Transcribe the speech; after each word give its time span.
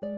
Ajá, 0.00 0.10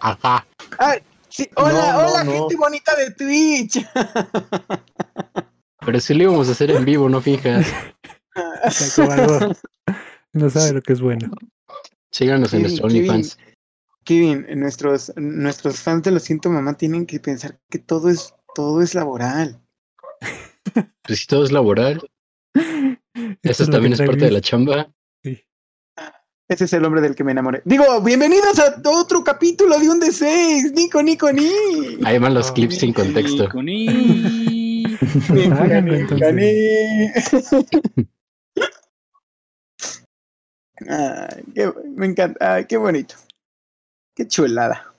ajá. 0.00 0.46
Sí, 1.28 1.50
hola, 1.56 1.72
No, 1.72 1.92
no, 1.92 2.08
hola, 2.08 2.24
no. 2.24 2.32
gente 2.32 2.56
bonita 2.56 2.94
de 2.96 3.10
Twitch. 3.10 3.86
Pero 5.84 6.00
sí 6.00 6.14
lo 6.14 6.22
íbamos 6.22 6.48
a 6.48 6.52
hacer 6.52 6.70
en 6.70 6.84
vivo, 6.84 7.08
no 7.08 7.20
fijas. 7.20 7.66
No 10.32 10.50
sabe 10.50 10.72
lo 10.72 10.82
que 10.82 10.94
es 10.94 11.00
bueno. 11.00 11.30
Síganos 12.10 12.52
en 12.54 12.62
nuestro. 12.62 12.86
OnlyFans. 12.86 13.38
Kevin, 14.04 14.46
nuestros, 14.56 15.12
nuestros 15.16 15.80
fans 15.80 16.02
de 16.02 16.10
Lo 16.12 16.20
Siento 16.20 16.50
Mamá 16.50 16.74
tienen 16.74 17.06
que 17.06 17.20
pensar 17.20 17.58
que 17.70 17.78
todo 17.78 18.08
es, 18.10 18.34
todo 18.54 18.82
es 18.82 18.94
laboral. 18.94 19.60
Pues 21.06 21.20
si 21.20 21.26
todo 21.26 21.44
es 21.44 21.52
laboral, 21.52 22.00
eso 23.42 23.66
también 23.66 23.92
es 23.92 24.00
parte 24.00 24.24
de 24.24 24.30
la 24.30 24.40
chamba. 24.40 24.90
Sí. 25.22 25.38
Ese 26.48 26.64
es 26.64 26.72
el 26.72 26.84
hombre 26.84 27.02
del 27.02 27.14
que 27.14 27.22
me 27.24 27.32
enamoré. 27.32 27.60
Digo, 27.66 28.00
bienvenidos 28.00 28.58
a 28.58 28.80
otro 28.88 29.22
capítulo 29.22 29.78
de 29.78 29.88
un 29.90 30.00
de 30.00 30.10
seis. 30.12 30.72
Nico, 30.72 31.02
Nico, 31.02 31.30
ni. 31.30 31.50
Ahí 32.04 32.18
van 32.18 32.32
los 32.34 32.50
Oh, 32.50 32.54
clips 32.54 32.78
sin 32.78 32.92
contexto. 32.94 33.48
Con 33.50 33.68
i- 33.68 34.96
Háganlo, 35.52 35.94
entonces. 35.94 37.12
Ay, 40.88 41.44
qué- 41.54 41.72
me 41.94 42.06
encanta. 42.06 42.54
Ay, 42.54 42.64
qué 42.66 42.76
bonito. 42.78 43.14
Qué 44.14 44.28
chulada. 44.28 44.94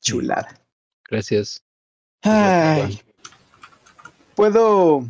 Chulada. 0.00 0.58
Gracias. 1.08 1.62
Ay, 2.22 3.00
¿puedo 4.34 5.06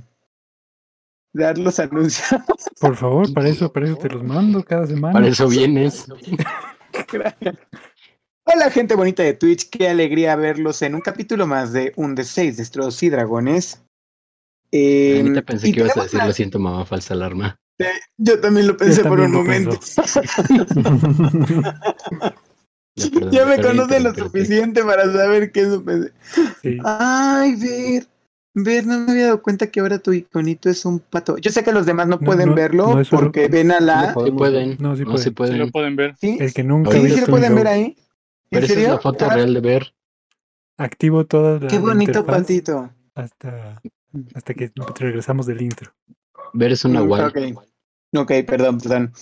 dar 1.33 1.57
los 1.59 1.79
anuncios? 1.79 2.29
Por 2.81 2.97
favor, 2.97 3.33
para 3.33 3.49
eso, 3.49 3.73
para 3.73 3.87
eso 3.87 3.97
te 3.97 4.09
los 4.09 4.25
mando 4.25 4.63
cada 4.65 4.87
semana. 4.87 5.13
Para 5.13 5.29
eso 5.29 5.49
vienes. 5.49 6.07
Hola 8.45 8.71
gente 8.71 8.95
bonita 8.95 9.23
de 9.23 9.35
Twitch, 9.35 9.69
qué 9.69 9.89
alegría 9.89 10.35
verlos 10.35 10.81
en 10.83 10.95
un 10.95 11.03
capítulo 11.03 11.47
más 11.47 11.73
de 11.73 11.93
Un 11.97 12.15
de 12.15 12.25
Seis, 12.25 12.57
Destrozos 12.57 13.03
y 13.03 13.11
Dragones. 13.11 13.83
Eh, 14.73 15.21
Ahorita 15.21 15.43
pensé 15.43 15.73
que 15.73 15.81
ibas 15.81 15.97
a 15.97 16.03
decir, 16.05 16.21
lo 16.25 16.33
siento, 16.33 16.59
mamá, 16.59 16.85
falsa 16.87 17.15
alarma. 17.15 17.59
Yo 18.17 18.41
también 18.41 18.67
lo 18.67 18.77
pensé 18.77 19.05
por 19.05 19.21
un 19.21 19.33
momento. 19.33 19.79
Ya, 23.05 23.11
perdón, 23.11 23.31
ya 23.33 23.47
me 23.47 23.61
conocen 23.63 24.03
lo 24.05 24.15
suficiente 24.15 24.83
para 24.85 25.05
saber 25.13 25.53
que 25.53 25.61
eso 25.61 25.85
pensé. 25.85 26.13
Sí. 26.63 26.79
Ay, 26.85 27.55
ver. 27.57 28.07
Ver, 28.55 28.87
no 28.87 28.99
me 29.01 29.13
había 29.13 29.25
dado 29.27 29.43
cuenta 29.43 29.71
que 29.71 29.79
ahora 29.79 29.99
tu 30.01 30.13
iconito 30.13 30.69
es 30.69 30.85
un 30.85 30.99
pato. 30.99 31.39
Yo 31.39 31.53
sé 31.53 31.63
que 31.63 31.71
los 31.71 31.87
demás 31.87 32.09
no, 32.09 32.17
No, 32.17 32.25
pueden 32.27 32.49
no, 32.49 32.55
verlo 32.57 32.89
no 32.89 33.01
es 33.01 33.09
solo- 33.09 33.23
porque 33.31 33.47
ven 33.49 33.71
a 33.71 33.79
la. 33.81 34.15
Sí 34.25 34.31
pueden. 34.33 34.77
No, 34.81 34.97
sí 34.97 35.05
No, 35.05 35.11
pueden. 35.13 35.19
sí 35.19 35.25
Sí 35.25 35.31
pueden. 35.31 35.59
lo 35.59 35.69
pueden 35.71 35.95
ver. 35.97 36.17
¿Sí? 36.17 36.37
El 36.41 36.53
que 36.53 36.65
nunca 36.65 36.91
¿Sí, 36.91 36.99
sí 37.09 37.09
lo 37.21 37.27
un 37.27 37.31
pueden 37.31 37.55
ver 37.55 37.69
ahí? 37.69 37.83
¿En 37.85 37.95
Pero 38.51 38.65
esa 38.65 38.73
es 38.73 38.79
serio? 38.81 38.95
la 38.95 39.01
foto 39.01 39.27
Ah, 39.27 39.35
real 39.35 39.55
de 39.55 39.61
ver. 39.61 39.95
activo 40.77 41.25
toda 41.27 41.61
la 41.61 41.69
Qué 41.69 41.79
bonito 41.79 42.25
patito. 42.27 42.91
hasta, 43.15 43.81
hasta 44.35 44.55
que 44.55 44.73
regresamos 44.99 45.47
del 45.47 45.63
intro. 45.63 45.93
Ver 46.53 46.73
es 46.73 46.85
una 46.85 47.01
guay. 47.01 47.23
Ok. 47.23 47.39
Ok, 48.17 48.33
perdón, 48.47 48.79
perdón. 48.79 49.13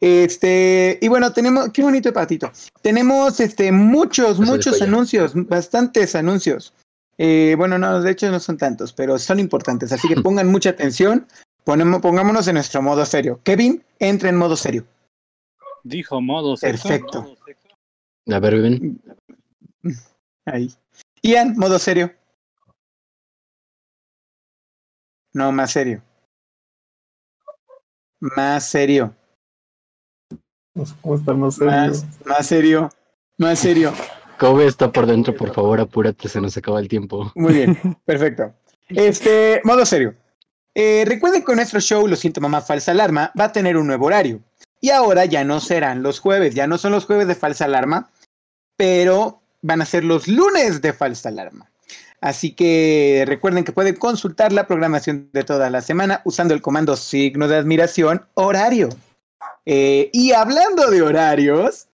Este, 0.00 0.98
y 1.00 1.08
bueno, 1.08 1.32
tenemos, 1.32 1.70
qué 1.72 1.82
bonito 1.82 2.12
patito. 2.12 2.50
Tenemos 2.82 3.40
este 3.40 3.72
muchos, 3.72 4.38
muchos 4.38 4.82
anuncios, 4.82 5.32
bastantes 5.34 6.14
anuncios. 6.14 6.74
Eh, 7.18 7.54
bueno, 7.56 7.78
no, 7.78 8.02
de 8.02 8.10
hecho 8.10 8.30
no 8.30 8.40
son 8.40 8.58
tantos, 8.58 8.92
pero 8.92 9.18
son 9.18 9.40
importantes, 9.40 9.92
así 9.92 10.06
que 10.08 10.16
pongan 10.22 10.48
mucha 10.48 10.70
atención. 10.70 11.26
Ponemos, 11.64 12.00
pongámonos 12.00 12.46
en 12.48 12.54
nuestro 12.54 12.82
modo 12.82 13.04
serio. 13.06 13.40
Kevin, 13.42 13.82
entra 13.98 14.28
en 14.28 14.36
modo 14.36 14.56
serio. 14.56 14.86
Dijo 15.82 16.20
modo 16.20 16.56
sexo. 16.56 16.88
Perfecto. 16.88 17.36
A 18.28 18.38
ver, 18.38 18.60
ven. 18.60 19.00
Ahí. 20.44 20.72
Ian, 21.22 21.56
modo 21.56 21.78
serio. 21.78 22.12
No, 25.32 25.52
más 25.52 25.72
serio. 25.72 26.02
Más 28.20 28.68
serio. 28.68 29.14
No 30.76 30.84
sé 30.84 30.94
cómo 31.00 31.16
estar 31.16 31.34
más 31.34 31.54
serio. 31.54 31.72
Más, 31.72 32.06
más 32.26 32.46
serio. 32.46 32.90
Más 33.38 33.58
serio. 33.58 33.92
Kobe 34.38 34.66
está 34.66 34.92
por 34.92 35.06
dentro, 35.06 35.34
por 35.34 35.54
favor, 35.54 35.80
apúrate, 35.80 36.28
se 36.28 36.40
nos 36.40 36.54
acaba 36.56 36.78
el 36.80 36.88
tiempo. 36.88 37.32
Muy 37.34 37.54
bien, 37.54 37.78
perfecto. 38.04 38.52
Este, 38.88 39.62
modo 39.64 39.86
serio. 39.86 40.14
Eh, 40.74 41.04
recuerden 41.06 41.42
que 41.42 41.56
nuestro 41.56 41.80
show, 41.80 42.06
Lo 42.06 42.14
siento 42.14 42.42
mamá, 42.42 42.60
falsa 42.60 42.92
alarma, 42.92 43.32
va 43.38 43.44
a 43.44 43.52
tener 43.52 43.78
un 43.78 43.86
nuevo 43.86 44.06
horario. 44.06 44.40
Y 44.78 44.90
ahora 44.90 45.24
ya 45.24 45.42
no 45.42 45.60
serán 45.60 46.02
los 46.02 46.20
jueves, 46.20 46.54
ya 46.54 46.66
no 46.66 46.76
son 46.76 46.92
los 46.92 47.06
jueves 47.06 47.26
de 47.26 47.34
falsa 47.34 47.64
alarma, 47.64 48.10
pero 48.76 49.40
van 49.62 49.80
a 49.80 49.86
ser 49.86 50.04
los 50.04 50.28
lunes 50.28 50.82
de 50.82 50.92
falsa 50.92 51.30
alarma. 51.30 51.70
Así 52.20 52.52
que 52.52 53.24
recuerden 53.26 53.64
que 53.64 53.72
pueden 53.72 53.96
consultar 53.96 54.52
la 54.52 54.66
programación 54.66 55.30
de 55.32 55.44
toda 55.44 55.70
la 55.70 55.80
semana 55.80 56.20
usando 56.24 56.52
el 56.52 56.60
comando 56.60 56.94
signo 56.96 57.48
de 57.48 57.56
admiración 57.56 58.26
horario. 58.34 58.90
Eh, 59.66 60.10
y 60.12 60.32
hablando 60.32 60.88
de 60.90 61.02
horarios, 61.02 61.88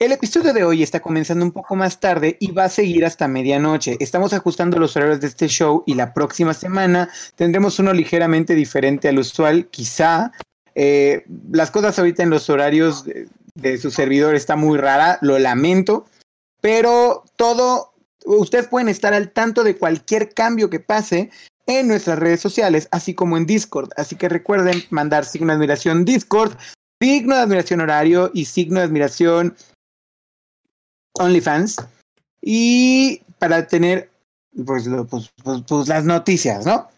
el 0.00 0.10
episodio 0.10 0.52
de 0.52 0.64
hoy 0.64 0.82
está 0.82 0.98
comenzando 0.98 1.44
un 1.44 1.52
poco 1.52 1.76
más 1.76 2.00
tarde 2.00 2.36
y 2.40 2.50
va 2.50 2.64
a 2.64 2.68
seguir 2.68 3.06
hasta 3.06 3.28
medianoche. 3.28 3.96
Estamos 4.00 4.32
ajustando 4.32 4.78
los 4.80 4.96
horarios 4.96 5.20
de 5.20 5.28
este 5.28 5.46
show 5.46 5.84
y 5.86 5.94
la 5.94 6.12
próxima 6.12 6.52
semana 6.52 7.08
tendremos 7.36 7.78
uno 7.78 7.92
ligeramente 7.92 8.56
diferente 8.56 9.08
al 9.08 9.20
usual, 9.20 9.68
quizá. 9.68 10.32
Eh, 10.74 11.24
las 11.52 11.70
cosas 11.70 11.96
ahorita 11.96 12.24
en 12.24 12.30
los 12.30 12.50
horarios 12.50 13.04
de, 13.04 13.28
de 13.54 13.78
su 13.78 13.92
servidor 13.92 14.34
está 14.34 14.56
muy 14.56 14.76
rara, 14.76 15.18
lo 15.20 15.38
lamento, 15.38 16.06
pero 16.60 17.22
todo, 17.36 17.94
ustedes 18.24 18.66
pueden 18.66 18.88
estar 18.88 19.14
al 19.14 19.30
tanto 19.30 19.62
de 19.62 19.76
cualquier 19.76 20.34
cambio 20.34 20.68
que 20.68 20.80
pase 20.80 21.30
en 21.66 21.86
nuestras 21.86 22.18
redes 22.18 22.40
sociales, 22.40 22.88
así 22.90 23.14
como 23.14 23.36
en 23.36 23.46
Discord. 23.46 23.90
Así 23.96 24.16
que 24.16 24.28
recuerden 24.28 24.82
mandar 24.90 25.24
signo 25.24 25.52
de 25.52 25.54
admiración 25.54 26.04
Discord, 26.04 26.56
signo 27.04 27.34
de 27.36 27.42
admiración 27.42 27.80
horario 27.80 28.30
y 28.34 28.44
signo 28.46 28.80
de 28.80 28.86
admiración 28.86 29.54
OnlyFans. 31.18 31.76
Y 32.40 33.22
para 33.38 33.66
tener 33.66 34.10
pues, 34.66 34.88
pues, 35.10 35.30
pues- 35.42 35.62
pues, 35.66 35.88
las 35.88 36.04
noticias, 36.04 36.64
¿no? 36.64 36.88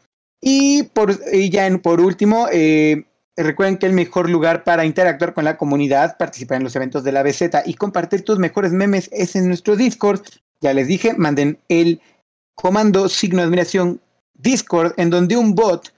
Y, 0.43 0.83
por, 0.85 1.19
y 1.33 1.49
ya 1.51 1.67
en- 1.67 1.81
por 1.81 2.01
último, 2.01 2.49
eh, 2.53 3.05
recuerden 3.37 3.79
que 3.79 3.87
el 3.87 3.93
mejor 3.95 4.29
lugar 4.29 4.63
para 4.63 4.85
interactuar 4.85 5.33
con 5.35 5.45
la 5.45 5.57
comunidad, 5.57 6.19
participar 6.19 6.59
en 6.59 6.65
los 6.65 6.77
eventos 6.77 7.03
de 7.03 7.13
la 7.13 7.23
BZ 7.23 7.63
y 7.65 7.75
compartir 7.75 8.25
tus 8.25 8.39
mejores 8.39 8.73
memes 8.73 9.09
es 9.13 9.37
en 9.37 9.49
nuestro 9.49 9.75
Discord. 9.77 10.21
Ya 10.61 10.75
les 10.75 10.87
dije, 10.87 11.15
manden 11.15 11.59
el 11.69 12.01
comando 12.55 13.09
signo 13.09 13.39
de 13.39 13.47
admiración 13.47 14.01
Discord, 14.35 14.93
en 14.99 15.11
donde 15.11 15.37
un 15.37 15.55
bot 15.55 15.93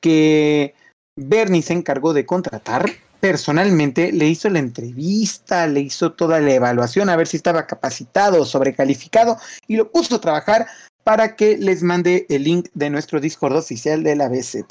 que 0.00 0.74
Bernie 1.16 1.62
se 1.62 1.72
encargó 1.74 2.12
de 2.12 2.26
contratar 2.26 2.90
personalmente 3.24 4.12
le 4.12 4.28
hizo 4.28 4.50
la 4.50 4.58
entrevista, 4.58 5.66
le 5.66 5.80
hizo 5.80 6.12
toda 6.12 6.40
la 6.40 6.52
evaluación 6.52 7.08
a 7.08 7.16
ver 7.16 7.26
si 7.26 7.38
estaba 7.38 7.66
capacitado, 7.66 8.44
sobrecalificado 8.44 9.38
y 9.66 9.78
lo 9.78 9.90
puso 9.90 10.16
a 10.16 10.20
trabajar 10.20 10.66
para 11.04 11.34
que 11.34 11.56
les 11.56 11.82
mande 11.82 12.26
el 12.28 12.44
link 12.44 12.68
de 12.74 12.90
nuestro 12.90 13.20
Discord 13.20 13.56
oficial 13.56 14.02
de 14.02 14.14
la 14.14 14.28
BZ. 14.28 14.66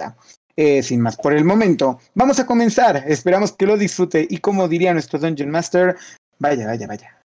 Eh, 0.56 0.84
sin 0.84 1.02
más 1.02 1.18
por 1.18 1.34
el 1.34 1.44
momento, 1.44 2.00
vamos 2.14 2.40
a 2.40 2.46
comenzar. 2.46 3.04
Esperamos 3.08 3.54
que 3.54 3.66
lo 3.66 3.76
disfrute 3.76 4.28
y 4.30 4.38
como 4.38 4.68
diría 4.68 4.94
nuestro 4.94 5.18
Dungeon 5.18 5.50
Master, 5.50 5.98
vaya, 6.38 6.68
vaya, 6.68 6.86
vaya. 6.86 7.24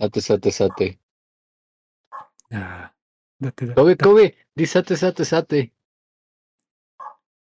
Sate, 0.00 0.20
sate, 0.20 0.50
sate. 0.50 1.00
Ah, 2.50 2.92
date, 3.38 3.66
date, 3.66 3.74
Kobe, 3.76 3.96
Kobe, 3.96 4.36
di 4.52 4.66
sate, 4.66 4.96
sate, 4.96 5.24
sate. 5.24 5.72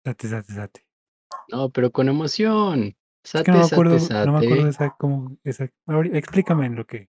date, 0.04 0.28
date, 0.28 0.52
date. 0.52 0.85
No, 1.52 1.70
pero 1.70 1.92
con 1.92 2.10
emoción. 2.10 2.96
Es 3.24 3.32
Sate, 3.32 3.46
que 3.46 3.52
no 3.52 3.58
me 3.60 3.66
acuerdo, 3.66 4.00
sate. 4.00 4.26
no 4.26 4.32
me 4.40 4.46
acuerdo 4.46 4.68
esa, 4.68 4.96
cómo, 5.00 5.38
esa, 5.44 5.68
ahori- 5.88 6.14
explícame 6.16 6.66
en 6.68 6.76
lo 6.76 6.86
que. 6.86 7.10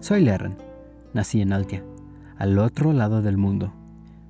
Soy 0.00 0.22
Lerren. 0.22 0.56
Nací 1.14 1.40
en 1.40 1.52
Altia, 1.52 1.82
al 2.36 2.58
otro 2.58 2.92
lado 2.92 3.22
del 3.22 3.36
mundo. 3.38 3.72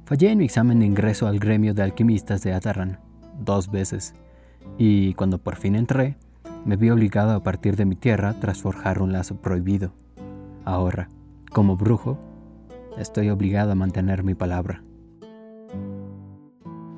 Fallé 0.06 0.30
en 0.30 0.38
mi 0.38 0.44
examen 0.44 0.78
de 0.80 0.86
ingreso 0.86 1.26
al 1.26 1.38
gremio 1.38 1.74
de 1.74 1.82
alquimistas 1.82 2.42
de 2.42 2.54
Atarran, 2.54 2.98
dos 3.40 3.70
veces, 3.70 4.14
y 4.78 5.12
cuando 5.14 5.38
por 5.38 5.56
fin 5.56 5.74
entré, 5.74 6.16
me 6.64 6.76
vi 6.76 6.90
obligado 6.90 7.32
a 7.32 7.42
partir 7.42 7.76
de 7.76 7.84
mi 7.84 7.96
tierra 7.96 8.34
tras 8.40 8.62
forjar 8.62 9.02
un 9.02 9.12
lazo 9.12 9.36
prohibido. 9.36 9.92
Ahora, 10.64 11.08
como 11.52 11.76
brujo, 11.76 12.18
estoy 12.98 13.30
obligado 13.30 13.72
a 13.72 13.74
mantener 13.74 14.22
mi 14.22 14.34
palabra. 14.34 14.82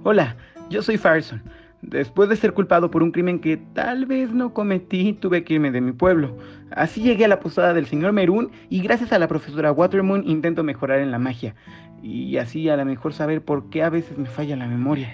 Hola, 0.02 0.36
yo 0.70 0.82
soy 0.82 0.96
Fireson. 0.96 1.42
Después 1.82 2.28
de 2.28 2.36
ser 2.36 2.52
culpado 2.52 2.90
por 2.90 3.02
un 3.02 3.10
crimen 3.10 3.40
que 3.40 3.56
tal 3.56 4.04
vez 4.04 4.32
no 4.32 4.52
cometí, 4.52 5.14
tuve 5.14 5.44
que 5.44 5.54
irme 5.54 5.70
de 5.70 5.80
mi 5.80 5.92
pueblo. 5.92 6.36
Así 6.72 7.02
llegué 7.02 7.24
a 7.24 7.28
la 7.28 7.40
posada 7.40 7.72
del 7.72 7.86
señor 7.86 8.12
Merún 8.12 8.50
y 8.68 8.80
gracias 8.82 9.12
a 9.12 9.18
la 9.18 9.28
profesora 9.28 9.72
Watermoon 9.72 10.28
intento 10.28 10.62
mejorar 10.62 11.00
en 11.00 11.10
la 11.10 11.18
magia. 11.18 11.54
Y 12.02 12.36
así 12.36 12.68
a 12.68 12.76
lo 12.76 12.84
mejor 12.84 13.14
saber 13.14 13.42
por 13.42 13.70
qué 13.70 13.82
a 13.82 13.90
veces 13.90 14.18
me 14.18 14.26
falla 14.26 14.56
la 14.56 14.66
memoria. 14.66 15.10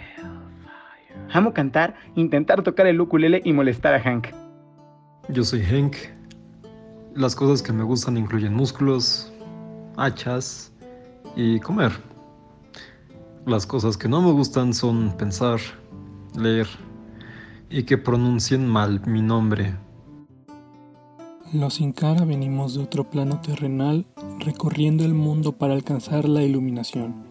Amo 1.32 1.52
cantar, 1.52 1.94
intentar 2.14 2.62
tocar 2.62 2.86
el 2.86 3.00
ukulele 3.00 3.42
y 3.44 3.52
molestar 3.52 3.94
a 3.94 4.00
Hank. 4.00 4.28
Yo 5.28 5.44
soy 5.44 5.62
Hank. 5.62 5.96
Las 7.14 7.34
cosas 7.34 7.62
que 7.62 7.72
me 7.72 7.82
gustan 7.82 8.16
incluyen 8.16 8.54
músculos, 8.54 9.32
hachas 9.96 10.75
y 11.36 11.60
comer. 11.60 11.92
Las 13.46 13.66
cosas 13.66 13.96
que 13.96 14.08
no 14.08 14.20
me 14.22 14.32
gustan 14.32 14.74
son 14.74 15.16
pensar, 15.16 15.60
leer 16.36 16.66
y 17.70 17.84
que 17.84 17.98
pronuncien 17.98 18.66
mal 18.66 19.02
mi 19.06 19.22
nombre. 19.22 19.76
Los 21.52 21.74
Sin 21.74 21.92
Cara 21.92 22.24
venimos 22.24 22.74
de 22.74 22.82
otro 22.82 23.08
plano 23.08 23.40
terrenal 23.40 24.04
recorriendo 24.40 25.04
el 25.04 25.14
mundo 25.14 25.52
para 25.52 25.74
alcanzar 25.74 26.28
la 26.28 26.42
iluminación, 26.42 27.24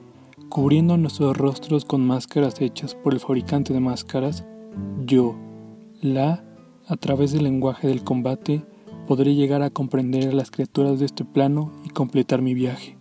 cubriendo 0.47 0.95
nuestros 0.95 1.35
rostros 1.35 1.83
con 1.83 2.05
máscaras 2.05 2.61
hechas 2.61 2.95
por 2.95 3.13
el 3.13 3.19
fabricante 3.19 3.73
de 3.73 3.81
máscaras, 3.81 4.45
yo, 5.05 5.35
la, 6.01 6.45
a 6.87 6.95
través 6.95 7.33
del 7.33 7.43
lenguaje 7.43 7.87
del 7.87 8.03
combate, 8.03 8.65
podré 9.05 9.35
llegar 9.35 9.61
a 9.61 9.69
comprender 9.69 10.29
a 10.29 10.33
las 10.33 10.49
criaturas 10.49 10.99
de 10.99 11.05
este 11.05 11.25
plano 11.25 11.73
y 11.83 11.89
completar 11.89 12.41
mi 12.41 12.53
viaje. 12.53 12.94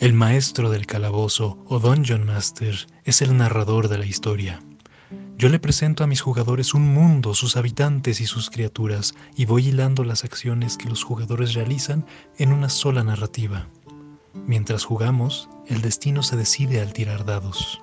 El 0.00 0.14
maestro 0.14 0.70
del 0.70 0.86
calabozo 0.86 1.58
o 1.66 1.78
Dungeon 1.78 2.24
Master 2.24 2.74
es 3.04 3.20
el 3.20 3.36
narrador 3.36 3.88
de 3.88 3.98
la 3.98 4.06
historia. 4.06 4.62
Yo 5.36 5.50
le 5.50 5.58
presento 5.58 6.02
a 6.02 6.06
mis 6.06 6.22
jugadores 6.22 6.72
un 6.72 6.88
mundo, 6.88 7.34
sus 7.34 7.58
habitantes 7.58 8.22
y 8.22 8.26
sus 8.26 8.48
criaturas, 8.48 9.14
y 9.36 9.44
voy 9.44 9.68
hilando 9.68 10.02
las 10.02 10.24
acciones 10.24 10.78
que 10.78 10.88
los 10.88 11.04
jugadores 11.04 11.52
realizan 11.52 12.06
en 12.38 12.54
una 12.54 12.70
sola 12.70 13.04
narrativa. 13.04 13.68
Mientras 14.46 14.84
jugamos, 14.84 15.50
el 15.66 15.82
destino 15.82 16.22
se 16.22 16.38
decide 16.38 16.80
al 16.80 16.94
tirar 16.94 17.26
dados. 17.26 17.82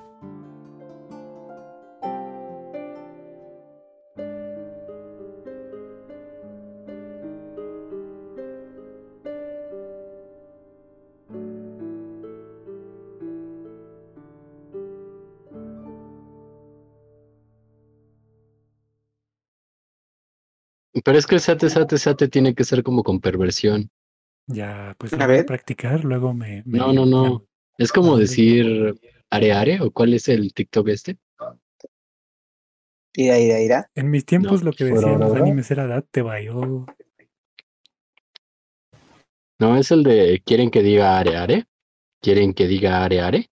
Pero 21.08 21.18
es 21.18 21.26
que 21.26 21.36
el 21.36 21.42
sate, 21.42 21.70
sate, 21.70 21.98
sate 21.98 22.28
tiene 22.28 22.54
que 22.54 22.66
ser 22.66 22.84
como 22.84 23.02
con 23.02 23.22
perversión. 23.22 23.90
Ya, 24.48 24.94
pues 25.00 25.14
A 25.14 25.18
lo 25.18 25.26
voy 25.26 25.38
a 25.38 25.38
ver. 25.38 25.46
practicar, 25.46 26.04
luego 26.04 26.34
me... 26.34 26.64
me- 26.66 26.80
No, 26.80 26.92
no, 26.92 27.06
no. 27.06 27.46
Es 27.78 27.94
como 27.94 28.10
Ándale. 28.12 28.22
decir 28.28 28.94
are 29.30 29.54
are 29.54 29.80
o 29.82 29.92
cuál 29.92 30.14
es 30.14 30.28
el 30.28 30.54
TikTok 30.54 30.90
este. 30.90 31.18
Ira, 33.16 33.40
ira, 33.40 33.60
ira. 33.60 33.92
En 33.96 34.12
mis 34.12 34.26
tiempos 34.26 34.64
lo 34.64 34.74
que 34.74 34.84
decían 34.86 35.20
los 35.20 35.34
animes 35.34 35.72
era 35.72 35.88
date 35.88 36.22
bayo. 36.22 36.86
No, 39.60 39.78
es 39.78 39.92
el 39.92 40.04
de 40.04 40.42
quieren 40.44 40.72
que 40.72 40.82
diga 40.82 41.20
are 41.20 41.38
are. 41.38 41.64
Quieren 42.22 42.54
que 42.54 42.68
diga 42.68 43.04
are 43.04 43.22
are. 43.22 43.50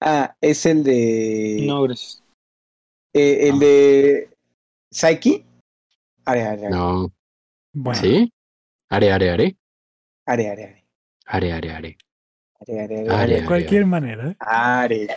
Ah, 0.00 0.34
es 0.40 0.64
el 0.66 0.82
de. 0.84 1.66
No, 1.66 1.82
gracias. 1.82 2.22
eh, 3.12 3.48
el 3.48 3.58
de. 3.58 4.30
Psyche. 4.90 5.44
Are, 6.24 6.42
are, 6.42 6.66
are. 6.66 6.70
No. 6.70 7.12
Bueno, 7.72 8.00
¿Sí? 8.00 8.32
Are 8.88 9.12
are 9.12 9.30
are. 9.30 9.56
Are, 10.26 10.50
are, 10.50 10.62
are. 10.64 10.84
Are 11.26 11.52
are 11.52 11.70
are. 11.70 11.96
Are, 12.60 12.84
are, 12.84 13.10
are, 13.10 13.40
de 13.40 13.46
cualquier 13.46 13.86
manera, 13.86 14.36
Are. 14.38 15.08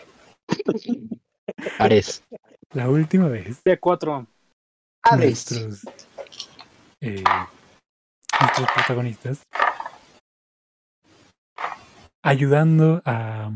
Ares. 1.79 2.23
la 2.71 2.89
última 2.89 3.27
vez 3.27 3.63
D4. 3.63 4.27
Hades. 5.05 5.51
nuestros, 5.51 5.81
eh, 7.01 7.23
nuestros 8.39 8.69
protagonistas 8.73 9.43
ayudando 12.23 13.01
a, 13.05 13.51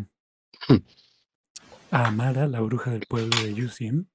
a 1.91 2.05
Amara, 2.05 2.47
la 2.47 2.59
bruja 2.59 2.91
del 2.91 3.05
pueblo 3.07 3.41
de 3.41 3.53
Yusin, 3.53 4.11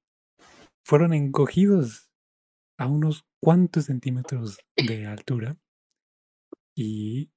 fueron 0.85 1.15
encogidos 1.15 2.11
a 2.83 2.87
unos 2.87 3.25
cuantos 3.41 3.87
centímetros 3.87 4.59
de 4.77 5.07
altura 5.07 5.59
y 6.75 7.33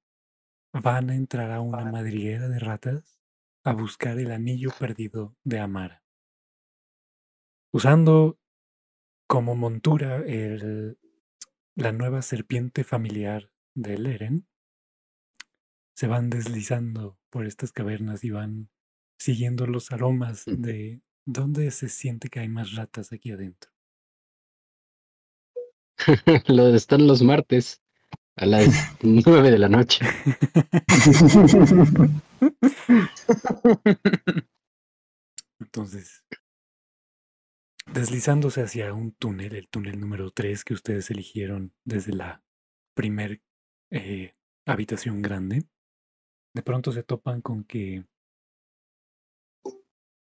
van 0.74 1.10
a 1.10 1.16
entrar 1.16 1.52
a 1.52 1.62
una 1.62 1.86
madriguera 1.92 2.50
de 2.50 2.60
ratas 2.60 3.22
a 3.66 3.74
buscar 3.74 4.20
el 4.20 4.32
anillo 4.32 4.72
perdido 4.80 5.38
de 5.44 5.60
Amara. 5.60 6.04
Usando 7.72 8.40
como 9.28 9.56
montura 9.56 10.18
el- 10.26 11.00
la 11.76 11.92
nueva 11.92 12.22
serpiente 12.22 12.84
familiar 12.84 13.52
de 13.76 13.98
Leren, 14.00 14.48
se 15.94 16.08
van 16.08 16.30
deslizando 16.30 17.20
por 17.30 17.46
estas 17.46 17.72
cavernas 17.74 18.24
y 18.24 18.30
van 18.30 18.70
siguiendo 19.20 19.66
los 19.68 19.92
aromas 19.92 20.48
de 20.50 21.02
dónde 21.26 21.70
se 21.72 21.90
siente 21.90 22.30
que 22.30 22.40
hay 22.40 22.50
más 22.50 22.74
ratas 22.76 23.12
aquí 23.12 23.32
adentro. 23.32 23.72
Lo 26.48 26.76
están 26.76 27.08
los 27.08 27.22
martes 27.22 27.82
a 28.36 28.46
las 28.46 28.68
nueve 29.02 29.52
de 29.52 29.60
la 29.60 29.70
noche. 29.70 30.06
Entonces, 35.60 36.24
deslizándose 37.92 38.62
hacia 38.62 38.94
un 38.94 39.14
túnel, 39.14 39.56
el 39.56 39.70
túnel 39.70 40.00
número 40.00 40.32
3 40.32 40.64
que 40.64 40.74
ustedes 40.74 41.10
eligieron 41.12 41.74
desde 41.84 42.14
la 42.14 42.44
primer 42.94 43.42
eh, 43.92 44.34
habitación 44.66 45.22
grande, 45.22 45.64
de 46.54 46.64
pronto 46.64 46.92
se 46.92 47.04
topan 47.04 47.42
con 47.42 47.64
que 47.64 48.06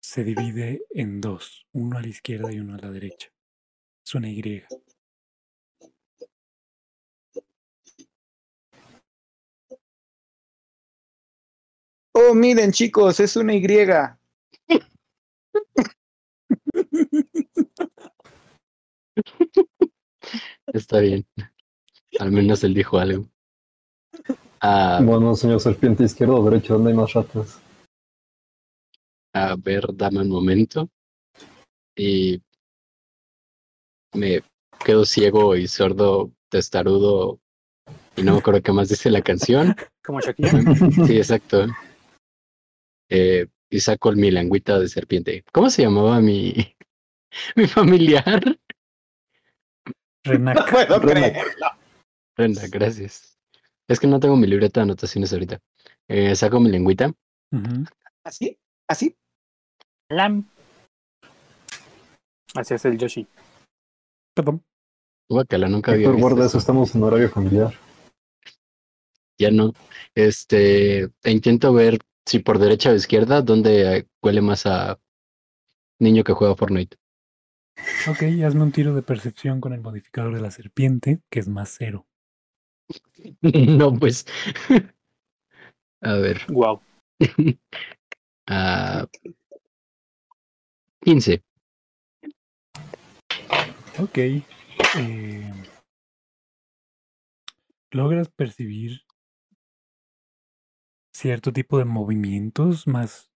se 0.02 0.24
divide 0.24 0.86
en 0.92 1.22
dos, 1.22 1.66
uno 1.72 1.98
a 1.98 2.02
la 2.02 2.08
izquierda 2.08 2.52
y 2.52 2.60
uno 2.60 2.76
a 2.76 2.80
la 2.80 2.92
derecha. 2.92 3.30
Es 4.06 4.16
una 4.16 4.30
Y. 4.30 4.64
Oh, 12.14 12.34
miren, 12.34 12.72
chicos, 12.72 13.20
es 13.20 13.36
una 13.36 13.56
Y. 13.56 13.64
Está 20.68 21.00
bien. 21.00 21.26
Al 22.20 22.32
menos 22.32 22.64
él 22.64 22.74
dijo 22.74 22.98
algo. 23.00 23.26
Ah, 24.62 25.00
Bueno, 25.04 25.36
señor 25.36 25.60
serpiente 25.60 26.04
izquierdo 26.04 26.38
o 26.38 26.50
derecho, 26.50 26.74
¿dónde 26.74 26.92
hay 26.92 26.98
más 26.98 27.14
ratas? 27.14 27.60
a 29.36 29.56
ver, 29.58 29.88
dame 29.94 30.20
un 30.22 30.30
momento. 30.30 30.88
Y 31.98 32.40
me 34.14 34.44
quedo 34.86 35.06
ciego 35.06 35.56
y 35.56 35.68
sordo, 35.68 36.32
testarudo. 36.50 37.40
Y 38.16 38.22
no 38.22 38.34
me 38.34 38.40
acuerdo 38.40 38.62
qué 38.62 38.72
más 38.72 38.90
dice 38.90 39.10
la 39.10 39.24
canción. 39.24 39.76
Como 40.06 40.22
Shakira. 40.22 40.52
Sí, 41.08 41.18
exacto. 41.18 41.66
Eh, 43.16 43.46
y 43.70 43.80
saco 43.80 44.12
mi 44.14 44.32
lengüita 44.32 44.80
de 44.80 44.88
serpiente. 44.90 45.44
¿Cómo 45.52 45.70
se 45.70 45.84
llamaba 45.84 46.20
mi, 46.20 46.54
mi 47.56 47.68
familiar? 47.68 48.42
No 50.26 50.32
Renak. 50.32 50.72
puedo 50.72 51.02
creerlo. 51.02 51.68
Gracias. 52.72 53.38
Es 53.90 54.00
que 54.00 54.08
no 54.08 54.22
tengo 54.22 54.38
mi 54.38 54.48
libreta 54.48 54.80
de 54.80 54.84
anotaciones 54.86 55.34
ahorita. 55.34 55.60
Eh, 56.08 56.34
saco 56.38 56.62
mi 56.62 56.70
lengüita. 56.70 57.12
¿Así? 58.24 58.58
¿Así? 58.88 59.18
Lam. 60.10 60.48
Así 62.56 62.74
es 62.74 62.86
el 62.86 62.98
Yoshi. 62.98 63.28
Perdón. 64.34 64.64
Guacala, 65.30 65.68
nunca 65.68 65.92
había 65.92 66.04
Héctor, 66.04 66.16
visto 66.16 66.26
guarda 66.30 66.46
eso. 66.46 66.52
eso, 66.52 66.58
estamos 66.60 66.96
en 66.96 67.04
horario 67.04 67.30
familiar. 67.30 67.74
Ya 69.38 69.52
no. 69.52 69.74
Este, 70.16 71.04
e 71.04 71.32
intento 71.32 71.74
ver 71.74 72.00
si 72.26 72.40
por 72.40 72.60
derecha 72.60 72.92
o 72.92 72.96
izquierda, 72.96 73.42
dónde 73.42 73.98
eh, 73.98 74.08
huele 74.22 74.42
más 74.42 74.66
a 74.66 75.00
niño 76.00 76.24
que 76.24 76.34
juega 76.34 76.56
Fortnite. 76.56 76.98
Ok, 78.08 78.24
hazme 78.46 78.64
un 78.64 78.72
tiro 78.72 78.94
de 78.94 79.02
percepción 79.02 79.60
con 79.60 79.74
el 79.74 79.82
modificador 79.82 80.36
de 80.36 80.42
la 80.42 80.52
serpiente, 80.52 81.22
que 81.30 81.40
es 81.40 81.48
más 81.48 81.76
cero. 81.78 82.08
no, 83.42 83.94
pues. 83.94 84.26
a 86.02 86.14
ver. 86.16 86.42
Wow. 86.50 86.82
ah, 88.48 89.08
15. 91.02 91.44
Ok. 94.00 94.18
eh, 94.18 95.54
¿Logras 97.92 98.30
percibir 98.30 99.02
cierto 101.24 101.54
tipo 101.54 101.78
de 101.78 101.86
movimientos 101.86 102.86
más, 102.86 103.32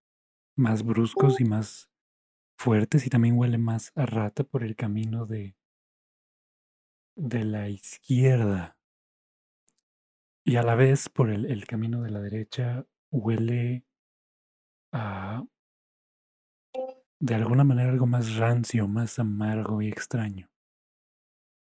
más 0.58 0.84
bruscos 0.84 1.40
y 1.40 1.46
más 1.46 1.90
fuertes 2.60 3.08
y 3.08 3.10
también 3.10 3.38
huele 3.38 3.58
más 3.58 3.94
a 3.96 4.06
rata 4.06 4.44
por 4.44 4.66
el 4.66 4.76
camino 4.76 5.26
de, 5.26 5.56
de 7.16 7.46
la 7.46 7.70
izquierda? 7.70 8.78
Y 10.46 10.58
a 10.58 10.64
la 10.64 10.76
vez 10.76 11.08
por 11.08 11.30
el, 11.30 11.46
el 11.46 11.66
camino 11.66 12.02
de 12.02 12.12
la 12.12 12.20
derecha 12.20 12.86
huele 13.10 13.86
a 14.92 15.46
de 17.20 17.36
alguna 17.36 17.64
manera 17.64 17.90
algo 17.90 18.06
más 18.06 18.36
rancio, 18.36 18.86
más 18.90 19.18
amargo 19.18 19.82
y 19.82 19.88
extraño. 19.88 20.52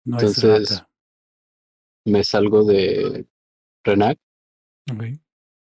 No 0.05 0.17
es 0.17 0.25
Entonces- 0.25 0.71
rata. 0.71 0.91
Me 2.05 2.25
salgo 2.25 2.65
de 2.65 3.29
Renac 3.85 4.19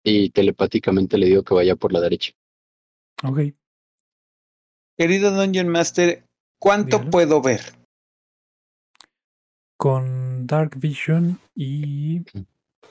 y 0.03 0.29
telepáticamente 0.29 1.17
le 1.17 1.25
digo 1.27 1.43
que 1.43 1.53
vaya 1.53 1.75
por 1.75 1.91
la 1.93 1.99
derecha. 2.01 2.31
ok. 3.23 3.39
Querido 4.97 5.31
Dungeon 5.31 5.67
Master, 5.67 6.25
¿cuánto 6.59 6.97
Dígalo. 6.97 7.11
puedo 7.11 7.41
ver? 7.41 7.61
Con 9.77 10.47
Dark 10.47 10.77
Vision 10.79 11.39
y 11.55 12.21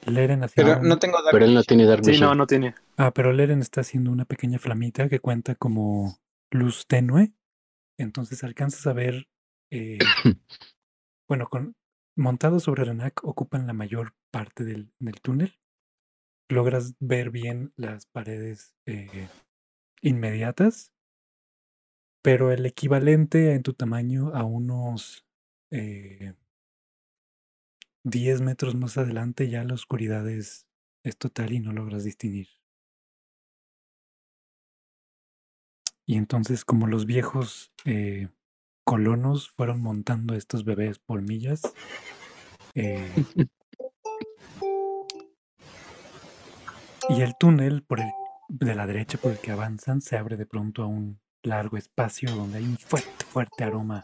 Leren 0.07 0.45
hacia 0.45 0.65
Pero 0.65 0.79
un- 0.81 0.89
no 0.89 0.99
tengo 0.99 1.17
Dark 1.23 1.33
Pero 1.33 1.45
él 1.47 1.55
no 1.55 1.61
Vision. 1.61 1.67
tiene 1.79 1.87
Dark 1.91 2.05
Sí, 2.05 2.11
Vision. 2.13 2.29
no, 2.29 2.35
no 2.37 2.47
tiene. 2.47 2.75
Ah, 2.97 3.13
pero 3.13 3.33
Leren 3.33 3.61
está 3.61 3.81
haciendo 3.81 4.11
una 4.13 4.25
pequeña 4.25 4.59
flamita 4.59 5.09
que 5.09 5.19
cuenta 5.19 5.55
como 5.57 6.19
luz 6.53 6.87
tenue. 6.87 7.33
Entonces 7.99 8.45
alcanzas 8.45 8.87
a 8.87 8.93
ver. 8.93 9.27
eh, 9.73 9.99
bueno, 11.29 11.49
con 11.49 11.75
montado 12.17 12.61
sobre 12.61 12.85
Renak 12.85 13.25
ocupan 13.25 13.67
la 13.67 13.73
mayor 13.73 14.15
parte 14.31 14.65
del, 14.65 14.93
del 15.01 15.21
túnel. 15.21 15.59
Logras 16.49 16.95
ver 17.01 17.31
bien 17.31 17.73
las 17.77 18.07
paredes 18.07 18.75
eh, 18.87 19.29
inmediatas. 20.01 20.93
Pero 22.23 22.51
el 22.51 22.67
equivalente 22.67 23.55
en 23.55 23.63
tu 23.63 23.73
tamaño 23.73 24.35
a 24.35 24.45
unos 24.45 25.25
eh, 25.71 26.35
10 28.07 28.41
metros 28.41 28.77
más 28.77 28.99
adelante 28.99 29.51
ya 29.51 29.65
la 29.65 29.75
oscuridad 29.75 30.29
es, 30.29 30.69
total 31.19 31.53
y 31.53 31.61
no 31.61 31.73
logras 31.73 32.05
distinguir. 32.05 32.49
Y 36.07 36.17
entonces, 36.17 36.65
como 36.65 36.87
los 36.87 37.05
viejos 37.05 37.73
eh, 37.85 38.29
colonos 38.85 39.51
fueron 39.51 39.81
montando 39.81 40.35
estos 40.35 40.65
bebés 40.65 41.01
por 41.01 41.21
millas, 41.21 41.63
eh, 42.75 43.11
y 47.09 47.23
el 47.23 47.37
túnel 47.37 47.83
por 47.83 48.01
el, 48.01 48.11
de 48.49 48.75
la 48.75 48.87
derecha 48.87 49.19
por 49.19 49.33
el 49.33 49.39
que 49.39 49.53
avanzan 49.53 50.01
se 50.01 50.17
abre 50.17 50.37
de 50.37 50.47
pronto 50.47 50.83
a 50.83 50.87
un 50.87 51.21
largo 51.43 51.77
espacio 51.77 52.35
donde 52.35 52.59
hay 52.59 52.65
un 52.65 52.77
fuerte, 52.77 53.25
fuerte 53.25 53.65
aroma 53.65 54.03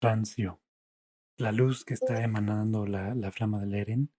rancio. 0.00 0.60
La 1.36 1.52
luz 1.52 1.84
que 1.84 1.94
está 1.94 2.22
emanando 2.22 2.86
la, 2.86 3.14
la 3.14 3.30
flama 3.30 3.60
del 3.60 3.74
Eren 3.74 4.12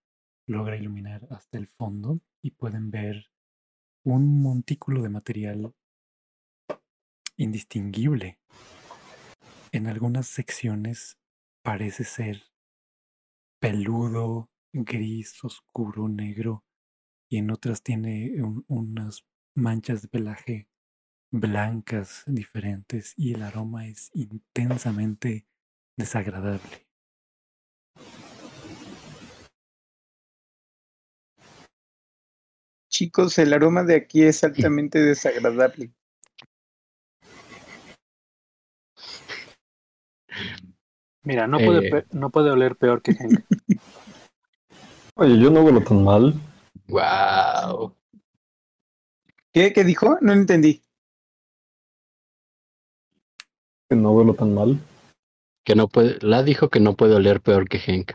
logra 0.48 0.78
iluminar 0.78 1.28
hasta 1.30 1.58
el 1.58 1.68
fondo 1.68 2.22
y 2.42 2.52
pueden 2.52 2.92
ver 2.92 3.32
un 4.04 4.42
montículo 4.42 5.02
de 5.02 5.10
material 5.10 5.74
indistinguible. 7.38 8.40
En 9.72 9.88
algunas 9.88 10.28
secciones 10.28 11.18
parece 11.62 12.04
ser 12.04 12.44
peludo, 13.60 14.50
gris, 14.74 15.44
oscuro, 15.44 16.08
negro, 16.08 16.64
y 17.32 17.38
en 17.38 17.50
otras 17.50 17.82
tiene 17.82 18.44
un- 18.44 18.66
unas 18.68 19.26
manchas 19.56 20.02
de 20.02 20.10
pelaje 20.10 20.68
blancas 21.32 22.24
diferentes 22.28 23.14
y 23.16 23.34
el 23.34 23.42
aroma 23.42 23.88
es 23.88 24.12
intensamente 24.14 25.48
desagradable. 25.98 26.88
Chicos, 32.90 33.38
el 33.38 33.54
aroma 33.54 33.84
de 33.84 33.96
aquí 33.96 34.24
es 34.24 34.44
altamente 34.44 35.00
desagradable. 35.00 35.94
Mira, 41.24 41.48
no 41.48 41.60
puede, 41.60 41.88
Eh. 42.00 42.06
no 42.12 42.30
puede 42.30 42.52
oler 42.52 42.76
peor 42.76 43.02
que 43.02 43.12
Henk. 43.12 43.40
Oye, 45.16 45.40
yo 45.40 45.50
no 45.52 45.62
huelo 45.64 45.82
tan 45.84 46.04
mal. 46.04 46.34
Wow. 46.92 47.96
¿Qué, 49.54 49.72
¿Qué 49.72 49.84
dijo? 49.86 50.18
No 50.22 50.34
entendí. 50.34 50.82
Que 53.90 53.96
no 53.96 54.12
huelo 54.12 54.34
tan 54.34 54.54
mal. 54.54 54.78
Que 55.64 55.76
no 55.76 55.88
puede, 55.88 56.18
la 56.22 56.44
dijo 56.44 56.70
que 56.70 56.80
no 56.82 56.96
puede 56.96 57.16
oler 57.16 57.40
peor 57.42 57.70
que 57.70 57.78
Henk. 57.86 58.12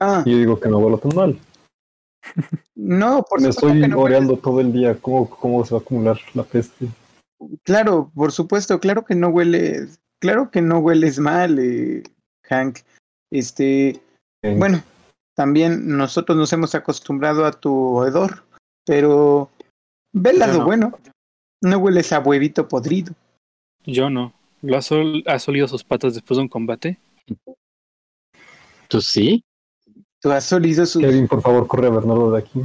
Ah, 0.00 0.22
Y 0.26 0.32
yo 0.32 0.38
digo 0.38 0.58
que 0.60 0.68
no 0.68 0.78
huelo 0.78 0.98
tan 0.98 1.14
mal. 1.14 1.38
no, 2.74 3.22
por 3.22 3.40
Me 3.40 3.52
supuesto 3.52 3.68
estoy 3.68 3.80
que 3.82 3.88
no 3.88 4.00
oreando 4.00 4.36
todo 4.36 4.60
el 4.60 4.72
día. 4.72 4.98
¿Cómo, 5.00 5.30
¿Cómo 5.30 5.64
se 5.64 5.74
va 5.74 5.78
a 5.78 5.82
acumular 5.82 6.18
la 6.34 6.42
peste? 6.42 6.88
Claro, 7.62 8.10
por 8.14 8.32
supuesto, 8.32 8.80
claro 8.80 9.04
que 9.04 9.14
no 9.14 9.28
hueles, 9.28 10.00
claro 10.18 10.50
que 10.50 10.62
no 10.62 10.78
hueles 10.80 11.18
mal, 11.20 11.58
eh, 11.58 12.02
Hank. 12.44 12.78
Este, 13.30 14.00
En- 14.42 14.58
bueno, 14.58 14.82
también 15.40 15.96
nosotros 15.96 16.36
nos 16.36 16.52
hemos 16.52 16.74
acostumbrado 16.74 17.46
a 17.46 17.52
tu 17.52 18.04
hedor, 18.04 18.44
pero 18.84 19.50
ve 20.12 20.32
el 20.32 20.38
lado 20.38 20.58
no. 20.58 20.64
bueno. 20.66 20.98
No 21.62 21.78
hueles 21.78 22.12
a 22.12 22.18
huevito 22.20 22.68
podrido. 22.68 23.14
Yo 23.86 24.10
no. 24.10 24.34
¿Lo 24.60 24.76
has, 24.76 24.92
ol- 24.92 25.24
has 25.26 25.48
olido 25.48 25.66
sus 25.66 25.82
patas 25.82 26.12
después 26.12 26.36
de 26.36 26.42
un 26.42 26.48
combate? 26.50 26.98
¿Tú 28.88 29.00
sí? 29.00 29.42
Tú 30.20 30.30
has 30.30 30.52
olido 30.52 30.84
su 30.84 31.00
Kevin, 31.00 31.26
por 31.26 31.40
favor, 31.40 31.66
corre 31.66 31.86
a 31.86 31.90
Bernardo 31.90 32.32
de 32.32 32.38
aquí. 32.38 32.60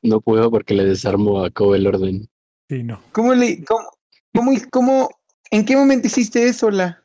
No 0.00 0.22
puedo 0.22 0.50
porque 0.50 0.72
le 0.72 0.84
desarmo 0.84 1.44
a 1.44 1.50
Kobe 1.50 1.76
el 1.76 1.86
orden. 1.86 2.28
Sí, 2.70 2.82
no. 2.82 3.02
¿Cómo 3.12 3.34
le, 3.34 3.62
cómo, 3.62 3.90
cómo, 4.34 4.52
cómo, 4.70 5.10
en 5.50 5.66
qué 5.66 5.76
momento 5.76 6.06
hiciste 6.06 6.46
eso, 6.48 6.70
la? 6.70 7.04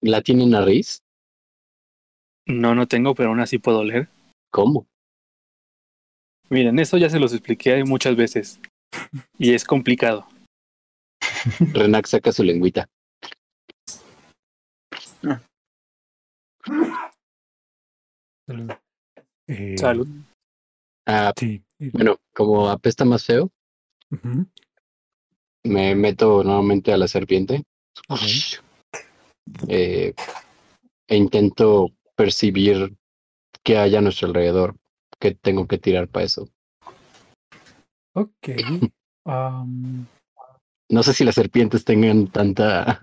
¿La 0.00 0.22
tiene 0.22 0.46
nariz? 0.46 1.02
No, 2.52 2.74
no 2.74 2.86
tengo, 2.86 3.14
pero 3.14 3.28
aún 3.30 3.40
así 3.40 3.58
puedo 3.58 3.80
oler. 3.80 4.08
¿Cómo? 4.50 4.86
Miren, 6.48 6.78
eso 6.78 6.96
ya 6.98 7.08
se 7.08 7.20
los 7.20 7.32
expliqué 7.32 7.84
muchas 7.84 8.16
veces. 8.16 8.60
Y 9.38 9.54
es 9.54 9.64
complicado. 9.64 10.26
Renac 11.72 12.06
saca 12.06 12.32
su 12.32 12.42
lengüita. 12.42 12.88
Salud. 18.46 18.72
Eh, 19.46 19.78
Salud. 19.78 20.08
Ah, 21.06 21.32
Sí. 21.36 21.62
bueno, 21.92 22.18
como 22.34 22.68
apesta 22.68 23.04
más 23.04 23.24
feo, 23.24 23.50
me 25.64 25.94
meto 25.94 26.42
nuevamente 26.44 26.92
a 26.92 26.96
la 26.96 27.08
serpiente. 27.08 27.62
Eh, 29.68 30.14
e 31.08 31.16
intento 31.16 31.88
percibir 32.20 32.94
qué 33.64 33.78
hay 33.78 33.96
a 33.96 34.02
nuestro 34.02 34.28
alrededor. 34.28 34.76
Que 35.18 35.34
tengo 35.34 35.66
que 35.66 35.78
tirar 35.78 36.08
para 36.08 36.26
eso. 36.26 36.48
Ok. 38.14 38.48
No 40.92 41.04
sé 41.04 41.12
si 41.12 41.22
las 41.22 41.36
serpientes 41.36 41.84
tengan 41.84 42.26
tanta. 42.26 43.00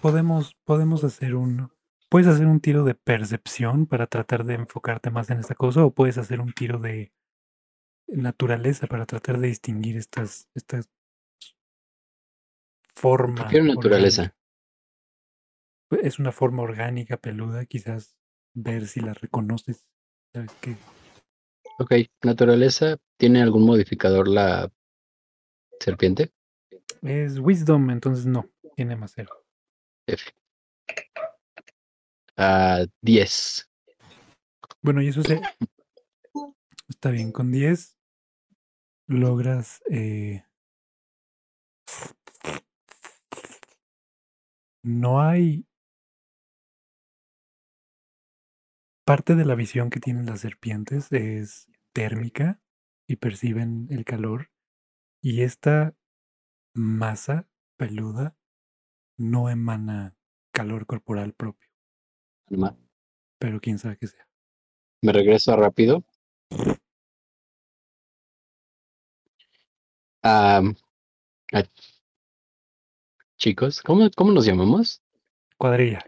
podemos, 0.00 0.56
podemos 0.64 1.04
hacer 1.04 1.36
un. 1.36 1.70
Puedes 2.08 2.26
hacer 2.26 2.46
un 2.46 2.58
tiro 2.58 2.82
de 2.82 2.96
percepción 2.96 3.86
para 3.86 4.08
tratar 4.08 4.42
de 4.44 4.54
enfocarte 4.54 5.10
más 5.10 5.30
en 5.30 5.38
esta 5.38 5.54
cosa, 5.54 5.84
o 5.84 5.92
puedes 5.92 6.18
hacer 6.18 6.40
un 6.40 6.52
tiro 6.52 6.80
de 6.80 7.12
naturaleza 8.08 8.88
para 8.88 9.06
tratar 9.06 9.38
de 9.38 9.46
distinguir 9.46 9.96
estas, 9.96 10.48
estas 10.56 10.88
formas. 12.96 13.42
Prefiero 13.42 13.66
naturaleza. 13.66 14.34
Es 15.90 16.18
una 16.18 16.32
forma 16.32 16.62
orgánica, 16.62 17.16
peluda, 17.16 17.64
quizás 17.64 18.16
ver 18.54 18.88
si 18.88 19.00
la 19.00 19.14
reconoces. 19.14 19.86
¿Sabes 20.32 20.50
qué? 20.60 20.76
Ok, 21.78 21.92
naturaleza. 22.22 22.96
¿Tiene 23.18 23.42
algún 23.42 23.64
modificador 23.64 24.28
la 24.28 24.70
serpiente? 25.80 26.32
Es 27.02 27.38
wisdom, 27.38 27.90
entonces 27.90 28.26
no, 28.26 28.50
tiene 28.74 28.96
más 28.96 29.12
cero. 29.14 29.30
F. 30.06 30.30
Ah, 32.36 32.84
10. 33.00 33.68
Bueno, 34.82 35.02
y 35.02 35.08
eso 35.08 35.22
se. 35.22 35.40
Está 36.88 37.10
bien, 37.10 37.32
con 37.32 37.50
10 37.52 37.96
logras. 39.06 39.82
eh, 39.90 40.44
no 44.82 45.20
hay 45.20 45.66
parte 49.06 49.36
de 49.36 49.44
la 49.44 49.54
visión 49.54 49.88
que 49.88 50.00
tienen 50.00 50.26
las 50.26 50.40
serpientes 50.40 51.10
es 51.12 51.68
térmica 51.92 52.60
y 53.06 53.16
perciben 53.16 53.86
el 53.90 54.04
calor 54.04 54.50
y 55.22 55.42
esta 55.42 55.94
masa 56.74 57.48
peluda 57.78 58.36
no 59.16 59.48
emana 59.48 60.16
calor 60.52 60.86
corporal 60.86 61.32
propio, 61.34 61.68
Ma- 62.50 62.76
pero 63.38 63.60
quién 63.60 63.78
sabe 63.78 63.96
qué 63.96 64.08
sea. 64.08 64.26
Me 65.02 65.12
regreso 65.12 65.56
rápido. 65.56 66.04
A- 70.22 70.62
chicos, 73.38 73.80
¿cómo, 73.82 74.10
¿cómo 74.16 74.32
nos 74.32 74.44
llamamos? 74.46 75.00
Cuadrilla. 75.56 76.00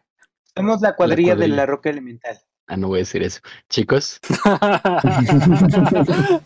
Somos 0.57 0.81
la 0.81 0.97
cuadrilla 0.97 1.31
de 1.31 1.35
cuadrilla. 1.37 1.57
la 1.57 1.67
roca 1.67 1.91
elemental. 1.91 2.39
Ah, 2.69 2.77
no 2.77 2.89
voy 2.89 2.99
a 2.99 3.01
decir 3.01 3.23
eso. 3.23 3.41
Chicos, 3.71 4.21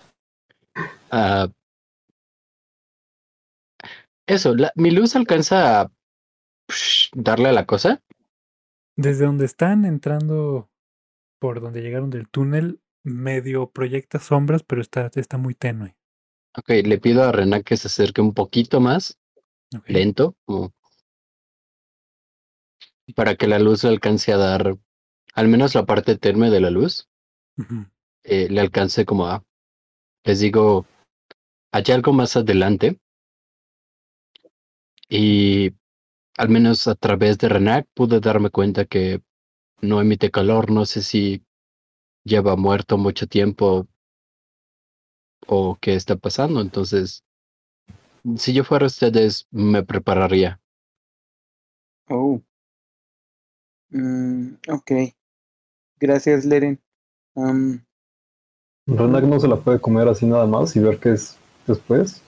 ah, 1.10 1.48
eso, 4.26 4.54
la- 4.54 4.72
mi 4.76 4.92
luz 4.92 5.16
alcanza 5.16 5.80
a 5.80 5.90
psh, 6.68 7.10
darle 7.14 7.48
a 7.48 7.52
la 7.52 7.66
cosa. 7.66 8.00
Desde 8.96 9.24
donde 9.26 9.46
están 9.46 9.84
entrando 9.84 10.70
por 11.40 11.60
donde 11.60 11.82
llegaron 11.82 12.10
del 12.10 12.28
túnel, 12.28 12.80
medio 13.04 13.68
proyecta 13.70 14.20
sombras, 14.20 14.62
pero 14.62 14.80
está, 14.80 15.10
está 15.14 15.38
muy 15.38 15.54
tenue. 15.54 15.96
Ok, 16.56 16.68
le 16.84 16.98
pido 16.98 17.24
a 17.24 17.32
Renan 17.32 17.64
que 17.64 17.76
se 17.76 17.88
acerque 17.88 18.20
un 18.20 18.32
poquito 18.34 18.78
más, 18.80 19.18
lento, 19.86 20.36
como 20.44 20.72
para 23.16 23.34
que 23.34 23.48
la 23.48 23.58
luz 23.58 23.82
le 23.82 23.90
alcance 23.90 24.32
a 24.32 24.36
dar, 24.36 24.76
al 25.32 25.48
menos 25.48 25.74
la 25.74 25.84
parte 25.84 26.16
tenue 26.16 26.50
de 26.50 26.60
la 26.60 26.70
luz, 26.70 27.08
eh, 28.24 28.48
le 28.48 28.60
alcance 28.60 29.04
como 29.04 29.26
a, 29.26 29.44
les 30.24 30.40
digo, 30.40 30.86
hay 31.72 31.84
algo 31.92 32.12
más 32.12 32.36
adelante. 32.36 32.98
Y 35.08 35.74
al 36.38 36.48
menos 36.48 36.86
a 36.86 36.94
través 36.94 37.38
de 37.38 37.48
Renac 37.48 37.86
pude 37.94 38.20
darme 38.20 38.50
cuenta 38.50 38.84
que 38.84 39.22
no 39.80 40.00
emite 40.00 40.30
calor, 40.30 40.70
no 40.70 40.86
sé 40.86 41.02
si 41.02 41.44
lleva 42.24 42.56
muerto 42.56 42.96
mucho 42.96 43.26
tiempo 43.26 43.86
o 45.46 45.76
qué 45.80 45.94
está 45.94 46.16
pasando. 46.16 46.60
Entonces, 46.60 47.24
si 48.36 48.52
yo 48.52 48.64
fuera 48.64 48.86
ustedes, 48.86 49.46
me 49.50 49.82
prepararía. 49.82 50.60
Oh. 52.08 52.40
Mm, 53.90 54.54
ok. 54.68 54.92
Gracias, 56.02 56.44
Leren. 56.44 56.80
Renak 58.88 59.22
no 59.22 59.38
se 59.38 59.46
la 59.46 59.54
puede 59.54 59.80
comer 59.80 60.08
así 60.08 60.26
nada 60.26 60.46
más 60.46 60.74
y 60.74 60.80
ver 60.80 60.98
qué 60.98 61.12
es 61.12 61.38
después. 61.64 62.20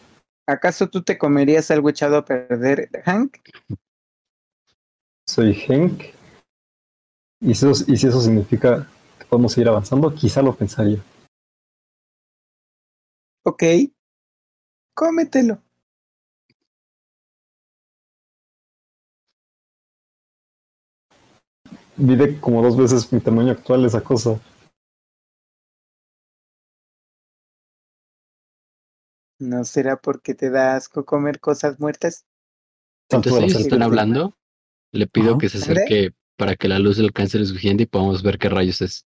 ¿Acaso 0.47 0.89
tú 0.89 1.03
te 1.03 1.19
comerías 1.19 1.73
algo 1.73 1.89
echado 1.89 2.19
a 2.19 2.25
perder, 2.25 2.89
Hank? 3.05 3.39
Soy 5.27 5.61
Henk. 5.67 6.05
Y 7.41 7.55
si 7.57 7.69
eso, 7.69 7.85
y 7.89 7.97
si 7.97 8.07
eso 8.07 8.21
significa 8.21 8.89
que 9.19 9.25
podemos 9.25 9.53
seguir 9.53 9.69
avanzando, 9.69 10.15
quizá 10.15 10.41
lo 10.41 10.55
pensaría. 10.55 11.03
Ok. 13.43 13.65
Cómetelo. 14.95 15.64
Vive 21.97 22.41
como 22.41 22.63
dos 22.63 22.77
veces 22.77 23.13
mi 23.13 23.21
tamaño 23.21 23.53
actual 23.53 23.85
esa 23.85 24.03
cosa. 24.03 24.41
¿No 29.39 29.65
será 29.65 29.97
porque 29.97 30.35
te 30.35 30.51
da 30.51 30.77
asco 30.77 31.05
comer 31.05 31.41
cosas 31.41 31.79
muertas? 31.79 32.27
Entonces, 33.11 33.35
si 33.35 33.41
serpiente. 33.41 33.63
están 33.63 33.83
hablando, 33.83 34.37
le 34.93 35.07
pido 35.07 35.31
Ajá. 35.31 35.39
que 35.39 35.49
se 35.49 35.59
acerque 35.59 36.13
para 36.37 36.57
que 36.57 36.69
la 36.69 36.79
luz 36.79 36.99
le 36.99 37.05
alcance 37.05 37.39
lo 37.39 37.45
suficiente 37.45 37.85
y 37.85 37.87
podamos 37.87 38.23
ver 38.23 38.39
qué 38.39 38.49
rayos 38.49 38.81
es. 38.81 39.07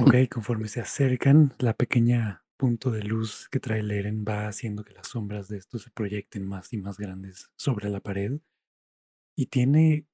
Ok, 0.00 0.14
conforme 0.30 0.68
se 0.68 0.80
acercan, 0.80 1.54
la 1.58 1.74
pequeña 1.74 2.44
punto 2.56 2.90
de 2.90 3.02
luz 3.02 3.48
que 3.50 3.58
trae 3.58 3.82
Leren 3.82 4.24
va 4.26 4.46
haciendo 4.46 4.84
que 4.84 4.92
las 4.92 5.08
sombras 5.08 5.48
de 5.48 5.58
estos 5.58 5.82
se 5.82 5.90
proyecten 5.90 6.46
más 6.46 6.72
y 6.72 6.76
más 6.76 6.96
grandes 6.98 7.50
sobre 7.56 7.90
la 7.90 8.00
pared. 8.00 8.38
Y 9.34 9.46
tiene 9.46 10.06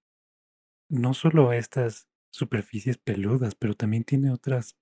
no 0.88 1.14
solo 1.14 1.53
estas 1.53 2.09
superficies 2.31 2.98
peludas, 2.98 3.55
pero 3.55 3.74
también 3.74 4.05
tiene 4.05 4.31
otras 4.31 4.77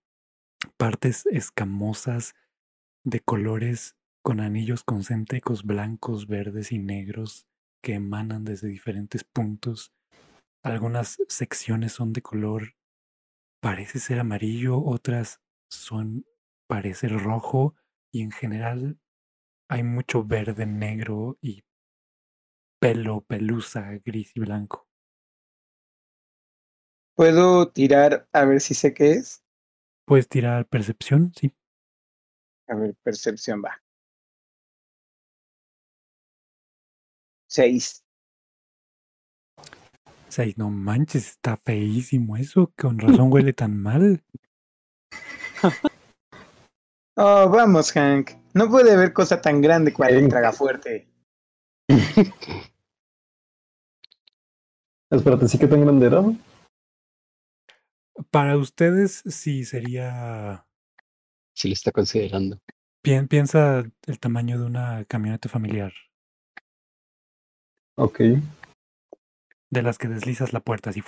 partes 0.76 1.26
escamosas 1.26 2.34
de 3.04 3.20
colores 3.20 3.96
con 4.22 4.40
anillos 4.40 4.84
concéntricos 4.84 5.64
blancos, 5.64 6.26
verdes 6.26 6.72
y 6.72 6.78
negros 6.78 7.46
que 7.82 7.94
emanan 7.94 8.44
desde 8.44 8.68
diferentes 8.68 9.24
puntos. 9.24 9.92
Algunas 10.62 11.18
secciones 11.28 11.92
son 11.92 12.12
de 12.12 12.22
color 12.22 12.74
parece 13.60 13.98
ser 14.00 14.20
amarillo, 14.20 14.82
otras 14.82 15.40
son 15.70 16.26
parece 16.68 17.08
rojo 17.08 17.74
y 18.12 18.22
en 18.22 18.30
general 18.32 18.98
hay 19.68 19.82
mucho 19.82 20.24
verde, 20.24 20.66
negro 20.66 21.38
y 21.42 21.64
pelo, 22.80 23.20
pelusa, 23.20 24.00
gris 24.02 24.32
y 24.34 24.40
blanco. 24.40 24.85
¿Puedo 27.16 27.68
tirar 27.68 28.28
a 28.30 28.44
ver 28.44 28.60
si 28.60 28.74
sé 28.74 28.92
qué 28.92 29.12
es? 29.12 29.42
¿Puedes 30.04 30.28
tirar 30.28 30.66
percepción? 30.66 31.32
Sí. 31.34 31.50
A 32.68 32.74
ver, 32.74 32.94
percepción 33.02 33.62
va. 33.64 33.82
Seis. 37.48 38.04
Seis, 40.28 40.58
no 40.58 40.68
manches, 40.68 41.30
está 41.30 41.56
feísimo 41.56 42.36
eso. 42.36 42.70
Con 42.76 42.98
razón 42.98 43.32
huele 43.32 43.54
tan 43.54 43.80
mal. 43.80 44.22
Oh, 47.18 47.48
vamos, 47.48 47.92
Hank. 47.92 48.32
No 48.52 48.68
puede 48.68 48.92
haber 48.92 49.14
cosa 49.14 49.40
tan 49.40 49.62
grande 49.62 49.90
cual 49.90 50.18
un 50.18 50.28
traga 50.28 50.52
fuerte. 50.52 51.08
Espérate, 55.10 55.48
¿sí 55.48 55.58
que 55.58 55.66
tan 55.66 55.80
grande 55.80 56.08
era? 56.08 56.22
Para 58.30 58.56
ustedes 58.56 59.22
sí 59.26 59.64
sería... 59.64 60.66
Si 61.54 61.68
le 61.68 61.74
está 61.74 61.92
considerando. 61.92 62.58
Pien- 63.02 63.28
piensa 63.28 63.84
el 64.06 64.18
tamaño 64.18 64.58
de 64.58 64.64
una 64.66 65.04
camioneta 65.04 65.48
familiar, 65.48 65.92
Ok. 67.96 68.20
de 69.70 69.82
las 69.82 69.96
que 69.98 70.08
deslizas 70.08 70.52
la 70.52 70.60
puerta 70.60 70.90
así. 70.90 71.02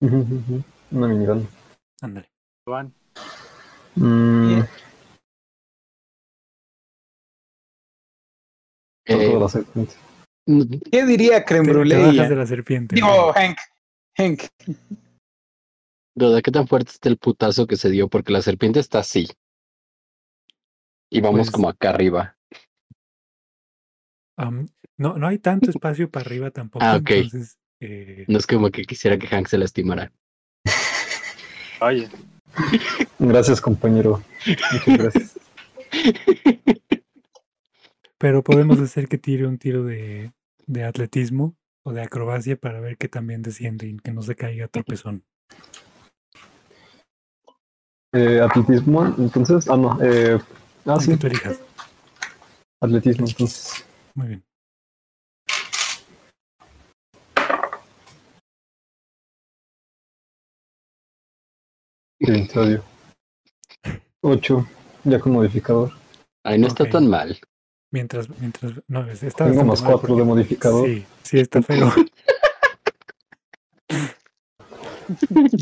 Una 0.00 1.06
minigun. 1.08 1.48
Ándale. 2.00 2.30
Van. 2.66 2.94
Mm, 3.96 4.60
Eh, 9.06 9.16
de 9.16 9.40
la 9.40 9.48
serpiente. 9.48 9.94
¿Qué 10.90 11.04
diría 11.04 11.44
creme 11.44 11.72
bajas 11.72 12.28
de 12.28 12.36
la 12.36 12.46
serpiente. 12.46 12.94
Digo, 12.94 13.32
Hank. 13.32 13.58
Hank. 14.16 14.42
Duda, 16.14 16.42
¿qué 16.42 16.50
tan 16.50 16.66
fuerte 16.66 16.90
está 16.92 17.08
el 17.08 17.16
putazo 17.18 17.66
que 17.66 17.76
se 17.76 17.90
dio? 17.90 18.08
Porque 18.08 18.32
la 18.32 18.42
serpiente 18.42 18.80
está 18.80 18.98
así. 19.00 19.28
Y 21.10 21.20
vamos 21.20 21.40
Pues- 21.40 21.50
como 21.50 21.68
acá 21.68 21.90
arriba. 21.90 22.36
No, 24.96 25.18
no 25.18 25.26
hay 25.26 25.38
tanto 25.38 25.70
espacio 25.70 26.10
para 26.10 26.24
arriba 26.26 26.50
tampoco. 26.50 26.84
Ah, 26.84 26.96
ok. 26.96 27.10
Entonces, 27.10 27.58
eh, 27.80 28.24
No 28.28 28.38
es 28.38 28.46
como 28.46 28.70
que 28.70 28.84
quisiera 28.84 29.18
que 29.18 29.26
Hank 29.26 29.46
se 29.48 29.58
lastimara. 29.58 30.12
Oye, 31.80 32.08
Gracias, 33.18 33.60
compañero. 33.60 34.22
Muchas 34.72 34.98
gracias. 34.98 35.38
pero 38.18 38.42
podemos 38.42 38.78
hacer 38.80 39.08
que 39.08 39.16
tire 39.18 39.46
un 39.46 39.56
tiro 39.58 39.84
de, 39.84 40.32
de 40.66 40.84
atletismo 40.84 41.56
o 41.84 41.92
de 41.92 42.02
acrobacia 42.02 42.56
para 42.56 42.80
ver 42.80 42.98
que 42.98 43.08
también 43.08 43.40
desciende 43.42 43.86
y 43.86 43.96
que 43.98 44.12
no 44.12 44.22
se 44.22 44.34
caiga 44.36 44.68
tropezón. 44.68 45.24
Eh, 48.12 48.40
atletismo, 48.40 49.04
entonces. 49.18 49.68
Ah, 49.68 49.76
no. 49.76 49.98
Eh, 50.02 50.38
ah, 50.86 50.98
sí. 51.00 51.12
que 51.12 51.16
tú 51.16 51.26
elijas. 51.28 51.58
Atletismo, 52.82 53.26
entonces. 53.26 53.84
Muy 54.14 54.28
bien. 54.28 54.44
8, 64.22 64.66
ya 65.04 65.18
con 65.20 65.32
modificador. 65.32 65.92
Ay, 66.44 66.58
no 66.58 66.66
está 66.66 66.88
tan 66.88 67.08
mal. 67.08 67.38
Mientras, 67.92 68.28
mientras, 68.38 68.72
no, 68.86 69.04
es- 69.10 69.22
está 69.22 69.46
Tengo 69.46 69.64
más 69.64 69.82
mal 69.82 69.92
cuatro 69.92 70.14
de 70.14 70.20
porque- 70.20 70.24
modificador. 70.28 70.86
Sí, 70.86 71.06
sí 71.22 71.40
está 71.40 71.60
feo. 71.62 71.92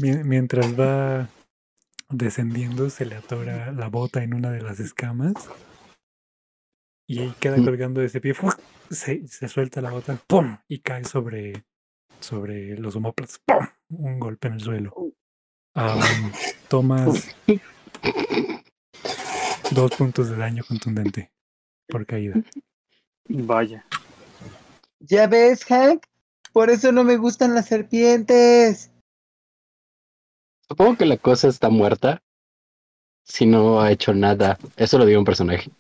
Mien- 0.03 0.27
Mientras 0.29 0.79
va 0.79 1.29
descendiendo, 2.11 2.91
se 2.91 3.07
le 3.07 3.17
atora 3.17 3.73
la 3.73 3.89
bota 3.89 4.23
en 4.23 4.35
una 4.35 4.51
de 4.51 4.63
las 4.63 4.81
escamas. 4.81 5.35
Y 7.07 7.21
ahí 7.21 7.35
queda 7.41 7.57
Mm. 7.57 7.65
colgando 7.65 8.01
de 8.01 8.07
ese 8.07 8.21
pie. 8.21 8.35
Se, 8.91 9.27
se 9.29 9.49
suelta 9.49 9.81
la 9.81 9.91
bota, 9.91 10.19
¡pum! 10.27 10.59
Y 10.69 10.81
cae 10.81 11.05
sobre, 11.05 11.65
sobre 12.21 12.77
los 12.79 12.97
homóplatos. 12.97 13.41
¡pum! 13.45 13.67
Un 13.91 14.21
golpe 14.21 14.49
en 14.49 14.55
el 14.55 14.61
suelo. 14.61 14.95
Tomas 16.69 17.35
dos 19.71 19.95
puntos 19.95 20.29
de 20.29 20.37
daño 20.37 20.65
contundente 20.67 21.31
por 21.89 22.05
caída. 22.05 22.35
Vaya. 23.29 23.87
¿Ya 25.01 25.27
ves, 25.27 25.65
Hank? 25.65 26.05
Por 26.53 26.71
eso 26.71 26.93
no 26.93 27.05
me 27.05 27.17
gustan 27.17 27.55
las 27.55 27.67
serpientes. 27.67 28.91
Supongo 30.69 30.97
que 30.99 31.07
la 31.07 31.17
cosa 31.17 31.49
está 31.49 31.71
muerta. 31.71 32.23
Si 33.25 33.47
no 33.47 33.81
ha 33.81 33.91
hecho 33.93 34.15
nada. 34.15 34.59
Eso 34.77 34.99
lo 34.99 35.05
digo 35.07 35.19
un 35.19 35.25
personaje. 35.25 35.71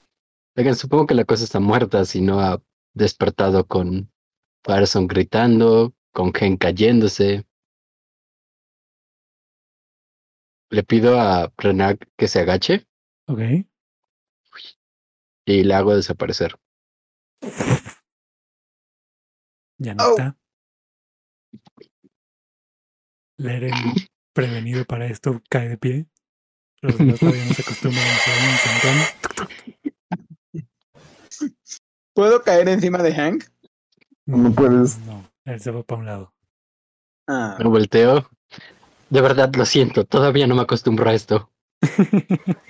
Oigan, 0.57 0.74
supongo 0.77 1.07
que 1.07 1.14
la 1.14 1.24
cosa 1.24 1.44
está 1.44 1.61
muerta 1.61 2.05
si 2.05 2.20
no 2.20 2.40
ha 2.40 2.62
despertado 2.94 3.66
con 3.66 4.11
Patterson 4.62 5.07
gritando, 5.07 5.94
con 6.12 6.33
Gen 6.35 6.57
cayéndose. 6.57 7.46
Le 10.70 10.83
pido 10.83 11.18
a 11.20 11.51
Renac 11.57 12.09
que 12.16 12.29
se 12.29 12.40
agache 12.40 12.87
Ok. 13.27 13.40
y 15.46 15.64
le 15.64 15.74
hago 15.74 15.94
desaparecer. 15.94 16.57
Ya 19.79 19.94
no 19.94 20.05
Oh. 20.05 20.11
está. 20.11 20.37
Leren, 23.38 23.72
prevenido 24.38 24.85
para 24.85 25.07
esto, 25.07 25.42
cae 25.51 25.68
de 25.68 25.77
pie. 25.77 26.07
Los 26.81 26.96
demás 26.96 27.18
todavía 27.18 27.44
no 27.44 27.55
se 27.55 27.62
acostumbran 27.62 28.07
a 28.07 28.11
un 28.46 28.57
sentón. 30.62 31.57
¿Puedo 32.14 32.40
caer 32.42 32.68
encima 32.68 33.03
de 33.03 33.16
Hank? 33.16 33.46
No 34.27 34.55
puedes. 34.55 34.98
No, 34.98 35.29
él 35.44 35.59
se 35.59 35.72
va 35.72 35.83
para 35.83 35.98
un 35.98 36.07
lado. 36.07 36.33
Ah. 37.27 37.57
Me 37.59 37.68
volteo. 37.68 38.31
De 39.11 39.20
verdad 39.20 39.53
lo 39.57 39.66
siento, 39.66 40.05
todavía 40.05 40.46
no 40.46 40.55
me 40.55 40.62
acostumbro 40.62 41.11
a 41.11 41.14
esto. 41.14 41.51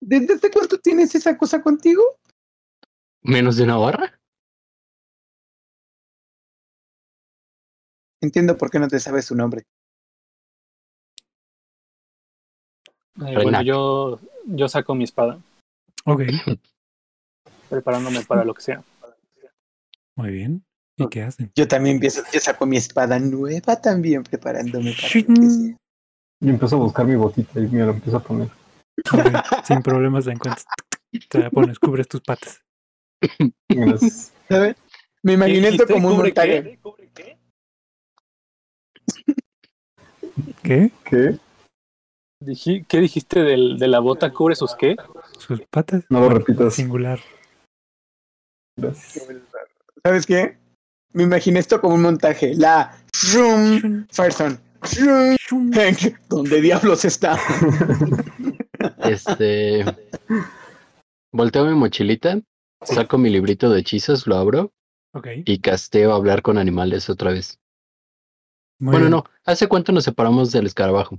¿Desde 0.00 0.34
hace 0.34 0.48
cuánto 0.52 0.78
tienes 0.78 1.12
esa 1.16 1.36
cosa 1.36 1.60
contigo? 1.60 2.04
¿Menos 3.22 3.56
de 3.56 3.64
una 3.64 3.78
hora? 3.78 4.20
Entiendo 8.20 8.56
por 8.56 8.70
qué 8.70 8.78
no 8.78 8.86
te 8.86 9.00
sabes 9.00 9.24
su 9.24 9.34
nombre. 9.34 9.66
Eh, 13.20 13.34
bueno, 13.34 13.62
yo, 13.62 14.18
yo 14.46 14.68
saco 14.68 14.94
mi 14.94 15.04
espada, 15.04 15.38
Ok, 16.04 16.22
preparándome 17.70 18.22
para 18.24 18.44
lo 18.44 18.54
que 18.54 18.62
sea. 18.62 18.82
muy 20.16 20.30
bien. 20.30 20.64
¿Y 20.96 21.08
qué 21.08 21.22
hacen? 21.22 21.50
Yo 21.56 21.66
también 21.66 21.96
empiezo, 21.96 22.22
yo 22.32 22.40
saco 22.40 22.66
mi 22.66 22.76
espada 22.76 23.18
nueva 23.18 23.80
también 23.80 24.22
preparándome 24.22 24.94
para 24.94 25.08
lo 25.08 25.34
que 25.34 25.50
sea. 25.50 25.76
Yo 26.40 26.50
empiezo 26.50 26.76
a 26.76 26.78
buscar 26.78 27.06
mi 27.06 27.16
botita 27.16 27.58
y 27.60 27.66
me 27.68 27.84
la 27.84 27.92
empiezo 27.92 28.16
a 28.18 28.20
poner. 28.22 28.48
Ok, 29.12 29.64
Sin 29.64 29.82
problemas 29.82 30.26
la 30.26 30.32
encuentras. 30.34 30.66
Te 31.28 31.38
la 31.38 31.50
pones, 31.50 31.78
cubres 31.78 32.06
tus 32.06 32.20
patas. 32.20 32.62
Gracias. 33.68 34.32
¿Sabes? 34.48 34.76
Me 35.22 35.32
imaginé 35.32 35.68
esto 35.68 35.86
como 35.86 36.08
un 36.10 36.18
montaje. 36.18 36.78
¿Qué? 40.62 40.90
¿Qué? 41.04 41.38
¿Qué 42.44 43.00
dijiste 43.00 43.42
del, 43.42 43.78
de 43.78 43.88
la 43.88 44.00
bota? 44.00 44.32
¿Cubre 44.32 44.54
sus 44.54 44.74
qué? 44.74 44.96
¿Sus 45.38 45.60
patas? 45.70 46.04
No 46.10 46.20
lo 46.20 46.28
repitas. 46.30 46.74
Singular. 46.74 47.18
Gracias. 48.76 49.26
¿Sabes 50.04 50.26
qué? 50.26 50.58
Me 51.12 51.22
imaginé 51.22 51.60
esto 51.60 51.80
como 51.80 51.94
un 51.94 52.02
montaje. 52.02 52.54
La 52.54 52.96
Shroom 53.14 54.06
Firestone. 54.10 54.58
Shroom 54.84 55.72
Hank. 55.72 56.18
¿Dónde 56.28 56.60
diablos 56.60 57.04
está? 57.04 57.38
Este. 59.04 59.84
Volteo 61.32 61.64
mi 61.64 61.74
mochilita, 61.74 62.40
saco 62.82 63.16
mi 63.18 63.30
librito 63.30 63.70
de 63.70 63.80
hechizos, 63.80 64.26
lo 64.26 64.36
abro 64.36 64.72
Ok. 65.14 65.28
y 65.44 65.58
casteo 65.60 66.12
a 66.12 66.16
hablar 66.16 66.42
con 66.42 66.58
animales 66.58 67.08
otra 67.08 67.32
vez. 67.32 67.58
muy 68.78 68.92
bueno, 68.92 69.06
bien. 69.06 69.10
no. 69.12 69.24
¿Hace 69.44 69.66
cuánto 69.68 69.92
nos 69.92 70.04
separamos 70.04 70.52
del 70.52 70.66
escarabajo? 70.66 71.18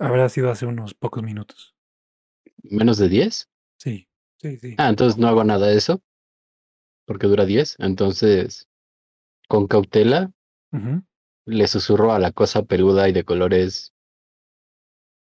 Habrá 0.00 0.30
sido 0.30 0.50
hace 0.50 0.64
unos 0.64 0.94
pocos 0.94 1.22
minutos. 1.22 1.76
¿Menos 2.62 2.96
de 2.96 3.10
10? 3.10 3.50
Sí, 3.76 4.08
sí, 4.38 4.56
sí. 4.56 4.74
Ah, 4.78 4.88
entonces 4.88 5.18
no 5.18 5.28
hago 5.28 5.44
nada 5.44 5.66
de 5.66 5.76
eso. 5.76 6.02
Porque 7.04 7.26
dura 7.26 7.44
10. 7.44 7.76
Entonces, 7.78 8.66
con 9.46 9.66
cautela, 9.66 10.32
le 11.44 11.66
susurro 11.68 12.12
a 12.12 12.18
la 12.18 12.32
cosa 12.32 12.62
peluda 12.62 13.10
y 13.10 13.12
de 13.12 13.24
colores. 13.24 13.92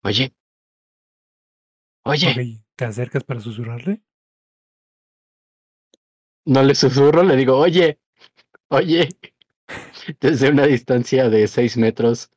Oye. 0.04 0.36
Oye. 2.04 2.62
¿te 2.76 2.86
acercas 2.86 3.24
para 3.24 3.40
susurrarle? 3.40 4.02
No 6.46 6.62
le 6.62 6.76
susurro, 6.76 7.24
le 7.24 7.38
digo, 7.38 7.58
oye. 7.58 8.00
Oye. 8.68 9.08
Desde 10.20 10.50
una 10.50 10.66
distancia 10.66 11.30
de 11.30 11.48
6 11.48 11.78
metros, 11.78 12.32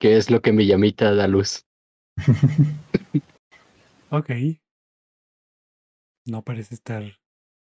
que 0.00 0.16
es 0.16 0.30
lo 0.32 0.42
que 0.42 0.52
mi 0.52 0.66
llamita 0.66 1.14
da 1.14 1.28
luz. 1.28 1.65
Ok. 4.10 4.30
No 6.26 6.42
parece 6.42 6.74
estar 6.74 7.02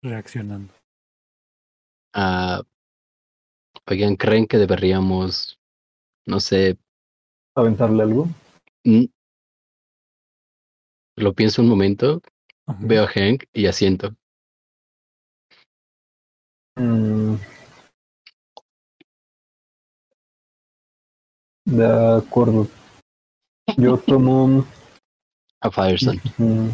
reaccionando. 0.01 0.73
Ah, 2.13 2.63
oigan, 3.87 4.15
¿creen 4.15 4.47
que 4.47 4.57
deberíamos, 4.57 5.59
no 6.25 6.39
sé, 6.39 6.77
¿Aventarle 7.55 8.03
algo? 8.03 8.27
mm, 8.83 9.05
lo 11.17 11.33
pienso 11.33 11.61
un 11.61 11.69
momento, 11.69 12.21
veo 12.79 13.03
a 13.03 13.07
Hank 13.07 13.45
y 13.53 13.67
asiento. 13.67 14.15
Mm. 16.77 17.35
De 21.65 22.17
acuerdo. 22.17 22.67
Yo 23.77 23.97
tomo. 23.97 24.65
A 25.61 25.71
Fireson. 25.71 26.21
mm, 26.37 26.69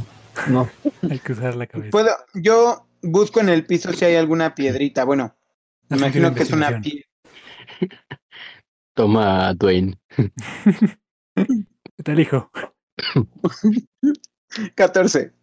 no, 0.50 0.70
Hay 1.10 1.20
que 1.20 1.32
usar 1.34 1.56
la 1.56 1.68
cabeza. 1.68 1.92
Puedo, 1.92 2.10
yo 2.34 2.88
busco 3.02 3.40
en 3.40 3.50
el 3.50 3.66
piso 3.66 3.94
si 3.94 4.06
hay 4.06 4.16
alguna 4.16 4.54
piedrita. 4.56 5.04
Bueno, 5.04 5.36
me 5.90 5.98
imagino 5.98 6.34
que 6.34 6.44
es 6.44 6.52
una 6.52 6.80
piedra. 6.82 7.06
Toma 8.94 9.48
a 9.48 9.54
Dwayne. 9.54 10.00
Te 12.04 12.12
elijo. 12.12 12.52
14. 14.76 15.34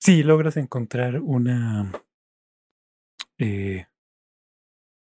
Sí, 0.00 0.22
logras 0.22 0.56
encontrar 0.56 1.20
una. 1.20 1.92
eh, 3.36 3.86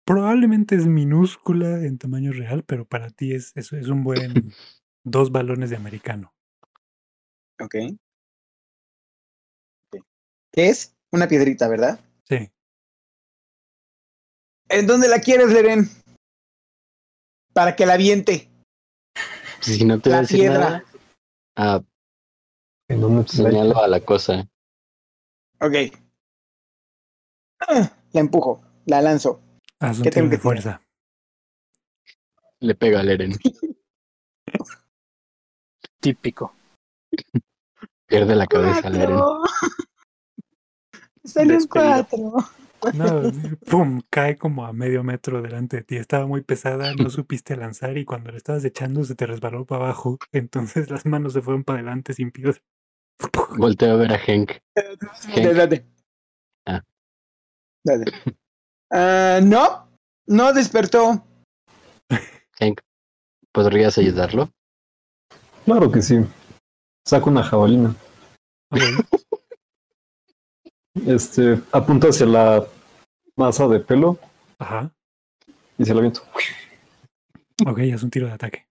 probablemente 0.04 0.76
es 0.76 0.86
minúscula 0.86 1.84
en 1.84 1.98
tamaño 1.98 2.32
real, 2.32 2.62
pero 2.64 2.86
para 2.86 3.10
ti 3.10 3.34
es, 3.34 3.52
es, 3.56 3.72
es 3.72 3.88
un 3.88 4.04
buen 4.04 4.54
dos 5.06 5.30
balones 5.30 5.70
de 5.70 5.76
americano. 5.76 6.34
Ok. 7.60 7.74
¿Qué 10.52 10.68
es? 10.68 10.96
Una 11.12 11.28
piedrita, 11.28 11.68
¿verdad? 11.68 12.00
Sí. 12.24 12.50
¿En 14.68 14.86
dónde 14.86 15.08
la 15.08 15.20
quieres, 15.20 15.50
Leren? 15.52 15.88
Para 17.54 17.76
que 17.76 17.86
la 17.86 17.94
aviente. 17.94 18.50
Si 19.60 19.84
no 19.84 20.00
te 20.00 20.10
La 20.10 20.20
decir 20.22 20.40
piedra. 20.40 20.58
nada, 20.58 20.84
ah, 21.56 21.80
¿en 22.88 23.00
dónde 23.00 23.24
te 23.24 23.42
la 23.42 23.50
señalo 23.50 23.78
a 23.82 23.88
la 23.88 24.00
cosa. 24.00 24.46
Ok. 25.60 25.74
Ah, 27.60 27.90
La 28.12 28.20
empujo, 28.20 28.62
la 28.86 29.00
lanzo. 29.00 29.40
Haz 29.78 29.98
un 29.98 30.04
¿Qué 30.04 30.10
tiro 30.10 30.28
tengo 30.28 30.30
de 30.30 30.36
que 30.36 30.42
tirar? 30.42 30.62
fuerza. 30.62 30.82
Le 32.60 32.74
pega 32.74 33.00
a 33.00 33.02
Leren. 33.02 33.32
Típico. 36.06 36.54
Pierde 38.06 38.36
la 38.36 38.46
cabeza 38.46 38.88
Leren. 38.88 39.18
Sale 41.24 41.56
un 41.56 41.66
cuatro. 41.66 42.34
No, 42.94 43.22
pum, 43.68 44.00
cae 44.08 44.38
como 44.38 44.66
a 44.66 44.72
medio 44.72 45.02
metro 45.02 45.42
delante 45.42 45.78
de 45.78 45.82
ti. 45.82 45.96
Estaba 45.96 46.28
muy 46.28 46.42
pesada, 46.42 46.94
no 46.94 47.10
supiste 47.10 47.56
lanzar 47.56 47.98
y 47.98 48.04
cuando 48.04 48.30
la 48.30 48.36
estabas 48.36 48.64
echando 48.64 49.02
se 49.02 49.16
te 49.16 49.26
resbaló 49.26 49.64
para 49.64 49.86
abajo. 49.86 50.16
Entonces 50.30 50.92
las 50.92 51.06
manos 51.06 51.32
se 51.32 51.42
fueron 51.42 51.64
para 51.64 51.80
adelante 51.80 52.14
sin 52.14 52.30
pies. 52.30 52.62
Volteo 53.58 53.94
a 53.94 53.96
ver 53.96 54.12
a 54.12 54.18
Hank. 54.20 54.52
Hank, 54.76 55.36
Espérate. 55.36 55.86
Dale. 57.84 58.04
Ah, 58.92 59.40
no, 59.42 59.90
no 60.26 60.52
despertó. 60.52 61.26
Hank, 62.60 62.80
¿podrías 63.50 63.98
ayudarlo? 63.98 64.52
Claro 65.66 65.90
que 65.90 66.00
sí. 66.00 66.16
Saco 67.04 67.28
una 67.28 67.42
jabalina. 67.42 67.94
Ok, 68.70 68.80
Este, 71.06 71.60
apunta 71.72 72.08
hacia 72.08 72.24
la 72.26 72.64
masa 73.36 73.68
de 73.68 73.80
pelo 73.80 74.18
Ajá. 74.58 74.90
y 75.76 75.84
se 75.84 75.92
la 75.92 75.98
aviento. 75.98 76.22
Ok, 77.66 77.78
es 77.78 78.02
un 78.02 78.10
tiro 78.10 78.26
de 78.28 78.32
ataque. 78.32 78.66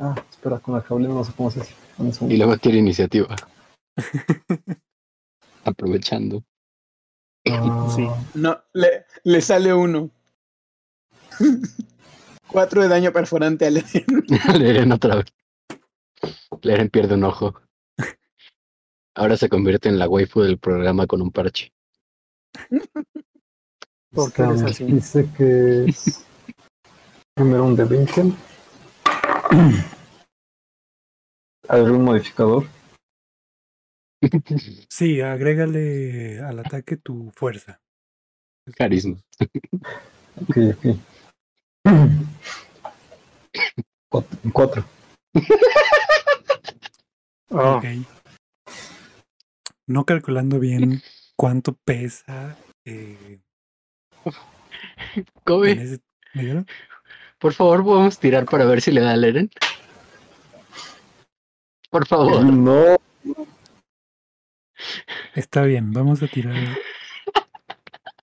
Ah, 0.00 0.14
espera, 0.30 0.58
con 0.60 0.74
la 0.74 0.80
jabalina 0.82 1.12
no 1.14 1.24
sé 1.24 1.32
cómo 1.36 1.50
se 1.50 1.60
hace. 1.60 1.74
Y 2.28 2.36
luego 2.36 2.56
tiene 2.56 2.78
iniciativa. 2.78 3.34
Aprovechando. 5.64 6.44
Ah, 7.50 7.88
Sí. 7.94 8.06
No, 8.34 8.56
le, 8.72 9.04
le 9.24 9.40
sale 9.42 9.74
uno. 9.74 10.10
Cuatro 12.48 12.82
de 12.82 12.88
daño 12.88 13.12
perforante 13.12 13.66
al 13.66 13.84
Leren 14.58 14.92
otra 14.98 15.16
vez. 15.16 15.26
Leren 16.62 16.88
pierde 16.88 17.14
un 17.14 17.24
ojo. 17.24 17.54
Ahora 19.14 19.36
se 19.36 19.48
convierte 19.48 19.88
en 19.88 19.98
la 19.98 20.08
waifu 20.08 20.42
del 20.42 20.58
programa 20.58 21.06
con 21.06 21.20
un 21.20 21.30
parche. 21.30 21.72
¿Por 24.10 24.32
qué 24.32 24.42
eres 24.42 24.62
así? 24.62 24.84
Dice 24.84 25.28
que 25.36 25.84
es 25.86 26.24
primero 27.34 27.64
un 27.64 27.76
de 27.76 27.84
20. 27.84 28.32
¿Algún 31.68 32.04
modificador? 32.04 32.64
Sí, 34.90 35.20
agrégale 35.20 36.40
al 36.40 36.58
ataque 36.58 36.96
tu 36.96 37.30
fuerza. 37.36 37.80
Carisma. 38.74 39.16
Ok, 40.42 40.56
ok. 40.74 40.96
Cuatro. 44.10 44.38
cuatro. 44.52 44.84
Ah, 47.50 47.76
Ok. 47.76 47.84
No 49.86 50.04
calculando 50.04 50.58
bien 50.58 51.00
cuánto 51.34 51.72
pesa. 51.82 52.58
Eh, 52.84 53.40
Kobe, 55.44 55.72
ese 55.72 56.02
por 57.38 57.54
favor, 57.54 57.82
podemos 57.82 58.18
tirar 58.18 58.44
para 58.44 58.66
ver 58.66 58.82
si 58.82 58.90
le 58.90 59.00
da 59.00 59.12
a 59.12 59.16
Leren. 59.16 59.50
Por 61.90 62.06
favor. 62.06 62.44
No, 62.44 62.98
Está 65.34 65.62
bien, 65.62 65.92
vamos 65.92 66.22
a 66.22 66.28
tirar. 66.28 66.54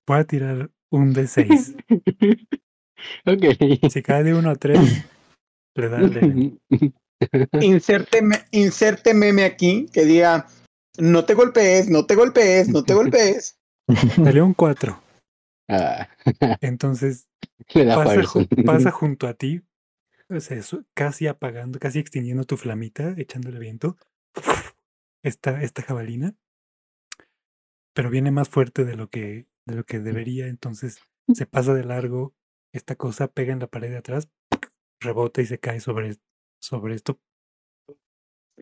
Voy 0.06 0.20
a 0.20 0.24
tirar 0.26 0.70
un 0.90 1.14
de 1.14 1.28
6. 1.28 1.76
ok. 3.26 3.90
Si 3.90 4.02
cae 4.04 4.24
de 4.24 4.34
1 4.34 4.50
a 4.50 4.56
3, 4.56 5.06
le 5.76 5.90
da 5.90 6.00
inserte, 7.62 8.22
me- 8.22 8.46
inserte 8.52 9.14
meme 9.14 9.44
aquí 9.44 9.88
que 9.94 10.06
diga 10.06 10.48
no 10.98 11.26
te 11.26 11.34
golpees, 11.34 11.90
no 11.90 12.06
te 12.06 12.16
golpees, 12.16 12.70
no 12.70 12.84
te 12.84 12.94
golpees. 12.96 13.60
Salió 14.16 14.46
un 14.46 14.54
4. 14.54 15.02
Ah, 15.70 16.08
Entonces 16.62 17.28
pasa, 17.96 18.16
ju- 18.24 18.66
pasa 18.66 18.92
junto 18.92 19.28
a 19.28 19.34
ti, 19.34 19.62
o 20.30 20.40
sea, 20.40 20.58
eso, 20.58 20.84
casi 20.94 21.28
apagando, 21.28 21.80
casi 21.80 22.00
extinguiendo 22.00 22.46
tu 22.46 22.58
flamita, 22.58 23.14
echándole 23.18 23.60
viento. 23.60 23.98
Esta, 25.24 25.62
esta 25.64 25.82
jabalina. 25.82 26.36
Pero 27.94 28.10
viene 28.10 28.32
más 28.32 28.50
fuerte 28.50 28.86
de 28.86 28.96
lo 28.96 29.10
que, 29.10 29.48
de 29.66 29.76
lo 29.76 29.84
que 29.86 30.00
debería, 30.00 30.48
entonces 30.48 31.00
se 31.34 31.46
pasa 31.46 31.74
de 31.74 31.84
largo. 31.84 32.34
Esta 32.74 32.96
cosa 32.96 33.28
pega 33.28 33.54
en 33.54 33.60
la 33.60 33.68
pared 33.68 33.90
de 33.90 33.98
atrás, 33.98 34.30
rebota 35.00 35.42
y 35.42 35.46
se 35.46 35.60
cae 35.60 35.80
sobre, 35.80 36.16
sobre 36.62 36.96
esto, 36.96 37.20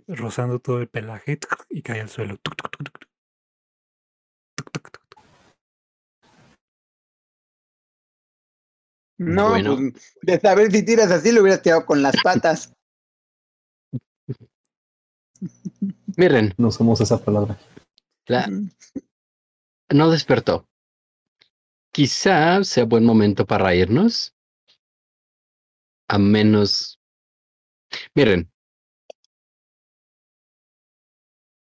rozando 0.07 0.59
todo 0.59 0.79
el 0.81 0.89
pelaje 0.89 1.39
y 1.69 1.81
cae 1.81 2.01
al 2.01 2.09
suelo. 2.09 2.37
No, 9.17 9.49
Bueno. 9.49 9.75
pues 9.75 10.15
de 10.21 10.39
saber 10.39 10.71
si 10.71 10.83
tiras 10.83 11.11
así 11.11 11.31
lo 11.31 11.41
hubieras 11.41 11.61
tirado 11.61 11.85
con 11.85 12.01
las 12.01 12.15
patas. 12.23 12.73
Miren, 16.17 16.53
no 16.57 16.67
usamos 16.69 16.99
esa 17.01 17.23
palabra. 17.23 17.57
la- 18.27 18.49
no 19.91 20.09
despertó. 20.09 20.67
Quizá 21.93 22.63
sea 22.63 22.85
buen 22.85 23.03
momento 23.05 23.45
para 23.45 23.75
irnos. 23.75 24.32
A 26.07 26.17
menos. 26.17 26.99
Miren. 28.15 28.51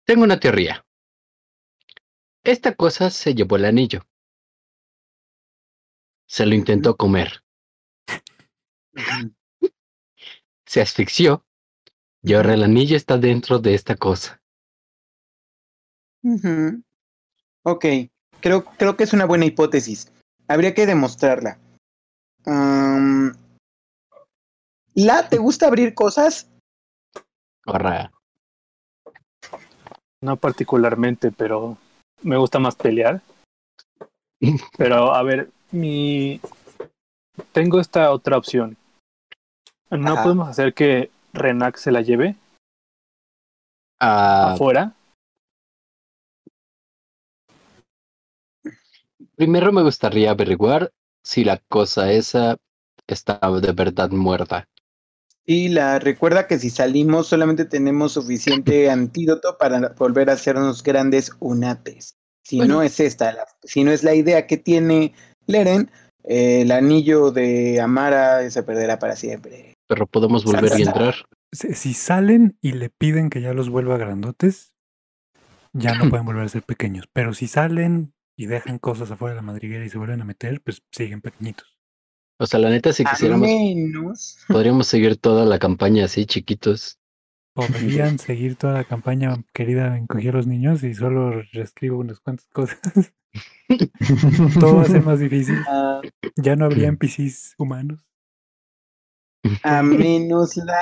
Tengo 0.05 0.23
una 0.23 0.39
teoría. 0.39 0.85
Esta 2.43 2.73
cosa 2.73 3.09
se 3.09 3.35
llevó 3.35 3.57
el 3.57 3.65
anillo. 3.65 4.01
Se 6.27 6.45
lo 6.45 6.55
intentó 6.55 6.95
comer. 6.95 7.43
Se 10.65 10.81
asfixió. 10.81 11.45
Y 12.21 12.33
ahora 12.33 12.53
el 12.53 12.63
anillo 12.63 12.97
está 12.97 13.17
dentro 13.17 13.59
de 13.59 13.73
esta 13.73 13.95
cosa. 13.95 14.41
Ujú. 16.21 16.83
Ok, 17.63 17.85
creo, 18.41 18.65
creo 18.65 18.97
que 18.97 19.03
es 19.03 19.13
una 19.13 19.25
buena 19.25 19.45
hipótesis. 19.45 20.11
Habría 20.47 20.73
que 20.73 20.85
demostrarla. 20.85 21.59
La, 24.93 25.29
¿te 25.29 25.37
gusta 25.37 25.67
abrir 25.67 25.93
cosas? 25.93 26.49
No 30.21 30.35
particularmente, 30.37 31.31
pero 31.31 31.77
me 32.21 32.37
gusta 32.37 32.59
más 32.59 32.75
pelear. 32.75 33.21
Pero 34.77 35.13
a 35.13 35.21
ver, 35.21 35.49
mi 35.71 36.39
tengo 37.51 37.79
esta 37.79 38.11
otra 38.11 38.37
opción. 38.37 38.77
No 39.89 40.13
Ajá. 40.13 40.23
podemos 40.23 40.47
hacer 40.47 40.73
que 40.73 41.11
Renac 41.33 41.77
se 41.77 41.91
la 41.91 42.01
lleve 42.01 42.35
ah, 43.99 44.53
afuera. 44.53 44.93
primero 49.35 49.71
me 49.71 49.83
gustaría 49.83 50.31
averiguar 50.31 50.91
si 51.23 51.43
la 51.43 51.57
cosa 51.69 52.11
esa 52.11 52.57
está 53.07 53.39
de 53.61 53.71
verdad 53.71 54.09
muerta. 54.09 54.67
Y 55.51 55.69
la 55.69 55.97
recuerda 55.97 56.45
que 56.45 56.59
si 56.59 56.69
salimos 56.69 57.25
solamente 57.25 57.65
tenemos 57.65 58.11
suficiente 58.11 58.87
antídoto 58.91 59.57
para 59.57 59.95
volver 59.97 60.29
a 60.29 60.33
hacernos 60.33 60.83
grandes 60.83 61.31
unates. 61.39 62.17
Si 62.43 62.57
Bueno. 62.57 62.75
no 62.75 62.81
es 62.83 62.99
esta, 62.99 63.33
la- 63.33 63.47
si 63.63 63.83
no 63.83 63.89
es 63.91 64.03
la 64.03 64.13
idea 64.13 64.45
que 64.45 64.57
tiene 64.57 65.11
Leren, 65.47 65.89
eh, 66.23 66.61
el 66.61 66.71
anillo 66.71 67.31
de 67.31 67.81
Amara 67.81 68.47
se 68.51 68.61
perderá 68.61 68.99
para 68.99 69.15
siempre. 69.15 69.73
Pero 69.87 70.05
podemos 70.05 70.45
volver 70.45 70.71
y 70.77 70.83
entrar. 70.83 71.15
Si, 71.51 71.73
si 71.73 71.93
salen 71.95 72.59
y 72.61 72.73
le 72.73 72.91
piden 72.91 73.31
que 73.31 73.41
ya 73.41 73.55
los 73.55 73.71
vuelva 73.71 73.97
grandotes, 73.97 74.75
ya 75.73 75.95
no 75.95 76.09
pueden 76.15 76.27
volver 76.27 76.43
a 76.43 76.49
ser 76.49 76.61
pequeños. 76.61 77.09
Pero 77.11 77.33
si 77.33 77.47
salen 77.47 78.13
y 78.37 78.45
dejan 78.45 78.77
cosas 78.77 79.09
afuera 79.09 79.33
de 79.33 79.37
la 79.37 79.47
madriguera 79.47 79.83
y 79.83 79.89
se 79.89 79.97
vuelven 79.97 80.21
a 80.21 80.25
meter, 80.25 80.61
pues 80.61 80.83
siguen 80.91 81.21
pequeñitos. 81.21 81.78
O 82.39 82.45
sea, 82.47 82.59
la 82.59 82.69
neta, 82.69 82.93
si 82.93 83.03
A 83.05 83.11
quisiéramos, 83.11 83.47
menos. 83.47 84.37
podríamos 84.47 84.87
seguir 84.87 85.17
toda 85.17 85.45
la 85.45 85.59
campaña 85.59 86.05
así, 86.05 86.25
chiquitos. 86.25 86.97
Podrían 87.53 88.17
seguir 88.19 88.55
toda 88.55 88.73
la 88.73 88.83
campaña 88.85 89.43
querida 89.53 89.97
Encogí 89.97 90.29
a 90.29 90.31
los 90.31 90.47
niños 90.47 90.83
y 90.83 90.93
solo 90.93 91.41
reescribo 91.51 91.99
unas 91.99 92.19
cuantas 92.21 92.47
cosas. 92.47 92.79
Todo 94.59 94.77
va 94.77 94.81
a 94.83 94.85
ser 94.85 95.03
más 95.03 95.19
difícil. 95.19 95.57
ah, 95.67 96.01
Ya 96.37 96.55
no 96.55 96.65
habría 96.65 96.87
NPCs 96.87 97.55
humanos. 97.57 98.05
A 99.63 99.83
menos 99.83 100.57
la. 100.57 100.79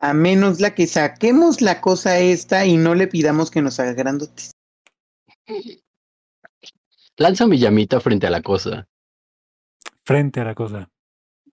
A 0.00 0.12
menos 0.12 0.60
la 0.60 0.74
que 0.74 0.86
saquemos 0.86 1.60
la 1.60 1.80
cosa 1.80 2.18
esta 2.18 2.66
y 2.66 2.76
no 2.76 2.94
le 2.94 3.08
pidamos 3.08 3.50
que 3.50 3.62
nos 3.62 3.80
haga 3.80 3.94
grandotes. 3.94 4.52
Lanza 7.18 7.46
mi 7.46 7.58
llamita 7.58 8.00
frente 8.00 8.28
a 8.28 8.30
la 8.30 8.42
cosa. 8.42 8.88
Frente 10.04 10.40
a 10.40 10.44
la 10.44 10.54
cosa. 10.54 10.88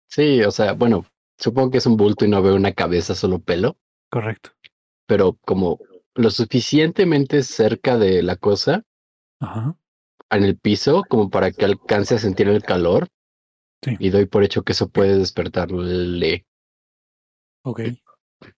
Sí, 0.07 0.41
o 0.43 0.51
sea, 0.51 0.73
bueno, 0.73 1.05
supongo 1.37 1.71
que 1.71 1.79
es 1.79 1.85
un 1.87 1.97
bulto 1.97 2.23
y 2.23 2.29
no 2.29 2.41
veo 2.43 2.55
una 2.55 2.73
cabeza, 2.73 3.15
solo 3.15 3.39
pelo. 3.39 3.77
Correcto. 4.11 4.51
Pero 5.07 5.37
como 5.41 5.79
lo 6.13 6.29
suficientemente 6.29 7.41
cerca 7.41 7.97
de 7.97 8.21
la 8.21 8.35
cosa, 8.35 8.83
Ajá. 9.39 9.75
en 10.29 10.43
el 10.43 10.57
piso, 10.57 11.03
como 11.09 11.29
para 11.29 11.51
que 11.51 11.65
alcance 11.65 12.15
a 12.15 12.19
sentir 12.19 12.47
el 12.47 12.63
calor. 12.63 13.07
Sí. 13.83 13.97
Y 13.99 14.09
doy 14.09 14.25
por 14.27 14.43
hecho 14.43 14.63
que 14.63 14.71
eso 14.71 14.89
puede 14.89 15.17
despertarle. 15.17 16.45
Ok. 17.63 17.81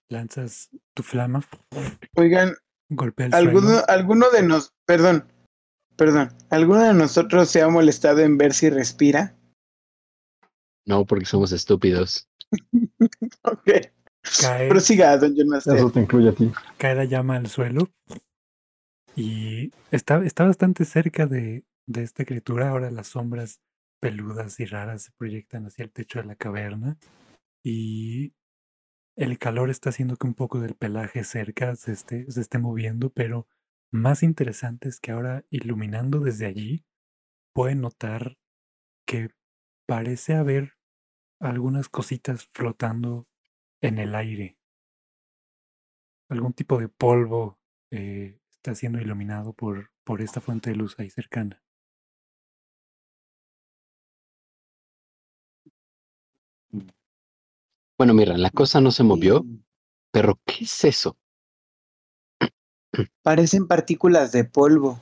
Lanzas 0.08 0.68
tu 0.94 1.02
flama. 1.02 1.42
Oigan, 2.16 2.54
golpea 2.90 3.26
el 3.26 3.34
¿Alguno, 3.34 3.82
alguno 3.88 4.30
de 4.30 4.42
nos, 4.42 4.74
perdón, 4.86 5.26
perdón, 5.98 6.30
¿alguno 6.48 6.84
de 6.84 6.94
nosotros 6.94 7.50
se 7.50 7.60
ha 7.60 7.68
molestado 7.68 8.20
en 8.20 8.38
ver 8.38 8.54
si 8.54 8.70
respira? 8.70 9.36
No, 10.86 11.04
porque 11.04 11.26
somos 11.26 11.52
estúpidos. 11.52 12.26
Ok. 13.42 13.70
Cae, 14.40 14.68
Prosiga, 14.68 15.16
don 15.16 15.34
John 15.36 15.48
Master. 15.48 15.76
Eso 15.76 15.90
te 15.90 16.00
incluye 16.00 16.30
a 16.30 16.32
ti. 16.32 16.50
cae 16.76 16.94
la 16.94 17.04
llama 17.04 17.36
al 17.36 17.46
suelo 17.46 17.88
y 19.14 19.70
está, 19.90 20.24
está 20.24 20.44
bastante 20.44 20.84
cerca 20.84 21.26
de, 21.26 21.64
de 21.86 22.02
esta 22.02 22.24
criatura. 22.24 22.70
Ahora 22.70 22.90
las 22.90 23.08
sombras 23.08 23.60
peludas 24.00 24.60
y 24.60 24.66
raras 24.66 25.02
se 25.02 25.12
proyectan 25.12 25.66
hacia 25.66 25.84
el 25.84 25.92
techo 25.92 26.20
de 26.20 26.26
la 26.26 26.36
caverna 26.36 26.98
y 27.62 28.32
el 29.16 29.38
calor 29.38 29.70
está 29.70 29.90
haciendo 29.90 30.16
que 30.16 30.26
un 30.26 30.34
poco 30.34 30.60
del 30.60 30.74
pelaje 30.74 31.24
cerca 31.24 31.74
se 31.76 31.92
esté, 31.92 32.30
se 32.30 32.40
esté 32.40 32.58
moviendo, 32.58 33.10
pero 33.10 33.46
más 33.90 34.22
interesante 34.22 34.88
es 34.88 35.00
que 35.00 35.12
ahora 35.12 35.44
iluminando 35.50 36.20
desde 36.20 36.46
allí 36.46 36.84
pueden 37.52 37.80
notar 37.80 38.38
que 39.06 39.30
parece 39.86 40.34
haber 40.34 40.74
algunas 41.40 41.88
cositas 41.88 42.48
flotando 42.52 43.26
en 43.80 43.98
el 43.98 44.14
aire. 44.14 44.58
Algún 46.28 46.52
tipo 46.52 46.78
de 46.78 46.88
polvo 46.88 47.58
eh, 47.90 48.38
está 48.50 48.74
siendo 48.74 49.00
iluminado 49.00 49.54
por, 49.54 49.90
por 50.04 50.20
esta 50.20 50.40
fuente 50.40 50.70
de 50.70 50.76
luz 50.76 50.94
ahí 50.98 51.10
cercana. 51.10 51.62
Bueno, 57.96 58.14
mira, 58.14 58.36
la 58.36 58.50
cosa 58.50 58.80
no 58.80 58.90
se 58.90 59.02
movió, 59.02 59.44
pero 60.12 60.38
¿qué 60.44 60.64
es 60.64 60.84
eso? 60.84 61.16
Parecen 63.22 63.66
partículas 63.66 64.32
de 64.32 64.44
polvo. 64.44 65.00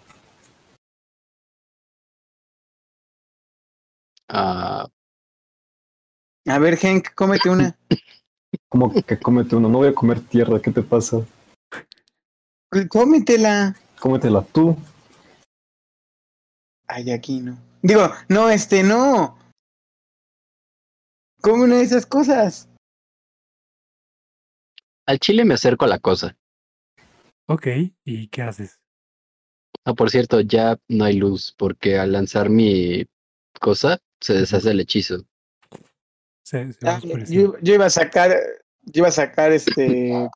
Ah, 4.28 4.88
A 6.48 6.58
ver, 6.58 6.78
Henk, 6.80 7.14
cómete 7.14 7.50
una. 7.50 7.76
Como 8.68 8.92
que 8.92 9.18
cómete 9.18 9.56
uno. 9.56 9.68
No 9.68 9.78
voy 9.78 9.88
a 9.88 9.94
comer 9.94 10.20
tierra. 10.20 10.60
¿Qué 10.60 10.70
te 10.70 10.82
pasa? 10.82 11.18
Cómetela. 12.88 13.74
Cómetela 14.00 14.42
tú. 14.42 14.76
Ay, 16.88 17.10
aquí 17.10 17.40
no. 17.40 17.58
Digo, 17.82 18.10
no, 18.28 18.48
este, 18.48 18.82
no. 18.82 19.38
Come 21.42 21.64
una 21.64 21.76
de 21.76 21.82
esas 21.82 22.06
cosas. 22.06 22.68
al 25.08 25.20
chile 25.20 25.44
me 25.44 25.54
acerco 25.54 25.84
a 25.84 25.88
la 25.88 26.00
cosa. 26.00 26.36
Ok, 27.48 27.66
¿y 28.04 28.28
qué 28.28 28.42
haces? 28.42 28.80
Ah, 29.84 29.94
por 29.94 30.10
cierto, 30.10 30.40
ya 30.40 30.76
no 30.88 31.04
hay 31.04 31.16
luz 31.16 31.54
porque 31.56 31.96
al 31.96 32.10
lanzar 32.12 32.50
mi 32.50 33.06
cosa 33.60 33.98
se 34.20 34.34
deshace 34.34 34.72
el 34.72 34.80
hechizo. 34.80 35.24
Se, 36.42 36.72
se 36.72 36.84
va 36.84 36.94
Ah, 36.94 37.00
yo, 37.28 37.58
yo 37.60 37.74
iba 37.74 37.86
a 37.86 37.90
sacar, 37.90 38.36
yo 38.82 39.00
iba 39.00 39.08
a 39.08 39.12
sacar 39.12 39.52
este 39.52 40.28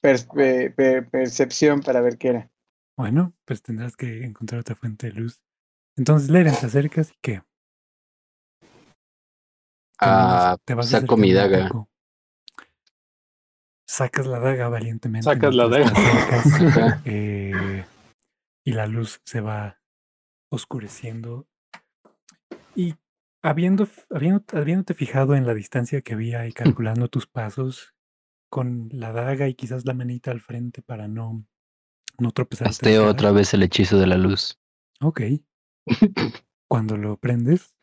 percepción 0.00 1.80
para 1.80 2.00
ver 2.00 2.18
qué 2.18 2.28
era. 2.28 2.50
Bueno, 2.96 3.34
pues 3.44 3.62
tendrás 3.62 3.96
que 3.96 4.24
encontrar 4.24 4.60
otra 4.60 4.76
fuente 4.76 5.08
de 5.08 5.14
luz. 5.14 5.40
Entonces, 5.96 6.30
Leren, 6.30 6.54
te 6.54 6.66
acercas 6.66 7.10
y 7.10 7.14
¿qué? 7.20 7.42
Ah, 9.98 10.56
Te 10.64 10.74
vas 10.74 10.88
saco 10.88 11.16
mi 11.16 11.32
daga. 11.32 11.70
Sacas 13.86 14.26
la 14.26 14.38
daga 14.38 14.68
valientemente. 14.68 15.24
Sacas 15.24 15.54
la 15.54 15.64
Ajá. 15.64 17.02
eh, 17.04 17.84
y 18.64 18.72
la 18.72 18.86
luz 18.86 19.20
se 19.24 19.40
va 19.40 19.80
oscureciendo. 20.50 21.46
Y 22.74 22.94
habiendo, 23.42 23.86
habiendo, 24.10 24.44
habiéndote 24.52 24.94
fijado 24.94 25.34
en 25.34 25.46
la 25.46 25.54
distancia 25.54 26.00
que 26.00 26.14
había 26.14 26.46
y 26.46 26.52
calculando 26.52 27.08
tus 27.08 27.26
pasos, 27.26 27.94
con 28.48 28.88
la 28.92 29.12
daga 29.12 29.48
y 29.48 29.54
quizás 29.54 29.84
la 29.84 29.94
manita 29.94 30.30
al 30.30 30.40
frente 30.40 30.80
para 30.80 31.08
no, 31.08 31.44
no 32.18 32.30
tropezar. 32.30 32.68
Casteo 32.68 33.06
otra 33.08 33.32
vez 33.32 33.52
el 33.52 33.64
hechizo 33.64 33.98
de 33.98 34.06
la 34.06 34.16
luz. 34.16 34.60
Ok. 35.00 35.22
Cuando 36.68 36.96
lo 36.96 37.16
prendes, 37.16 37.74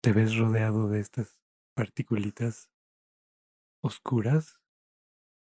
te 0.00 0.12
ves 0.12 0.36
rodeado 0.36 0.88
de 0.88 1.00
estas 1.00 1.40
particulitas 1.74 2.70
oscuras 3.84 4.58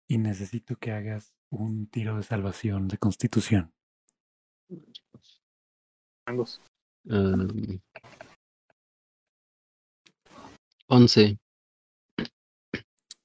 y 0.09 0.18
necesito 0.18 0.77
que 0.77 0.92
hagas 0.92 1.35
un 1.51 1.88
tiro 1.88 2.16
de 2.16 2.22
salvación 2.22 2.87
de 2.88 2.98
constitución. 2.98 3.74
Mangos. 6.27 6.62
Um, 7.05 7.81
11. 10.87 11.38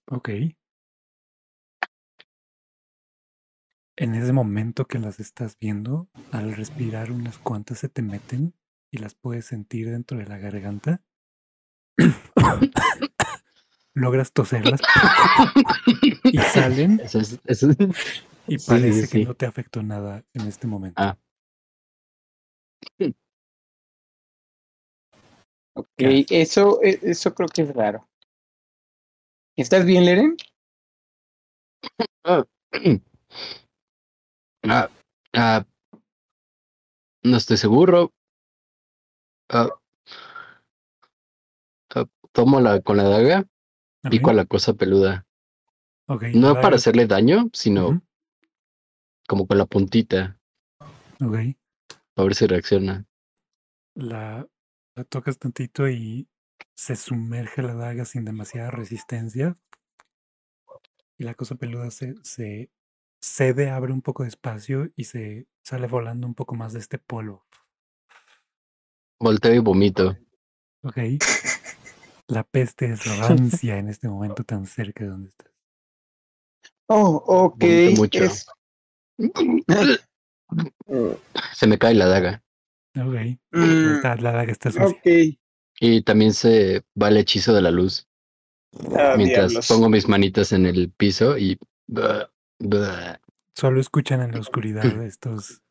Ok. 0.07 0.29
En 3.95 4.15
ese 4.15 4.33
momento 4.33 4.85
que 4.85 4.97
las 4.97 5.19
estás 5.19 5.57
viendo, 5.59 6.09
al 6.31 6.55
respirar 6.55 7.11
unas 7.11 7.37
cuantas 7.37 7.79
se 7.79 7.89
te 7.89 8.01
meten 8.01 8.55
y 8.91 8.97
las 8.97 9.13
puedes 9.13 9.45
sentir 9.45 9.91
dentro 9.91 10.17
de 10.17 10.25
la 10.25 10.39
garganta. 10.39 11.03
Logras 13.93 14.31
toserlas 14.31 14.81
y 16.25 16.37
salen 16.39 16.99
Eso 16.99 17.19
es, 17.19 17.39
eso 17.45 17.69
es- 17.71 17.77
y 18.47 18.59
Sí, 18.59 18.67
parece 18.67 19.07
sí, 19.07 19.19
que 19.19 19.25
no 19.25 19.35
te 19.35 19.45
afectó 19.45 19.81
nada 19.83 20.23
en 20.33 20.47
este 20.47 20.67
momento. 20.67 21.01
Ah. 21.01 21.17
Ok, 25.75 25.87
¿Qué 25.97 26.25
eso, 26.29 26.79
e- 26.83 26.99
eso 27.01 27.33
creo 27.33 27.47
que 27.49 27.63
es 27.63 27.73
raro. 27.73 28.07
¿Estás 29.57 29.85
bien, 29.85 30.05
Leren? 30.05 30.37
Ah, 32.23 32.45
ah, 35.33 35.65
no 37.23 37.37
estoy 37.37 37.57
seguro. 37.57 38.11
Tomo 42.31 42.59
la 42.59 42.81
con 42.81 42.97
la 42.97 43.03
daga, 43.03 43.45
pico 44.09 44.29
a 44.29 44.33
la 44.33 44.45
cosa 44.45 44.73
peluda. 44.73 45.25
ok, 46.07 46.23
No 46.33 46.59
para 46.59 46.75
hacerle 46.75 47.07
daño, 47.07 47.49
sino 47.53 48.01
como 49.27 49.45
con 49.47 49.57
la 49.57 49.65
puntita, 49.65 50.39
ok. 51.21 51.55
para 52.15 52.25
ver 52.25 52.35
si 52.35 52.47
reacciona. 52.47 53.05
la, 53.95 54.47
la 54.95 55.03
tocas 55.03 55.39
tantito 55.39 55.89
y 55.89 56.27
se 56.75 56.95
sumerge 56.95 57.61
la 57.63 57.73
daga 57.73 58.05
sin 58.05 58.25
demasiada 58.25 58.71
resistencia. 58.71 59.57
Y 61.17 61.23
la 61.23 61.33
cosa 61.33 61.55
peluda 61.55 61.89
se, 61.89 62.13
se 62.23 62.69
cede, 63.19 63.71
abre 63.71 63.93
un 63.93 64.03
poco 64.03 64.21
de 64.23 64.29
espacio 64.29 64.91
y 64.95 65.05
se 65.05 65.47
sale 65.63 65.87
volando 65.87 66.27
un 66.27 66.35
poco 66.35 66.53
más 66.53 66.73
de 66.73 66.79
este 66.79 66.99
polvo. 66.99 67.47
Volteo 69.19 69.55
y 69.55 69.59
vomito. 69.59 70.15
Ok. 70.83 70.97
La 72.33 72.43
peste 72.43 72.87
es 72.91 73.05
rancia 73.19 73.77
en 73.77 73.89
este 73.89 74.07
momento 74.07 74.43
tan 74.43 74.65
cerca 74.65 75.03
de 75.03 75.09
donde 75.11 75.29
estás. 75.29 75.51
Oh, 76.89 77.23
ok. 77.27 77.59
Vomito 77.59 78.01
mucho. 78.01 78.23
es- 78.23 78.47
Se 81.53 81.67
me 81.67 81.77
cae 81.77 81.93
la 81.93 82.07
daga. 82.07 82.43
Ok. 82.97 83.15
Mm, 83.51 83.95
Está- 83.95 84.15
la 84.15 84.31
daga 84.31 84.51
está 84.51 84.71
sucia. 84.71 84.87
ok. 84.87 85.37
Y 85.79 86.01
también 86.03 86.33
se 86.33 86.83
va 86.99 87.09
el 87.09 87.17
hechizo 87.17 87.53
de 87.53 87.61
la 87.61 87.71
luz. 87.71 88.07
Ah, 88.97 89.13
mientras 89.17 89.51
diablos. 89.51 89.67
pongo 89.67 89.89
mis 89.89 90.07
manitas 90.07 90.51
en 90.51 90.65
el 90.65 90.91
piso 90.91 91.37
y. 91.37 91.59
Solo 93.55 93.79
escuchan 93.79 94.21
en 94.21 94.31
la 94.31 94.39
oscuridad 94.39 94.83
estos. 95.03 95.61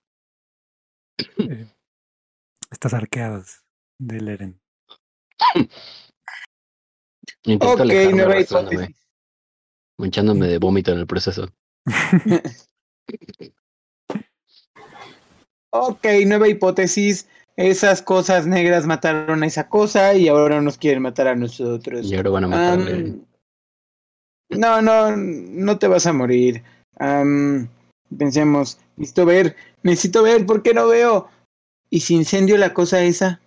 eh, 1.39 1.67
estas 2.71 2.95
arqueadas 2.95 3.65
del 3.99 4.29
Eren. 4.29 4.61
Intento 7.45 7.75
Ok, 7.75 7.93
nueva 8.13 8.41
hipótesis. 8.41 8.97
manchándome 9.99 10.47
de 10.47 10.59
vómito 10.59 10.93
en 10.93 10.99
el 10.99 11.07
proceso. 11.07 11.49
Ok, 15.75 16.05
nueva 16.27 16.49
hipótesis. 16.49 17.27
Esas 17.57 18.03
cosas 18.03 18.47
negras 18.47 18.87
mataron 18.87 19.43
a 19.43 19.47
esa 19.47 19.69
cosa 19.69 20.15
y 20.15 20.29
ahora 20.29 20.61
nos 20.61 20.77
quieren 20.77 21.03
matar 21.03 21.29
a 21.29 21.35
nosotros. 21.35 22.11
Y 22.11 22.15
ahora 22.15 22.31
van 22.31 22.45
a 22.45 22.49
matarle. 22.49 22.93
Am, 22.93 23.25
no, 24.51 24.83
no, 24.83 25.17
no 25.17 25.79
te 25.79 25.89
vas 25.89 26.07
a 26.07 26.13
morir. 26.13 26.63
Am, 26.99 27.69
pensemos, 28.19 28.79
necesito 28.97 29.25
ver, 29.25 29.57
necesito 29.83 30.23
ver, 30.23 30.45
¿por 30.45 30.63
qué 30.63 30.75
no 30.75 30.89
veo? 30.89 31.31
¿Y 31.89 32.01
si 32.01 32.15
incendio 32.15 32.59
la 32.59 32.75
cosa 32.75 33.03
esa? 33.03 33.41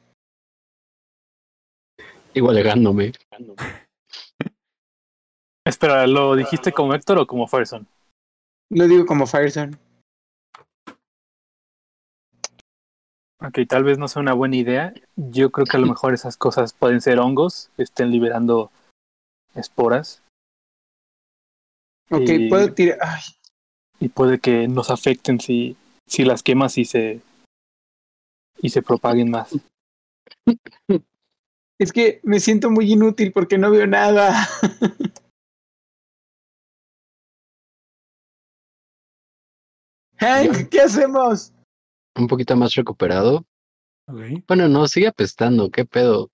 Igual 2.34 2.58
alejándome. 2.58 3.12
Espera, 5.66 6.06
¿lo 6.06 6.36
dijiste 6.36 6.72
como 6.72 6.94
Héctor 6.94 7.18
o 7.18 7.28
como 7.28 7.48
Ferson? 7.48 7.88
Lo 8.70 8.88
digo 8.88 9.06
como 9.06 9.26
Firezone. 9.26 9.78
Ok, 13.40 13.60
tal 13.68 13.84
vez 13.84 13.98
no 13.98 14.08
sea 14.08 14.22
una 14.22 14.34
buena 14.34 14.56
idea. 14.56 14.94
Yo 15.16 15.52
creo 15.52 15.66
que 15.66 15.78
a 15.78 15.80
lo 15.80 15.88
mejor 15.88 16.14
esas 16.14 16.38
cosas 16.38 16.74
pueden 16.74 17.02
ser 17.02 17.20
hongos, 17.20 17.70
que 17.76 17.84
estén 17.84 18.12
liberando 18.12 18.72
esporas 19.56 20.22
Ok, 22.12 22.30
Y- 22.30 22.50
puedo 22.50 22.74
tirar. 22.74 23.00
Ay, 23.02 23.22
y 24.00 24.10
puede 24.10 24.40
que 24.40 24.68
nos 24.68 24.92
afecten 24.92 25.40
si, 25.40 25.76
si 26.08 26.24
las 26.24 26.44
quemas 26.44 26.78
y 26.78 26.86
se 26.86 27.22
y 28.60 28.70
se 28.70 28.82
propaguen 28.84 29.32
más. 29.32 29.50
es 31.80 31.92
que 31.92 32.20
me 32.24 32.40
siento 32.40 32.70
muy 32.70 32.92
inútil 32.92 33.32
porque 33.32 33.58
no 33.58 33.72
veo 33.72 33.88
nada. 33.88 34.48
Hank, 40.20 40.70
¿qué 40.70 40.82
hacemos? 40.82 41.54
Un 42.18 42.28
poquito 42.28 42.56
más 42.56 42.74
recuperado. 42.76 43.46
Bueno, 44.48 44.68
no, 44.70 44.88
sigue 44.88 45.08
apestando. 45.08 45.70
¿Qué 45.72 45.86
pedo? 45.86 46.32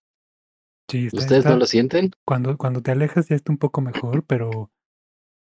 Sí, 0.90 1.08
está- 1.08 1.18
¿Ustedes 1.18 1.40
está- 1.40 1.50
no 1.52 1.56
lo 1.58 1.66
sienten? 1.66 2.12
cuando, 2.26 2.58
cuando 2.58 2.82
te 2.82 2.92
alejas 2.92 3.30
ya 3.30 3.36
está 3.36 3.52
un 3.52 3.58
poco 3.58 3.82
mejor, 3.82 4.24
pero 4.26 4.70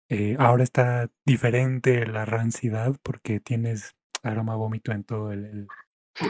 eh, 0.10 0.36
ahora 0.39 0.64
está 0.64 1.10
diferente 1.26 2.06
la 2.08 2.26
rancidad 2.26 2.96
porque 3.04 3.39
tienes 3.39 3.96
aroma 4.24 4.54
a 4.54 4.58
vómito 4.58 4.92
en 4.92 5.04
todo 5.04 5.32
el, 5.32 5.46
el- 5.46 5.68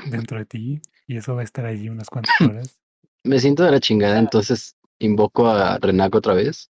dentro 0.10 0.38
de 0.38 0.46
ti 0.46 0.82
y 1.08 1.18
eso 1.18 1.36
va 1.36 1.42
a 1.42 1.44
estar 1.44 1.66
allí 1.66 1.90
unas 1.90 2.10
cuantas 2.10 2.34
horas. 2.42 2.80
Me 3.24 3.40
siento 3.40 3.64
de 3.64 3.72
la 3.72 3.80
chingada, 3.80 4.18
entonces 4.18 4.76
invoco 5.00 5.48
a 5.48 5.78
Renaco 5.78 6.18
otra 6.18 6.34
vez. 6.34 6.72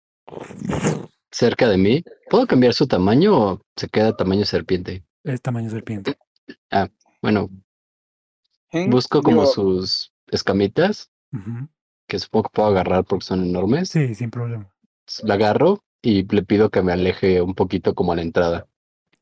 Cerca 1.31 1.69
de 1.69 1.79
mí. 1.79 2.05
¿Puedo 2.29 2.47
cambiar 2.47 2.75
su 2.75 2.87
tamaño 2.87 3.37
o 3.39 3.63
se 3.77 3.89
queda 3.89 4.17
tamaño 4.17 4.45
serpiente? 4.45 5.05
Es 5.25 5.41
tamaño 5.41 5.71
serpiente. 5.71 6.17
Bueno, 7.21 7.49
Hank, 8.73 8.91
busco 8.91 9.23
como 9.23 9.43
digo, 9.43 9.53
sus 9.53 10.13
escamitas, 10.29 11.11
que 12.09 12.19
supongo 12.19 12.45
que 12.45 12.55
puedo 12.55 12.69
agarrar 12.69 13.05
porque 13.05 13.25
son 13.25 13.45
enormes. 13.45 13.91
Sí, 13.91 14.15
sin 14.15 14.31
problema. 14.31 14.75
La 15.23 15.35
agarro 15.35 15.85
y 16.01 16.27
le 16.27 16.43
pido 16.43 16.71
que 16.71 16.83
me 16.83 16.93
aleje 16.93 17.41
un 17.41 17.55
poquito 17.55 17.95
como 17.95 18.13
a 18.13 18.17
la 18.17 18.23
entrada. 18.23 18.67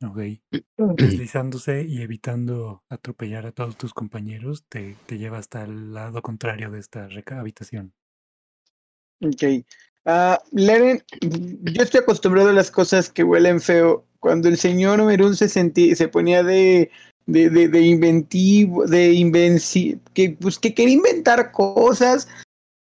Ok. 0.03 0.19
Deslizándose 0.79 1.85
y 1.87 2.01
evitando 2.01 2.83
atropellar 2.89 3.47
a 3.47 3.53
todos 3.53 3.77
tus 3.77 3.93
compañeros, 3.93 4.65
te, 4.69 4.97
te 5.07 5.19
lleva 5.19 5.39
hasta 5.39 5.65
el 5.65 5.93
lado 5.93 6.23
contrario 6.23 6.71
de 6.71 6.81
esta 6.81 7.09
habitación. 7.33 7.93
Ok. 9.21 9.65
Ah, 10.07 10.41
Leren, 10.53 11.03
yo 11.21 11.83
estoy 11.83 12.01
acostumbrado 12.01 12.49
a 12.51 12.53
las 12.55 12.71
cosas 12.71 13.11
que 13.11 13.23
huelen 13.25 13.61
feo. 13.61 14.07
Cuando 14.19 14.49
el 14.49 14.57
señor 14.59 15.03
Merún 15.05 15.37
se 15.37 15.49
sentía, 15.49 15.95
se 15.97 16.09
ponía 16.09 16.43
de, 16.43 16.91
de, 17.27 17.49
de, 17.51 17.69
de 17.69 17.81
inventivo, 17.83 18.87
de 18.87 19.13
invenci, 19.13 19.99
que, 20.15 20.37
pues, 20.41 20.59
que 20.59 20.75
quería 20.75 20.95
inventar 20.95 21.53
cosas, 21.53 22.29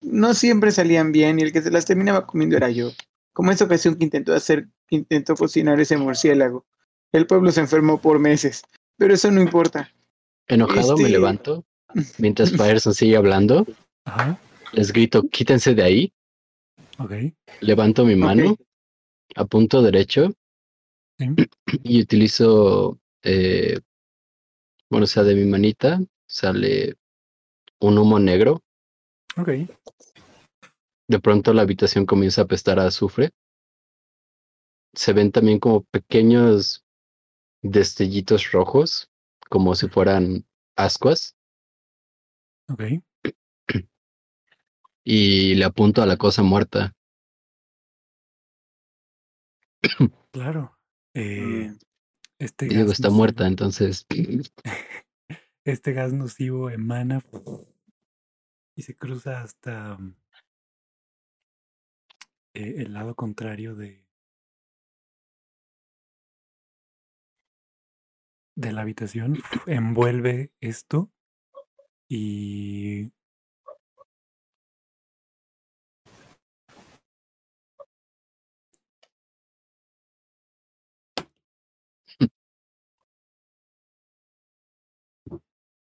no 0.02 0.34
siempre 0.34 0.70
salían 0.70 1.12
bien 1.12 1.38
y 1.38 1.42
el 1.42 1.52
que 1.52 1.62
se 1.62 1.70
las 1.70 1.86
terminaba 1.86 2.26
comiendo 2.26 2.56
era 2.56 2.70
yo. 2.70 2.90
Como 3.32 3.50
esa 3.50 3.64
ocasión 3.64 3.96
que 3.96 4.04
intentó 4.04 4.34
hacer, 4.34 4.68
que 4.86 4.96
intentó 4.96 5.34
cocinar 5.34 5.80
ese 5.80 5.96
murciélago. 5.96 6.64
El 7.12 7.26
pueblo 7.26 7.50
se 7.52 7.60
enfermó 7.60 8.00
por 8.00 8.18
meses, 8.18 8.62
pero 8.98 9.14
eso 9.14 9.30
no 9.30 9.40
importa. 9.40 9.90
Enojado 10.46 10.96
me 10.96 11.04
Este- 11.04 11.12
levanto. 11.12 11.64
Mientras 12.18 12.50
Fireson 12.50 12.92
sigue 12.92 13.16
hablando, 13.16 13.66
Ajá. 14.04 14.36
les 14.72 14.92
grito, 14.92 15.22
quítense 15.28 15.74
de 15.74 15.82
ahí. 15.84 16.12
Ok. 16.98 17.12
Levanto 17.60 18.04
mi 18.04 18.16
mano, 18.16 18.56
apunto 19.34 19.82
derecho 19.82 20.32
Sí. 21.18 21.26
y 21.84 22.00
utilizo, 22.02 22.98
eh, 23.22 23.78
bueno, 24.90 25.04
o 25.04 25.06
sea, 25.06 25.22
de 25.22 25.34
mi 25.34 25.44
manita 25.44 26.00
sale 26.26 26.96
un 27.80 27.98
humo 27.98 28.18
negro. 28.18 28.62
Ok. 29.36 29.50
De 31.08 31.20
pronto 31.20 31.52
la 31.52 31.62
habitación 31.62 32.06
comienza 32.06 32.40
a 32.40 32.44
apestar 32.44 32.78
a 32.78 32.86
azufre. 32.86 33.30
Se 34.94 35.12
ven 35.12 35.30
también 35.32 35.58
como 35.58 35.84
pequeños 35.84 36.84
destellitos 37.62 38.52
rojos, 38.52 39.08
como 39.48 39.74
si 39.74 39.88
fueran 39.88 40.44
ascuas, 40.76 41.36
Ok. 42.68 42.82
Y 45.04 45.54
le 45.54 45.64
apunto 45.64 46.02
a 46.02 46.06
la 46.06 46.16
cosa 46.16 46.42
muerta. 46.42 46.92
Claro. 50.32 50.76
Eh, 51.14 51.68
Mm. 51.70 51.78
este 52.40 52.66
digo, 52.66 52.90
está 52.90 53.08
nocivo- 53.08 53.16
muerta, 53.16 53.46
entonces 53.46 54.06
Este 55.64 55.92
gas 55.92 56.12
nocivo 56.12 56.70
emana 56.70 57.22
y 58.76 58.82
se 58.82 58.96
cruza 58.96 59.42
hasta 59.42 59.96
mm, 59.96 60.16
eh, 62.54 62.74
el 62.78 62.92
lado 62.94 63.14
contrario 63.14 63.74
de, 63.76 64.04
de 68.56 68.72
la 68.72 68.82
habitación, 68.82 69.38
envuelve 69.66 70.52
esto 70.60 71.10
y 72.08 73.12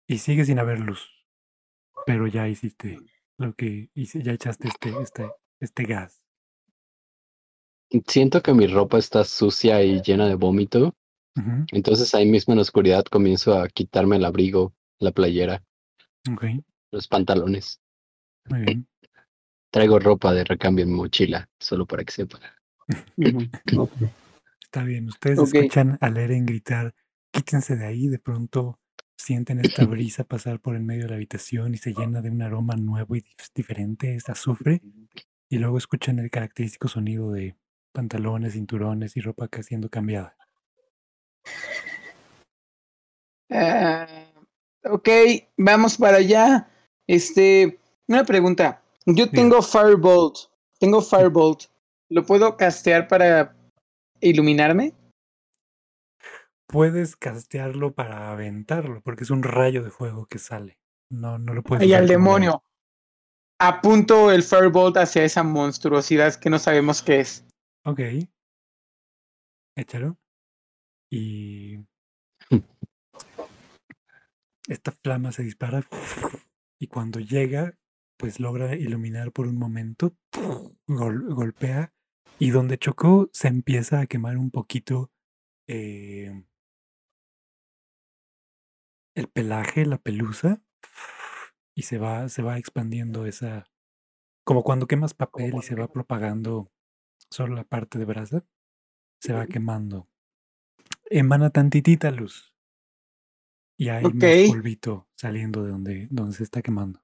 y 0.07 0.19
sigue 0.19 0.45
sin 0.45 0.59
haber 0.59 0.81
luz, 0.81 1.11
pero 2.07 2.27
ya 2.27 2.49
hiciste 2.49 2.99
lo 3.39 3.55
que 3.55 3.91
hice, 3.95 4.23
ya 4.23 4.33
echaste 4.33 4.69
este, 4.69 4.93
este, 5.01 5.31
este 5.61 5.85
gas. 5.85 6.23
siento 8.07 8.43
que 8.43 8.53
mi 8.53 8.67
ropa 8.67 8.99
está 8.99 9.25
sucia 9.25 9.83
y 9.83 10.01
llena 10.03 10.29
de 10.29 10.35
vómito. 10.35 10.95
Entonces 11.73 12.15
ahí 12.15 12.27
mismo 12.27 12.53
en 12.53 12.59
la 12.59 12.63
oscuridad 12.63 13.05
comienzo 13.05 13.59
a 13.59 13.69
quitarme 13.69 14.17
el 14.17 14.25
abrigo, 14.25 14.73
la 15.01 15.11
playera, 15.11 15.65
Ok, 16.33 16.45
los 16.93 17.09
pantalones. 17.09 17.81
muy 18.49 18.61
bien. 18.61 18.87
Traigo 19.73 19.99
ropa 19.99 20.33
de 20.33 20.45
recambio 20.45 20.85
en 20.85 20.93
mi 20.93 20.97
mochila, 20.97 21.49
solo 21.59 21.87
para 21.87 22.05
que 22.05 22.13
sepan. 22.13 22.41
Está 24.63 24.85
bien, 24.85 25.09
ustedes 25.09 25.39
escuchan 25.41 25.99
a 26.01 26.11
Leren 26.11 26.47
gritar, 26.47 26.95
quítense 27.33 27.77
de 27.77 27.87
ahí, 27.87 28.09
de 28.09 28.19
pronto 28.19 28.79
sienten 29.17 29.59
esta 29.61 29.85
brisa 29.85 30.25
pasar 30.25 30.61
por 30.61 30.77
el 30.77 30.83
medio 30.83 31.05
de 31.05 31.09
la 31.11 31.15
habitación 31.17 31.75
y 31.75 31.79
se 31.79 31.93
llena 31.95 32.21
de 32.23 32.31
un 32.31 32.43
aroma 32.43 32.77
nuevo 32.77 33.17
y 33.17 33.21
dif- 33.23 33.51
diferente, 33.55 34.15
es 34.15 34.29
azufre, 34.29 34.81
y 35.49 35.59
luego 35.59 35.79
escuchan 35.79 36.19
el 36.19 36.31
característico 36.31 36.89
sonido 36.89 37.31
de 37.33 37.57
pantalones, 37.93 38.55
cinturones 38.55 39.17
y 39.17 39.21
ropa 39.21 39.49
que 39.49 39.63
siendo 39.63 39.89
cambiada. 39.89 40.37
Ah, 43.51 44.07
ok, 44.85 45.09
vamos 45.57 45.97
para 45.97 46.17
allá. 46.17 46.69
Este, 47.07 47.79
una 48.09 48.25
pregunta. 48.25 48.83
Yo 49.07 49.31
tengo 49.31 49.63
Firebolt. 49.63 50.37
Tengo 50.79 51.03
Firebolt. 51.03 51.65
¿Lo 52.09 52.25
puedo 52.25 52.57
castear 52.57 53.07
para 53.07 53.55
iluminarme? 54.21 54.93
Puedes 56.75 57.15
castearlo 57.15 57.95
para 57.95 58.33
aventarlo, 58.33 59.01
porque 59.01 59.23
es 59.23 59.31
un 59.31 59.45
rayo 59.45 59.85
de 59.85 59.91
fuego 59.91 60.27
que 60.27 60.39
sale. 60.41 60.81
No, 61.09 61.39
no 61.39 61.55
lo 61.55 61.63
puedes 61.63 61.87
Y 61.87 61.95
al 61.95 62.09
demonio. 62.09 62.65
Apunto 63.61 64.33
el 64.33 64.43
Firebolt 64.43 64.97
hacia 64.97 65.23
esa 65.25 65.45
monstruosidad 65.45 66.35
que 66.35 66.51
no 66.51 66.59
sabemos 66.59 67.01
qué 67.01 67.21
es. 67.21 67.47
Ok. 67.85 68.01
Échalo. 69.77 70.19
Y. 71.13 71.79
Esta 74.67 74.91
flama 74.91 75.31
se 75.31 75.45
dispara. 75.45 75.87
Y 76.81 76.89
cuando 76.89 77.21
llega, 77.21 77.79
pues 78.19 78.41
logra 78.41 78.75
iluminar 78.75 79.31
por 79.31 79.47
un 79.47 79.57
momento. 79.59 80.17
gol- 80.89 81.33
golpea. 81.33 81.95
Y 82.41 82.51
donde 82.51 82.79
chocó, 82.79 83.31
se 83.33 83.47
empieza 83.47 84.01
a 84.01 84.07
quemar 84.07 84.37
un 84.39 84.51
poquito. 84.51 85.13
eh, 85.69 86.45
el 89.15 89.29
pelaje, 89.29 89.87
la 89.87 89.99
pelusa. 89.99 90.61
Y 91.75 91.83
se 91.83 91.99
va, 91.99 92.29
se 92.29 92.43
va 92.43 92.59
expandiendo 92.59 93.27
esa. 93.27 93.67
Como 94.45 94.63
cuando 94.63 94.87
quemas 94.87 95.15
papel 95.15 95.55
y 95.57 95.63
se 95.63 95.75
va 95.75 95.89
propagando 95.89 96.71
solo 97.31 97.55
la 97.55 97.65
parte 97.65 97.99
de 97.99 98.05
brasa, 98.05 98.45
se 99.21 99.33
va 99.33 99.47
quemando. 99.47 100.09
Emana 101.07 101.51
tantitita 101.51 102.11
luz. 102.11 102.55
Y 103.77 103.89
hay 103.89 104.05
Ok. 104.05 104.15
más 104.15 104.49
polvito 104.49 105.09
saliendo 105.17 105.65
de 105.65 105.71
donde, 105.71 106.09
donde 106.11 106.37
se 106.37 106.45
está 106.45 106.63
quemando. 106.63 107.03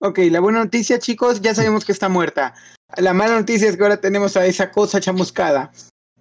Ok, 0.00 0.18
la 0.30 0.40
buena 0.40 0.64
noticia, 0.64 0.98
chicos, 0.98 1.40
ya 1.40 1.54
sabemos 1.54 1.84
que 1.84 1.92
está 1.92 2.08
muerta. 2.08 2.54
La 2.96 3.14
mala 3.14 3.38
noticia 3.38 3.68
es 3.68 3.76
que 3.76 3.82
ahora 3.82 4.00
tenemos 4.00 4.36
a 4.36 4.46
esa 4.46 4.72
cosa 4.72 5.00
chamuscada. 5.00 5.70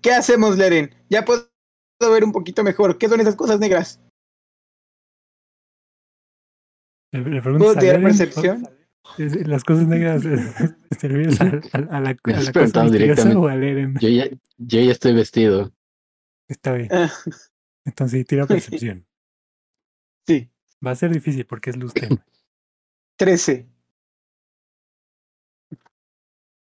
¿Qué 0.01 0.13
hacemos, 0.13 0.57
Leren? 0.57 0.93
Ya 1.09 1.25
puedo 1.25 1.49
ver 1.99 2.23
un 2.23 2.31
poquito 2.31 2.63
mejor. 2.63 2.97
¿Qué 2.97 3.09
son 3.09 3.21
esas 3.21 3.35
cosas 3.35 3.59
negras? 3.59 3.99
Le, 7.13 7.41
¿Puedo 7.41 7.75
tirar 7.75 8.01
percepción? 8.01 8.67
¿es- 9.19 9.47
¿Las 9.47 9.63
cosas 9.63 9.87
negras 9.87 10.25
eh, 10.25 10.37
se 10.99 11.07
refieres 11.07 11.39
a, 11.41 11.45
a- 11.45 11.97
a 11.97 12.01
la, 12.01 12.09
a 12.09 12.17
Me 12.25 12.43
la 12.43 12.51
cosa 12.51 12.83
directamente. 12.89 13.37
o 13.37 13.47
a 13.47 13.55
Leren? 13.55 13.95
Yo 13.99 14.09
ya, 14.09 14.27
yo 14.57 14.81
ya 14.81 14.91
estoy 14.91 15.13
vestido. 15.13 15.71
Está 16.49 16.73
bien. 16.73 16.89
Ah, 16.91 17.11
Entonces 17.85 18.25
tira 18.25 18.47
percepción. 18.47 19.05
sí, 20.27 20.49
Va 20.85 20.91
a 20.91 20.95
ser 20.95 21.13
difícil 21.13 21.45
porque 21.45 21.69
es 21.69 21.77
luz 21.77 21.93
tenue. 21.93 22.17
13. 23.17 23.69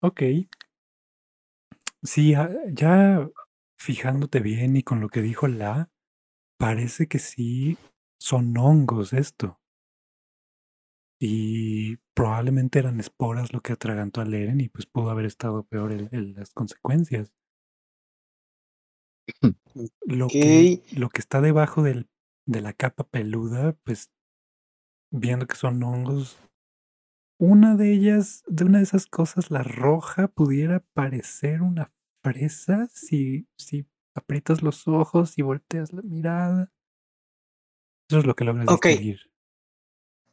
Ok. 0.03 0.22
Sí, 2.03 2.34
ah, 2.34 2.51
ya 2.68 3.28
fijándote 3.78 4.41
bien 4.41 4.76
y 4.76 4.82
con 4.82 5.01
lo 5.01 5.09
que 5.09 5.22
dijo 5.22 5.49
La, 5.49 5.91
parece 6.59 7.09
que 7.09 7.18
sí 7.18 7.78
son 8.20 8.57
hongos 8.59 9.12
esto. 9.14 9.59
Y 11.18 11.96
probablemente 12.14 12.78
eran 12.78 13.00
esporas 13.00 13.52
lo 13.52 13.60
que 13.60 13.72
atragantó 13.72 14.20
a 14.20 14.24
Leren 14.26 14.60
y 14.60 14.68
pues 14.68 14.86
pudo 14.86 15.10
haber 15.10 15.24
estado 15.24 15.64
peor 15.64 15.92
el- 15.92 16.08
el- 16.12 16.34
las 16.34 16.50
consecuencias. 16.52 17.32
Lo, 20.06 20.28
que, 20.28 20.82
lo 20.96 21.08
que 21.08 21.20
está 21.20 21.40
debajo 21.40 21.82
del, 21.82 22.08
de 22.46 22.60
la 22.60 22.72
capa 22.72 23.04
peluda, 23.04 23.76
pues 23.84 24.10
viendo 25.10 25.46
que 25.46 25.56
son 25.56 25.82
hongos, 25.82 26.38
una 27.38 27.76
de 27.76 27.92
ellas, 27.92 28.42
de 28.46 28.64
una 28.64 28.78
de 28.78 28.84
esas 28.84 29.06
cosas, 29.06 29.50
la 29.50 29.62
roja, 29.62 30.28
pudiera 30.28 30.80
parecer 30.94 31.60
una 31.62 31.92
fresa 32.24 32.88
si, 32.92 33.46
si 33.58 33.86
aprietas 34.14 34.62
los 34.62 34.88
ojos 34.88 35.36
y 35.38 35.42
volteas 35.42 35.92
la 35.92 36.02
mirada. 36.02 36.72
Eso 38.08 38.20
es 38.20 38.26
lo 38.26 38.34
que 38.34 38.44
logras 38.44 38.68
Ok. 38.68 38.86
distinguir. 38.86 39.20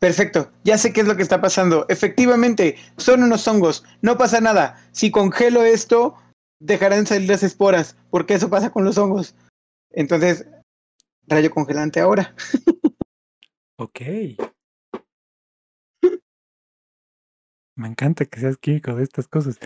Perfecto, 0.03 0.51
ya 0.65 0.77
sé 0.77 0.91
qué 0.91 0.99
es 0.99 1.07
lo 1.07 1.15
que 1.15 1.23
está 1.23 1.39
pasando. 1.39 1.85
Efectivamente, 1.87 2.75
son 2.97 3.23
unos 3.23 3.47
hongos. 3.47 3.85
No 4.01 4.17
pasa 4.17 4.41
nada. 4.41 4.85
Si 4.91 5.11
congelo 5.11 5.63
esto, 5.63 6.17
dejarán 6.59 7.07
salir 7.07 7.29
las 7.29 7.41
esporas, 7.41 7.95
porque 8.09 8.33
eso 8.33 8.49
pasa 8.49 8.69
con 8.69 8.83
los 8.83 8.97
hongos. 8.97 9.33
Entonces, 9.91 10.45
rayo 11.25 11.49
congelante 11.51 12.01
ahora. 12.01 12.35
Ok. 13.77 14.01
Me 17.75 17.87
encanta 17.87 18.25
que 18.25 18.41
seas 18.41 18.57
químico 18.57 18.93
de 18.95 19.03
estas 19.03 19.29
cosas. 19.29 19.57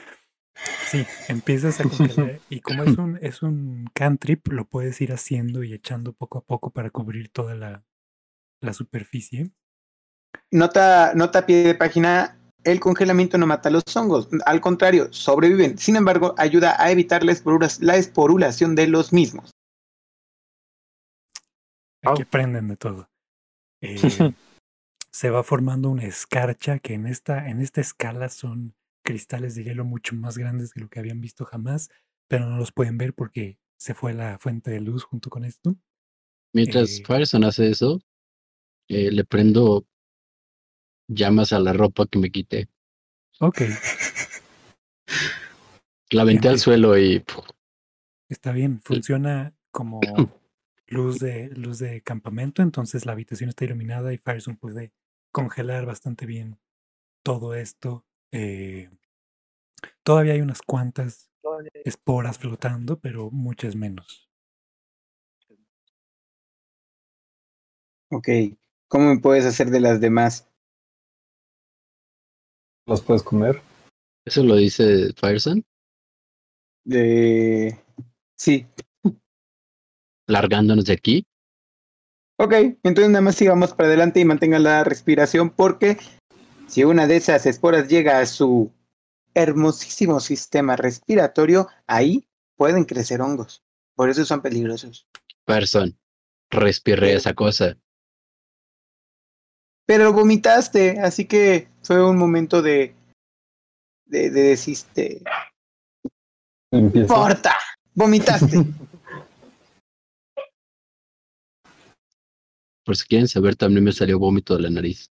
Sí, 0.86 1.04
empiezas 1.30 1.80
a 1.80 1.84
congelar 1.84 2.40
y 2.50 2.62
como 2.62 2.84
es 2.84 2.98
un, 2.98 3.20
es 3.22 3.42
un 3.42 3.90
cantrip, 3.94 4.48
lo 4.50 4.66
puedes 4.66 5.02
ir 5.02 5.14
haciendo 5.14 5.64
y 5.64 5.74
echando 5.74 6.14
poco 6.14 6.38
a 6.38 6.46
poco 6.46 6.70
para 6.70 6.92
cubrir 6.92 7.30
toda 7.30 7.56
la, 7.56 7.84
la 8.62 8.74
superficie. 8.74 9.52
Nota, 10.52 11.14
nota 11.16 11.40
a 11.40 11.46
pie 11.46 11.64
de 11.64 11.76
página. 11.76 12.34
El 12.64 12.80
congelamiento 12.80 13.38
no 13.38 13.48
mata 13.48 13.70
a 13.70 13.72
los 13.72 13.84
hongos, 13.96 14.28
al 14.46 14.60
contrario, 14.60 15.08
sobreviven. 15.12 15.78
Sin 15.78 15.96
embargo, 15.96 16.36
ayuda 16.38 16.76
a 16.82 16.92
evitar 16.92 17.24
la, 17.24 17.32
esporula- 17.32 17.78
la 17.80 17.96
esporulación 17.96 18.76
de 18.76 18.88
los 18.88 19.14
mismos. 19.14 19.52
Aquí 22.04 22.24
aprenden 22.24 22.68
de 22.68 22.76
todo. 22.78 23.10
Eh, 23.82 23.96
se 25.12 25.30
va 25.30 25.44
formando 25.44 25.90
una 25.90 26.04
escarcha 26.06 26.80
que 26.80 26.94
en 26.94 27.08
esta, 27.08 27.48
en 27.50 27.62
esta 27.62 27.82
escala 27.82 28.30
son 28.30 28.76
cristales 29.04 29.56
de 29.56 29.64
hielo 29.64 29.86
mucho 29.86 30.16
más 30.16 30.38
grandes 30.38 30.74
de 30.74 30.82
lo 30.82 30.90
que 30.90 31.00
habían 31.00 31.22
visto 31.22 31.46
jamás, 31.46 31.90
pero 32.28 32.46
no 32.50 32.58
los 32.58 32.72
pueden 32.72 32.98
ver 32.98 33.14
porque 33.14 33.58
se 33.80 33.94
fue 33.94 34.14
la 34.14 34.38
fuente 34.40 34.72
de 34.72 34.82
luz 34.82 35.04
junto 35.04 35.30
con 35.30 35.46
esto. 35.46 35.76
Mientras 36.54 37.00
Eh. 37.00 37.04
Fireson 37.06 37.44
hace 37.46 37.70
eso, 37.70 38.02
eh, 38.90 39.12
le 39.12 39.24
prendo 39.24 39.86
llamas 41.08 41.54
a 41.54 41.60
la 41.60 41.74
ropa 41.74 42.06
que 42.08 42.20
me 42.20 42.32
quité. 42.32 42.68
Ok, 43.40 43.62
La 46.12 46.22
aventé 46.22 46.48
al 46.48 46.60
suelo 46.60 46.98
y 46.98 47.24
está 48.30 48.52
bien. 48.52 48.82
Funciona 48.82 49.54
como 49.72 50.00
luz 50.88 51.20
de, 51.20 51.50
luz 51.50 51.80
de 51.80 52.02
campamento, 52.02 52.62
entonces 52.62 53.06
la 53.06 53.12
habitación 53.12 53.50
está 53.50 53.66
iluminada 53.66 54.14
y 54.14 54.18
Firestone 54.18 54.58
puede 54.58 54.94
congelar 55.32 55.86
bastante 55.86 56.26
bien 56.26 56.58
todo 57.24 57.54
esto. 57.56 58.06
Eh, 58.32 58.90
todavía 60.04 60.34
hay 60.34 60.42
unas 60.42 60.62
cuantas 60.62 61.30
esporas 61.84 62.38
flotando, 62.38 63.00
pero 63.00 63.30
muchas 63.32 63.76
menos. 63.76 64.30
Ok, 68.10 68.30
¿cómo 68.88 69.14
me 69.14 69.20
puedes 69.20 69.46
hacer 69.46 69.70
de 69.70 69.82
las 69.82 70.00
demás? 70.00 70.50
¿Las 72.88 73.02
puedes 73.02 73.22
comer? 73.22 73.62
eso 74.26 74.44
lo 74.44 74.56
dice 74.56 75.14
Fireson, 75.14 75.64
De... 76.84 77.78
Sí, 78.36 78.68
largándonos 80.28 80.86
de 80.86 80.94
aquí. 80.94 81.26
Ok, 82.38 82.54
entonces 82.84 83.10
nada 83.10 83.22
más 83.22 83.36
sigamos 83.36 83.74
para 83.74 83.88
adelante 83.88 84.20
y 84.20 84.26
mantengan 84.26 84.64
la 84.64 84.84
respiración 84.84 85.50
porque 85.50 85.98
si 86.68 86.84
una 86.84 87.08
de 87.08 87.16
esas 87.16 87.46
esporas 87.46 87.88
llega 87.88 88.20
a 88.20 88.26
su 88.26 88.72
hermosísimo 89.34 90.20
sistema 90.20 90.76
respiratorio, 90.76 91.68
ahí 91.88 92.28
pueden 92.56 92.86
crecer 92.86 93.22
hongos. 93.22 93.64
Por 93.96 94.10
eso 94.10 94.24
son 94.26 94.42
peligrosos. 94.42 95.08
Fireson, 95.46 95.98
respiré 96.52 97.14
esa 97.14 97.34
cosa. 97.34 97.78
Pero 99.88 100.14
vomitaste, 100.14 101.00
así 101.00 101.26
que 101.26 101.70
fue 101.82 102.08
un 102.08 102.18
momento 102.18 102.62
de... 102.62 102.94
de, 104.06 104.30
de 104.30 104.42
desiste. 104.42 105.24
Empieza. 106.72 107.14
¡Importa! 107.14 107.56
Vomitaste. 107.96 108.58
Por 112.86 112.96
si 112.96 113.06
quieren 113.06 113.28
saber, 113.28 113.56
también 113.56 113.84
me 113.84 113.92
salió 113.92 114.20
vómito 114.20 114.56
de 114.56 114.62
la 114.62 114.70
nariz. 114.70 115.12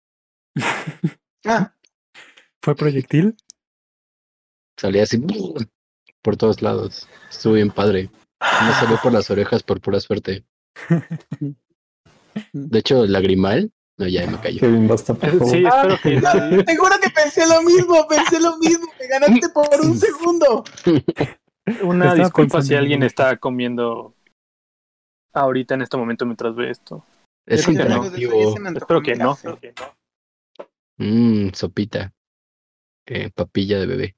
Ah, 1.44 1.74
¿Fue 2.62 2.76
proyectil? 2.76 3.36
Salía 4.78 5.02
así 5.02 5.18
por 6.22 6.36
todos 6.36 6.62
lados. 6.62 7.08
Estuvo 7.30 7.54
bien 7.54 7.70
padre. 7.70 8.10
Me 8.40 8.72
salió 8.74 8.98
por 9.02 9.12
las 9.12 9.30
orejas 9.30 9.62
por 9.62 9.80
pura 9.80 10.00
suerte. 10.00 10.44
De 12.52 12.78
hecho, 12.78 13.04
el 13.04 13.12
lagrimal, 13.12 13.72
no, 14.02 14.08
ya 14.08 14.26
me 14.30 14.38
cayó. 14.40 14.60
Kevin, 14.60 14.88
basta, 14.88 15.14
por 15.14 15.30
favor. 15.30 15.48
Sí, 15.50 15.64
espero 15.64 15.98
que 16.02 16.64
te 16.64 16.76
juro 16.76 16.94
que 17.00 17.10
pensé 17.10 17.46
lo 17.46 17.62
mismo, 17.62 18.06
pensé 18.08 18.40
lo 18.40 18.56
mismo. 18.58 18.86
Me 19.00 19.06
ganaste 19.06 19.48
por 19.50 19.68
un 19.80 19.96
segundo. 19.98 20.64
una 21.82 22.04
Estaba 22.06 22.14
disculpa 22.14 22.34
pensando 22.58 22.62
si 22.66 22.72
en 22.74 22.78
alguien 22.80 23.02
está 23.02 23.36
comiendo 23.36 24.14
ahorita 25.32 25.74
en 25.74 25.82
este 25.82 25.96
momento 25.96 26.26
mientras 26.26 26.54
ve 26.54 26.70
esto. 26.70 27.04
Es 27.46 27.60
Espero 27.66 27.84
que 27.84 27.88
no. 27.88 28.76
Espero 28.76 29.02
que 29.02 29.14
no. 29.16 29.36
Mmm, 30.98 31.48
sopita. 31.54 32.12
Eh, 33.06 33.30
papilla 33.34 33.78
de 33.80 33.86
bebé. 33.86 34.16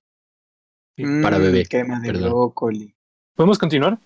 Mm, 0.99 1.23
Para 1.23 1.39
bebé, 1.39 1.67
Crema 1.67 2.01
de 2.01 2.07
perdón. 2.13 2.31
brócoli. 2.31 2.95
¿Podemos 3.35 3.59
continuar? 3.59 3.99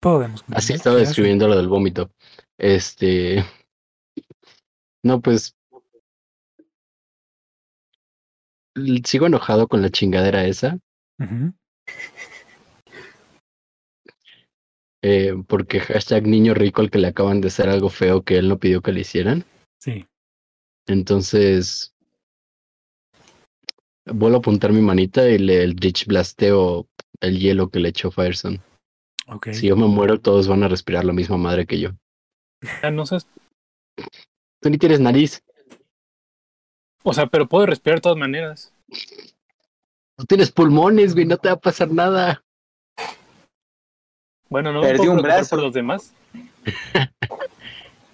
Podemos. 0.00 0.42
Así 0.52 0.72
continuar, 0.72 0.76
estaba 0.76 0.96
¿qué 0.96 1.02
hace? 1.02 1.08
describiendo 1.10 1.48
lo 1.48 1.56
del 1.56 1.68
vómito. 1.68 2.10
Este. 2.58 3.44
No, 5.02 5.20
pues. 5.20 5.56
Sigo 9.04 9.26
enojado 9.26 9.68
con 9.68 9.82
la 9.82 9.90
chingadera 9.90 10.46
esa. 10.46 10.78
Ujú. 11.18 11.52
eh, 15.02 15.34
porque 15.46 15.80
hashtag 15.80 16.26
niño 16.26 16.54
rico 16.54 16.80
al 16.80 16.90
que 16.90 16.98
le 16.98 17.08
acaban 17.08 17.40
de 17.40 17.48
hacer 17.48 17.68
algo 17.68 17.88
feo 17.88 18.22
que 18.22 18.38
él 18.38 18.48
no 18.48 18.58
pidió 18.58 18.80
que 18.80 18.92
le 18.92 19.00
hicieran. 19.00 19.44
Sí. 19.78 20.06
Entonces. 20.86 21.94
Vuelvo 24.06 24.36
a 24.36 24.40
apuntar 24.40 24.72
mi 24.72 24.80
manita 24.80 25.28
y 25.28 25.38
le 25.38 25.62
el 25.62 25.76
Rich 25.76 26.06
blasteo 26.06 26.88
el 27.20 27.38
hielo 27.38 27.70
que 27.70 27.80
le 27.80 27.90
echó 27.90 28.10
Fireson. 28.10 28.60
Ok. 29.26 29.50
Si 29.52 29.68
yo 29.68 29.76
me 29.76 29.86
muero, 29.86 30.20
todos 30.20 30.48
van 30.48 30.62
a 30.62 30.68
respirar 30.68 31.04
la 31.04 31.12
misma 31.12 31.36
madre 31.36 31.66
que 31.66 31.78
yo. 31.78 31.90
Ya 32.82 32.90
no 32.90 33.06
sé. 33.06 33.18
Tú 34.60 34.70
ni 34.70 34.78
tienes 34.78 35.00
nariz. 35.00 35.42
O 37.02 37.12
sea, 37.14 37.26
pero 37.26 37.48
puedo 37.48 37.66
respirar 37.66 37.98
de 37.98 38.02
todas 38.02 38.18
maneras. 38.18 38.72
No 40.18 40.24
tienes 40.26 40.50
pulmones, 40.52 41.14
güey. 41.14 41.24
No 41.26 41.38
te 41.38 41.48
va 41.48 41.54
a 41.54 41.60
pasar 41.60 41.90
nada. 41.90 42.44
Bueno, 44.50 44.72
no 44.72 44.80
me 44.80 44.88
Perdí 44.88 44.98
puedo 44.98 45.12
un 45.12 45.22
brazo. 45.22 45.56
por 45.56 45.64
los 45.64 45.72
demás. 45.74 46.12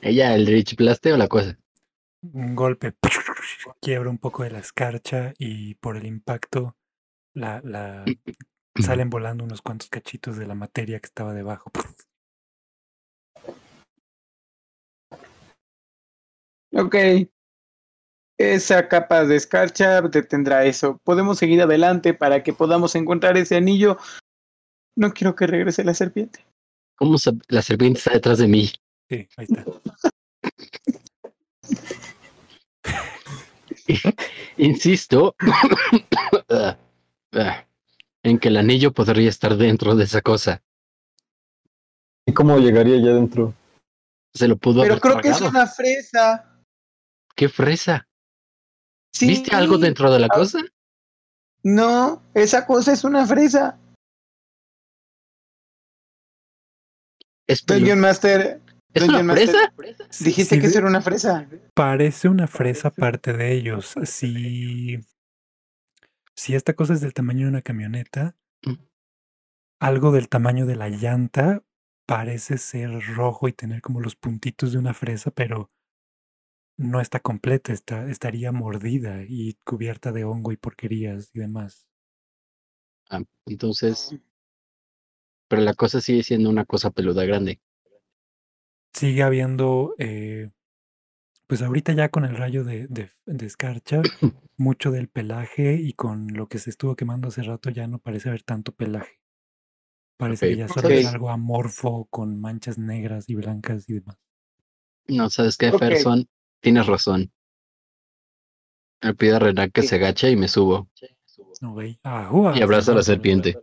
Ella, 0.02 0.34
el 0.34 0.46
Rich 0.46 0.76
blasteo 0.76 1.16
la 1.16 1.26
cosa. 1.28 1.58
un 2.22 2.54
golpe 2.54 2.94
quiebra 3.80 4.08
un 4.10 4.18
poco 4.18 4.42
de 4.44 4.50
la 4.50 4.58
escarcha 4.58 5.32
y 5.38 5.74
por 5.76 5.96
el 5.96 6.06
impacto 6.06 6.76
la, 7.34 7.60
la 7.64 8.04
salen 8.80 9.10
volando 9.10 9.42
unos 9.44 9.62
cuantos 9.62 9.88
cachitos 9.88 10.36
de 10.36 10.46
la 10.46 10.54
materia 10.54 11.00
que 11.00 11.06
estaba 11.06 11.34
debajo. 11.34 11.72
Ok. 16.72 16.94
Esa 18.38 18.86
capa 18.88 19.24
de 19.24 19.36
escarcha 19.36 20.02
detendrá 20.02 20.64
eso. 20.64 21.00
Podemos 21.04 21.38
seguir 21.38 21.62
adelante 21.62 22.12
para 22.12 22.42
que 22.42 22.52
podamos 22.52 22.94
encontrar 22.94 23.36
ese 23.38 23.56
anillo. 23.56 23.96
No 24.94 25.12
quiero 25.12 25.34
que 25.34 25.46
regrese 25.46 25.84
la 25.84 25.94
serpiente. 25.94 26.44
¿Cómo 26.96 27.16
se- 27.18 27.32
la 27.48 27.62
serpiente 27.62 27.98
está 27.98 28.12
detrás 28.12 28.38
de 28.38 28.48
mí? 28.48 28.70
Sí, 29.08 29.28
ahí 29.36 29.46
está. 29.48 29.64
Insisto 34.56 35.36
en 38.22 38.38
que 38.38 38.48
el 38.48 38.56
anillo 38.56 38.92
podría 38.92 39.28
estar 39.28 39.56
dentro 39.56 39.94
de 39.94 40.04
esa 40.04 40.20
cosa. 40.22 40.62
¿Y 42.26 42.32
cómo 42.32 42.58
llegaría 42.58 42.96
allá 42.96 43.10
adentro? 43.12 43.54
Se 44.34 44.48
lo 44.48 44.56
pudo 44.56 44.82
Pero 44.82 44.94
haber 44.94 45.00
creo 45.02 45.20
que 45.20 45.28
es 45.28 45.40
una 45.40 45.66
fresa. 45.66 46.55
¡Qué 47.36 47.48
fresa! 47.48 48.08
Sí. 49.12 49.28
¿Viste 49.28 49.54
algo 49.54 49.78
dentro 49.78 50.10
de 50.12 50.18
la 50.20 50.26
Ah. 50.30 50.34
cosa? 50.34 50.58
No, 51.62 52.22
esa 52.34 52.66
cosa 52.66 52.92
es 52.92 53.04
una 53.04 53.26
fresa. 53.26 53.78
¿Es, 57.48 57.64
Dungeon 57.64 58.00
Master, 58.00 58.60
¿es 58.92 59.02
Dungeon 59.02 59.24
una 59.24 59.34
Master, 59.34 59.72
fresa? 59.76 60.24
dijiste 60.24 60.54
Sí, 60.56 60.60
que 60.60 60.66
eso 60.66 60.78
era 60.78 60.88
una 60.88 61.00
fresa. 61.02 61.48
Parece 61.74 62.28
una 62.28 62.46
fresa 62.46 62.90
parte 62.90 63.32
de 63.32 63.52
ellos. 63.52 63.94
Si, 64.04 64.98
si 66.34 66.54
esta 66.54 66.74
cosa 66.74 66.94
es 66.94 67.00
del 67.00 67.14
tamaño 67.14 67.46
de 67.46 67.50
una 67.50 67.62
camioneta, 67.62 68.36
Mm. 68.64 68.72
algo 69.80 70.10
del 70.12 70.28
tamaño 70.28 70.66
de 70.66 70.76
la 70.76 70.88
llanta 70.88 71.62
parece 72.06 72.56
ser 72.58 72.90
rojo 73.14 73.48
y 73.48 73.52
tener 73.52 73.82
como 73.82 74.00
los 74.00 74.16
puntitos 74.16 74.72
de 74.72 74.78
una 74.78 74.94
fresa, 74.94 75.30
pero 75.30 75.70
no 76.78 77.00
está 77.00 77.20
completa, 77.20 77.72
está, 77.72 78.08
estaría 78.10 78.52
mordida 78.52 79.22
y 79.28 79.54
cubierta 79.64 80.12
de 80.12 80.24
hongo 80.24 80.52
y 80.52 80.56
porquerías 80.56 81.30
y 81.34 81.40
demás. 81.40 81.86
Ah, 83.10 83.20
entonces, 83.46 84.14
pero 85.48 85.60
la 85.62 85.74
cosa 85.74 86.00
sigue 86.00 86.22
siendo 86.22 86.48
una 86.48 86.64
cosa 86.64 86.92
peluda 86.92 87.24
grande. 87.24 87.60
Sigue 88.92 89.22
habiendo, 89.22 89.94
eh, 89.98 90.50
pues 91.46 91.62
ahorita 91.62 91.92
ya 91.94 92.10
con 92.10 92.24
el 92.24 92.36
rayo 92.36 92.64
de, 92.64 92.88
de, 92.88 93.12
de 93.26 93.46
escarcha, 93.46 94.02
mucho 94.56 94.90
del 94.92 95.08
pelaje 95.08 95.74
y 95.74 95.94
con 95.94 96.28
lo 96.34 96.48
que 96.48 96.58
se 96.58 96.70
estuvo 96.70 96.96
quemando 96.96 97.28
hace 97.28 97.42
rato 97.42 97.70
ya 97.70 97.86
no 97.88 97.98
parece 97.98 98.30
haber 98.30 98.42
tanto 98.44 98.72
pelaje. 98.74 99.20
Parece 100.18 100.46
que 100.46 100.56
ya 100.56 100.68
solo 100.68 100.90
es 100.90 101.04
algo 101.06 101.30
amorfo 101.30 102.06
con 102.10 102.38
manchas 102.40 102.76
negras 102.78 103.30
y 103.30 103.34
blancas 103.34 103.88
y 103.88 103.94
demás. 103.94 104.18
No, 105.08 105.28
¿sabes 105.30 105.56
qué, 105.56 105.72
Ok. 105.72 105.78
Ferson? 105.80 106.28
Tienes 106.66 106.86
razón. 106.88 107.30
Me 109.00 109.14
pido 109.14 109.36
a 109.36 109.38
Renan 109.38 109.70
que 109.70 109.82
Sí. 109.82 109.86
se 109.86 109.94
agache 109.94 110.32
y 110.32 110.34
me 110.34 110.48
subo. 110.48 110.88
Y 111.84 112.60
abraza 112.60 112.90
a 112.90 112.96
la 112.96 113.04
serpiente. 113.04 113.56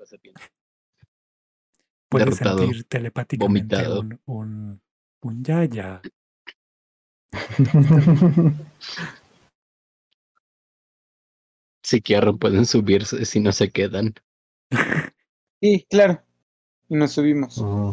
Puedes 2.08 2.30
derrotado, 2.40 2.60
sentir 2.60 2.86
telepáticamente 2.86 3.76
vomitado. 3.76 4.00
un, 4.00 4.22
un, 4.26 4.82
un 5.22 5.44
ya 5.44 5.66
ya. 5.66 6.02
Si 11.84 12.02
quieren 12.02 12.38
pueden 12.38 12.66
subirse 12.66 13.26
si 13.26 13.40
no 13.40 13.52
se 13.52 13.70
quedan. 13.72 14.14
Sí, 15.62 15.86
claro. 15.90 16.22
Y 16.90 16.96
nos 16.96 17.12
subimos. 17.12 17.60
Ah, 17.62 17.92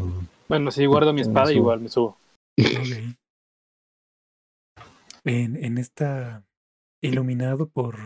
Bueno, 0.49 0.71
si 0.71 0.87
guardo 0.87 1.13
mi 1.13 1.23
espada, 1.23 1.53
igual 1.53 1.81
me 1.81 1.89
subo. 1.89 2.19
Ok. 2.59 3.17
En, 5.25 5.63
en 5.63 5.79
esta 5.79 6.45
iluminado 7.03 7.69
por, 7.69 7.97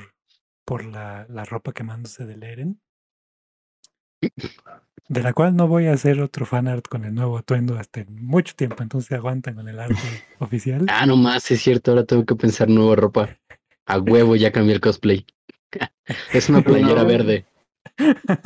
por 0.65 0.85
la, 0.85 1.27
la 1.29 1.45
ropa 1.45 1.73
quemándose 1.73 2.25
del 2.27 2.43
Eren, 2.43 2.81
de 5.09 5.23
la 5.23 5.33
cual 5.33 5.55
no 5.55 5.69
voy 5.69 5.87
a 5.87 5.93
hacer 5.93 6.21
otro 6.21 6.47
fanart 6.47 6.89
con 6.89 7.05
el 7.05 7.15
nuevo 7.15 7.39
atuendo 7.39 7.77
hasta 7.79 8.01
en 8.01 8.25
mucho 8.25 8.55
tiempo, 8.57 8.83
entonces 8.83 9.13
aguantan 9.13 9.55
con 9.55 9.69
el 9.69 9.79
arte 9.79 9.95
oficial. 10.39 10.87
Ah, 10.89 11.07
no 11.07 11.17
más, 11.17 11.51
es 11.51 11.61
cierto, 11.63 11.91
ahora 11.91 12.05
tengo 12.05 12.25
que 12.25 12.35
pensar 12.37 12.69
nueva 12.69 12.97
ropa. 12.97 13.29
A 13.87 13.99
huevo 13.99 14.35
ya 14.35 14.51
cambié 14.51 14.75
el 14.75 14.81
cosplay. 14.81 15.27
Es 16.33 16.49
una 16.49 16.63
playera 16.63 17.03
No. 17.03 17.09
verde. 17.09 17.45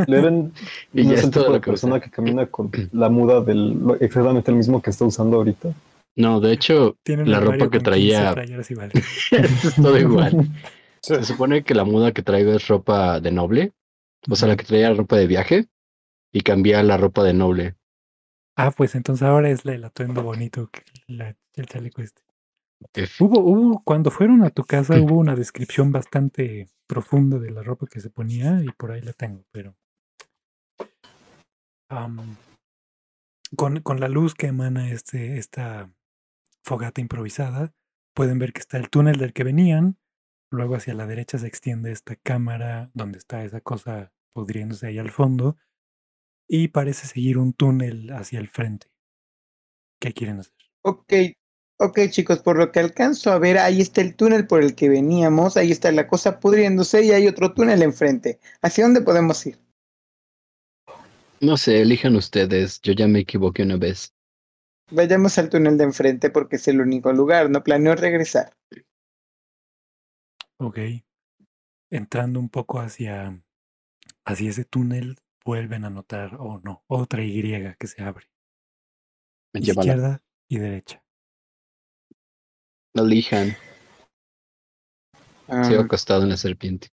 Leren 0.06 0.52
Y 0.94 1.04
no 1.04 1.10
ya 1.10 1.14
es 1.14 1.24
es 1.24 1.30
todo 1.30 1.44
tipo 1.44 1.52
de 1.52 1.58
lo 1.58 1.60
que 1.60 1.70
persona 1.70 1.94
usa. 1.96 2.04
que 2.04 2.10
camina 2.10 2.46
con 2.46 2.70
la 2.92 3.08
muda 3.08 3.40
del 3.42 3.78
exactamente 4.00 4.50
el 4.50 4.56
mismo 4.56 4.82
que 4.82 4.90
está 4.90 5.04
usando 5.04 5.36
ahorita. 5.36 5.72
No, 6.18 6.40
de 6.40 6.52
hecho, 6.52 6.98
la 7.06 7.40
ropa 7.40 7.70
que 7.70 7.78
con 7.78 7.94
15 7.94 8.32
traía 8.32 8.56
es 9.30 9.74
todo 9.76 9.96
igual. 9.98 10.50
Se 11.00 11.22
supone 11.24 11.62
que 11.62 11.74
la 11.74 11.84
muda 11.84 12.12
que 12.12 12.22
traigo 12.22 12.52
es 12.52 12.66
ropa 12.66 13.20
de 13.20 13.30
noble. 13.30 13.72
O 14.28 14.34
sea, 14.34 14.48
la 14.48 14.56
que 14.56 14.64
traía 14.64 14.92
ropa 14.92 15.16
de 15.16 15.26
viaje. 15.28 15.68
Y 16.32 16.40
cambié 16.42 16.74
a 16.76 16.82
la 16.82 16.96
ropa 16.96 17.22
de 17.22 17.32
noble. 17.32 17.76
Ah, 18.56 18.72
pues 18.76 18.94
entonces 18.96 19.22
ahora 19.22 19.48
es 19.48 19.64
la- 19.64 19.74
el 19.74 19.84
atuendo 19.84 20.22
bonito, 20.22 20.68
que 20.70 20.82
la- 21.06 21.36
el 21.54 21.66
chaleco 21.66 22.02
este. 22.02 22.22
F. 22.94 23.24
Hubo, 23.24 23.40
hubo, 23.40 23.82
cuando 23.84 24.10
fueron 24.10 24.42
a 24.44 24.50
tu 24.50 24.64
casa 24.64 25.00
hubo 25.00 25.16
una 25.16 25.34
descripción 25.36 25.90
bastante 25.90 26.68
profunda 26.86 27.38
de 27.38 27.50
la 27.50 27.62
ropa 27.62 27.86
que 27.86 28.00
se 28.00 28.10
ponía 28.10 28.60
y 28.62 28.68
por 28.76 28.90
ahí 28.92 29.00
la 29.00 29.12
tengo, 29.12 29.44
pero 29.52 29.74
con, 33.56 33.80
con 33.80 34.00
la 34.00 34.08
luz 34.08 34.34
que 34.34 34.48
emana 34.48 34.90
este, 34.90 35.38
esta 35.38 35.90
fogata 36.68 37.00
improvisada, 37.00 37.72
pueden 38.14 38.38
ver 38.38 38.52
que 38.52 38.60
está 38.60 38.76
el 38.76 38.90
túnel 38.90 39.16
del 39.16 39.32
que 39.32 39.42
venían, 39.42 39.98
luego 40.50 40.74
hacia 40.76 40.92
la 40.92 41.06
derecha 41.06 41.38
se 41.38 41.46
extiende 41.46 41.90
esta 41.92 42.14
cámara 42.16 42.90
donde 42.92 43.18
está 43.18 43.42
esa 43.42 43.62
cosa 43.62 44.12
pudriéndose 44.34 44.86
ahí 44.86 44.98
al 44.98 45.10
fondo 45.10 45.56
y 46.46 46.68
parece 46.68 47.06
seguir 47.06 47.38
un 47.38 47.54
túnel 47.54 48.10
hacia 48.12 48.38
el 48.38 48.48
frente. 48.48 48.92
¿Qué 49.98 50.12
quieren 50.12 50.40
hacer? 50.40 50.54
Ok, 50.82 51.12
ok 51.78 52.00
chicos, 52.10 52.40
por 52.40 52.58
lo 52.58 52.70
que 52.70 52.80
alcanzo 52.80 53.32
a 53.32 53.38
ver, 53.38 53.56
ahí 53.56 53.80
está 53.80 54.02
el 54.02 54.14
túnel 54.14 54.46
por 54.46 54.62
el 54.62 54.74
que 54.74 54.90
veníamos, 54.90 55.56
ahí 55.56 55.72
está 55.72 55.90
la 55.90 56.06
cosa 56.06 56.38
pudriéndose 56.38 57.02
y 57.02 57.12
hay 57.12 57.28
otro 57.28 57.54
túnel 57.54 57.82
enfrente. 57.82 58.40
¿Hacia 58.60 58.84
dónde 58.84 59.00
podemos 59.00 59.44
ir? 59.46 59.58
No 61.40 61.56
sé, 61.56 61.80
elijan 61.80 62.14
ustedes. 62.14 62.80
Yo 62.82 62.92
ya 62.92 63.08
me 63.08 63.20
equivoqué 63.20 63.62
una 63.62 63.76
vez. 63.76 64.12
Vayamos 64.90 65.36
al 65.38 65.50
túnel 65.50 65.76
de 65.76 65.84
enfrente 65.84 66.30
porque 66.30 66.56
es 66.56 66.66
el 66.68 66.80
único 66.80 67.12
lugar, 67.12 67.50
no 67.50 67.62
planeo 67.62 67.94
regresar. 67.94 68.56
Ok. 70.58 70.78
Entrando 71.90 72.40
un 72.40 72.48
poco 72.48 72.80
hacia, 72.80 73.42
hacia 74.24 74.50
ese 74.50 74.64
túnel, 74.64 75.16
vuelven 75.44 75.84
a 75.84 75.90
notar, 75.90 76.36
oh 76.38 76.60
no, 76.62 76.84
otra 76.86 77.22
Y 77.22 77.42
que 77.78 77.86
se 77.86 78.02
abre. 78.02 78.26
Me 79.54 79.60
lleva 79.60 79.82
la... 79.82 79.92
Izquierda 79.92 80.22
y 80.48 80.58
derecha. 80.58 81.04
Elijan. 82.94 83.56
Ah, 85.46 85.64
Sigo 85.64 85.82
acostado 85.82 86.22
en 86.24 86.30
la 86.30 86.36
serpiente. 86.36 86.88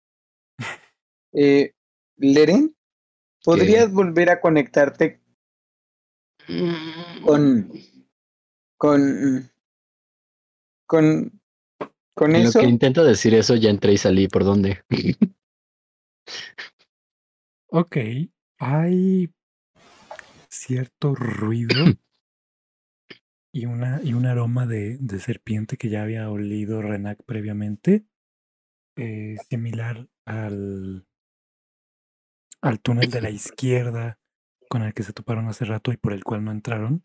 eh, 1.34 1.74
Leren, 2.18 2.76
¿podrías 3.44 3.92
volver 3.92 4.30
a 4.30 4.40
conectarte 4.40 5.22
con 7.24 7.72
con 8.78 9.50
con 10.88 11.42
con 12.14 12.36
En 12.36 12.44
lo 12.44 12.50
eso? 12.50 12.60
que 12.60 12.66
intento 12.66 13.04
decir 13.04 13.34
eso, 13.34 13.56
ya 13.56 13.70
entré 13.70 13.94
y 13.94 13.98
salí. 13.98 14.28
¿Por 14.28 14.44
dónde? 14.46 14.84
Ok. 17.68 17.98
Hay 18.58 19.34
cierto 20.50 21.14
ruido 21.14 21.86
y, 23.52 23.66
una, 23.66 24.02
y 24.04 24.14
un 24.14 24.26
aroma 24.26 24.66
de, 24.66 24.98
de 25.00 25.20
serpiente 25.20 25.78
que 25.78 25.90
ya 25.90 26.04
había 26.04 26.30
olido 26.30 26.82
Renac 26.82 27.22
previamente, 27.26 28.06
eh, 28.98 29.36
similar 29.50 30.08
al, 30.26 31.06
al 32.62 32.80
túnel 32.80 33.12
de 33.12 33.22
la 33.22 33.30
izquierda 33.30 34.20
con 34.70 34.84
el 34.84 34.94
que 34.94 35.04
se 35.04 35.14
toparon 35.14 35.48
hace 35.48 35.66
rato 35.66 35.92
y 35.92 35.98
por 35.98 36.14
el 36.14 36.24
cual 36.24 36.44
no 36.44 36.52
entraron. 36.52 37.04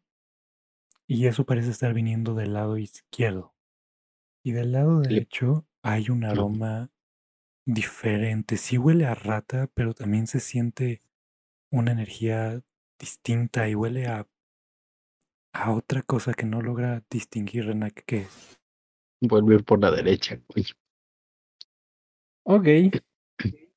Y 1.07 1.27
eso 1.27 1.45
parece 1.45 1.71
estar 1.71 1.93
viniendo 1.93 2.35
del 2.35 2.53
lado 2.55 2.79
izquierdo. 2.79 3.55
Y 4.45 4.53
del 4.53 4.73
lado 4.73 5.01
derecho 5.01 5.67
hay 5.83 6.09
un 6.11 6.25
aroma 6.25 6.91
diferente. 7.67 8.57
Sí 8.57 8.79
huele 8.79 9.07
a 9.07 9.15
rata, 9.15 9.69
pero 9.75 9.93
también 9.93 10.27
se 10.27 10.41
siente 10.41 11.01
una 11.71 11.93
energía 11.93 12.63
distinta 12.99 13.69
y 13.69 13.75
huele 13.75 14.07
a, 14.07 14.29
a 15.53 15.73
otra 15.73 16.03
cosa 16.03 16.33
que 16.33 16.47
no 16.47 16.63
logra 16.63 17.03
distinguir 17.11 17.67
Renak 17.67 18.05
qué 18.07 18.23
es. 18.23 18.61
Ir 19.21 19.65
por 19.65 19.81
la 19.81 19.91
derecha. 19.91 20.41
Uy, 20.55 20.67
Ok. 22.45 22.67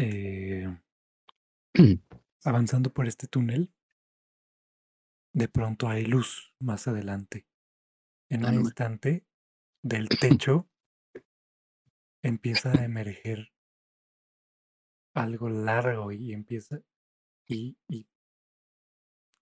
Eh, 0.00 0.64
Avanzando 2.48 2.94
por 2.94 3.06
este 3.06 3.26
túnel, 3.26 3.74
de 5.34 5.48
pronto 5.48 5.86
hay 5.86 6.06
luz 6.06 6.54
más 6.58 6.88
adelante. 6.88 7.46
En 8.30 8.46
un 8.46 8.54
instante, 8.54 9.26
del 9.82 10.08
techo 10.18 10.66
empieza 12.22 12.72
a 12.72 12.86
emerger 12.86 13.52
algo 15.14 15.50
largo 15.50 16.10
y 16.10 16.32
empieza 16.32 16.80
y, 17.46 17.76
y, 17.86 18.08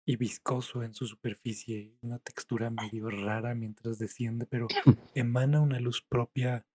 y 0.05 0.17
viscoso 0.17 0.83
en 0.83 0.93
su 0.93 1.07
superficie, 1.07 1.97
una 2.03 2.19
textura 2.19 2.71
medio 2.71 3.09
rara 3.09 3.55
mientras 3.55 4.01
desciende, 4.01 4.47
pero 4.47 4.67
emana 5.15 5.61
una 5.61 5.79
luz 5.79 6.03
propia 6.03 6.67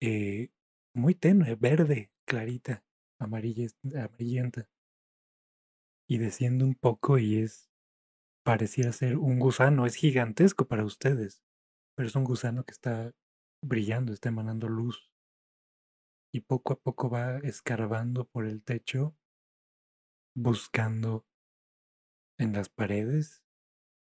eh, 0.00 0.50
muy 0.94 1.14
tenue, 1.14 1.54
verde, 1.54 2.10
clarita, 2.24 2.84
amarilla, 3.20 3.68
amarillenta. 3.94 4.68
Y 6.06 6.18
desciende 6.18 6.64
un 6.64 6.74
poco 6.74 7.18
y 7.18 7.38
es, 7.38 7.70
pareciera 8.44 8.92
ser 8.92 9.16
un 9.16 9.38
gusano, 9.38 9.86
es 9.86 9.94
gigantesco 9.94 10.66
para 10.66 10.84
ustedes, 10.84 11.42
pero 11.94 12.08
es 12.08 12.14
un 12.14 12.24
gusano 12.24 12.64
que 12.64 12.72
está 12.72 13.12
brillando, 13.62 14.12
está 14.12 14.28
emanando 14.28 14.68
luz. 14.68 15.10
Y 16.32 16.40
poco 16.40 16.74
a 16.74 16.76
poco 16.76 17.08
va 17.08 17.38
escarbando 17.38 18.26
por 18.26 18.46
el 18.46 18.62
techo, 18.62 19.16
buscando 20.34 21.24
en 22.38 22.52
las 22.52 22.68
paredes 22.68 23.44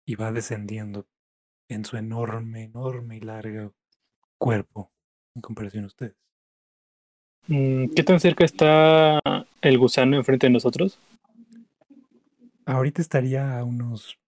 y 0.05 0.15
va 0.15 0.31
descendiendo 0.31 1.07
en 1.69 1.85
su 1.85 1.97
enorme, 1.97 2.63
enorme 2.63 3.17
y 3.17 3.19
largo 3.19 3.75
cuerpo 4.39 4.91
en 5.35 5.41
comparación 5.41 5.83
a 5.83 5.87
ustedes. 5.87 6.15
Mm, 7.47 7.93
¿Qué 7.95 8.03
tan 8.03 8.19
cerca 8.19 8.43
está 8.43 9.19
el 9.61 9.77
gusano 9.77 10.17
enfrente 10.17 10.47
de 10.47 10.53
nosotros? 10.53 10.99
Ahorita 12.67 13.01
estaría 13.01 13.57
a 13.57 13.63
unos 13.63 14.19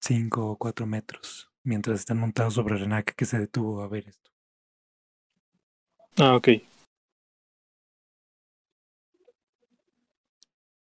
5 0.00 0.50
o 0.50 0.58
4 0.58 0.84
metros 0.84 1.48
mientras 1.62 2.00
están 2.00 2.18
montados 2.18 2.54
sobre 2.54 2.76
Renak 2.76 3.14
que 3.14 3.24
se 3.24 3.38
detuvo 3.38 3.82
a 3.82 3.88
ver 3.88 4.08
esto. 4.08 4.32
Ah, 6.18 6.34
ok. 6.34 6.48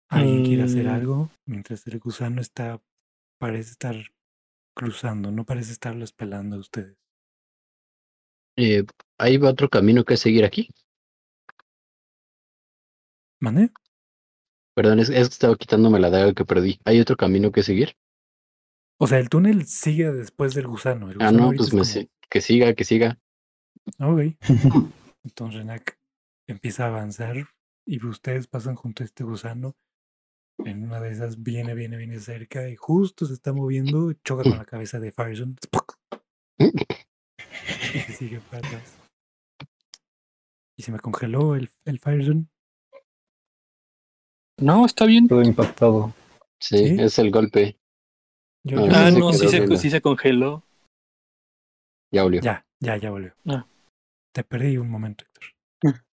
¿Alguien 0.09 0.43
quiere 0.45 0.61
hacer 0.61 0.85
Mm. 0.85 0.89
algo 0.89 1.31
mientras 1.47 1.87
el 1.87 1.99
gusano 1.99 2.39
está, 2.39 2.79
parece 3.39 3.71
estar 3.71 3.95
cruzando, 4.75 5.31
no 5.31 5.43
parece 5.43 5.71
estarlos 5.71 6.13
pelando 6.13 6.57
a 6.57 6.59
ustedes? 6.59 6.97
Eh, 8.57 8.83
¿Hay 9.17 9.37
otro 9.37 9.69
camino 9.69 10.03
que 10.03 10.17
seguir 10.17 10.45
aquí? 10.45 10.69
¿Mande? 13.39 13.71
Perdón, 14.73 14.99
es, 14.99 15.09
es 15.09 15.27
que 15.29 15.33
estaba 15.33 15.55
quitándome 15.55 15.99
la 15.99 16.09
daga 16.09 16.33
que 16.33 16.45
perdí. 16.45 16.79
¿Hay 16.85 16.99
otro 16.99 17.17
camino 17.17 17.51
que 17.51 17.63
seguir? 17.63 17.95
O 18.97 19.07
sea, 19.07 19.17
el 19.19 19.29
túnel 19.29 19.65
sigue 19.65 20.11
después 20.11 20.53
del 20.53 20.67
gusano. 20.67 21.09
El 21.09 21.21
Ah, 21.21 21.31
no, 21.31 21.51
pues 21.51 21.73
me 21.73 21.81
que 22.29 22.39
siga, 22.39 22.73
que 22.73 22.83
siga. 22.83 23.19
Ok. 23.99 24.35
Entonces 25.23 25.59
Renak 25.61 25.99
empieza 26.47 26.85
a 26.85 26.87
avanzar 26.87 27.35
y 27.85 28.05
ustedes 28.05 28.47
pasan 28.47 28.75
junto 28.75 29.03
a 29.03 29.05
este 29.05 29.23
gusano. 29.23 29.75
En 30.63 30.83
una 30.83 30.99
de 30.99 31.11
esas 31.11 31.41
viene, 31.41 31.73
viene, 31.73 31.97
viene 31.97 32.19
cerca 32.19 32.69
y 32.69 32.75
justo 32.75 33.25
se 33.25 33.33
está 33.33 33.51
moviendo, 33.51 34.13
choca 34.23 34.43
con 34.43 34.57
la 34.57 34.65
cabeza 34.65 34.99
de 34.99 35.11
Firezone. 35.11 35.55
¡Spock! 35.63 35.97
Y 37.93 37.99
se 37.99 38.13
sigue 38.13 38.39
para 38.39 38.65
atrás. 38.65 38.97
Y 40.77 40.83
se 40.83 40.91
me 40.91 40.99
congeló 40.99 41.55
el, 41.55 41.69
el 41.85 41.99
Firezone. 41.99 42.47
No, 44.61 44.85
está 44.85 45.05
bien. 45.05 45.27
Todo 45.27 45.41
impactado. 45.43 46.13
Sí, 46.59 46.77
¿Sí? 46.77 46.95
es 46.99 47.17
el 47.19 47.31
golpe. 47.31 47.77
Yo- 48.63 48.79
Ah, 48.79 48.87
yo 48.87 48.95
Ah, 48.95 49.11
no, 49.11 49.33
sí 49.33 49.47
se, 49.47 49.57
viendo. 49.59 49.77
sí 49.77 49.89
se 49.89 50.01
congeló. 50.01 50.63
Ya 52.13 52.23
olió. 52.25 52.41
Ya, 52.41 52.65
ya, 52.79 52.97
ya 52.97 53.09
volvió. 53.09 53.33
Ah. 53.47 53.65
Te 54.33 54.43
perdí 54.43 54.77
un 54.77 54.89
momento, 54.89 55.25
Héctor. 55.25 55.43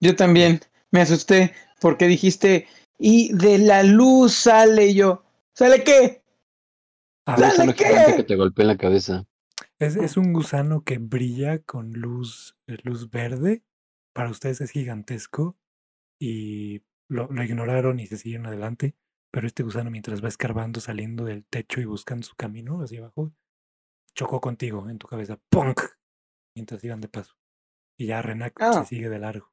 Yo 0.00 0.14
también 0.16 0.60
me 0.92 1.00
asusté 1.00 1.52
porque 1.80 2.06
dijiste, 2.06 2.68
y 2.98 3.32
de 3.34 3.58
la 3.58 3.82
luz 3.82 4.32
sale 4.34 4.94
yo. 4.94 5.24
¿Sale 5.54 5.82
qué? 5.84 6.22
Ah, 7.26 7.36
¡Sale 7.50 7.74
qué? 7.74 8.14
que 8.16 8.22
te 8.22 8.36
golpea 8.36 8.66
la 8.66 8.76
cabeza. 8.76 9.24
Es, 9.78 9.96
es 9.96 10.16
un 10.16 10.32
gusano 10.32 10.84
que 10.84 10.98
brilla 10.98 11.58
con 11.62 11.92
luz, 11.92 12.56
eh, 12.66 12.76
luz 12.84 13.10
verde. 13.10 13.62
Para 14.14 14.30
ustedes 14.30 14.60
es 14.60 14.70
gigantesco 14.70 15.56
y 16.20 16.82
lo, 17.08 17.28
lo 17.30 17.42
ignoraron 17.42 18.00
y 18.00 18.06
se 18.06 18.16
siguen 18.16 18.46
adelante. 18.46 18.94
Pero 19.32 19.46
este 19.46 19.62
gusano, 19.62 19.90
mientras 19.90 20.24
va 20.24 20.28
escarbando, 20.28 20.80
saliendo 20.80 21.24
del 21.24 21.44
techo 21.44 21.80
y 21.80 21.84
buscando 21.84 22.26
su 22.26 22.34
camino 22.36 22.80
hacia 22.82 23.00
abajo, 23.00 23.32
chocó 24.14 24.40
contigo 24.40 24.88
en 24.88 24.98
tu 24.98 25.06
cabeza. 25.06 25.38
¡Punk! 25.50 25.80
Mientras 26.54 26.82
iban 26.84 27.00
de 27.02 27.08
paso. 27.08 27.34
Y 27.98 28.06
ya 28.06 28.22
Renak 28.22 28.54
Ah. 28.60 28.72
se 28.72 28.84
sigue 28.86 29.08
de 29.10 29.18
largo. 29.18 29.52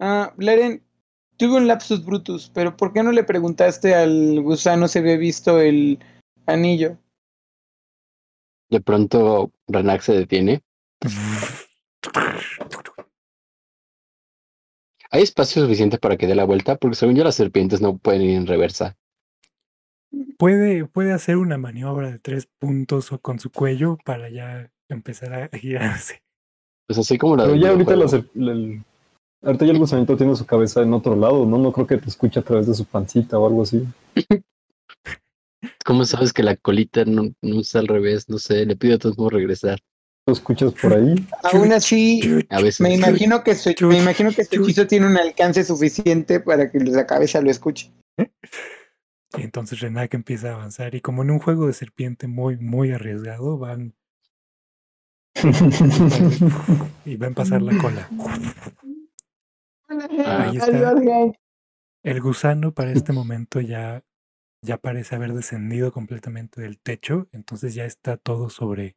Ah, 0.00 0.32
Leren, 0.38 0.82
tuve 1.36 1.56
un 1.56 1.66
lapsus 1.66 2.04
brutus, 2.04 2.50
pero 2.54 2.76
¿por 2.76 2.92
qué 2.92 3.02
no 3.02 3.12
le 3.12 3.24
preguntaste 3.24 3.94
al 3.94 4.40
gusano 4.42 4.88
si 4.88 4.98
había 5.00 5.16
visto 5.16 5.60
el 5.60 5.98
anillo? 6.46 6.98
De 8.70 8.80
pronto 8.80 9.52
Renak 9.68 10.00
se 10.00 10.14
detiene. 10.14 10.62
¿Hay 15.14 15.22
espacio 15.22 15.62
suficiente 15.62 15.96
para 15.96 16.16
que 16.16 16.26
dé 16.26 16.34
la 16.34 16.42
vuelta? 16.42 16.74
Porque 16.74 16.96
según 16.96 17.14
yo 17.14 17.22
las 17.22 17.36
serpientes 17.36 17.80
no 17.80 17.96
pueden 17.98 18.22
ir 18.22 18.30
en 18.30 18.48
reversa. 18.48 18.96
Puede, 20.36 20.86
puede 20.86 21.12
hacer 21.12 21.36
una 21.36 21.56
maniobra 21.56 22.10
de 22.10 22.18
tres 22.18 22.48
puntos 22.58 23.12
o 23.12 23.20
con 23.20 23.38
su 23.38 23.52
cuello 23.52 23.96
para 24.04 24.28
ya 24.28 24.72
empezar 24.88 25.32
a 25.32 25.48
girarse. 25.56 26.20
Pues 26.88 26.98
así 26.98 27.16
como 27.16 27.36
la 27.36 27.44
Pero 27.44 27.54
ya 27.54 27.70
ahorita, 27.70 27.94
la 27.94 28.06
el, 28.06 28.82
ahorita 29.40 29.64
ya 29.64 29.70
el 29.70 29.78
gusanito 29.78 30.16
tiene 30.16 30.34
su 30.34 30.46
cabeza 30.46 30.82
en 30.82 30.92
otro 30.92 31.14
lado, 31.14 31.46
¿no? 31.46 31.58
No 31.58 31.70
creo 31.70 31.86
que 31.86 31.98
te 31.98 32.08
escuche 32.08 32.40
a 32.40 32.42
través 32.42 32.66
de 32.66 32.74
su 32.74 32.84
pancita 32.84 33.38
o 33.38 33.46
algo 33.46 33.62
así. 33.62 33.86
¿Cómo 35.84 36.04
sabes 36.06 36.32
que 36.32 36.42
la 36.42 36.56
colita 36.56 37.04
no, 37.04 37.32
no 37.40 37.60
está 37.60 37.78
al 37.78 37.86
revés? 37.86 38.28
No 38.28 38.38
sé, 38.38 38.66
le 38.66 38.74
pido 38.74 38.96
a 38.96 38.98
todos 38.98 39.16
modos 39.16 39.34
regresar. 39.34 39.78
¿Lo 40.26 40.32
escuchas 40.32 40.72
por 40.72 40.94
ahí? 40.94 41.14
Aún 41.42 41.72
así, 41.72 42.46
A 42.48 42.62
veces. 42.62 42.80
me 42.80 42.94
imagino 42.94 43.44
que 43.44 43.54
su, 43.54 43.74
me 43.86 43.98
imagino 43.98 44.32
que 44.32 44.40
este 44.42 44.56
hechizo 44.56 44.86
tiene 44.86 45.06
un 45.06 45.18
alcance 45.18 45.64
suficiente 45.64 46.40
para 46.40 46.70
que 46.70 46.78
la 46.80 47.06
cabeza 47.06 47.42
lo 47.42 47.50
escuche. 47.50 47.92
Y 49.36 49.42
entonces 49.42 49.80
Renak 49.80 50.14
empieza 50.14 50.50
a 50.50 50.54
avanzar 50.54 50.94
y 50.94 51.02
como 51.02 51.22
en 51.22 51.30
un 51.30 51.40
juego 51.40 51.66
de 51.66 51.74
serpiente 51.74 52.26
muy, 52.26 52.56
muy 52.56 52.92
arriesgado, 52.92 53.58
van 53.58 53.94
y 57.04 57.16
ven 57.16 57.34
pasar 57.34 57.60
la 57.60 57.76
cola. 57.76 58.08
Ah. 60.24 60.48
Ahí 60.48 60.56
está. 60.56 60.94
El 62.02 62.20
gusano 62.20 62.72
para 62.72 62.92
este 62.92 63.12
momento 63.12 63.60
ya, 63.60 64.02
ya 64.62 64.78
parece 64.78 65.16
haber 65.16 65.34
descendido 65.34 65.92
completamente 65.92 66.60
del 66.60 66.78
techo, 66.78 67.28
entonces 67.32 67.74
ya 67.74 67.84
está 67.84 68.16
todo 68.16 68.48
sobre 68.48 68.96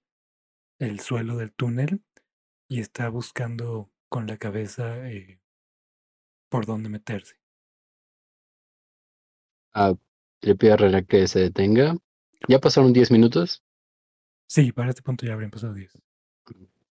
el 0.79 0.99
suelo 0.99 1.37
del 1.37 1.53
túnel 1.53 2.03
y 2.67 2.79
está 2.79 3.09
buscando 3.09 3.91
con 4.09 4.27
la 4.27 4.37
cabeza 4.37 5.09
eh, 5.09 5.39
por 6.49 6.65
dónde 6.65 6.89
meterse. 6.89 7.35
Ah, 9.73 9.93
le 10.41 10.55
pido 10.55 10.73
a 10.73 10.77
Renak 10.77 11.07
que 11.07 11.27
se 11.27 11.39
detenga. 11.39 11.95
Ya 12.47 12.59
pasaron 12.59 12.93
10 12.93 13.11
minutos. 13.11 13.63
Sí, 14.47 14.71
para 14.71 14.89
este 14.89 15.01
punto 15.01 15.25
ya 15.25 15.33
habrían 15.33 15.51
pasado 15.51 15.73
10. 15.73 15.97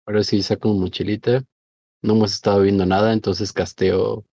Ahora 0.06 0.22
sí 0.22 0.42
saco 0.42 0.72
mi 0.72 0.80
mochilita. 0.80 1.44
No 2.02 2.14
hemos 2.14 2.32
estado 2.32 2.62
viendo 2.62 2.86
nada, 2.86 3.12
entonces 3.12 3.52
casteo. 3.52 4.24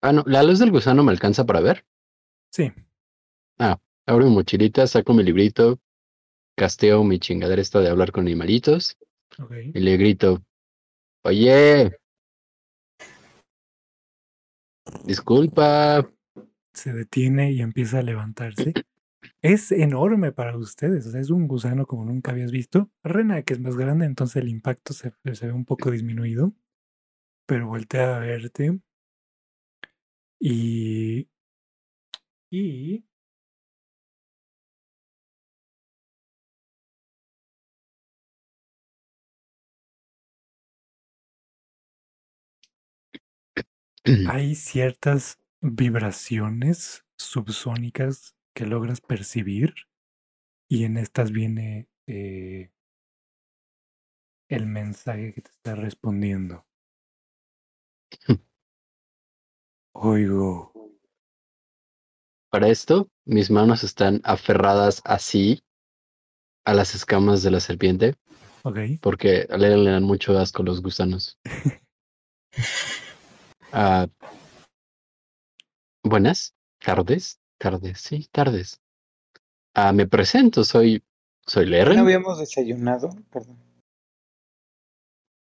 Ah, 0.00 0.12
no, 0.12 0.22
la 0.26 0.42
luz 0.42 0.58
del 0.58 0.70
gusano 0.70 1.02
me 1.02 1.12
alcanza 1.12 1.44
para 1.44 1.60
ver. 1.60 1.84
Sí, 2.50 2.72
Abro 4.08 4.24
mi 4.24 4.30
mochilita, 4.34 4.86
saco 4.86 5.12
mi 5.12 5.22
librito, 5.22 5.78
casteo 6.58 7.04
mi 7.04 7.18
chingadera 7.18 7.62
esta 7.62 7.80
de 7.80 7.88
hablar 7.88 8.12
con 8.12 8.26
animalitos 8.26 8.98
y 9.72 9.78
le 9.78 9.96
grito, 9.96 10.44
oye, 11.22 11.96
disculpa, 15.04 16.10
se 16.74 16.92
detiene 16.92 17.52
y 17.52 17.62
empieza 17.62 18.00
a 18.00 18.02
levantarse. 18.02 18.74
Es 19.40 19.72
enorme 19.72 20.32
para 20.32 20.56
ustedes, 20.56 21.06
o 21.06 21.10
sea, 21.10 21.20
es 21.20 21.30
un 21.30 21.46
gusano 21.48 21.86
como 21.86 22.04
nunca 22.04 22.32
habías 22.32 22.50
visto. 22.50 22.90
Rena, 23.02 23.42
que 23.42 23.54
es 23.54 23.60
más 23.60 23.76
grande, 23.76 24.06
entonces 24.06 24.42
el 24.42 24.48
impacto 24.48 24.92
se, 24.92 25.12
se 25.32 25.46
ve 25.46 25.52
un 25.52 25.64
poco 25.64 25.90
disminuido, 25.90 26.52
pero 27.46 27.68
voltea 27.68 28.16
a 28.16 28.20
verte 28.20 28.80
y... 30.40 31.28
Y... 32.50 33.07
hay 44.28 44.54
ciertas 44.54 45.38
vibraciones 45.60 47.04
subsónicas 47.18 48.34
que 48.54 48.66
logras 48.66 49.00
percibir 49.00 49.74
y 50.68 50.84
en 50.84 50.96
estas 50.98 51.32
viene 51.32 51.88
eh, 52.06 52.70
el 54.48 54.66
mensaje 54.66 55.34
que 55.34 55.42
te 55.42 55.50
está 55.50 55.74
respondiendo. 55.74 56.64
Oigo. 59.92 60.72
Para 62.50 62.68
esto, 62.68 63.10
mis 63.26 63.50
manos 63.50 63.84
están 63.84 64.20
aferradas 64.24 65.02
así 65.04 65.62
a 66.64 66.72
las 66.72 66.94
escamas 66.94 67.42
de 67.42 67.50
la 67.50 67.60
serpiente, 67.60 68.14
Ok. 68.64 68.78
porque 69.02 69.46
a 69.50 69.56
Lera 69.56 69.76
le 69.76 69.90
dan 69.90 70.04
mucho 70.04 70.38
asco 70.38 70.62
los 70.62 70.82
gusanos. 70.82 71.38
Ah, 73.80 74.08
buenas 76.02 76.56
tardes, 76.84 77.38
tardes, 77.58 78.00
sí, 78.00 78.26
tardes. 78.32 78.80
Ah, 79.72 79.92
me 79.92 80.04
presento, 80.08 80.64
soy, 80.64 81.04
soy 81.46 81.66
Leren. 81.66 81.94
¿No 81.94 82.02
habíamos 82.02 82.40
desayunado? 82.40 83.10
Perdón. 83.30 83.56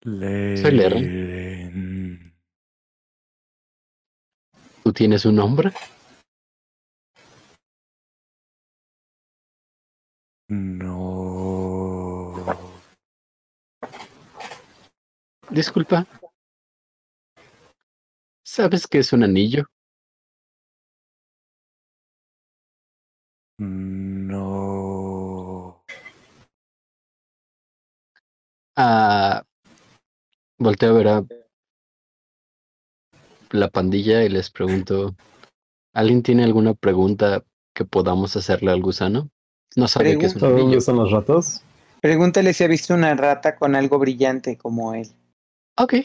Soy. 0.04 0.72
Leren. 0.72 2.34
¿Tú 4.84 4.92
tienes 4.94 5.26
un 5.26 5.36
nombre? 5.36 5.72
No. 10.48 12.34
Disculpa. 15.52 16.08
¿Sabes 18.56 18.86
qué 18.86 19.00
es 19.00 19.12
un 19.14 19.24
anillo? 19.24 19.66
No. 23.58 24.64
Ah, 28.76 29.42
volteo 30.60 30.92
a 30.92 30.94
ver 30.94 31.08
a 31.08 31.26
la 33.50 33.70
pandilla 33.70 34.24
y 34.24 34.30
les 34.30 34.52
pregunto, 34.52 35.16
¿alguien 35.96 36.22
tiene 36.22 36.44
alguna 36.44 36.76
pregunta 36.76 37.44
que 37.74 37.86
podamos 37.86 38.36
hacerle 38.36 38.70
al 38.70 38.84
gusano? 38.84 39.32
No 39.76 39.88
sabe 39.88 40.16
qué 40.20 40.28
es 40.28 40.36
un 40.36 40.42
¿Sabes 40.42 40.54
anillo. 40.54 40.64
dónde 40.66 40.78
están 40.78 40.98
las 41.00 41.10
ratas? 41.10 41.66
Pregúntale 42.04 42.54
si 42.54 42.64
ha 42.64 42.68
visto 42.68 42.94
una 42.94 43.16
rata 43.16 43.56
con 43.56 43.76
algo 43.76 43.98
brillante 43.98 44.60
como 44.60 44.94
él. 44.94 45.08
Ok. 45.76 45.96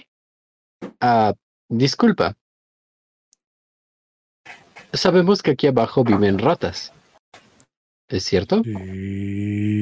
Ah, 1.03 1.34
disculpa. 1.69 2.37
Sabemos 4.93 5.43
que 5.43 5.51
aquí 5.53 5.66
abajo 5.66 6.05
viven 6.05 6.39
ratas. 6.39 6.93
¿Es 8.09 8.25
cierto? 8.25 8.62
Sí. 8.64 9.79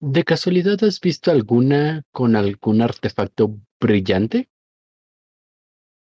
¿De 0.00 0.24
casualidad 0.24 0.82
has 0.84 1.00
visto 1.00 1.30
alguna 1.30 2.02
con 2.10 2.36
algún 2.36 2.80
artefacto 2.80 3.58
brillante? 3.80 4.48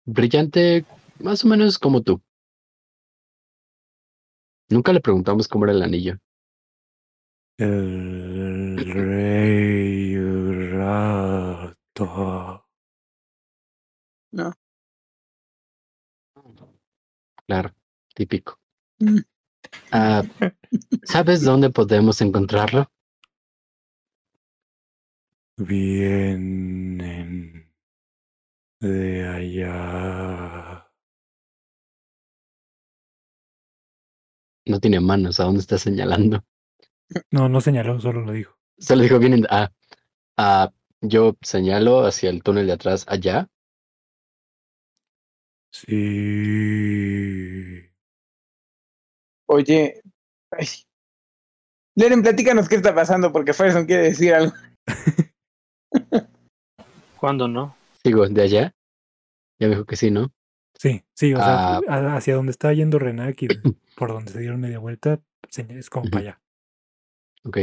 Brillante 0.06 0.86
más 1.20 1.46
o 1.46 1.48
menos 1.48 1.80
como 1.80 2.02
tú. 2.02 2.22
Nunca 4.70 4.94
le 4.94 5.02
preguntamos 5.02 5.48
cómo 5.48 5.66
era 5.66 5.74
el 5.74 5.84
anillo. 5.84 6.18
El 7.58 8.78
rey 8.78 10.18
rata. 10.72 12.64
Claro, 17.46 17.76
típico. 18.16 18.60
Mm. 19.00 19.20
Ah, 19.92 20.24
¿Sabes 21.04 21.42
dónde 21.46 21.70
podemos 21.70 22.20
encontrarlo? 22.22 22.92
Vienen 25.58 27.14
de 28.82 29.28
allá. 29.28 30.90
No 34.66 34.80
tiene 34.80 35.00
manos, 35.00 35.40
¿a 35.40 35.44
dónde 35.44 35.60
está 35.60 35.78
señalando? 35.78 36.44
No, 37.32 37.50
no 37.50 37.62
señaló, 37.62 38.00
solo 38.00 38.22
lo 38.22 38.32
dijo. 38.32 38.58
Solo 38.80 39.04
dijo, 39.04 39.20
vienen. 39.20 39.46
Ah, 39.50 39.70
ah, 40.38 40.72
yo 41.02 41.36
señalo 41.42 42.06
hacia 42.06 42.30
el 42.30 42.42
túnel 42.42 42.68
de 42.68 42.74
atrás, 42.74 43.06
allá. 43.08 43.50
Sí. 45.74 45.90
Oye, 49.48 50.02
ay. 50.52 50.68
Leren, 51.96 52.22
platícanos 52.24 52.70
qué 52.70 52.76
está 52.76 52.94
pasando 52.96 53.32
porque 53.32 53.54
Ferson 53.54 53.86
quiere 53.86 54.04
decir 54.04 54.34
algo. 54.34 54.54
¿Cuándo 57.20 57.48
no? 57.48 57.76
Sigo, 58.04 58.28
de 58.28 58.42
allá. 58.42 58.76
Ya 59.60 59.68
me 59.68 59.76
dijo 59.76 59.86
que 59.86 59.96
sí, 59.96 60.10
¿no? 60.12 60.32
Sí, 60.76 61.04
sí, 61.16 61.34
o 61.34 61.38
sea, 61.38 61.78
Ah. 61.88 62.16
hacia 62.16 62.36
donde 62.36 62.52
estaba 62.52 62.74
yendo 62.74 63.00
Renak 63.00 63.42
y 63.44 63.48
por 63.96 64.10
donde 64.12 64.32
se 64.32 64.40
dieron 64.40 64.60
media 64.60 64.80
vuelta, 64.80 65.22
es 65.70 65.90
como 65.90 66.10
para 66.10 66.22
allá. 66.22 66.42
Ok. 67.46 67.58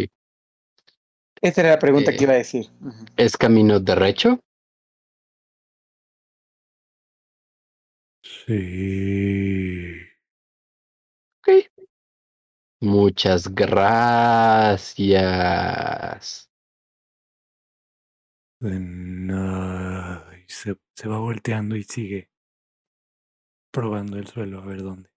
Esa 1.42 1.60
era 1.62 1.70
la 1.70 1.78
pregunta 1.78 2.10
Eh. 2.12 2.16
que 2.16 2.24
iba 2.24 2.32
a 2.34 2.36
decir. 2.36 2.66
¿Es 3.16 3.36
camino 3.36 3.80
derecho? 3.80 4.40
Sí. 8.22 9.94
Ok. 11.40 11.48
Muchas 12.80 13.54
gracias. 13.54 15.00
De 18.60 18.78
nada. 18.78 20.38
Y 20.38 20.44
se, 20.50 20.76
se 20.94 21.08
va 21.08 21.18
volteando 21.18 21.76
y 21.76 21.82
sigue 21.84 22.30
probando 23.70 24.18
el 24.18 24.26
suelo 24.26 24.60
a 24.60 24.66
ver 24.66 24.82
dónde. 24.82 25.10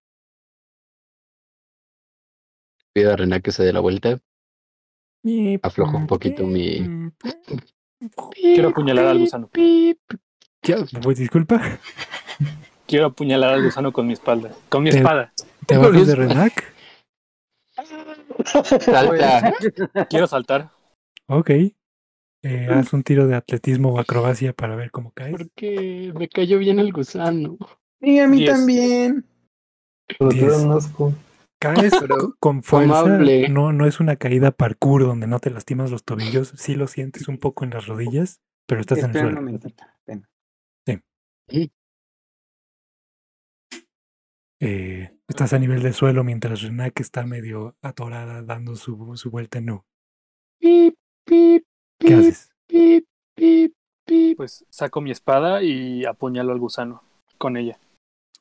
Pido 2.93 3.11
a 3.11 3.15
Rená 3.15 3.39
que 3.39 3.51
se 3.51 3.63
dé 3.63 3.73
la 3.73 3.79
vuelta. 3.79 4.19
Aflojo 5.61 5.97
un 5.97 6.07
poquito 6.07 6.45
mi. 6.45 7.11
Quiero 8.33 8.69
apuñalar 8.69 9.07
al 9.07 9.19
gusano. 9.19 9.49
Pues 11.01 11.17
disculpa. 11.17 11.79
Quiero 12.93 13.07
apuñalar 13.07 13.53
al 13.53 13.63
gusano 13.63 13.91
con 13.91 14.05
mi 14.05 14.13
espalda. 14.13 14.51
Con 14.69 14.83
mi 14.83 14.91
Te- 14.91 14.97
espada. 14.97 15.33
¿Te 15.65 15.79
bajas 15.79 16.05
de 16.05 16.13
Renak? 16.15 16.73
Salta. 18.45 19.51
Quiero 20.11 20.27
saltar. 20.27 20.69
Ok. 21.27 21.49
Eh, 22.43 22.67
haz 22.69 22.93
un 22.93 23.01
tiro 23.01 23.25
de 23.25 23.33
atletismo 23.33 23.93
o 23.95 23.99
acrobacia 23.99 24.53
para 24.53 24.75
ver 24.75 24.91
cómo 24.91 25.11
caes. 25.11 25.31
Porque 25.35 26.13
me 26.15 26.29
cayó 26.29 26.59
bien 26.59 26.77
el 26.77 26.93
gusano. 26.93 27.57
Sí, 27.99 28.19
a 28.19 28.27
mí 28.27 28.37
Diez. 28.37 28.51
también. 28.51 29.25
Diez. 30.29 30.53
Caes 31.59 31.93
Pero 31.99 32.15
co- 32.17 32.35
con 32.39 32.61
fuerza. 32.61 32.99
amable. 32.99 33.49
No, 33.49 33.73
no 33.73 33.87
es 33.87 33.99
una 33.99 34.17
caída 34.17 34.51
parkour 34.51 35.01
donde 35.01 35.25
no 35.25 35.39
te 35.39 35.49
lastimas 35.49 35.89
los 35.89 36.03
tobillos. 36.03 36.53
Sí 36.57 36.75
lo 36.75 36.85
sientes 36.85 37.27
un 37.27 37.39
poco 37.39 37.63
en 37.63 37.71
las 37.71 37.87
rodillas, 37.87 38.39
pero 38.67 38.81
estás 38.81 38.99
en 38.99 39.05
el 39.05 39.09
Espera 39.09 39.25
un 39.29 39.31
suelo. 39.33 39.45
momentito. 39.47 39.83
ven. 40.05 40.27
Eh, 44.65 45.11
estás 45.27 45.51
a 45.51 45.59
nivel 45.59 45.83
del 45.83 45.93
suelo 45.93 46.23
mientras 46.23 46.61
Renak 46.61 46.97
está 47.01 47.25
medio 47.25 47.75
atorada 47.81 48.41
dando 48.43 48.77
su, 48.77 49.17
su 49.17 49.29
vuelta 49.29 49.57
en 49.57 49.71
U. 49.71 49.83
Pip, 50.57 50.95
pip, 51.25 51.65
¿Qué 51.99 52.07
pip, 52.07 52.17
haces? 52.17 52.49
pip, 52.65 53.05
pip, 53.35 53.75
pip. 54.05 54.37
Pues 54.37 54.65
saco 54.69 55.01
mi 55.01 55.11
espada 55.11 55.61
y 55.61 56.05
apuñalo 56.05 56.53
al 56.53 56.59
gusano 56.59 57.03
con 57.37 57.57
ella. 57.57 57.77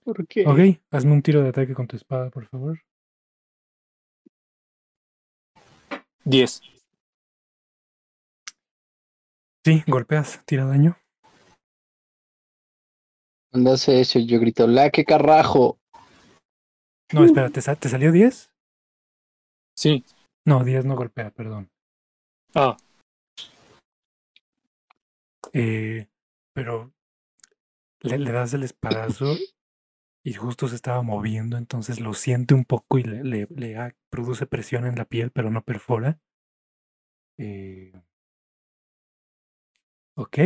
¿Por 0.04 0.24
qué? 0.28 0.46
Ok, 0.46 0.80
hazme 0.92 1.10
un 1.10 1.22
tiro 1.22 1.42
de 1.42 1.48
ataque 1.48 1.74
con 1.74 1.88
tu 1.88 1.96
espada, 1.96 2.30
por 2.30 2.46
favor. 2.46 2.80
10. 6.24 6.62
Sí, 9.64 9.82
golpeas, 9.88 10.40
tira 10.44 10.66
daño. 10.66 10.96
Cuando 13.50 13.72
hace 13.72 14.00
eso, 14.00 14.20
yo 14.20 14.38
grito, 14.38 14.68
¡la 14.68 14.90
qué 14.90 15.04
carajo! 15.04 15.81
No, 17.12 17.24
espera, 17.24 17.50
¿te, 17.50 17.60
sa- 17.60 17.76
¿te 17.76 17.88
salió 17.88 18.12
10? 18.12 18.50
Sí. 19.74 20.04
No, 20.44 20.64
10 20.64 20.84
no 20.84 20.96
golpea, 20.96 21.30
perdón. 21.30 21.70
Ah, 22.54 22.76
Eh, 25.52 26.08
pero 26.54 26.92
le, 28.00 28.18
le 28.18 28.32
das 28.32 28.54
el 28.54 28.62
espadazo 28.62 29.36
y 30.24 30.34
justo 30.34 30.68
se 30.68 30.76
estaba 30.76 31.02
moviendo, 31.02 31.56
entonces 31.56 32.00
lo 32.00 32.14
siente 32.14 32.54
un 32.54 32.64
poco 32.64 32.98
y 32.98 33.02
le, 33.02 33.24
le- 33.24 33.48
le 33.50 33.76
ha- 33.76 33.94
produce 34.10 34.46
presión 34.46 34.86
en 34.86 34.96
la 34.96 35.04
piel, 35.04 35.30
pero 35.32 35.50
no 35.50 35.64
perfora. 35.64 36.20
Eh, 37.38 37.92
ok, 40.16 40.38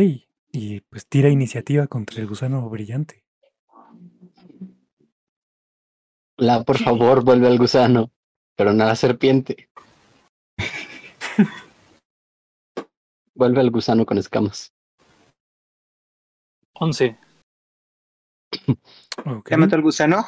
y 0.51 0.81
pues 0.81 1.07
tira 1.07 1.29
iniciativa 1.29 1.87
contra 1.87 2.21
el 2.21 2.27
gusano 2.27 2.67
brillante. 2.69 3.26
La, 6.37 6.63
por 6.63 6.77
favor, 6.77 7.23
vuelve 7.23 7.47
al 7.47 7.57
gusano, 7.57 8.11
pero 8.55 8.71
no 8.73 8.83
a 8.83 8.87
la 8.87 8.95
serpiente. 8.95 9.69
vuelve 13.33 13.59
al 13.61 13.71
gusano 13.71 14.05
con 14.05 14.17
escamas. 14.17 14.71
11. 16.73 17.17
Ok. 19.25 19.49
¿Ya 19.49 19.57
mató 19.57 19.75
al 19.75 19.81
gusano? 19.81 20.25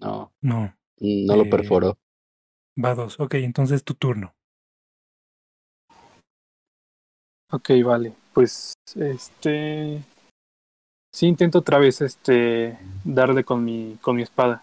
No, 0.00 0.32
No, 0.40 0.74
no 1.00 1.36
lo 1.36 1.42
Eh, 1.44 1.50
perforó. 1.50 1.98
va 2.82 2.94
dos. 2.94 3.18
Ok, 3.20 3.34
entonces 3.34 3.84
tu 3.84 3.94
turno. 3.94 4.34
Ok, 7.52 7.70
vale. 7.84 8.14
Pues, 8.32 8.74
este... 8.94 10.02
Sí, 11.14 11.26
intento 11.26 11.58
otra 11.60 11.78
vez, 11.78 12.00
este... 12.00 12.78
Darle 13.04 13.44
con 13.44 13.64
mi, 13.64 13.96
con 14.02 14.16
mi 14.16 14.22
espada. 14.22 14.62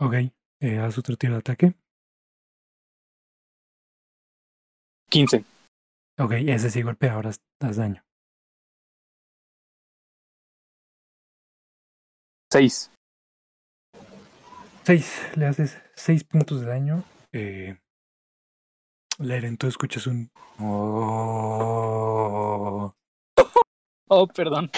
Ok, 0.00 0.14
eh, 0.60 0.78
haz 0.78 0.96
otro 0.98 1.16
tiro 1.16 1.34
de 1.34 1.40
ataque. 1.40 1.74
15. 5.10 5.44
Ok, 6.18 6.32
ese 6.32 6.70
sí 6.70 6.80
golpea, 6.82 7.14
ahora 7.14 7.30
haz 7.60 7.76
daño. 7.76 8.02
6. 12.50 12.90
Seis, 14.84 15.20
le 15.36 15.46
haces 15.46 15.80
seis 15.94 16.24
puntos 16.24 16.60
de 16.62 16.66
daño. 16.66 17.04
Eh, 17.32 17.78
Leren, 19.18 19.56
tú 19.58 19.66
escuchas 19.68 20.06
un... 20.06 20.30
Oh, 20.58 21.74
Oh, 24.08 24.26
perdón. 24.26 24.70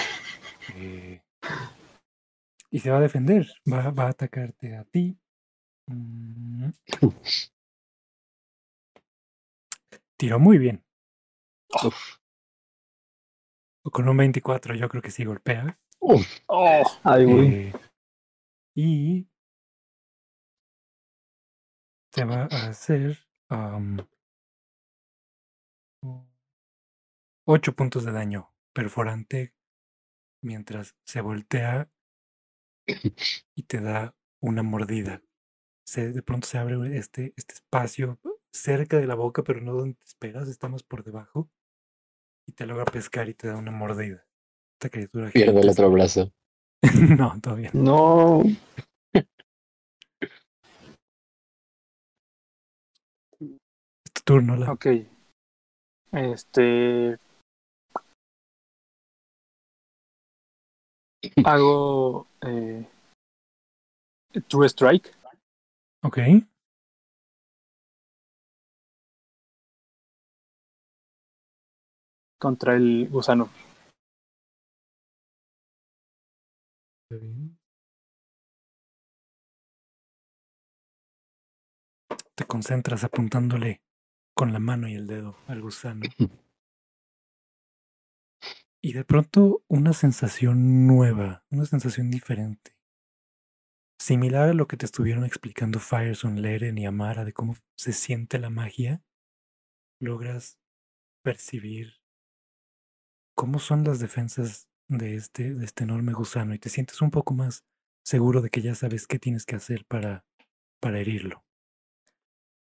eh, 0.75 1.23
y 2.73 2.81
se 2.81 2.91
va 2.91 2.97
a 2.97 3.01
defender. 3.01 3.47
Va, 3.71 3.91
va 3.91 4.07
a 4.07 4.09
atacarte 4.09 4.75
a 4.75 4.85
ti. 4.85 5.17
Mm. 5.87 6.71
Tiró 10.17 10.41
muy 10.41 10.57
bien. 10.59 10.83
Uf. 11.85 12.17
Con 13.85 14.09
un 14.09 14.17
24 14.17 14.75
yo 14.75 14.89
creo 14.89 15.03
que 15.03 15.11
sí 15.11 15.25
golpea. 15.25 15.79
Oh, 16.01 16.83
Ay, 17.05 17.25
güey. 17.25 17.55
Eh, 17.55 17.73
y 18.75 19.29
te 22.11 22.25
va 22.25 22.49
a 22.51 22.69
hacer 22.69 23.19
am, 23.49 23.99
ocho 27.45 27.75
puntos 27.75 28.05
de 28.05 28.13
daño 28.13 28.53
perforante 28.73 29.55
mientras 30.43 30.97
se 31.05 31.21
voltea 31.21 31.91
y 33.55 33.63
te 33.65 33.81
da 33.81 34.15
una 34.41 34.63
mordida. 34.63 35.23
Se, 35.85 36.13
de 36.13 36.23
pronto 36.23 36.47
se 36.47 36.59
abre 36.59 36.77
este, 36.97 37.33
este 37.37 37.55
espacio 37.55 38.21
cerca 38.53 38.99
de 38.99 39.07
la 39.07 39.15
boca, 39.15 39.43
pero 39.43 39.61
no 39.61 39.73
donde 39.73 39.95
te 39.95 40.05
esperas, 40.05 40.49
estamos 40.49 40.83
por 40.83 41.05
debajo. 41.05 41.51
Y 42.47 42.53
te 42.53 42.67
logra 42.67 42.85
pescar 42.85 43.29
y 43.29 43.35
te 43.35 43.49
da 43.49 43.57
una 43.57 43.71
mordida. 43.71 44.27
Esta 44.75 44.91
criatura 44.91 45.31
Pierde 45.31 45.61
el 45.61 45.69
otro 45.69 45.91
brazo. 45.91 46.33
no, 47.19 47.41
todavía 47.41 47.71
no. 47.73 48.43
Tu 54.13 54.23
turno, 54.25 54.57
la. 54.57 54.73
ok. 54.73 54.87
Este... 56.13 57.19
Hago... 61.45 62.27
Eh, 62.41 62.87
True 64.49 64.69
Strike. 64.69 65.15
Ok. 66.03 66.19
contra 72.43 72.75
el 72.75 73.09
gusano. 73.09 73.49
Te 82.35 82.45
concentras 82.49 83.05
apuntándole 83.05 83.81
con 84.35 84.53
la 84.53 84.59
mano 84.59 84.89
y 84.89 84.95
el 84.95 85.07
dedo 85.07 85.37
al 85.47 85.63
gusano. 85.63 86.03
Y 88.85 88.95
de 88.95 89.05
pronto 89.05 89.63
una 89.69 89.93
sensación 89.93 90.89
nueva, 90.89 91.45
una 91.51 91.65
sensación 91.67 92.11
diferente. 92.11 92.77
Similar 94.01 94.49
a 94.49 94.55
lo 94.55 94.67
que 94.67 94.77
te 94.77 94.87
estuvieron 94.87 95.25
explicando 95.25 95.79
Fireson, 95.79 96.43
Leren 96.43 96.77
y 96.79 96.87
Amara 96.87 97.25
de 97.25 97.33
cómo 97.33 97.55
se 97.77 97.93
siente 97.93 98.41
la 98.41 98.51
magia, 98.51 99.01
logras 100.01 100.59
percibir 101.23 102.03
cómo 103.37 103.61
son 103.61 103.85
las 103.85 104.01
defensas 104.01 104.69
de 104.89 105.15
este, 105.15 105.53
este 105.63 105.85
enorme 105.85 106.13
gusano 106.13 106.53
y 106.53 106.59
te 106.59 106.69
sientes 106.69 107.01
un 107.01 107.13
poco 107.13 107.35
más 107.35 107.65
seguro 108.05 108.41
de 108.41 108.51
que 108.51 108.63
ya 108.63 108.75
sabes 108.75 109.07
qué 109.07 109.21
tienes 109.21 109.47
que 109.47 109.55
hacer 109.55 109.85
para, 109.85 110.25
para 110.81 110.99
herirlo. 110.99 111.45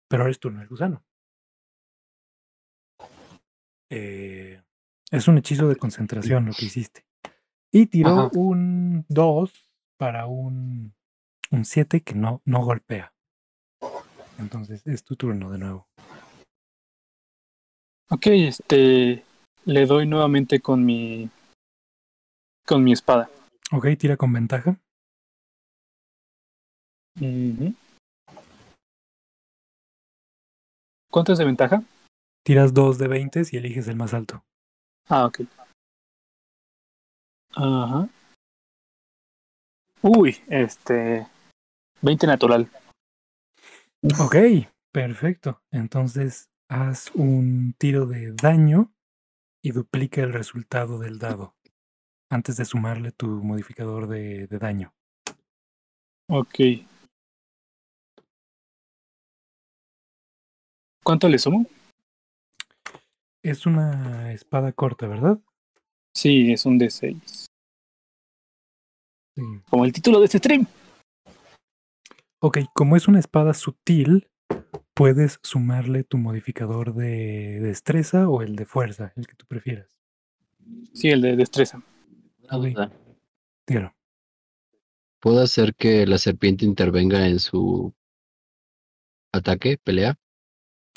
Pero 0.09 0.23
ahora 0.23 0.31
es 0.31 0.39
turno 0.39 0.61
del 0.61 0.69
gusano. 0.69 1.05
Eh, 3.91 4.34
es 5.15 5.29
un 5.29 5.39
hechizo 5.39 5.69
de 5.69 5.77
concentración 5.77 6.47
lo 6.47 6.53
que 6.53 6.67
hiciste. 6.67 7.07
Y 7.73 7.87
tiró 7.87 8.11
Ajá. 8.11 8.31
un 8.35 9.05
2 9.09 9.53
para 9.97 10.27
un 10.27 10.95
7 11.63 12.03
que 12.03 12.15
no, 12.15 12.43
no 12.45 12.65
golpea. 12.65 13.15
Entonces 14.39 14.85
es 14.87 15.05
tu 15.05 15.17
turno 15.17 15.51
de 15.51 15.59
nuevo. 15.59 15.89
Ok, 18.11 18.27
este. 18.27 19.25
Le 19.65 19.87
doy 19.87 20.07
nuevamente 20.07 20.61
con 20.61 20.85
mi. 20.85 21.31
Con 22.67 22.83
mi 22.83 22.93
espada. 22.93 23.31
Ok, 23.73 23.87
tira 23.99 24.17
con 24.17 24.33
ventaja. 24.33 24.79
¿Cuánto 31.11 31.33
es 31.33 31.39
de 31.39 31.45
ventaja? 31.45 31.83
Tiras 32.45 32.75
2 32.75 32.99
de 32.99 33.09
20 33.09 33.43
y 33.53 33.57
eliges 33.57 33.89
el 33.89 33.97
más 33.97 34.13
alto. 34.13 34.45
Ah, 35.09 35.27
ok. 35.27 35.41
Ajá. 37.57 38.09
Uy, 40.03 40.37
este. 40.49 41.27
20 42.03 42.27
natural. 42.27 42.69
Ok, 44.21 44.37
perfecto. 44.93 45.63
Entonces 45.71 46.51
haz 46.69 47.11
un 47.15 47.75
tiro 47.79 48.07
de 48.07 48.33
daño 48.33 48.93
y 49.63 49.73
duplica 49.73 50.23
el 50.23 50.33
resultado 50.33 50.99
del 50.99 51.19
dado 51.19 51.55
antes 52.31 52.57
de 52.57 52.65
sumarle 52.65 53.13
tu 53.13 53.27
modificador 53.27 54.09
de, 54.09 54.47
de 54.47 54.59
daño. 54.59 54.93
Ok. 56.29 56.61
¿Cuánto 61.03 61.29
le 61.29 61.39
sumo? 61.39 61.67
Es 63.45 63.67
una 63.67 64.33
espada 64.33 64.73
corta, 64.73 65.07
¿verdad? 65.07 65.39
Sí, 66.15 66.51
es 66.51 66.65
un 66.65 66.79
D6. 66.81 67.47
Sí. 69.37 69.43
Como 69.69 69.85
el 69.85 69.93
título 69.93 70.19
de 70.19 70.25
este 70.25 70.39
stream. 70.39 70.67
Ok, 72.41 72.59
como 72.73 72.97
es 72.97 73.07
una 73.07 73.19
espada 73.19 73.53
sutil, 73.53 74.31
puedes 74.95 75.41
sumarle 75.43 76.05
tu 76.05 76.17
modificador 76.17 76.95
de 76.95 77.61
destreza 77.61 78.31
o 78.31 78.41
el 78.41 78.57
de 78.57 78.65
fuerza, 78.65 79.13
el 79.15 79.27
que 79.27 79.35
tú 79.35 79.45
prefieras. 79.47 79.95
Sí, 80.95 81.11
el 81.11 81.21
de 81.21 81.37
destreza. 81.37 81.83
Una 82.45 82.57
Ok. 82.57 82.65
duda. 82.65 82.93
Dígalo. 83.67 83.95
¿Puedo 85.21 85.43
hacer 85.43 85.75
que 85.75 86.07
la 86.07 86.17
serpiente 86.17 86.65
intervenga 86.65 87.27
en 87.29 87.41
su 87.41 87.93
ataque, 89.33 89.77
pelea? 89.77 90.19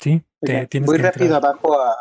Sí, 0.00 0.22
te 0.40 0.66
tienes 0.66 0.86
voy 0.86 0.96
que 0.96 1.02
rápido 1.02 1.34
entrar. 1.36 1.44
abajo 1.52 1.78
a. 1.78 1.94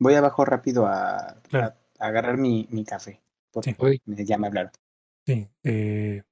Voy 0.00 0.14
abajo 0.14 0.44
rápido 0.44 0.86
a, 0.86 1.36
Claro. 1.48 1.74
a- 1.98 2.04
a 2.04 2.08
agarrar 2.08 2.38
mi, 2.38 2.66
mi 2.70 2.84
café. 2.84 3.20
Porque 3.52 3.74
Sí. 3.78 4.24
Ya 4.24 4.38
me 4.38 4.46
hablaron. 4.46 4.72
Sí, 5.26 5.48
eh, 5.64 6.22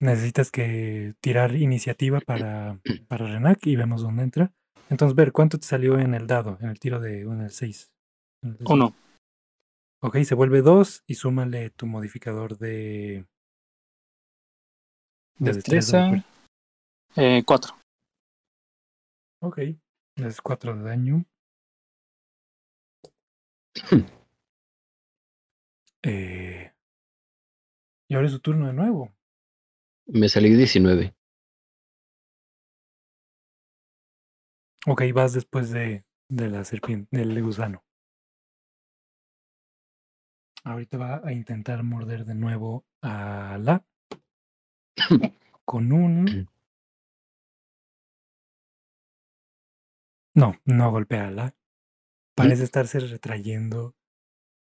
necesitas 0.00 0.50
que 0.50 1.14
tirar 1.20 1.54
iniciativa 1.54 2.20
para, 2.20 2.78
para 3.08 3.26
Renac 3.26 3.66
y 3.66 3.76
vemos 3.76 4.02
dónde 4.02 4.22
entra. 4.24 4.52
Entonces, 4.90 5.16
ver, 5.16 5.32
¿cuánto 5.32 5.58
te 5.58 5.66
salió 5.66 5.98
en 5.98 6.14
el 6.14 6.26
dado, 6.26 6.58
en 6.60 6.68
el 6.68 6.78
tiro 6.78 7.00
de 7.00 7.22
en 7.22 7.40
el 7.40 7.50
6? 7.50 7.90
Uno. 8.68 8.94
Ok, 10.02 10.18
se 10.24 10.34
vuelve 10.34 10.60
2 10.62 11.02
y 11.06 11.14
súmale 11.14 11.70
tu 11.70 11.86
modificador 11.86 12.58
de, 12.58 13.24
de 15.38 15.52
destreza. 15.52 16.10
de 16.10 16.10
Destreza. 16.12 16.26
Eh. 17.16 17.42
Ok, 19.42 19.58
es 20.16 20.40
4 20.42 20.76
de 20.76 20.82
daño. 20.82 21.24
Eh, 26.08 26.72
y 28.08 28.14
ahora 28.14 28.26
es 28.28 28.32
su 28.32 28.38
turno 28.38 28.68
de 28.68 28.72
nuevo. 28.72 29.12
Me 30.06 30.28
salí 30.28 30.54
19. 30.54 31.16
Ok, 34.86 35.02
vas 35.12 35.32
después 35.32 35.70
de, 35.70 36.04
de 36.28 36.48
la 36.48 36.64
serpiente, 36.64 37.16
del 37.16 37.42
gusano. 37.42 37.82
Ahorita 40.62 40.96
va 40.96 41.22
a 41.24 41.32
intentar 41.32 41.82
morder 41.82 42.24
de 42.24 42.36
nuevo 42.36 42.84
a 43.02 43.58
la. 43.60 43.84
con 45.64 45.92
un. 45.92 46.48
No, 50.34 50.54
no 50.66 50.90
golpea 50.90 51.28
a 51.28 51.30
la. 51.30 51.54
Parece 52.36 52.64
estarse 52.64 53.00
retrayendo, 53.00 53.96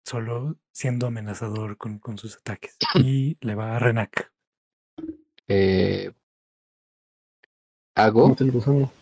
solo 0.06 0.56
siendo 0.72 1.08
amenazador 1.08 1.76
con, 1.76 1.98
con 1.98 2.16
sus 2.18 2.36
ataques. 2.36 2.76
Y 3.04 3.36
le 3.40 3.54
va 3.54 3.76
a 3.76 3.78
Renak. 3.78 4.32
Eh, 5.48 6.10
hago 7.96 8.28
Mete 8.28 8.44
el 8.44 8.50
gusano. 8.52 8.92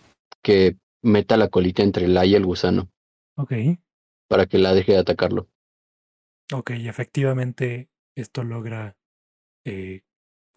que 0.42 0.76
meta 1.02 1.36
la 1.36 1.48
colita 1.48 1.82
entre 1.82 2.08
la 2.08 2.24
y 2.26 2.34
el 2.34 2.44
gusano 2.46 2.90
Ok, 3.36 3.52
para 4.28 4.46
que 4.46 4.58
la 4.58 4.72
deje 4.74 4.92
de 4.92 4.98
atacarlo. 4.98 5.48
ok, 6.52 6.70
efectivamente 6.70 7.90
esto 8.16 8.44
logra 8.44 8.96
eh, 9.64 10.02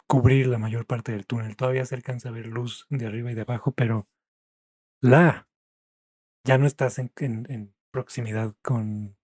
cubrir 0.06 0.46
la 0.48 0.58
mayor 0.58 0.86
parte 0.86 1.12
del 1.12 1.26
túnel. 1.26 1.56
Todavía 1.56 1.86
se 1.86 1.94
alcanza 1.94 2.28
a 2.28 2.32
ver 2.32 2.46
luz 2.46 2.86
de 2.90 3.06
arriba 3.06 3.30
y 3.32 3.34
de 3.34 3.42
abajo, 3.42 3.72
pero 3.72 4.08
la 5.00 5.48
ya 6.44 6.58
no 6.58 6.66
estás 6.66 6.98
en, 6.98 7.12
en- 7.18 7.46
en 7.50 7.75
proximidad 7.96 8.54
con, 8.60 9.16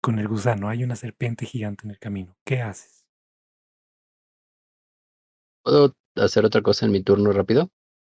con 0.00 0.18
el 0.18 0.26
gusano. 0.26 0.70
Hay 0.70 0.82
una 0.82 0.96
serpiente 0.96 1.44
gigante 1.44 1.84
en 1.84 1.90
el 1.90 1.98
camino. 1.98 2.38
¿Qué 2.42 2.62
haces? 2.62 3.06
¿Puedo 5.62 5.94
hacer 6.16 6.46
otra 6.46 6.62
cosa 6.62 6.86
en 6.86 6.92
mi 6.92 7.02
turno 7.02 7.32
rápido? 7.32 7.70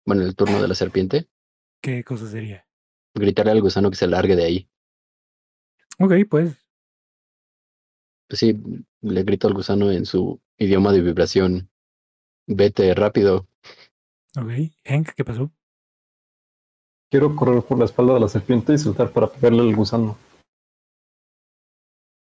Bueno, 0.05 0.25
el 0.25 0.37
turno 0.37 0.61
de 0.61 0.69
la 0.69 0.75
serpiente. 0.75 1.27
¿Qué 1.81 2.05
cosa 2.05 2.29
sería? 2.29 2.67
Gritarle 3.15 3.53
al 3.53 3.63
gusano 3.63 3.89
que 3.89 3.97
se 3.97 4.07
largue 4.07 4.37
de 4.37 4.45
ahí. 4.45 4.69
Ok, 5.99 6.13
pues. 6.29 6.55
Pues 8.29 8.41
sí, 8.41 8.55
le 9.01 9.23
grito 9.23 9.49
al 9.49 9.55
gusano 9.55 9.91
en 9.91 10.05
su 10.05 10.39
idioma 10.59 10.93
de 10.93 11.01
vibración. 11.01 11.71
Vete 12.47 12.93
rápido. 12.93 13.49
Ok. 14.37 14.51
Hank, 14.85 15.15
¿qué 15.17 15.25
pasó? 15.25 15.51
Quiero 17.13 17.37
correr 17.37 17.63
por 17.63 17.79
la 17.79 17.85
espalda 17.85 18.15
de 18.15 18.21
la 18.21 18.29
serpiente 18.29 18.73
y 18.73 18.79
saltar 18.79 19.11
para 19.13 19.27
pegarle 19.27 19.61
al 19.61 19.77
gusano. 19.77 20.17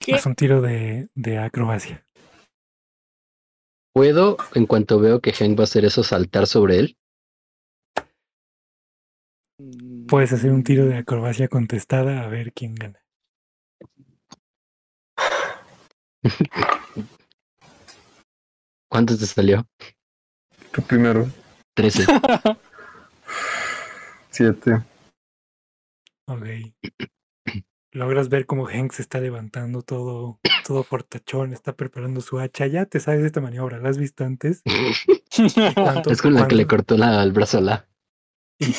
¿Qué? 0.00 0.14
Haz 0.14 0.26
un 0.26 0.34
tiro 0.34 0.60
de, 0.60 1.08
de 1.14 1.38
acrobacia. 1.38 2.04
¿Puedo, 3.94 4.36
en 4.56 4.66
cuanto 4.66 4.98
veo 4.98 5.20
que 5.20 5.32
Hank 5.32 5.56
va 5.56 5.62
a 5.62 5.64
hacer 5.64 5.84
eso, 5.84 6.02
saltar 6.02 6.48
sobre 6.48 6.80
él? 6.80 6.98
Puedes 10.08 10.32
hacer 10.32 10.50
un 10.50 10.64
tiro 10.64 10.86
de 10.86 10.96
acrobacia 10.96 11.46
contestada 11.46 12.24
a 12.24 12.26
ver 12.26 12.52
quién 12.52 12.74
gana. 12.74 13.00
¿Cuánto 18.90 19.16
te 19.16 19.26
salió? 19.26 19.64
Tú 20.72 20.82
primero. 20.82 21.28
Trece. 21.76 22.06
Siete. 24.40 24.82
Ok. 26.26 26.46
Logras 27.92 28.30
ver 28.30 28.46
cómo 28.46 28.64
Hank 28.64 28.92
se 28.92 29.02
está 29.02 29.20
levantando 29.20 29.82
todo, 29.82 30.40
todo 30.66 30.82
fortachón, 30.82 31.52
está 31.52 31.76
preparando 31.76 32.22
su 32.22 32.38
hacha. 32.38 32.66
Ya 32.66 32.86
te 32.86 33.00
sabes 33.00 33.22
esta 33.22 33.42
maniobra, 33.42 33.80
¿la 33.80 33.90
has 33.90 33.98
visto 33.98 34.24
antes? 34.24 34.62
Y 35.36 36.10
es 36.10 36.22
con 36.22 36.32
la 36.34 36.48
que 36.48 36.56
le 36.56 36.66
cortó 36.66 36.96
la, 36.96 37.22
el 37.22 37.32
brazo 37.32 37.58
a 37.58 37.60
la. 37.60 37.88
Y 38.58 38.72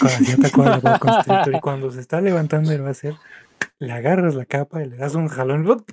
cuando 0.49 0.81
la 0.81 0.99
y 1.57 1.59
cuando 1.61 1.91
se 1.91 2.01
está 2.01 2.21
levantando, 2.21 2.71
él 2.71 2.83
va 2.83 2.87
a 2.87 2.91
hacer, 2.91 3.15
le 3.77 3.93
agarras 3.93 4.33
la 4.33 4.45
capa 4.45 4.83
y 4.83 4.89
le 4.89 4.97
das 4.97 5.13
un 5.13 5.27
jalón, 5.27 5.63
¡bup! 5.63 5.89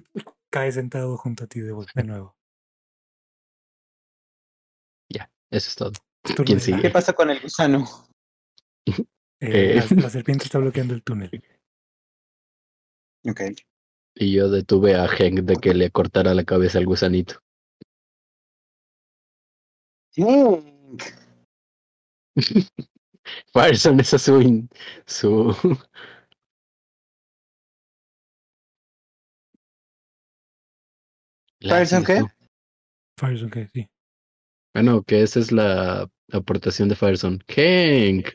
cae 0.51 0.73
sentado 0.73 1.17
junto 1.19 1.45
a 1.45 1.47
ti 1.47 1.61
de, 1.61 1.75
de 1.95 2.05
nuevo. 2.05 2.39
Eso 5.51 5.69
es 5.69 5.77
todo. 5.77 5.93
¿Quién 6.45 6.61
sigue? 6.61 6.83
¿Qué 6.83 6.91
pasa 6.91 7.13
con 7.13 7.31
el 7.31 7.41
gusano? 7.41 7.87
eh, 9.41 9.79
Eh. 9.79 9.85
la, 9.91 10.03
la 10.03 10.11
serpiente 10.11 10.45
está 10.45 10.59
bloqueando 10.59 10.95
el 10.95 11.03
túnel. 11.03 11.43
Ok. 13.29 13.41
Y 14.15 14.33
yo 14.33 14.49
detuve 14.51 14.95
a 14.97 15.07
Hank 15.07 15.41
de 15.41 15.57
que 15.57 15.75
le 15.75 15.91
cortara 15.91 16.35
la 16.35 16.45
cabeza 16.45 16.79
al 16.79 16.87
gusanito. 16.87 17.41
Hank. 20.17 21.03
Fireson, 23.53 24.01
esa 24.01 24.17
es 24.17 24.23
su, 24.23 24.41
in- 24.41 24.69
su 25.07 25.55
¿Fireson 31.61 32.05
qué? 32.05 32.21
Fireson, 33.19 33.51
que 33.51 33.67
sí. 33.69 33.89
Bueno, 34.75 35.03
que 35.03 35.23
esa 35.23 35.41
es 35.41 35.51
la 35.51 36.09
aportación 36.33 36.89
de 36.89 36.97
Fireson. 36.97 37.41
Hank. 37.49 38.29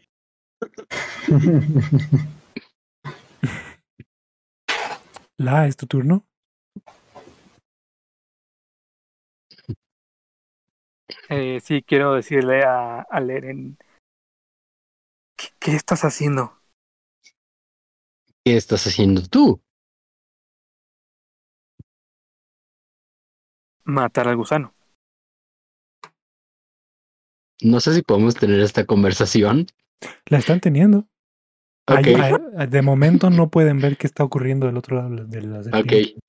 La, 5.38 5.68
¿es 5.68 5.76
tu 5.78 5.88
turno? 5.88 6.26
Eh, 11.30 11.60
sí, 11.62 11.84
quiero 11.84 12.14
decirle 12.14 12.64
a, 12.64 13.02
a 13.02 13.20
Leren. 13.20 13.78
¿qué, 15.36 15.48
qué 15.60 15.76
estás 15.76 16.04
haciendo? 16.04 16.60
¿Qué 18.46 18.58
estás 18.58 18.86
haciendo 18.88 19.22
tú? 19.28 19.62
Matar 23.86 24.28
al 24.28 24.38
gusano. 24.38 24.74
No 27.62 27.80
sé 27.80 27.94
si 27.94 28.02
podemos 28.02 28.36
tener 28.36 28.60
esta 28.60 28.86
conversación. 28.86 29.68
La 30.28 30.38
están 30.38 30.60
teniendo. 30.60 31.08
Hay- 31.88 32.14
hay- 32.14 32.68
de 32.68 32.82
momento 32.82 33.30
no 33.30 33.50
pueden 33.50 33.80
ver 33.80 33.98
qué 33.98 34.08
está 34.08 34.24
ocurriendo 34.24 34.68
del 34.68 34.78
otro 34.78 34.98
lado 34.98 35.10
de 35.26 35.42
la 35.42 35.64
serpiente. 35.64 36.14
ok. 36.16 36.24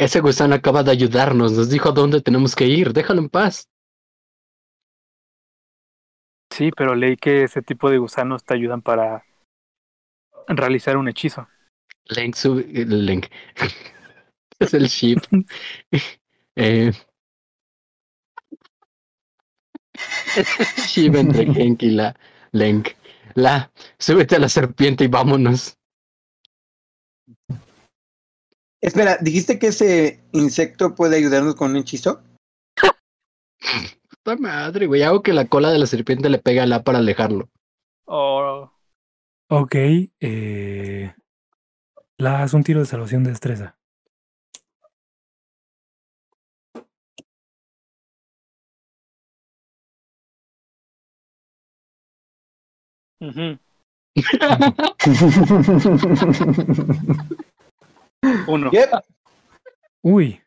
Ese 0.00 0.20
gusano 0.20 0.54
acaba 0.54 0.82
de 0.84 0.92
ayudarnos, 0.92 1.52
nos 1.52 1.70
dijo 1.70 1.88
a 1.88 1.92
dónde 1.92 2.22
tenemos 2.22 2.54
que 2.54 2.66
ir, 2.66 2.92
déjalo 2.92 3.20
en 3.20 3.28
paz. 3.28 3.68
Sí, 6.52 6.70
pero 6.76 6.94
leí 6.94 7.16
que 7.16 7.44
ese 7.44 7.62
tipo 7.62 7.90
de 7.90 7.98
gusanos 7.98 8.44
te 8.44 8.54
ayudan 8.54 8.80
para 8.80 9.24
realizar 10.46 10.96
un 10.96 11.08
hechizo. 11.08 11.48
Link 12.06 12.34
sube. 12.34 12.64
Link. 12.64 13.26
es 14.60 14.74
el 14.74 14.86
ship. 14.86 15.18
eh, 16.56 16.92
ship 20.88 21.14
entre 21.14 21.42
Henk 21.42 21.82
y 21.82 21.90
la 21.90 22.16
Link. 22.52 22.88
La, 23.38 23.70
súbete 24.00 24.34
a 24.34 24.40
la 24.40 24.48
serpiente 24.48 25.04
y 25.04 25.06
vámonos. 25.06 25.78
Espera, 28.80 29.16
¿dijiste 29.20 29.60
que 29.60 29.68
ese 29.68 30.24
insecto 30.32 30.96
puede 30.96 31.18
ayudarnos 31.18 31.54
con 31.54 31.70
un 31.70 31.76
hechizo? 31.76 32.20
Puta 34.10 34.36
madre, 34.40 34.88
güey. 34.88 35.04
Hago 35.04 35.22
que 35.22 35.32
la 35.32 35.46
cola 35.46 35.70
de 35.70 35.78
la 35.78 35.86
serpiente 35.86 36.28
le 36.28 36.40
pegue 36.40 36.58
a 36.58 36.66
la 36.66 36.82
para 36.82 36.98
alejarlo. 36.98 37.48
Oh, 38.06 38.72
Ok. 39.48 39.76
Eh, 40.18 41.14
la 42.16 42.42
haz 42.42 42.54
un 42.54 42.64
tiro 42.64 42.80
de 42.80 42.86
salvación 42.86 43.22
de 43.22 43.30
destreza. 43.30 43.77
Uno. 58.46 58.70
Yep. 58.70 58.90
Uy. 60.02 60.40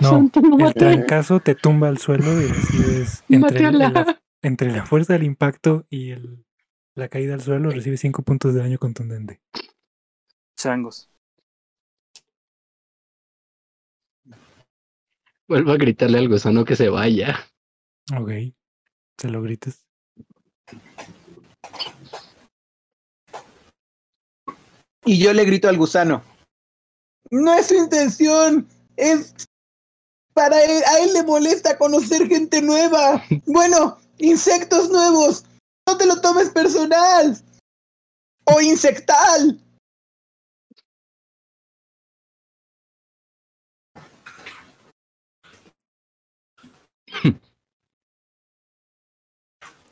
No, 0.00 0.30
el 0.66 0.74
trancazo 0.74 1.40
te 1.40 1.54
tumba 1.54 1.88
al 1.88 1.98
suelo 1.98 2.40
y 2.40 2.46
recibes 2.46 3.22
entre, 3.28 3.58
el- 3.66 3.72
Mateala. 3.78 3.90
la, 3.90 4.22
entre 4.42 4.72
la 4.72 4.86
fuerza 4.86 5.12
del 5.12 5.24
impacto 5.24 5.86
y 5.90 6.10
el, 6.12 6.44
la 6.94 7.08
caída 7.08 7.34
al 7.34 7.42
suelo, 7.42 7.70
recibes 7.70 8.00
5 8.00 8.22
puntos 8.22 8.54
de 8.54 8.60
daño 8.60 8.78
contundente. 8.78 9.40
Changos. 10.56 11.10
Vuelvo 15.46 15.72
a 15.72 15.76
gritarle 15.76 16.18
al 16.18 16.28
gusano 16.28 16.64
que 16.64 16.76
se 16.76 16.88
vaya. 16.88 17.38
Ok. 18.18 18.30
Se 19.18 19.28
lo 19.28 19.42
grites. 19.42 19.86
Y 25.04 25.18
yo 25.18 25.32
le 25.32 25.44
grito 25.44 25.68
al 25.68 25.76
gusano. 25.78 26.22
No 27.30 27.54
es 27.54 27.66
su 27.66 27.74
intención. 27.74 28.68
Es 28.96 29.34
para 30.32 30.62
él. 30.62 30.82
A 30.84 30.98
él 31.00 31.12
le 31.12 31.22
molesta 31.22 31.76
conocer 31.78 32.26
gente 32.28 32.62
nueva. 32.62 33.22
Bueno, 33.46 33.98
insectos 34.18 34.88
nuevos. 34.90 35.44
No 35.86 35.96
te 35.96 36.06
lo 36.06 36.20
tomes 36.20 36.50
personal. 36.50 37.36
o 38.46 38.60
insectal. 38.60 39.60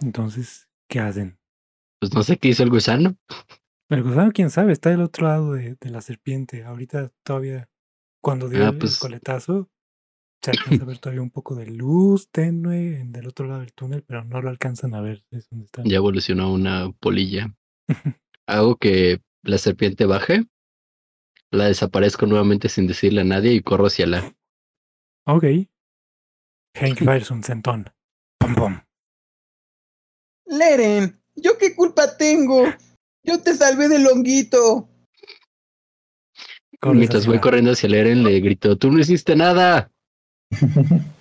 Entonces, 0.01 0.68
¿qué 0.89 0.98
hacen? 1.01 1.39
Pues 2.01 2.12
no 2.12 2.22
sé 2.22 2.36
qué 2.36 2.48
hizo 2.48 2.62
el 2.64 2.70
gusano. 2.70 3.16
El 3.88 4.02
gusano, 4.02 4.32
quién 4.32 4.50
sabe, 4.50 4.72
está 4.72 4.90
del 4.90 5.02
otro 5.02 5.26
lado 5.26 5.52
de, 5.52 5.76
de 5.78 5.90
la 5.90 6.00
serpiente. 6.00 6.64
Ahorita 6.64 7.12
todavía, 7.24 7.68
cuando 8.22 8.48
dio 8.48 8.60
Ah, 8.60 8.68
el, 8.68 8.72
el 8.74 8.78
pues- 8.78 8.98
coletazo, 8.98 9.68
se 10.42 10.50
alcanza 10.80 10.82
a 10.82 10.86
ver 10.86 10.98
todavía 10.98 11.22
un 11.22 11.30
poco 11.30 11.54
de 11.54 11.66
luz 11.66 12.28
tenue 12.30 13.00
en- 13.00 13.12
del 13.12 13.28
otro 13.28 13.46
lado 13.46 13.60
del 13.60 13.72
túnel, 13.74 14.02
pero 14.02 14.24
no 14.24 14.40
lo 14.40 14.48
alcanzan 14.48 14.94
a 14.94 15.00
ver. 15.00 15.24
Es 15.30 15.48
donde 15.50 15.66
está. 15.66 15.82
Ya 15.84 15.96
evolucionó 15.96 16.52
una 16.52 16.90
polilla. 17.00 17.54
Hago 18.46 18.76
que 18.76 19.22
la 19.42 19.59
serpiente 19.59 20.06
baje, 20.06 20.44
la 21.50 21.66
desaparezco 21.66 22.26
nuevamente 22.26 22.68
sin 22.68 22.86
decirle 22.86 23.20
a 23.20 23.24
nadie 23.24 23.52
y 23.52 23.60
corro 23.60 23.86
hacia 23.86 24.06
la. 24.06 24.34
Ok. 25.26 25.44
Hank 26.74 27.00
irse 27.16 27.32
un 27.34 27.42
centón. 27.44 27.84
Pum, 28.38 28.54
pum. 28.54 28.80
Leren, 30.46 31.22
¿yo 31.36 31.56
qué 31.59 31.74
culpa 31.76 32.16
tengo? 32.16 32.64
Yo 33.24 33.40
te 33.43 33.55
salvé 33.55 33.89
del 33.89 34.07
honguito. 34.07 34.89
Mientras 36.85 37.20
hacia 37.20 37.28
voy 37.28 37.36
la- 37.36 37.40
corriendo 37.43 37.70
hacia 37.73 37.86
el 37.86 37.94
Eren, 37.94 38.24
le 38.24 38.40
grito: 38.40 38.77
Tú 38.77 38.90
no 38.90 38.99
hiciste 38.99 39.36
nada. 39.36 39.90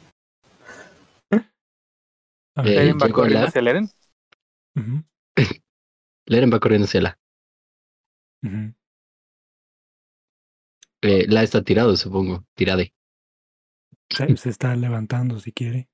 Eh, 2.66 2.76
Eren 2.76 2.98
va 3.02 3.10
corriendo 3.10 3.44
la- 3.44 3.48
hacia 3.48 3.60
el 3.60 3.68
Eren. 3.70 3.90
Ujú, 4.76 5.04
Eren 6.28 6.52
va 6.54 6.60
corriendo 6.60 6.86
hacia 6.86 7.02
la. 7.02 7.18
Eh, 11.02 11.26
la 11.30 11.44
está 11.44 11.64
tirado, 11.64 11.96
supongo. 11.96 12.46
Tirade. 12.54 12.94
Se, 14.10 14.36
se 14.36 14.50
está 14.50 14.76
levantando 14.76 15.40
si 15.40 15.54
quiere. 15.54 15.90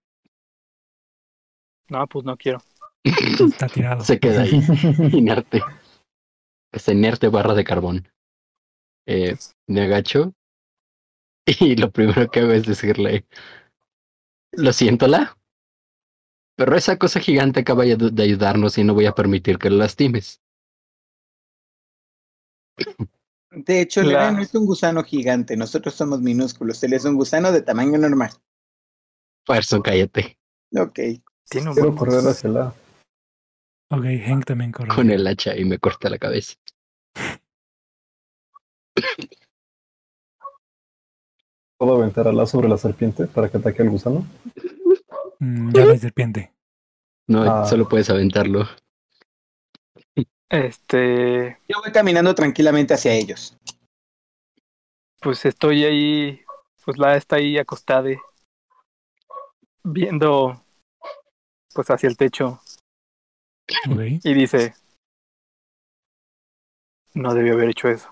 No, 1.90 2.08
pues 2.08 2.26
no 2.26 2.36
quiero. 2.36 2.60
Está 3.04 3.68
tirado. 3.70 4.02
Se 4.04 4.20
queda 4.20 4.42
ahí, 4.42 4.60
inerte. 5.14 5.62
Esta 6.72 6.92
inerte 6.92 7.28
barra 7.30 7.54
de 7.54 7.64
carbón. 7.64 8.08
Eh, 9.08 9.38
me 9.68 9.82
agacho 9.82 10.34
y 11.46 11.76
lo 11.76 11.92
primero 11.92 12.30
que 12.30 12.42
hago 12.42 12.52
es 12.52 12.66
decirle: 12.66 13.26
Lo 14.52 14.74
siento, 14.74 15.08
la. 15.08 15.38
Pero 16.58 16.76
esa 16.76 16.98
cosa 16.98 17.20
gigante 17.20 17.60
acaba 17.60 17.84
de 17.86 18.24
ayudarnos 18.24 18.78
y 18.78 18.84
no 18.84 18.96
voy 18.96 19.06
a 19.06 19.14
permitir 19.14 19.60
que 19.60 19.70
lo 19.70 19.78
lastimes. 19.78 20.42
De 23.52 23.82
hecho, 23.82 24.04
La- 24.04 24.32
no 24.32 24.42
es 24.42 24.54
un 24.56 24.66
gusano 24.66 25.04
gigante. 25.04 25.56
Nosotros 25.56 25.94
somos 25.94 26.20
minúsculos. 26.22 26.84
Él 26.84 26.94
es 26.94 27.06
un 27.06 27.16
gusano 27.16 27.52
de 27.52 27.62
tamaño 27.62 27.98
normal. 27.98 28.32
Farson, 29.46 29.82
cállate. 29.82 30.38
Ok. 30.76 31.00
Tiene 31.50 31.70
un 31.70 31.76
buen 31.76 31.96
correr 31.96 32.28
hacia 32.28 32.50
la. 32.50 32.74
Ok, 33.90 34.04
Hank 34.26 34.46
también 34.46 34.72
corre. 34.72 34.94
Con 34.94 35.10
el 35.12 35.26
hacha 35.28 35.56
y 35.56 35.64
me 35.66 35.80
corta 35.80 36.10
la 36.10 36.18
cabeza. 36.18 36.56
¿Puedo 41.78 41.96
aventar 41.96 42.28
ala 42.28 42.46
sobre 42.48 42.68
la 42.68 42.78
serpiente 42.78 43.28
para 43.28 43.50
que 43.50 43.58
ataque 43.58 43.82
al 43.84 43.90
gusano? 43.90 44.26
Mm, 45.40 45.72
ya 45.74 45.86
no 45.86 45.92
hay 45.92 46.00
serpiente. 46.00 46.52
No, 47.28 47.44
Ah. 47.44 47.66
solo 47.66 47.88
puedes 47.88 48.10
aventarlo. 48.10 48.66
Este, 50.50 51.60
Yo 51.68 51.82
voy 51.84 51.92
caminando 51.92 52.34
tranquilamente 52.34 52.94
hacia 52.94 53.14
ellos. 53.14 53.56
pues 55.20 55.44
estoy 55.46 55.84
ahí, 55.84 56.42
pues 56.86 56.98
la 57.00 57.18
está 57.18 57.36
ahí 57.38 57.58
acostada, 57.58 58.10
viendo 59.84 60.64
pues 61.74 61.90
hacia 61.90 62.08
el 62.08 62.16
techo 62.16 62.62
Y 64.24 64.34
dice, 64.34 64.74
no 67.14 67.34
debió 67.34 67.54
haber 67.54 67.70
hecho 67.70 67.90
eso. 67.90 68.10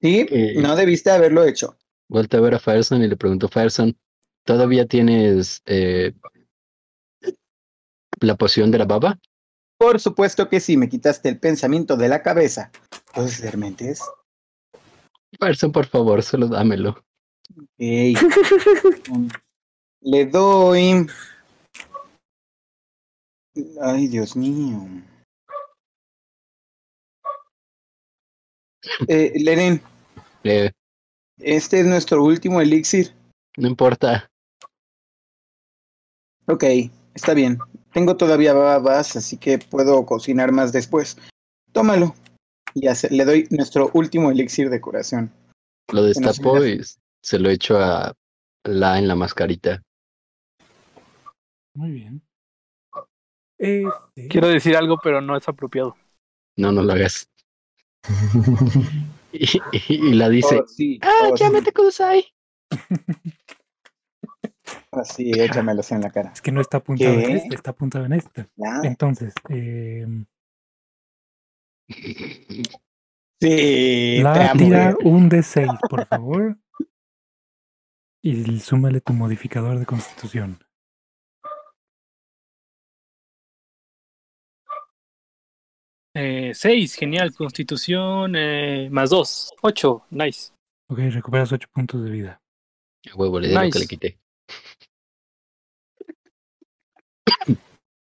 Sí, 0.00 0.26
Eh. 0.30 0.54
no 0.60 0.76
debiste 0.76 1.10
haberlo 1.10 1.44
hecho. 1.44 1.76
Vuelta 2.08 2.36
a 2.38 2.40
ver 2.40 2.54
a 2.54 2.58
Fireson 2.58 3.02
y 3.02 3.08
le 3.08 3.16
pregunto, 3.16 3.48
Fireson, 3.48 3.96
¿todavía 4.44 4.86
tienes 4.86 5.62
eh, 5.66 6.12
la 8.20 8.36
poción 8.36 8.70
de 8.70 8.78
la 8.78 8.84
baba? 8.84 9.18
Por 9.78 9.98
supuesto 10.00 10.48
que 10.48 10.60
sí, 10.60 10.76
me 10.76 10.88
quitaste 10.88 11.28
el 11.28 11.38
pensamiento 11.40 11.96
de 11.96 12.08
la 12.08 12.22
cabeza. 12.22 12.70
¿Puedes 13.14 13.32
ser 13.34 13.56
mentes? 13.58 14.00
Fireson, 15.40 15.72
por 15.72 15.86
favor, 15.86 16.22
solo 16.22 16.46
dámelo. 16.46 17.04
Le 20.00 20.26
doy. 20.26 21.06
Ay, 23.80 24.08
Dios 24.08 24.36
mío. 24.36 24.86
Eh, 29.08 29.32
Leren, 29.36 29.80
Eh, 30.44 30.70
este 31.38 31.80
es 31.80 31.86
nuestro 31.86 32.22
último 32.22 32.60
elixir. 32.60 33.12
no 33.56 33.66
importa. 33.68 34.28
Ok, 36.46 36.64
está 37.14 37.34
bien. 37.34 37.58
Tengo 37.92 38.16
todavía 38.16 38.52
babas, 38.52 39.16
así 39.16 39.36
que 39.38 39.58
puedo 39.58 40.04
cocinar 40.06 40.52
más 40.52 40.72
después. 40.72 41.16
Tómalo. 41.72 42.14
Y 42.74 42.86
hace- 42.88 43.10
le 43.10 43.24
doy 43.24 43.48
nuestro 43.50 43.90
último 43.94 44.30
elixir 44.30 44.68
de 44.70 44.80
curación. 44.80 45.32
Lo 45.90 46.02
destapo 46.02 46.64
y 46.64 46.80
se 47.22 47.38
lo 47.38 47.48
echo 47.48 47.78
a 47.78 48.12
la 48.64 48.98
en 48.98 49.08
la 49.08 49.14
mascarita. 49.14 49.82
Muy 51.74 51.90
bien. 51.90 52.22
Este, 53.58 54.28
Quiero 54.28 54.48
decir 54.48 54.76
algo, 54.76 54.98
pero 55.02 55.20
no 55.20 55.36
es 55.36 55.48
apropiado. 55.48 55.96
No, 56.56 56.72
no 56.72 56.82
lo 56.82 56.92
hagas. 56.92 57.30
Y, 59.38 59.58
y- 59.72 60.08
y 60.08 60.14
la 60.14 60.30
dice, 60.30 60.60
Oh, 60.62 60.66
sí. 60.66 60.98
¡Ah, 61.02 61.10
oh, 61.24 61.36
llámate 61.36 61.70
Kudasai! 61.72 62.24
Así, 64.92 65.30
échamelos 65.38 65.92
en 65.92 66.00
la 66.00 66.10
cara. 66.10 66.30
Es 66.32 66.40
que 66.40 66.52
no 66.52 66.62
está 66.62 66.78
apuntado 66.78 67.18
en 67.20 67.36
este, 67.36 67.54
está 67.54 67.72
apuntado 67.72 68.06
en 68.06 68.14
este. 68.14 68.48
Entonces, 68.82 69.34
em, 69.50 70.24
Sí, 73.38 74.20
la 74.22 74.52
tira 74.56 74.96
un 75.02 75.28
D6, 75.28 75.78
por 75.90 76.06
favor. 76.06 76.56
Y 78.22 78.58
súmale 78.60 79.02
tu 79.02 79.12
modificador 79.12 79.78
de 79.78 79.84
constitución. 79.86 80.58
Eh, 86.18 86.54
seis, 86.54 86.94
genial. 86.94 87.34
Constitución 87.34 88.34
eh, 88.36 88.88
más 88.90 89.10
dos, 89.10 89.52
ocho, 89.60 90.06
nice. 90.08 90.50
Ok, 90.88 90.98
recuperas 91.10 91.52
8 91.52 91.68
puntos 91.70 92.02
de 92.02 92.10
vida. 92.10 92.40
A 93.12 93.16
huevo, 93.16 93.38
le 93.38 93.48
di 93.48 93.54
lo 93.54 93.60
que 93.60 93.66
Nice. 93.66 93.78
le 93.80 93.86
quité. 93.86 94.18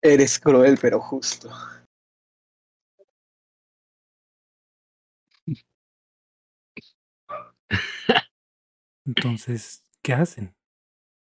Eres 0.02 0.40
cruel, 0.40 0.78
pero 0.80 0.98
justo. 0.98 1.50
Entonces, 9.06 9.82
¿qué 10.02 10.14
hacen? 10.14 10.54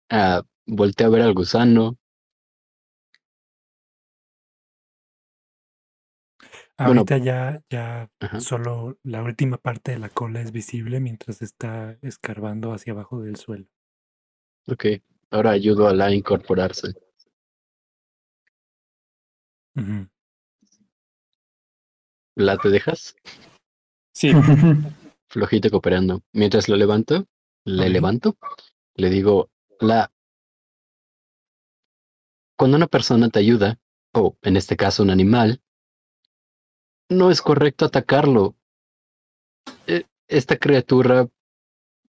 Ah, 0.10 0.42
volteé 0.66 1.06
a 1.06 1.10
ver 1.10 1.22
al 1.22 1.34
gusano. 1.36 1.98
Bueno. 6.78 7.02
Ahorita 7.02 7.18
ya, 7.18 7.62
ya 7.70 8.10
Ajá. 8.20 8.40
solo 8.40 8.98
la 9.04 9.22
última 9.22 9.58
parte 9.58 9.92
de 9.92 10.00
la 10.00 10.10
cola 10.10 10.42
es 10.42 10.52
visible 10.52 11.00
mientras 11.00 11.42
está 11.42 11.98
escarbando 12.02 12.74
hacia 12.74 12.94
abajo 12.94 13.22
del 13.22 13.36
suelo. 13.36 13.68
Ok, 14.68 14.86
ahora 15.30 15.52
ayudo 15.52 15.88
a 15.88 15.94
la 15.94 16.06
a 16.06 16.12
incorporarse. 16.14 16.94
¿La 22.36 22.58
te 22.58 22.70
dejas? 22.70 23.16
Sí, 24.14 24.32
Flojito 25.30 25.70
cooperando. 25.70 26.22
Mientras 26.32 26.70
lo 26.70 26.76
levanto, 26.76 27.28
le 27.66 27.90
levanto, 27.90 28.38
le 28.96 29.10
digo, 29.10 29.50
la... 29.80 30.12
Cuando 32.56 32.78
una 32.78 32.88
persona 32.88 33.30
te 33.30 33.40
ayuda, 33.40 33.80
o 34.14 34.38
en 34.44 34.58
este 34.58 34.78
caso 34.78 35.02
un 35.02 35.10
animal, 35.10 35.63
no 37.10 37.32
es 37.32 37.42
correcto 37.42 37.86
atacarlo. 37.86 38.56
Eh, 39.88 40.04
Esta 40.28 40.58
criatura 40.58 41.28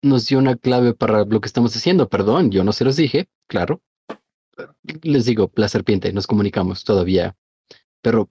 nos 0.01 0.27
dio 0.27 0.39
una 0.39 0.55
clave 0.55 0.93
para 0.93 1.25
lo 1.25 1.41
que 1.41 1.47
estamos 1.47 1.75
haciendo. 1.75 2.09
Perdón, 2.09 2.51
yo 2.51 2.63
no 2.63 2.73
se 2.73 2.85
los 2.85 2.95
dije, 2.95 3.29
claro. 3.47 3.81
Les 5.03 5.25
digo, 5.25 5.51
la 5.55 5.69
serpiente, 5.69 6.11
nos 6.13 6.27
comunicamos 6.27 6.83
todavía. 6.83 7.35
Pero 8.01 8.29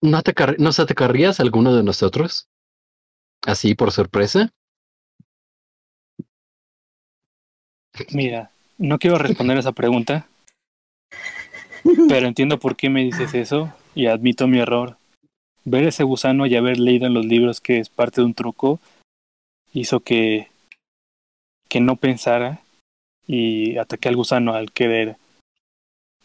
¿No 0.00 0.16
atacar- 0.16 0.58
¿Nos 0.60 0.78
atacarías 0.78 1.40
a 1.40 1.42
alguno 1.42 1.74
de 1.74 1.82
nosotros? 1.82 2.48
Así 3.44 3.74
por 3.74 3.90
sorpresa. 3.90 4.52
Mira, 8.12 8.52
no 8.76 8.98
quiero 9.00 9.18
responder 9.18 9.58
esa 9.58 9.72
pregunta, 9.72 10.28
pero 12.08 12.28
entiendo 12.28 12.60
por 12.60 12.76
qué 12.76 12.90
me 12.90 13.02
dices 13.02 13.34
eso 13.34 13.72
y 13.98 14.06
admito 14.06 14.46
mi 14.46 14.60
error. 14.60 14.96
Ver 15.64 15.82
ese 15.82 16.04
gusano 16.04 16.46
y 16.46 16.54
haber 16.54 16.78
leído 16.78 17.08
en 17.08 17.14
los 17.14 17.26
libros 17.26 17.60
que 17.60 17.80
es 17.80 17.88
parte 17.88 18.20
de 18.20 18.26
un 18.26 18.34
truco 18.34 18.78
hizo 19.72 19.98
que, 19.98 20.46
que 21.68 21.80
no 21.80 21.96
pensara 21.96 22.62
y 23.26 23.76
ataqué 23.76 24.08
al 24.08 24.14
gusano 24.14 24.54
al 24.54 24.70
querer 24.70 25.16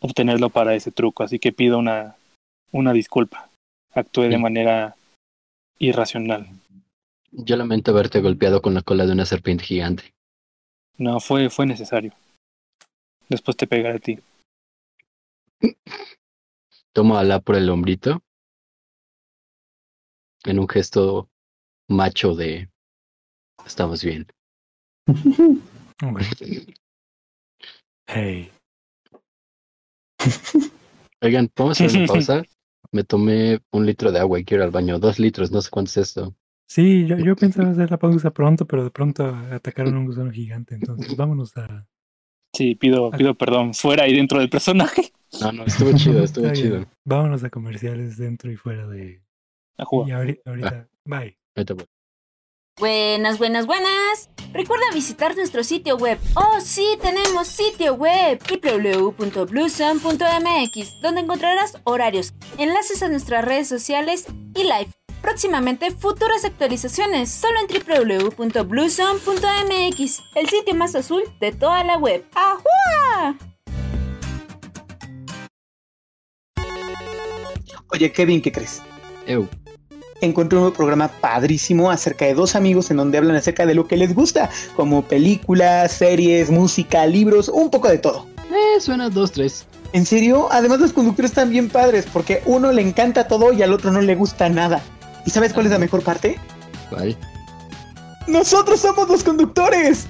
obtenerlo 0.02 0.52
para 0.52 0.76
ese 0.76 0.92
truco. 0.92 1.24
Así 1.24 1.40
que 1.40 1.52
pido 1.52 1.80
una, 1.80 2.16
una 2.72 2.94
disculpa. 2.94 3.50
Actué 3.92 4.30
de 4.30 4.38
manera 4.38 4.96
irracional. 5.80 6.48
Yo 7.32 7.56
lamento 7.56 7.90
haberte 7.90 8.22
golpeado 8.22 8.62
con 8.62 8.76
la 8.76 8.84
cola 8.84 9.08
de 9.08 9.14
una 9.14 9.26
serpiente 9.26 9.64
gigante. 9.64 10.14
No, 11.00 11.20
fue, 11.20 11.50
fue 11.50 11.66
necesario. 11.66 12.14
Después 13.30 13.58
te 13.58 13.66
pegaré 13.66 13.98
a 13.98 14.00
ti. 14.00 14.20
Tomo 16.94 17.18
a 17.18 17.22
Alá 17.22 17.40
por 17.40 17.56
el 17.56 17.70
hombrito. 17.70 18.22
En 20.46 20.60
un 20.60 20.68
gesto 20.68 21.30
macho 21.90 22.36
de 22.36 22.70
estamos 23.66 24.04
bien. 24.04 24.28
Hey. 28.06 28.52
Oigan, 31.22 31.50
vamos 31.56 31.80
a 31.80 31.86
hacer 31.86 32.00
una 32.00 32.08
pausa. 32.14 32.44
Me 32.92 33.06
tomé 33.06 33.62
un 33.72 33.86
litro 33.86 34.12
de 34.12 34.20
agua 34.20 34.40
y 34.40 34.44
quiero 34.44 34.64
ir 34.64 34.66
al 34.66 34.72
baño. 34.72 35.00
Dos 35.00 35.20
litros, 35.20 35.52
no 35.52 35.62
sé 35.62 35.70
cuánto 35.72 35.90
es 35.90 35.98
esto. 35.98 36.36
Sí, 36.68 37.08
yo, 37.08 37.18
yo 37.18 37.36
pensaba 37.38 37.70
hacer 37.70 37.90
la 37.90 37.98
pausa 37.98 38.32
pronto, 38.32 38.68
pero 38.68 38.84
de 38.84 38.92
pronto 38.92 39.26
atacaron 39.26 39.96
a 39.96 40.00
un 40.00 40.06
gusano 40.06 40.32
gigante. 40.32 40.76
Entonces, 40.76 41.16
vámonos 41.16 41.56
a. 41.56 41.88
Sí, 42.54 42.76
pido, 42.76 43.10
pido 43.12 43.34
perdón, 43.36 43.74
fuera 43.74 44.08
y 44.08 44.14
dentro 44.14 44.40
del 44.40 44.50
personaje. 44.50 45.13
No, 45.42 45.52
no, 45.52 45.66
estuvo 45.66 45.92
chido, 45.98 46.24
estuvo 46.24 46.52
chido. 46.54 46.86
Vámonos 47.06 47.44
a 47.44 47.50
comerciales 47.50 48.18
dentro 48.18 48.52
y 48.52 48.56
fuera 48.56 48.86
de. 48.88 49.22
A 49.78 49.86
jugar. 49.86 50.10
Y 50.10 50.12
ahori- 50.12 50.40
ahorita. 50.46 50.88
Bye. 51.06 51.38
Ahorita 51.56 51.74
voy. 51.74 51.86
Buenas, 52.80 53.38
buenas, 53.38 53.66
buenas. 53.68 54.30
Recuerda 54.52 54.86
visitar 54.94 55.36
nuestro 55.36 55.64
sitio 55.64 55.96
web. 55.98 56.18
Oh, 56.36 56.60
sí, 56.60 56.98
tenemos 57.02 57.48
sitio 57.48 57.94
web 57.96 58.40
www.bluesun.mx, 58.50 61.02
donde 61.02 61.22
encontrarás 61.22 61.78
horarios, 61.84 62.34
enlaces 62.58 63.04
a 63.04 63.10
nuestras 63.10 63.46
redes 63.46 63.68
sociales 63.68 64.26
y 64.56 64.64
live. 64.64 64.90
Próximamente 65.22 65.92
futuras 65.92 66.46
actualizaciones 66.46 67.30
solo 67.32 67.60
en 67.60 67.68
www.bluesun.mx, 68.38 70.22
el 70.36 70.50
sitio 70.50 70.76
más 70.76 70.96
azul 70.96 71.24
de 71.40 71.52
toda 71.52 71.84
la 71.84 71.98
web. 71.98 72.24
¡Ajua! 72.36 73.38
Oye, 77.92 78.12
Kevin, 78.12 78.42
¿qué 78.42 78.52
crees? 78.52 78.82
Eu, 79.28 79.48
Encontré 80.22 80.58
un 80.58 80.64
nuevo 80.64 80.76
programa 80.76 81.10
padrísimo 81.10 81.92
acerca 81.92 82.24
de 82.26 82.34
dos 82.34 82.56
amigos 82.56 82.90
en 82.92 82.98
donde 82.98 83.18
hablan 83.18 83.36
acerca 83.36 83.66
de 83.66 83.74
lo 83.76 83.88
que 83.88 83.98
les 83.98 84.16
gusta, 84.16 84.50
como 84.76 85.02
películas, 85.04 85.92
series, 85.92 86.50
música, 86.50 87.06
libros, 87.06 87.50
un 87.50 87.70
poco 87.70 87.90
de 87.90 87.98
todo. 87.98 88.26
eh, 88.50 88.80
suena 88.80 89.10
dos, 89.10 89.34
tres. 89.34 89.66
¿En 89.92 90.06
serio? 90.06 90.48
Además 90.52 90.80
los 90.80 90.94
conductores 90.94 91.32
están 91.32 91.50
bien 91.50 91.70
padres 91.70 92.08
porque 92.12 92.42
uno 92.46 92.72
le 92.72 92.82
encanta 92.82 93.28
todo 93.28 93.52
y 93.52 93.62
al 93.64 93.74
otro 93.74 93.92
no 93.92 94.02
le 94.02 94.16
gusta 94.16 94.48
nada. 94.50 94.82
¿Y 95.26 95.30
sabes 95.30 95.54
cuál 95.54 95.66
es 95.66 95.72
la 95.74 95.78
mejor 95.80 96.02
parte? 96.04 96.40
¿Cuál? 96.90 97.18
¡Nosotros 98.28 98.80
somos 98.80 99.10
los 99.10 99.24
conductores! 99.24 100.08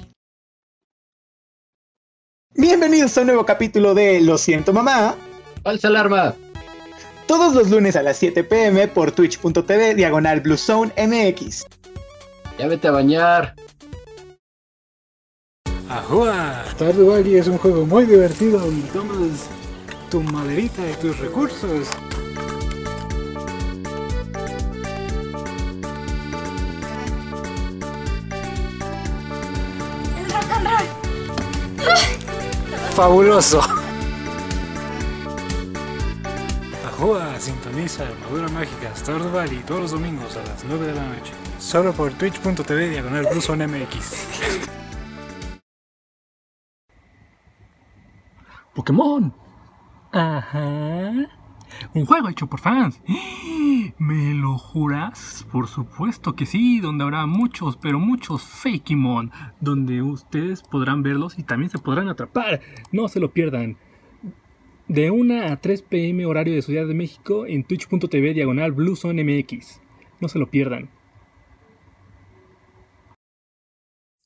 Bienvenidos 2.54 3.18
a 3.18 3.22
un 3.22 3.26
nuevo 3.26 3.44
capítulo 3.44 3.94
de 3.94 4.20
Lo 4.20 4.38
siento 4.38 4.72
mamá. 4.72 5.16
¡Falsa 5.64 5.88
alarma! 5.88 6.34
Todos 7.26 7.54
los 7.54 7.70
lunes 7.70 7.96
a 7.96 8.02
las 8.02 8.18
7 8.18 8.44
pm 8.44 8.86
por 8.88 9.10
twitch.tv 9.10 9.94
diagonal 9.94 10.40
Blue 10.40 10.58
Zone 10.58 10.92
MX. 10.96 11.66
Ya 12.58 12.68
vete 12.68 12.88
a 12.88 12.90
bañar. 12.90 13.54
¡Ajua! 15.88 16.64
Stardew 16.72 17.10
Valley 17.10 17.36
es 17.36 17.48
un 17.48 17.58
juego 17.58 17.86
muy 17.86 18.04
divertido 18.04 18.58
donde 18.58 18.86
tomas 18.88 19.48
tu 20.10 20.22
maderita 20.22 20.82
y 20.90 20.94
tus 21.00 21.18
recursos. 21.18 21.88
¡Fabuloso! 32.94 33.83
Ajua, 37.04 37.38
sintoniza 37.38 38.08
Armadura 38.08 38.48
Mágica 38.48 38.96
Stardew 38.96 39.30
Valley 39.30 39.58
todos 39.66 39.82
los 39.82 39.90
domingos 39.90 40.38
a 40.38 40.42
las 40.42 40.64
9 40.66 40.86
de 40.86 40.94
la 40.94 41.06
noche. 41.06 41.34
Solo 41.58 41.92
por 41.92 42.10
twitch.tv 42.14 42.88
diagonal 42.88 43.26
MX. 43.26 44.26
Pokémon. 48.74 49.34
Ajá. 50.12 51.12
Un 51.92 52.06
juego 52.06 52.30
hecho 52.30 52.46
por 52.46 52.60
fans. 52.60 52.98
¿Me 53.98 54.32
lo 54.32 54.56
juras? 54.56 55.46
Por 55.52 55.68
supuesto 55.68 56.34
que 56.34 56.46
sí, 56.46 56.80
donde 56.80 57.04
habrá 57.04 57.26
muchos, 57.26 57.76
pero 57.76 57.98
muchos 57.98 58.44
Fakemon, 58.44 59.30
donde 59.60 60.00
ustedes 60.00 60.62
podrán 60.62 61.02
verlos 61.02 61.38
y 61.38 61.42
también 61.42 61.68
se 61.68 61.78
podrán 61.78 62.08
atrapar. 62.08 62.62
No 62.92 63.08
se 63.08 63.20
lo 63.20 63.30
pierdan. 63.30 63.76
De 64.88 65.10
1 65.10 65.42
a 65.46 65.56
3 65.56 65.82
pm 65.82 66.26
horario 66.26 66.54
de 66.54 66.60
Ciudad 66.62 66.86
de 66.86 66.92
México 66.94 67.46
en 67.46 67.64
twitch.tv 67.64 68.34
diagonal 68.34 68.72
MX. 68.74 69.80
No 70.20 70.28
se 70.28 70.38
lo 70.38 70.50
pierdan. 70.50 70.90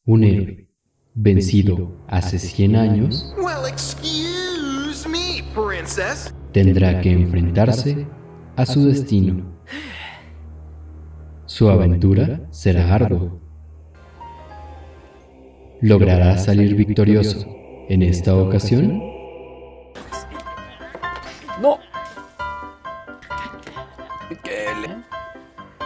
Un 0.04 0.24
héroe 0.24 0.68
vencido 1.14 1.96
hace 2.08 2.38
100 2.38 2.76
años 2.76 3.34
Well, 3.36 3.68
excuse 3.68 5.08
me, 5.08 5.44
princess. 5.54 6.34
tendrá 6.52 7.00
que 7.00 7.12
enfrentarse 7.12 8.06
a 8.56 8.66
su 8.66 8.86
destino. 8.86 9.44
Su 11.46 11.68
aventura 11.68 12.48
será 12.50 12.94
ardua. 12.94 13.38
¿Logrará 15.80 16.36
salir 16.36 16.74
victorioso 16.74 17.46
en 17.88 18.02
esta 18.02 18.34
ocasión? 18.34 19.17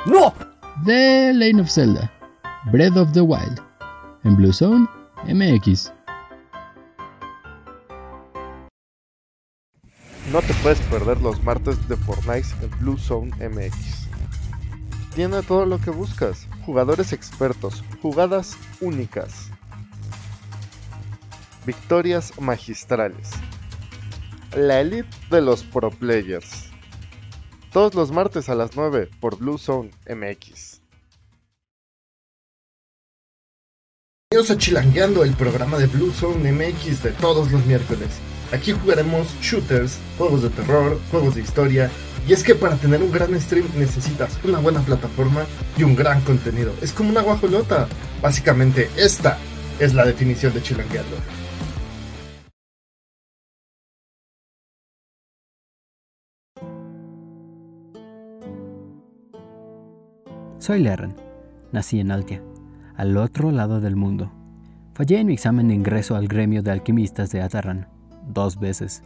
¡No! 0.04 0.34
The 0.84 1.32
Lane 1.32 1.60
of 1.60 1.70
Zelda, 1.70 2.10
Breath 2.72 2.96
of 2.96 3.12
the 3.12 3.20
Wild, 3.20 3.60
en 4.24 4.34
Blue 4.34 4.52
Zone 4.52 4.88
MX. 5.28 5.92
No 10.32 10.42
te 10.42 10.54
puedes 10.54 10.80
perder 10.90 11.20
los 11.20 11.40
martes 11.44 11.86
de 11.88 11.96
Fortnite 11.96 12.48
en 12.62 12.70
Blue 12.80 12.98
Zone 12.98 13.30
MX. 13.48 14.08
Tiene 15.14 15.40
todo 15.44 15.66
lo 15.66 15.78
que 15.78 15.90
buscas, 15.90 16.48
jugadores 16.66 17.12
expertos, 17.12 17.84
jugadas 18.02 18.56
únicas, 18.80 19.50
victorias 21.64 22.32
magistrales, 22.40 23.30
la 24.56 24.80
elite 24.80 25.08
de 25.30 25.42
los 25.42 25.62
pro 25.62 25.90
players. 25.90 26.71
Todos 27.72 27.94
los 27.94 28.12
martes 28.12 28.50
a 28.50 28.54
las 28.54 28.76
9 28.76 29.08
por 29.18 29.38
Blue 29.38 29.56
Zone 29.56 29.92
MX. 30.06 30.82
Bienvenidos 34.30 34.50
a 34.50 34.58
Chilangueando, 34.58 35.24
el 35.24 35.32
programa 35.32 35.78
de 35.78 35.86
Blue 35.86 36.12
Zone 36.12 36.52
MX 36.52 37.02
de 37.02 37.12
todos 37.12 37.50
los 37.50 37.64
miércoles. 37.64 38.08
Aquí 38.52 38.72
jugaremos 38.72 39.26
shooters, 39.40 39.98
juegos 40.18 40.42
de 40.42 40.50
terror, 40.50 41.00
juegos 41.10 41.34
de 41.34 41.40
historia. 41.40 41.90
Y 42.28 42.34
es 42.34 42.44
que 42.44 42.54
para 42.54 42.76
tener 42.76 43.02
un 43.02 43.10
gran 43.10 43.40
stream 43.40 43.66
necesitas 43.78 44.38
una 44.44 44.58
buena 44.58 44.82
plataforma 44.82 45.46
y 45.78 45.84
un 45.84 45.96
gran 45.96 46.20
contenido. 46.20 46.74
Es 46.82 46.92
como 46.92 47.08
una 47.08 47.22
guajolota. 47.22 47.88
Básicamente, 48.20 48.90
esta 48.98 49.38
es 49.78 49.94
la 49.94 50.04
definición 50.04 50.52
de 50.52 50.62
Chilangueando. 50.62 51.16
Soy 60.62 60.78
Lerren. 60.78 61.16
Nací 61.72 61.98
en 61.98 62.12
Altia, 62.12 62.40
al 62.94 63.16
otro 63.16 63.50
lado 63.50 63.80
del 63.80 63.96
mundo. 63.96 64.30
Fallé 64.94 65.18
en 65.18 65.26
mi 65.26 65.32
examen 65.32 65.66
de 65.66 65.74
ingreso 65.74 66.14
al 66.14 66.28
gremio 66.28 66.62
de 66.62 66.70
alquimistas 66.70 67.32
de 67.32 67.42
Atarran, 67.42 67.88
dos 68.28 68.60
veces. 68.60 69.02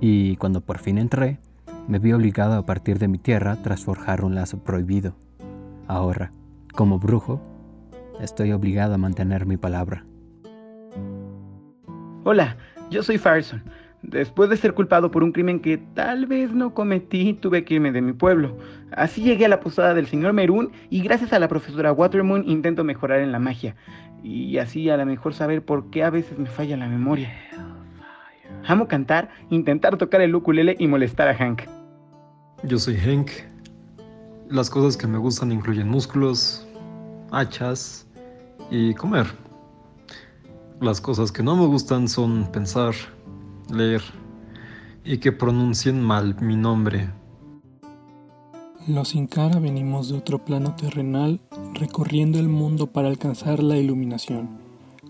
Y 0.00 0.36
cuando 0.36 0.62
por 0.62 0.78
fin 0.78 0.96
entré, 0.96 1.38
Me 1.86 1.98
vi 1.98 2.14
obligado 2.14 2.54
a 2.54 2.64
partir 2.64 2.98
de 2.98 3.08
mi 3.08 3.18
tierra 3.18 3.58
tras 3.62 3.84
forjar 3.84 4.24
un 4.24 4.34
lazo 4.34 4.64
prohibido. 4.64 5.14
Ahora, 5.86 6.30
como 6.72 6.98
brujo, 6.98 7.42
estoy 8.18 8.52
obligado 8.52 8.94
a 8.94 8.98
mantener 8.98 9.44
mi 9.44 9.58
palabra. 9.58 10.06
Hola, 12.24 12.56
yo 12.90 13.02
soy 13.02 13.18
Farson. 13.18 13.62
Después 14.08 14.48
de 14.48 14.56
ser 14.56 14.72
culpado 14.72 15.10
por 15.10 15.24
un 15.24 15.32
crimen 15.32 15.58
que 15.58 15.78
tal 15.78 16.26
vez 16.26 16.52
no 16.52 16.74
cometí, 16.74 17.34
tuve 17.34 17.64
que 17.64 17.74
irme 17.74 17.90
de 17.90 18.00
mi 18.00 18.12
pueblo. 18.12 18.56
Así 18.92 19.22
llegué 19.22 19.46
a 19.46 19.48
la 19.48 19.58
posada 19.58 19.94
del 19.94 20.06
señor 20.06 20.32
Merún 20.32 20.70
y 20.90 21.02
gracias 21.02 21.32
a 21.32 21.40
la 21.40 21.48
profesora 21.48 21.92
Watermoon 21.92 22.48
intento 22.48 22.84
mejorar 22.84 23.18
en 23.18 23.32
la 23.32 23.40
magia. 23.40 23.74
Y 24.22 24.58
así 24.58 24.88
a 24.90 24.96
lo 24.96 25.04
mejor 25.06 25.34
saber 25.34 25.64
por 25.64 25.90
qué 25.90 26.04
a 26.04 26.10
veces 26.10 26.38
me 26.38 26.46
falla 26.46 26.76
la 26.76 26.86
memoria. 26.86 27.32
Amo 28.68 28.86
cantar, 28.86 29.28
intentar 29.50 29.96
tocar 29.96 30.20
el 30.20 30.36
ukulele 30.36 30.76
y 30.78 30.86
molestar 30.86 31.26
a 31.26 31.34
Hank. 31.34 31.62
Yo 32.62 32.78
soy 32.78 32.96
Hank. 32.96 33.30
Las 34.48 34.70
cosas 34.70 34.96
que 34.96 35.08
me 35.08 35.18
gustan 35.18 35.50
incluyen 35.50 35.88
músculos, 35.88 36.64
hachas 37.32 38.06
y 38.70 38.94
comer. 38.94 39.26
Las 40.80 41.00
cosas 41.00 41.32
que 41.32 41.42
no 41.42 41.56
me 41.56 41.66
gustan 41.66 42.06
son 42.06 42.50
pensar, 42.52 42.94
leer 43.70 44.02
y 45.04 45.18
que 45.18 45.32
pronuncien 45.32 46.00
mal 46.02 46.36
mi 46.40 46.56
nombre. 46.56 47.10
Los 48.86 49.14
Incara 49.14 49.58
venimos 49.58 50.08
de 50.08 50.18
otro 50.18 50.44
plano 50.44 50.76
terrenal 50.76 51.40
recorriendo 51.74 52.38
el 52.38 52.48
mundo 52.48 52.86
para 52.86 53.08
alcanzar 53.08 53.62
la 53.62 53.76
iluminación, 53.76 54.48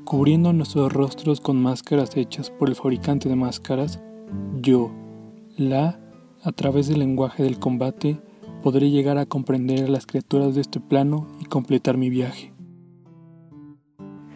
cubriendo 0.04 0.52
nuestros 0.52 0.92
rostros 0.92 1.40
con 1.40 1.60
máscaras 1.60 2.16
hechas 2.16 2.50
por 2.50 2.68
el 2.68 2.74
fabricante 2.74 3.28
de 3.28 3.36
máscaras, 3.36 4.00
yo, 4.62 4.92
la, 5.58 6.00
a 6.42 6.52
través 6.52 6.88
del 6.88 7.00
lenguaje 7.00 7.42
del 7.42 7.58
combate, 7.58 8.18
podré 8.62 8.90
llegar 8.90 9.18
a 9.18 9.26
comprender 9.26 9.84
a 9.84 9.88
las 9.88 10.06
criaturas 10.06 10.54
de 10.54 10.62
este 10.62 10.80
plano 10.80 11.26
y 11.40 11.44
completar 11.44 11.98
mi 11.98 12.08
viaje. 12.08 12.55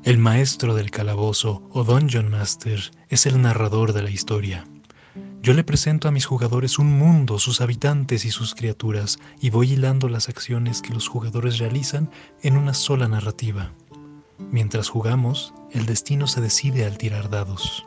El 0.02 0.16
maestro 0.16 0.74
del 0.74 0.90
calabozo 0.90 1.62
o 1.72 1.84
Dungeon 1.84 2.30
Master 2.30 2.90
es 3.10 3.26
el 3.26 3.42
narrador 3.42 3.92
de 3.92 4.02
la 4.02 4.10
historia. 4.10 4.66
Yo 5.42 5.52
le 5.52 5.62
presento 5.62 6.08
a 6.08 6.10
mis 6.10 6.24
jugadores 6.24 6.78
un 6.78 6.90
mundo, 6.90 7.38
sus 7.38 7.60
habitantes 7.60 8.24
y 8.24 8.30
sus 8.30 8.54
criaturas, 8.54 9.18
y 9.42 9.50
voy 9.50 9.72
hilando 9.72 10.08
las 10.08 10.30
acciones 10.30 10.80
que 10.80 10.94
los 10.94 11.06
jugadores 11.06 11.58
realizan 11.58 12.10
en 12.42 12.56
una 12.56 12.72
sola 12.72 13.08
narrativa. 13.08 13.74
Mientras 14.38 14.88
jugamos, 14.88 15.52
el 15.70 15.84
destino 15.84 16.26
se 16.26 16.40
decide 16.40 16.86
al 16.86 16.96
tirar 16.96 17.28
dados. 17.28 17.86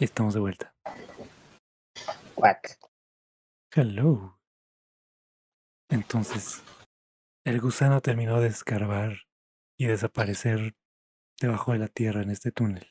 Estamos 0.00 0.32
de 0.32 0.40
vuelta. 0.40 0.74
Quack. 2.34 2.78
Hello. 3.70 4.40
Entonces, 5.90 6.62
el 7.44 7.60
gusano 7.60 8.00
terminó 8.00 8.40
de 8.40 8.48
escarbar 8.48 9.26
y 9.78 9.86
desaparecer 9.86 10.74
debajo 11.38 11.72
de 11.72 11.80
la 11.80 11.88
tierra 11.88 12.22
en 12.22 12.30
este 12.30 12.50
túnel, 12.50 12.86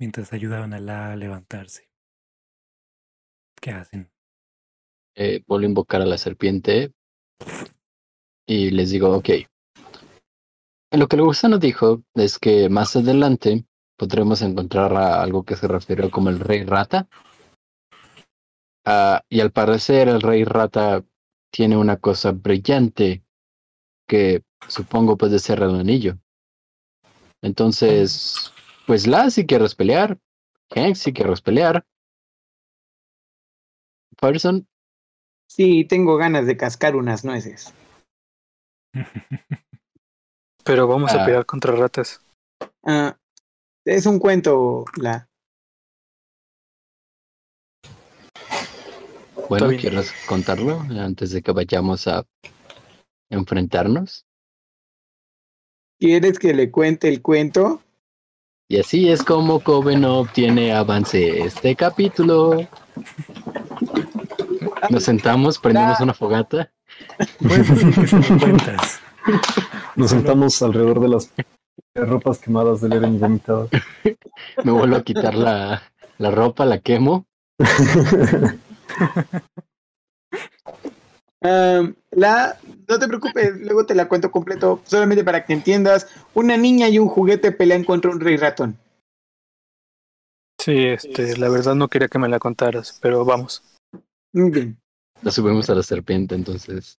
mientras 0.00 0.32
ayudaban 0.32 0.74
a 0.74 0.80
la 0.80 1.12
a 1.12 1.16
levantarse. 1.16 1.88
¿Qué 3.60 3.70
hacen? 3.70 4.10
Eh, 5.14 5.44
vuelvo 5.46 5.66
a 5.66 5.68
invocar 5.68 6.02
a 6.02 6.06
la 6.06 6.18
serpiente 6.18 6.92
y 8.44 8.70
les 8.70 8.90
digo, 8.90 9.16
ok. 9.16 9.28
Lo 10.90 11.06
que 11.06 11.14
el 11.14 11.22
gusano 11.22 11.58
dijo 11.58 12.02
es 12.14 12.40
que 12.40 12.68
más 12.68 12.96
adelante 12.96 13.64
podremos 13.96 14.42
encontrar 14.42 14.94
a 14.94 15.22
algo 15.22 15.44
que 15.44 15.56
se 15.56 15.68
refiere 15.68 16.10
como 16.10 16.28
el 16.30 16.40
rey 16.40 16.64
rata. 16.64 17.08
Ah, 18.84 19.22
y 19.28 19.40
al 19.40 19.50
parecer 19.50 20.08
el 20.08 20.22
rey 20.22 20.44
rata 20.44 21.04
tiene 21.50 21.76
una 21.76 21.96
cosa 21.96 22.32
brillante 22.32 23.24
que 24.08 24.44
supongo 24.68 25.16
puede 25.16 25.38
ser 25.38 25.62
el 25.62 25.74
anillo. 25.74 26.18
Entonces, 27.42 28.52
pues 28.86 29.06
la 29.06 29.30
si 29.30 29.46
quieres 29.46 29.74
pelear, 29.74 30.18
Hank 30.74 30.94
si 30.94 31.12
quieres 31.12 31.40
pelear. 31.40 31.84
Person, 34.20 34.66
Sí, 35.48 35.84
tengo 35.84 36.16
ganas 36.16 36.46
de 36.46 36.56
cascar 36.56 36.96
unas 36.96 37.24
nueces. 37.24 37.72
Pero 40.64 40.88
vamos 40.88 41.12
a 41.12 41.22
Ah. 41.22 41.24
pelear 41.24 41.46
contra 41.46 41.72
ratas. 41.76 42.20
Ah, 42.84 43.16
es 43.86 44.04
un 44.04 44.18
cuento, 44.18 44.84
la. 44.96 45.28
bueno. 49.48 49.68
¿quieres 49.78 50.12
contarlo 50.26 50.80
antes 50.90 51.30
de 51.30 51.40
que 51.40 51.52
vayamos 51.52 52.08
a 52.08 52.24
enfrentarnos? 53.30 54.26
¿Quieres 55.98 56.38
que 56.38 56.52
le 56.52 56.70
cuente 56.70 57.08
el 57.08 57.22
cuento? 57.22 57.80
Y 58.68 58.80
así 58.80 59.08
es 59.08 59.22
como 59.22 59.60
Kobe 59.60 59.96
no 59.96 60.18
obtiene 60.18 60.72
avance 60.72 61.44
este 61.44 61.76
capítulo. 61.76 62.68
Nos 64.90 65.04
sentamos, 65.04 65.58
prendemos 65.58 66.00
una 66.00 66.14
fogata. 66.14 66.72
Que 67.38 68.38
cuentas. 68.38 69.00
Nos 69.96 70.10
sentamos 70.10 70.62
alrededor 70.62 71.00
de 71.00 71.08
las 71.08 71.30
ropas 71.94 72.38
quemadas 72.38 72.80
del 72.80 72.92
Eren 72.94 73.18
vomitado. 73.18 73.68
Me 74.64 74.72
vuelvo 74.72 74.96
a 74.96 75.02
quitar 75.02 75.34
la, 75.34 75.82
la 76.18 76.30
ropa, 76.30 76.64
la 76.64 76.78
quemo. 76.78 77.26
Ah, 81.42 81.82
la, 82.10 82.58
no 82.88 82.98
te 82.98 83.08
preocupes, 83.08 83.60
luego 83.60 83.86
te 83.86 83.94
la 83.94 84.08
cuento 84.08 84.30
completo, 84.30 84.80
solamente 84.84 85.24
para 85.24 85.44
que 85.44 85.52
entiendas. 85.52 86.08
Una 86.34 86.56
niña 86.56 86.88
y 86.88 86.98
un 86.98 87.08
juguete 87.08 87.52
pelean 87.52 87.84
contra 87.84 88.10
un 88.10 88.20
rey 88.20 88.36
ratón. 88.36 88.78
Sí, 90.58 90.84
este, 90.84 91.36
la 91.36 91.48
verdad 91.48 91.74
no 91.74 91.88
quería 91.88 92.08
que 92.08 92.18
me 92.18 92.28
la 92.28 92.38
contaras, 92.38 92.98
pero 93.00 93.24
vamos. 93.24 93.62
Bien. 94.32 94.76
La 95.22 95.30
subimos 95.30 95.70
a 95.70 95.74
la 95.74 95.82
serpiente, 95.82 96.34
entonces. 96.34 96.98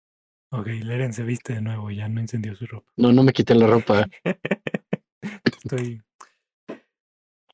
Ok, 0.49 0.67
Leren 0.67 1.11
se 1.13 1.23
viste 1.23 1.53
de 1.53 1.61
nuevo, 1.61 1.91
ya 1.91 2.07
no 2.07 2.21
encendió 2.21 2.55
su 2.55 2.65
ropa. 2.65 2.89
No, 2.95 3.11
no 3.11 3.23
me 3.23 3.33
quité 3.33 3.53
la 3.53 3.67
ropa, 3.67 4.07
Estoy. 5.21 6.01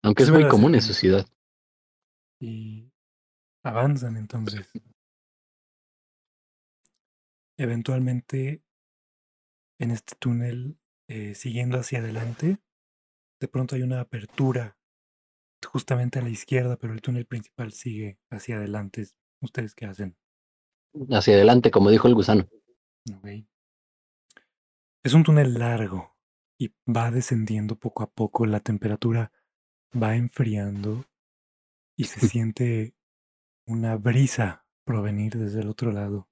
aunque 0.03 0.23
es 0.23 0.29
muy 0.29 0.47
común 0.47 0.75
en 0.75 0.81
su 0.81 0.93
ciudad. 0.93 1.25
Y 2.39 2.91
avanzan 3.63 4.17
entonces. 4.17 4.69
Eventualmente, 7.57 8.61
en 9.79 9.91
este 9.91 10.15
túnel, 10.19 10.77
eh, 11.07 11.33
siguiendo 11.33 11.79
hacia 11.79 11.99
adelante, 11.99 12.59
de 13.39 13.47
pronto 13.47 13.75
hay 13.75 13.81
una 13.81 14.01
apertura 14.01 14.77
justamente 15.65 16.19
a 16.19 16.21
la 16.21 16.29
izquierda, 16.29 16.77
pero 16.77 16.93
el 16.93 17.01
túnel 17.01 17.25
principal 17.25 17.71
sigue 17.71 18.19
hacia 18.29 18.57
adelante. 18.57 19.07
¿Ustedes 19.41 19.73
qué 19.73 19.85
hacen? 19.85 20.15
Hacia 21.09 21.35
adelante, 21.35 21.71
como 21.71 21.89
dijo 21.89 22.07
el 22.07 22.13
gusano. 22.13 22.47
Es 25.03 25.13
un 25.13 25.23
túnel 25.23 25.55
largo 25.55 26.15
y 26.57 26.73
va 26.89 27.11
descendiendo 27.11 27.77
poco 27.77 28.03
a 28.03 28.11
poco. 28.11 28.45
La 28.45 28.61
temperatura 28.61 29.31
va 29.93 30.15
enfriando 30.15 31.05
y 31.97 32.05
se 32.05 32.19
siente 32.27 32.95
una 33.67 33.97
brisa 33.97 34.65
provenir 34.85 35.37
desde 35.37 35.61
el 35.61 35.69
otro 35.69 35.91
lado. 35.91 36.29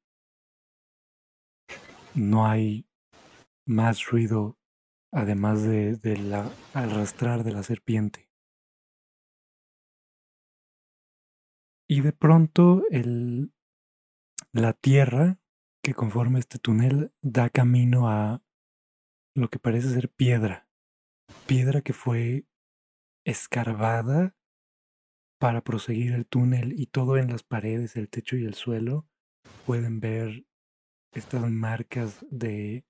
No 2.16 2.46
hay 2.48 2.88
más 3.66 4.06
ruido 4.06 4.58
además 5.12 5.64
de, 5.64 5.98
de 5.98 6.18
la 6.18 6.50
arrastrar 6.74 7.44
de 7.44 7.52
la 7.52 7.64
serpiente. 7.64 8.30
Y 11.90 12.00
de 12.00 12.14
pronto 12.14 12.84
el, 12.90 13.52
la 14.54 14.72
tierra 14.72 15.41
que 15.82 15.94
conforma 15.94 16.40
este 16.40 16.60
túnel 16.60 17.14
da 17.22 17.50
camino 17.50 18.10
a 18.10 18.44
lo 19.36 19.50
que 19.50 19.60
parece 19.60 19.90
ser 19.90 20.10
piedra. 20.10 20.68
Piedra 21.48 21.82
que 21.82 21.94
fue 21.94 22.46
escarbada 23.26 24.36
para 25.40 25.62
proseguir 25.62 26.14
el 26.14 26.26
túnel 26.26 26.80
y 26.80 26.88
todo 26.88 27.18
en 27.18 27.32
las 27.32 27.44
paredes, 27.44 27.96
el 27.96 28.10
techo 28.10 28.36
y 28.36 28.46
el 28.46 28.54
suelo 28.54 29.08
pueden 29.66 30.00
ver 30.00 30.46
estas 31.14 31.50
marcas 31.50 32.26
de, 32.30 32.86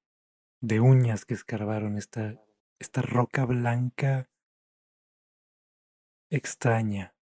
de 0.60 0.80
uñas 0.80 1.26
que 1.26 1.34
escarbaron 1.34 1.98
esta 1.98 2.42
esta 2.82 3.04
roca 3.04 3.46
blanca 3.46 4.32
extraña. 6.32 7.14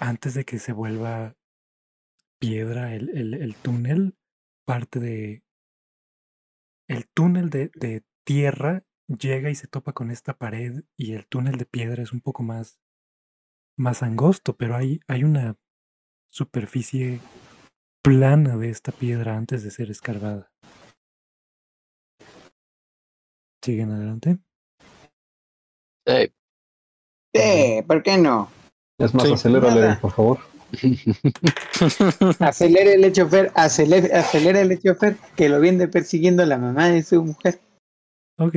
Antes 0.00 0.32
de 0.32 0.46
que 0.46 0.58
se 0.58 0.72
vuelva 0.72 1.36
piedra 2.40 2.94
el, 2.94 3.10
el- 3.10 3.34
el 3.34 3.54
túnel, 3.56 4.16
parte 4.66 5.00
de... 5.00 5.44
El 6.88 7.08
túnel 7.08 7.50
de, 7.50 7.70
de 7.74 8.04
tierra 8.26 8.84
llega 9.08 9.50
y 9.50 9.54
se 9.54 9.68
topa 9.68 9.92
con 9.92 10.10
esta 10.10 10.36
pared 10.38 10.82
y 10.96 11.12
el 11.14 11.26
túnel 11.28 11.56
de 11.56 11.66
piedra 11.66 12.02
es 12.02 12.12
un 12.12 12.20
poco 12.20 12.42
más, 12.42 12.80
más 13.78 14.02
angosto, 14.02 14.56
pero 14.56 14.76
hay, 14.76 15.00
hay 15.08 15.24
una 15.24 15.56
superficie 16.32 17.20
plana 18.02 18.56
de 18.56 18.70
esta 18.70 18.92
piedra 18.92 19.36
antes 19.36 19.62
de 19.62 19.70
ser 19.70 19.90
escarbada. 19.90 20.52
Siguen 23.62 23.90
adelante. 23.92 24.38
Eh, 26.06 26.32
Sí, 27.34 27.82
¿por 27.86 28.02
qué 28.02 28.18
no? 28.18 28.50
Es 28.98 29.14
más, 29.14 29.24
Sí. 29.24 29.32
acelérale, 29.34 29.80
Nada. 29.80 30.00
por 30.00 30.10
favor. 30.12 30.38
Acelere 32.40 32.94
el 32.94 33.12
chofer, 33.12 33.52
acelera 33.54 34.60
el 34.60 34.78
chofer, 34.80 35.16
que 35.36 35.48
lo 35.48 35.60
viene 35.60 35.88
persiguiendo 35.88 36.44
la 36.46 36.58
mamá 36.58 36.88
de 36.88 37.02
su 37.02 37.24
mujer. 37.24 37.60
Ok. 38.38 38.56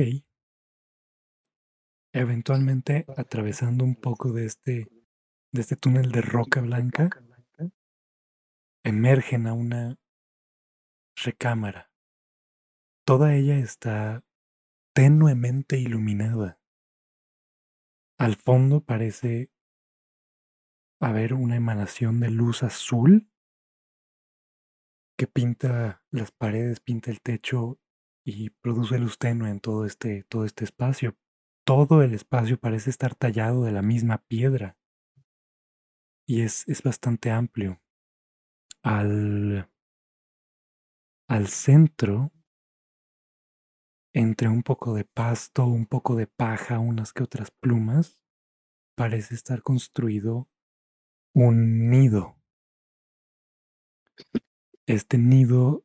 Eventualmente, 2.12 3.04
atravesando 3.16 3.84
un 3.84 3.96
poco 3.96 4.32
de 4.32 4.46
este, 4.46 4.88
de 5.52 5.60
este 5.60 5.76
túnel 5.76 6.12
de 6.12 6.22
roca 6.22 6.60
blanca, 6.60 7.10
emergen 8.84 9.46
a 9.46 9.54
una 9.54 9.98
recámara. 11.16 11.90
Toda 13.04 13.34
ella 13.34 13.58
está 13.58 14.22
tenuemente 14.94 15.78
iluminada. 15.78 16.58
Al 18.18 18.36
fondo 18.36 18.80
parece 18.80 19.50
haber 21.04 21.34
una 21.34 21.56
emanación 21.56 22.20
de 22.20 22.30
luz 22.30 22.62
azul 22.62 23.30
que 25.16 25.26
pinta 25.26 26.02
las 26.10 26.32
paredes, 26.32 26.80
pinta 26.80 27.10
el 27.10 27.20
techo 27.20 27.80
y 28.24 28.50
produce 28.50 28.98
luz 28.98 29.18
tenue 29.18 29.50
en 29.50 29.60
todo 29.60 29.84
este, 29.84 30.24
todo 30.24 30.44
este 30.44 30.64
espacio. 30.64 31.16
Todo 31.64 32.02
el 32.02 32.14
espacio 32.14 32.58
parece 32.58 32.90
estar 32.90 33.14
tallado 33.14 33.64
de 33.64 33.72
la 33.72 33.82
misma 33.82 34.18
piedra 34.26 34.76
y 36.26 36.42
es, 36.42 36.66
es 36.68 36.82
bastante 36.82 37.30
amplio. 37.30 37.80
Al, 38.82 39.70
al 41.28 41.48
centro, 41.48 42.32
entre 44.12 44.48
un 44.48 44.62
poco 44.62 44.94
de 44.94 45.04
pasto, 45.04 45.66
un 45.66 45.86
poco 45.86 46.16
de 46.16 46.26
paja, 46.26 46.78
unas 46.78 47.12
que 47.12 47.22
otras 47.22 47.50
plumas, 47.50 48.20
parece 48.96 49.34
estar 49.34 49.62
construido 49.62 50.48
un 51.34 51.90
nido. 51.90 52.36
Este 54.86 55.18
nido 55.18 55.84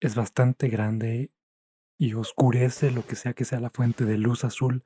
es 0.00 0.14
bastante 0.14 0.68
grande 0.68 1.32
y 1.98 2.14
oscurece 2.14 2.90
lo 2.90 3.04
que 3.06 3.16
sea 3.16 3.34
que 3.34 3.44
sea 3.44 3.60
la 3.60 3.70
fuente 3.70 4.04
de 4.04 4.16
luz 4.16 4.44
azul 4.44 4.84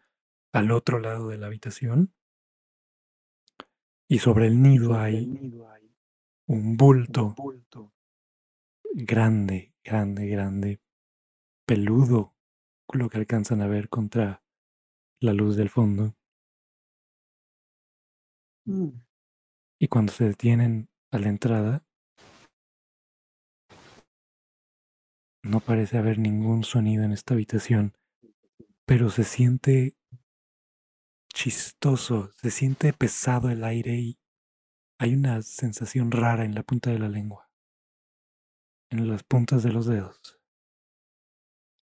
al 0.52 0.70
otro 0.70 0.98
lado 0.98 1.28
de 1.28 1.38
la 1.38 1.46
habitación. 1.46 2.14
Y 4.08 4.20
sobre 4.20 4.46
el 4.46 4.62
nido 4.62 4.98
hay 4.98 5.26
un 6.46 6.76
bulto 6.78 7.34
grande, 8.94 9.74
grande, 9.84 10.28
grande, 10.28 10.80
peludo, 11.66 12.34
lo 12.94 13.10
que 13.10 13.18
alcanzan 13.18 13.60
a 13.60 13.66
ver 13.66 13.90
contra 13.90 14.42
la 15.20 15.34
luz 15.34 15.56
del 15.56 15.68
fondo. 15.68 16.14
Y 19.80 19.88
cuando 19.88 20.12
se 20.12 20.24
detienen 20.24 20.88
a 21.12 21.18
la 21.18 21.28
entrada, 21.28 21.84
no 25.42 25.60
parece 25.60 25.98
haber 25.98 26.18
ningún 26.18 26.64
sonido 26.64 27.04
en 27.04 27.12
esta 27.12 27.34
habitación, 27.34 27.94
pero 28.86 29.10
se 29.10 29.24
siente 29.24 29.96
chistoso, 31.32 32.30
se 32.36 32.50
siente 32.50 32.92
pesado 32.92 33.50
el 33.50 33.62
aire 33.62 33.94
y 33.94 34.18
hay 34.98 35.14
una 35.14 35.42
sensación 35.42 36.10
rara 36.10 36.44
en 36.44 36.54
la 36.54 36.64
punta 36.64 36.90
de 36.90 36.98
la 36.98 37.08
lengua, 37.08 37.48
en 38.90 39.08
las 39.08 39.22
puntas 39.22 39.62
de 39.62 39.72
los 39.72 39.86
dedos. 39.86 40.38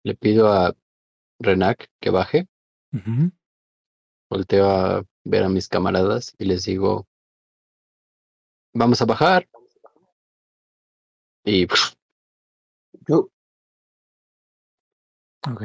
le 0.04 0.16
pido 0.16 0.52
a 0.52 0.74
Renac 1.40 1.88
que 2.02 2.10
baje. 2.10 2.48
Volteo 4.30 4.70
a 4.70 5.04
ver 5.24 5.44
a 5.44 5.50
mis 5.50 5.68
camaradas 5.68 6.34
y 6.38 6.46
les 6.46 6.66
digo, 6.66 7.08
vamos 8.74 9.02
a 9.02 9.06
bajar. 9.06 9.48
Y 11.46 11.68
Yo, 13.08 13.30
Ok. 15.50 15.62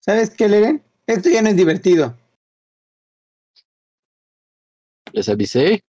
¿Sabes 0.00 0.30
qué, 0.30 0.48
Leren? 0.48 0.82
Esto 1.06 1.30
ya 1.30 1.40
no 1.42 1.48
es 1.48 1.56
divertido. 1.56 2.16
les 5.12 5.28
avisé. 5.28 5.84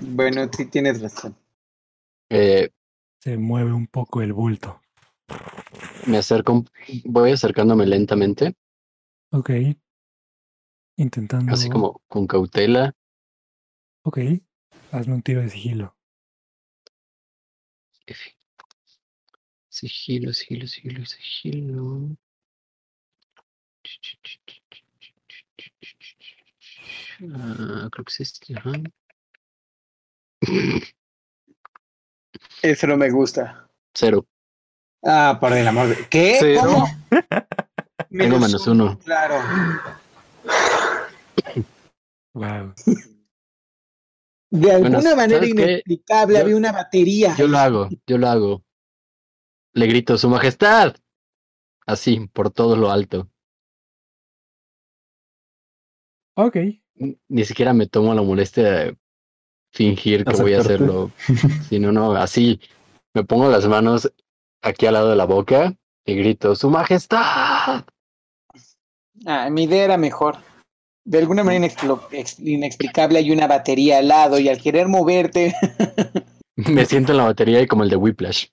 Bueno, 0.00 0.48
sí 0.56 0.66
tienes 0.66 1.00
razón. 1.00 1.36
eh, 2.30 2.70
Se 3.20 3.36
mueve 3.36 3.72
un 3.72 3.86
poco 3.86 4.22
el 4.22 4.32
bulto. 4.32 4.80
me 6.06 6.18
acerco, 6.18 6.52
un- 6.52 6.68
voy 7.04 7.32
acercándome 7.32 7.86
lentamente, 7.86 8.54
Ok. 9.32 9.50
Intentando. 10.98 11.52
así 11.54 11.70
como 11.70 12.02
con 12.08 12.26
cautela. 12.26 12.94
Ok. 14.02 14.18
Hazme 14.92 15.14
un 15.14 15.22
tiro 15.22 15.40
de 15.40 15.48
sigilo. 15.48 15.94
Sigilo, 19.68 20.32
sigilo, 20.32 20.66
sigilo, 20.66 21.04
sigilo. 21.06 22.16
Ah, 27.34 27.88
creo 27.90 28.04
que 28.04 28.22
es- 28.22 28.40
ajá. 28.56 28.72
Eso 32.62 32.86
no 32.86 32.96
me 32.96 33.10
gusta. 33.10 33.68
Cero. 33.94 34.26
Ah, 35.04 35.38
por 35.40 35.52
el 35.52 35.66
amor 35.66 35.88
de... 35.88 36.08
¿Qué? 36.08 36.36
Cero. 36.40 36.60
¿Cómo? 36.64 36.88
Tengo 38.10 38.38
menos 38.38 38.66
uno. 38.66 38.98
Claro. 39.00 39.36
Wow. 42.34 42.74
De 44.50 44.72
alguna 44.72 44.98
Bueno, 45.00 45.16
manera 45.16 45.46
inexplicable 45.46 46.34
Yo- 46.36 46.40
había 46.40 46.56
una 46.56 46.72
batería. 46.72 47.34
Yo 47.36 47.48
lo 47.48 47.58
hago, 47.58 47.88
yo 48.06 48.18
lo 48.18 48.28
hago. 48.28 48.62
Le 49.74 49.86
grito, 49.86 50.16
Su 50.16 50.28
Majestad. 50.28 50.96
Así, 51.86 52.28
por 52.32 52.50
todo 52.50 52.76
lo 52.76 52.90
alto. 52.90 53.28
Ok. 56.36 56.56
Ni 57.28 57.44
siquiera 57.44 57.72
me 57.72 57.86
tomo 57.86 58.14
la 58.14 58.22
molestia 58.22 58.62
de 58.64 58.98
fingir 59.72 60.24
que 60.24 60.36
voy 60.36 60.54
a 60.54 60.60
hacerlo. 60.60 61.10
Sino, 61.68 61.92
no, 61.92 62.12
así. 62.14 62.60
Me 63.14 63.24
pongo 63.24 63.50
las 63.50 63.66
manos 63.66 64.12
aquí 64.62 64.86
al 64.86 64.94
lado 64.94 65.10
de 65.10 65.16
la 65.16 65.24
boca 65.24 65.74
y 66.04 66.14
grito, 66.14 66.54
Su 66.54 66.70
Majestad. 66.70 67.84
Ah, 69.26 69.50
mi 69.50 69.64
idea 69.64 69.84
era 69.84 69.96
mejor. 69.98 70.36
De 71.08 71.18
alguna 71.18 71.42
manera 71.42 71.66
inexplicable 72.38 73.18
hay 73.18 73.30
una 73.30 73.46
batería 73.46 73.96
al 73.98 74.08
lado 74.08 74.38
y 74.38 74.48
al 74.50 74.60
querer 74.60 74.88
moverte. 74.88 75.54
Me 76.56 76.84
siento 76.84 77.12
en 77.12 77.18
la 77.18 77.24
batería 77.24 77.62
y 77.62 77.66
como 77.66 77.82
el 77.82 77.88
de 77.88 77.96
Whiplash. 77.96 78.48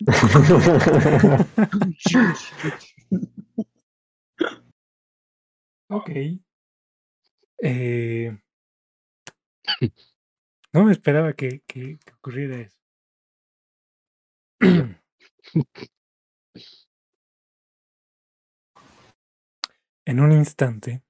Ok. 5.88 6.10
Eh, 7.62 8.36
no 10.72 10.84
me 10.84 10.92
esperaba 10.92 11.32
que, 11.32 11.62
que- 11.66 11.98
que 12.04 12.12
ocurriera 12.14 12.60
eso. 12.60 12.78
En 20.06 20.20
un 20.20 20.32
instante, 20.32 21.02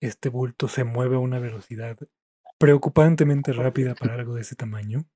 este 0.00 0.28
bulto 0.28 0.68
se 0.68 0.84
mueve 0.84 1.16
a 1.16 1.20
una 1.20 1.38
velocidad 1.38 1.98
preocupantemente 2.58 3.52
rápida 3.52 3.94
para 3.94 4.14
algo 4.14 4.34
de 4.34 4.42
ese 4.42 4.56
tamaño. 4.56 5.08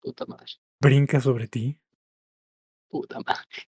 Puta 0.00 0.24
madre. 0.26 0.46
Brinca 0.80 1.20
sobre 1.20 1.48
ti, 1.48 1.80
Puta 2.88 3.18
madre. 3.20 3.68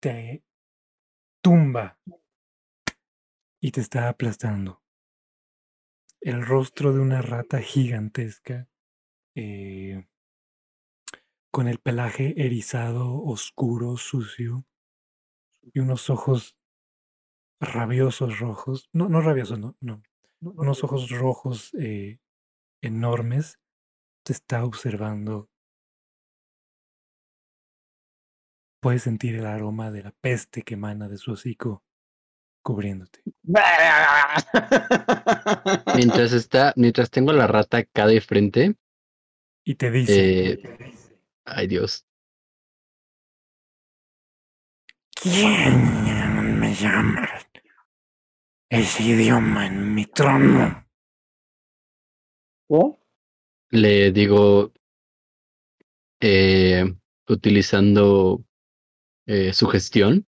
te 0.00 0.42
tumba 1.42 1.98
y 3.60 3.70
te 3.72 3.80
está 3.80 4.08
aplastando. 4.08 4.82
El 6.20 6.44
rostro 6.46 6.92
de 6.92 7.00
una 7.00 7.20
rata 7.20 7.60
gigantesca 7.60 8.68
eh, 9.34 10.06
con 11.50 11.68
el 11.68 11.78
pelaje 11.78 12.34
erizado, 12.36 13.22
oscuro, 13.22 13.96
sucio, 13.96 14.64
y 15.62 15.80
unos 15.80 16.10
ojos 16.10 16.56
rabiosos 17.62 18.38
rojos. 18.38 18.88
No, 18.92 19.08
no 19.08 19.20
rabiosos, 19.20 19.58
no, 19.58 19.76
no. 19.80 20.02
Unos 20.40 20.82
ojos 20.82 21.10
rojos 21.10 21.72
eh, 21.78 22.18
enormes. 22.80 23.58
Te 24.24 24.32
está 24.32 24.64
observando. 24.64 25.48
Puedes 28.80 29.02
sentir 29.02 29.36
el 29.36 29.46
aroma 29.46 29.90
de 29.92 30.02
la 30.02 30.10
peste 30.10 30.62
que 30.62 30.74
emana 30.74 31.08
de 31.08 31.16
su 31.16 31.32
hocico 31.32 31.84
cubriéndote. 32.62 33.22
Mientras 35.96 36.32
está, 36.32 36.72
mientras 36.76 37.10
tengo 37.10 37.32
la 37.32 37.46
rata 37.46 37.78
acá 37.78 38.06
de 38.06 38.20
frente. 38.20 38.76
Y 39.64 39.74
te 39.76 39.90
dice. 39.90 40.50
eh, 40.52 40.94
ay 41.44 41.66
Dios. 41.68 42.06
¿Quién 45.14 46.58
me 46.58 46.74
llama 46.74 47.31
ese 48.72 49.02
idioma 49.02 49.66
en 49.66 49.94
mi 49.94 50.06
trono? 50.06 50.86
Le 53.70 54.12
digo, 54.12 54.72
eh, 56.20 56.84
utilizando 57.28 58.42
eh, 59.26 59.52
su 59.52 59.66
gestión, 59.66 60.26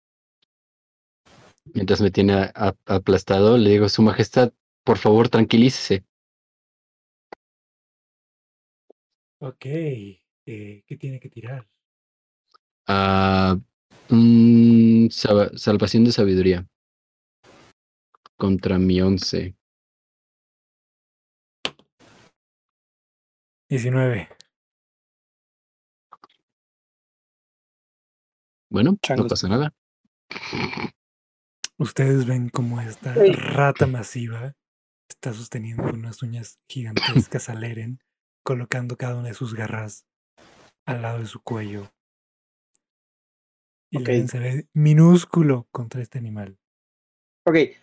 mientras 1.72 2.00
me 2.00 2.10
tiene 2.10 2.32
a- 2.34 2.52
a- 2.54 2.74
aplastado, 2.86 3.56
le 3.58 3.70
digo, 3.70 3.88
Su 3.88 4.02
Majestad, 4.02 4.52
por 4.84 4.98
favor, 4.98 5.28
tranquilícese. 5.28 6.04
Ok. 9.38 9.66
eh, 9.66 10.82
¿Qué 10.84 10.96
tiene 10.98 11.20
que 11.20 11.28
tirar? 11.28 11.68
Mm, 14.08 15.08
sal- 15.10 15.56
salvación 15.56 16.04
de 16.04 16.12
sabiduría. 16.12 16.68
Contra 18.42 18.76
mi 18.76 19.00
once. 19.00 19.54
19. 23.70 24.28
Bueno, 28.68 28.98
no 29.16 29.26
pasa 29.28 29.48
nada. 29.48 29.72
Ustedes 31.78 32.26
ven 32.26 32.48
como 32.48 32.80
esta 32.80 33.14
rata 33.14 33.86
masiva 33.86 34.56
está 35.08 35.32
sosteniendo 35.32 35.84
unas 35.84 36.20
uñas 36.24 36.58
gigantescas 36.68 37.48
al 37.48 37.62
Eren, 37.62 38.00
colocando 38.44 38.96
cada 38.96 39.18
una 39.18 39.28
de 39.28 39.34
sus 39.34 39.54
garras 39.54 40.04
al 40.84 41.02
lado 41.02 41.20
de 41.20 41.26
su 41.26 41.40
cuello. 41.44 41.92
Y 43.92 43.98
Ok. 43.98 44.08
Eren 44.08 44.26
se 44.26 44.40
ve 44.40 44.68
minúsculo 44.74 45.68
contra 45.70 46.02
este 46.02 46.18
animal. 46.18 46.58
Ok. 47.46 47.81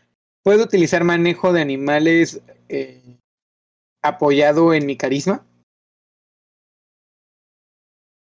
¿Puedo 0.50 0.64
utilizar 0.64 1.04
manejo 1.04 1.54
de 1.54 1.62
animales 1.62 2.42
eh, 2.70 3.20
apoyado 4.02 4.74
en 4.74 4.88
mi 4.88 4.98
carisma? 4.98 5.46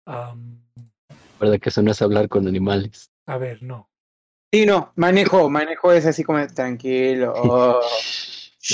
Am, 0.05 0.63
¿Verdad 1.41 1.59
que 1.59 1.71
eso 1.71 1.81
no 1.81 1.93
es 1.93 2.03
hablar 2.03 2.29
con 2.29 2.47
animales? 2.47 3.11
a 3.25 3.39
ver, 3.39 3.63
no. 3.63 3.89
Sí, 4.53 4.67
no, 4.67 4.93
manejo, 4.97 5.49
manejo 5.49 5.93
es 5.93 6.05
así 6.05 6.23
como 6.23 6.47
tranquilo. 6.49 7.33
oh. 7.37 7.81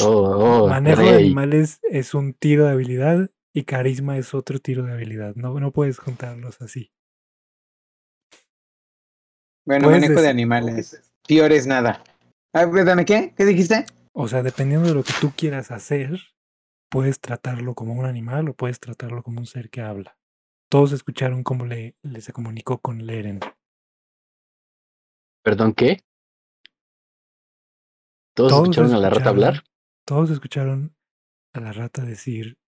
Oh, 0.03 0.65
oh, 0.65 0.69
Manejo 0.69 1.03
de 1.03 1.15
animales 1.15 1.79
es 1.89 2.15
un 2.15 2.35
tiro 2.35 2.65
de 2.65 2.73
habilidad 2.73 3.31
y 3.55 3.63
carisma 3.63 4.19
es 4.19 4.35
otro 4.35 4.59
tiro 4.59 4.83
de 4.83 4.93
habilidad. 4.93 5.37
No, 5.37 5.61
no 5.61 5.71
puedes 5.71 6.01
juntarlos 6.01 6.61
así. 6.63 6.91
Bueno, 9.65 9.89
manejo 9.89 10.21
de 10.21 10.29
animales. 10.31 11.01
Peor 11.29 11.53
es 11.53 11.69
nada. 11.69 12.03
Dame 12.57 13.05
qué? 13.05 13.35
¿Qué 13.37 13.45
dijiste? 13.45 13.85
O 14.13 14.29
sea, 14.29 14.43
dependiendo 14.43 14.89
de 14.89 14.95
lo 14.95 15.05
que 15.05 15.13
tú 15.21 15.31
quieras 15.37 15.71
hacer, 15.71 16.19
puedes 16.89 17.21
tratarlo 17.21 17.75
como 17.75 17.93
un 17.93 18.07
animal 18.07 18.49
o 18.49 18.55
puedes 18.55 18.81
tratarlo 18.81 19.23
como 19.23 19.41
un 19.41 19.47
ser 19.47 19.69
que 19.69 19.83
habla. 19.83 20.17
Todos 20.71 20.93
escucharon 20.93 21.43
cómo 21.43 21.67
le, 21.67 21.97
le 22.01 22.23
se 22.23 22.33
comunicó 22.33 22.79
con 22.79 23.05
Leren. 23.05 23.41
¿Perdón 25.43 25.75
qué? 25.75 26.03
¿Todos, 28.35 28.53
escucharon 28.53 28.95
a 28.95 28.99
la 29.01 29.11
rata 29.11 29.29
hablar? 29.29 29.65
Todos 30.07 30.31
escucharon 30.31 30.97
a 31.53 31.61
la 31.61 31.73
rata 31.73 32.03
decir 32.03 32.59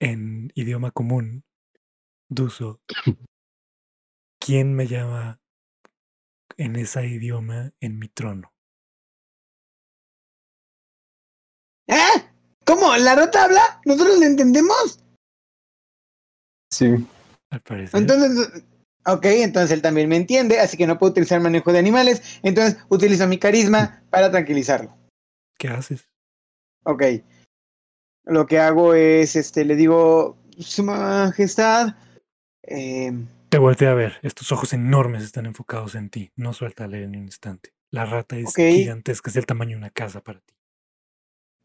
en 0.00 0.52
idioma 0.54 0.90
común, 0.90 1.44
Duso, 2.28 2.82
¿quién 4.38 4.74
me 4.74 4.86
llama 4.86 5.40
en 6.58 6.76
ese 6.76 7.06
idioma 7.06 7.72
en 7.80 7.98
mi 7.98 8.08
trono? 8.08 8.55
¿Eh? 11.88 12.22
¿Cómo? 12.64 12.96
¿La 12.96 13.14
rata 13.14 13.44
habla? 13.44 13.80
¿Nosotros 13.84 14.18
le 14.18 14.26
entendemos? 14.26 15.00
Sí. 16.70 17.06
Al 17.50 17.60
parecer. 17.60 18.00
Entonces, 18.00 18.64
ok, 19.06 19.24
entonces 19.26 19.70
él 19.70 19.82
también 19.82 20.08
me 20.08 20.16
entiende, 20.16 20.58
así 20.58 20.76
que 20.76 20.86
no 20.86 20.98
puedo 20.98 21.12
utilizar 21.12 21.40
manejo 21.40 21.72
de 21.72 21.78
animales, 21.78 22.40
entonces 22.42 22.78
utilizo 22.88 23.26
mi 23.28 23.38
carisma 23.38 24.02
para 24.10 24.30
tranquilizarlo. 24.30 24.96
¿Qué 25.58 25.68
haces? 25.68 26.08
Ok. 26.84 27.02
Lo 28.24 28.46
que 28.46 28.58
hago 28.58 28.94
es, 28.94 29.36
este, 29.36 29.64
le 29.64 29.76
digo, 29.76 30.36
Su 30.58 30.82
Majestad, 30.82 31.94
eh, 32.62 33.12
Te 33.48 33.58
volteé 33.58 33.88
a 33.88 33.94
ver. 33.94 34.14
Estos 34.22 34.50
ojos 34.50 34.72
enormes 34.72 35.22
están 35.22 35.46
enfocados 35.46 35.94
en 35.94 36.10
ti. 36.10 36.32
No 36.34 36.52
suelta 36.52 36.84
a 36.84 36.88
Leren 36.88 37.12
ni 37.12 37.18
un 37.18 37.24
instante. 37.24 37.72
La 37.92 38.04
rata 38.04 38.36
es 38.36 38.52
gigantesca, 38.54 39.30
es 39.30 39.34
del 39.34 39.46
tamaño 39.46 39.70
de 39.70 39.76
una 39.76 39.90
casa 39.90 40.20
para 40.20 40.40
ti. 40.40 40.55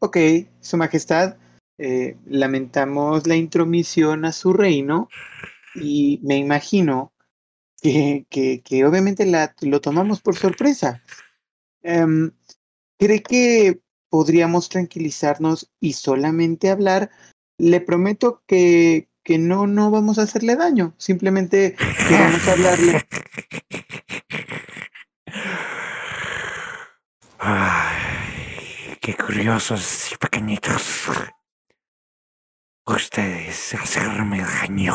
Ok, 0.02 0.16
Su 0.60 0.76
Majestad, 0.76 1.36
eh, 1.78 2.16
lamentamos 2.26 3.26
la 3.28 3.36
intromisión 3.36 4.24
a 4.24 4.32
su 4.32 4.52
reino 4.52 5.08
y 5.76 6.18
me 6.24 6.38
imagino 6.38 7.12
que, 7.80 8.26
que, 8.28 8.84
obviamente 8.84 9.24
la, 9.26 9.54
lo 9.60 9.80
tomamos 9.80 10.20
por 10.20 10.36
sorpresa. 10.36 11.02
Em, 11.82 12.32
¿Cree 12.98 13.22
que 13.22 13.80
podríamos 14.08 14.68
tranquilizarnos 14.68 15.70
y 15.80 15.92
solamente 15.92 16.70
hablar? 16.70 17.10
Le 17.56 17.80
prometo 17.80 18.42
que, 18.46 19.08
que 19.22 19.38
no, 19.38 19.68
no 19.68 19.92
vamos 19.92 20.18
a 20.18 20.22
hacerle 20.22 20.56
daño. 20.56 20.94
Simplemente 20.98 21.76
queremos 22.08 22.48
hablarle. 22.48 23.06
Qué 29.02 29.16
curiosos 29.16 30.12
y 30.12 30.16
pequeñitos. 30.16 31.10
Ustedes 32.86 33.74
hacerme 33.74 34.40
daño. 34.42 34.94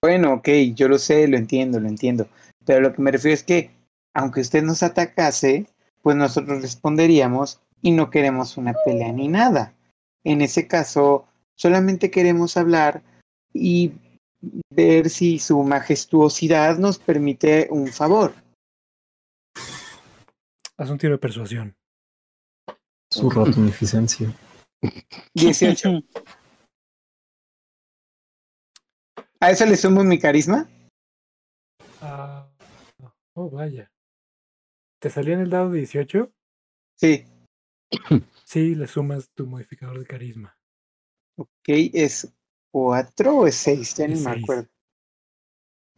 Bueno, 0.00 0.32
ok, 0.32 0.48
yo 0.74 0.88
lo 0.88 0.98
sé, 0.98 1.28
lo 1.28 1.36
entiendo, 1.36 1.78
lo 1.80 1.88
entiendo. 1.88 2.26
Pero 2.64 2.80
lo 2.80 2.94
que 2.94 3.02
me 3.02 3.10
refiero 3.10 3.34
es 3.34 3.42
que, 3.42 3.72
aunque 4.14 4.40
usted 4.40 4.62
nos 4.62 4.82
atacase, 4.82 5.66
pues 6.00 6.16
nosotros 6.16 6.62
responderíamos 6.62 7.60
y 7.82 7.90
no 7.90 8.08
queremos 8.08 8.56
una 8.56 8.72
pelea 8.86 9.12
ni 9.12 9.28
nada. 9.28 9.74
En 10.24 10.40
ese 10.40 10.66
caso, 10.66 11.26
solamente 11.56 12.10
queremos 12.10 12.56
hablar 12.56 13.02
y 13.52 13.92
ver 14.70 15.10
si 15.10 15.40
su 15.40 15.62
majestuosidad 15.62 16.78
nos 16.78 16.98
permite 16.98 17.68
un 17.70 17.88
favor. 17.88 18.45
Haz 20.78 20.90
un 20.90 20.98
tiro 20.98 21.14
de 21.14 21.18
persuasión. 21.18 21.74
Su 23.10 23.30
ratonificencia. 23.30 24.30
18. 25.34 25.88
¿A 29.40 29.50
eso 29.50 29.64
le 29.64 29.76
sumo 29.76 30.04
mi 30.04 30.18
carisma? 30.18 30.68
Ah, 32.02 32.50
oh, 33.34 33.48
vaya. 33.50 33.90
¿Te 35.00 35.08
salió 35.08 35.34
en 35.34 35.40
el 35.40 35.50
dado 35.50 35.72
18? 35.72 36.32
Sí. 36.98 37.24
Sí, 38.46 38.76
le 38.76 38.86
sumas 38.86 39.28
tu 39.34 39.44
modificador 39.44 39.98
de 39.98 40.06
carisma. 40.06 40.56
Ok, 41.36 41.66
¿es 41.66 42.32
4 42.70 43.38
o 43.38 43.46
es 43.48 43.56
6? 43.56 43.94
Ya 43.96 44.06
ni 44.06 44.20
me 44.20 44.30
acuerdo. 44.30 44.68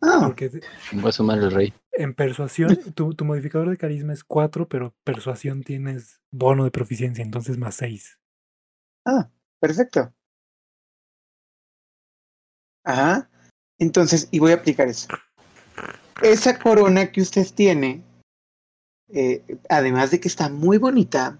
Ah, 0.00 0.20
Porque 0.26 0.60
a 1.04 1.12
sumar 1.12 1.38
el 1.38 1.50
rey. 1.50 1.74
en 1.92 2.14
persuasión, 2.14 2.68
tu, 2.94 3.14
tu 3.14 3.24
modificador 3.24 3.70
de 3.70 3.76
carisma 3.76 4.12
es 4.12 4.22
4, 4.24 4.68
pero 4.68 4.94
persuasión 5.04 5.62
tienes 5.62 6.20
bono 6.30 6.64
de 6.64 6.70
proficiencia, 6.70 7.24
entonces 7.24 7.58
más 7.58 7.74
6. 7.76 8.18
ah, 9.06 9.28
perfecto. 9.60 10.12
Ajá. 12.84 13.28
Entonces, 13.78 14.28
y 14.30 14.38
voy 14.38 14.52
a 14.52 14.56
aplicar 14.56 14.88
eso. 14.88 15.08
Esa 16.22 16.58
corona 16.58 17.12
que 17.12 17.20
usted 17.20 17.46
tiene, 17.54 18.02
eh, 19.12 19.42
además 19.68 20.10
de 20.10 20.20
que 20.20 20.28
está 20.28 20.48
muy 20.48 20.78
bonita, 20.78 21.38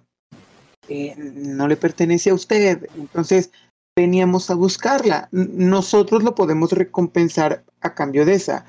eh, 0.89 1.15
no 1.17 1.67
le 1.67 1.77
pertenece 1.77 2.31
a 2.31 2.35
usted. 2.35 2.89
Entonces, 2.97 3.51
veníamos 3.97 4.51
a 4.51 4.55
buscarla. 4.55 5.29
Nosotros 5.33 6.23
lo 6.23 6.35
podemos 6.35 6.73
recompensar 6.73 7.65
a 7.81 7.95
cambio 7.95 8.25
de 8.25 8.35
esa. 8.35 8.67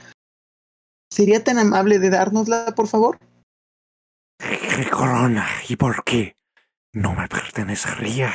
¿Sería 1.11 1.43
tan 1.43 1.57
amable 1.57 1.99
de 1.99 2.09
dárnosla, 2.09 2.73
por 2.75 2.87
favor? 2.87 3.19
¿Qué 4.37 4.89
corona? 4.89 5.47
¿Y 5.67 5.75
por 5.75 6.03
qué? 6.03 6.37
No 6.93 7.13
me 7.13 7.27
pertenecería. 7.27 8.33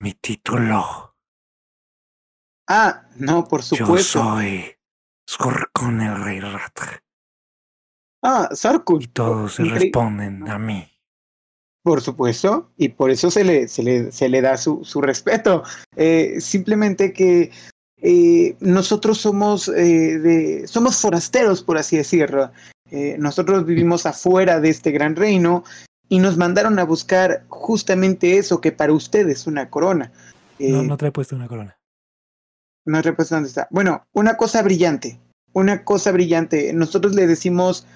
Mi 0.00 0.12
título. 0.14 1.14
Ah, 2.68 3.08
no, 3.16 3.46
por 3.46 3.62
Yo 3.62 3.76
supuesto. 3.76 4.22
soy 4.22 4.76
Skorkon 5.28 6.00
el 6.00 6.24
Rey 6.24 6.40
Rat. 6.40 6.78
Ah, 8.22 8.48
Sarkun. 8.52 9.06
Todos 9.12 9.54
se 9.54 9.64
responden 9.64 10.48
a 10.48 10.58
mí. 10.58 10.92
Por 11.82 12.02
supuesto, 12.02 12.72
y 12.76 12.88
por 12.88 13.10
eso 13.10 13.30
se 13.30 13.44
le, 13.44 13.68
se 13.68 13.84
le, 13.84 14.10
se 14.10 14.28
le 14.28 14.40
da 14.40 14.56
su, 14.56 14.84
su 14.84 15.00
respeto. 15.00 15.62
Eh, 15.94 16.40
simplemente 16.40 17.12
que 17.12 17.52
eh, 18.02 18.56
nosotros 18.60 19.18
somos, 19.18 19.68
eh, 19.68 20.18
de, 20.18 20.68
somos 20.68 21.00
forasteros, 21.00 21.62
por 21.62 21.78
así 21.78 21.96
decirlo. 21.96 22.52
Eh, 22.90 23.16
nosotros 23.18 23.64
vivimos 23.64 24.06
afuera 24.06 24.60
de 24.60 24.68
este 24.68 24.90
gran 24.92 25.16
reino 25.16 25.64
y 26.08 26.18
nos 26.18 26.36
mandaron 26.36 26.78
a 26.78 26.84
buscar 26.84 27.44
justamente 27.48 28.38
eso 28.38 28.60
que 28.60 28.72
para 28.72 28.92
usted 28.92 29.28
es 29.28 29.46
una 29.46 29.70
corona. 29.70 30.12
No, 30.58 30.82
no 30.82 30.96
te 30.96 31.06
he 31.06 31.12
puesto 31.12 31.34
una 31.36 31.48
corona. 31.48 31.76
no 32.84 33.02
recuerdo 33.02 33.36
dónde 33.36 33.48
está. 33.48 33.66
Bueno, 33.70 34.06
una 34.12 34.36
cosa 34.36 34.62
brillante. 34.62 35.18
Una 35.52 35.84
cosa 35.84 36.12
brillante. 36.12 36.72
Nosotros 36.72 37.14
le 37.14 37.26
decimos 37.26 37.86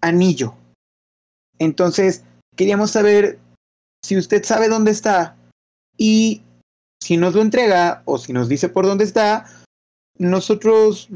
anillo. 0.00 0.54
Entonces, 1.58 2.24
queríamos 2.54 2.92
saber 2.92 3.38
si 4.04 4.16
usted 4.16 4.44
sabe 4.44 4.68
dónde 4.68 4.92
está 4.92 5.36
y 5.96 6.42
si 7.00 7.16
nos 7.16 7.34
lo 7.34 7.42
entrega 7.42 8.02
o 8.04 8.18
si 8.18 8.32
nos 8.32 8.48
dice 8.48 8.68
por 8.68 8.86
dónde 8.86 9.04
está, 9.04 9.46
nosotros 10.16 11.08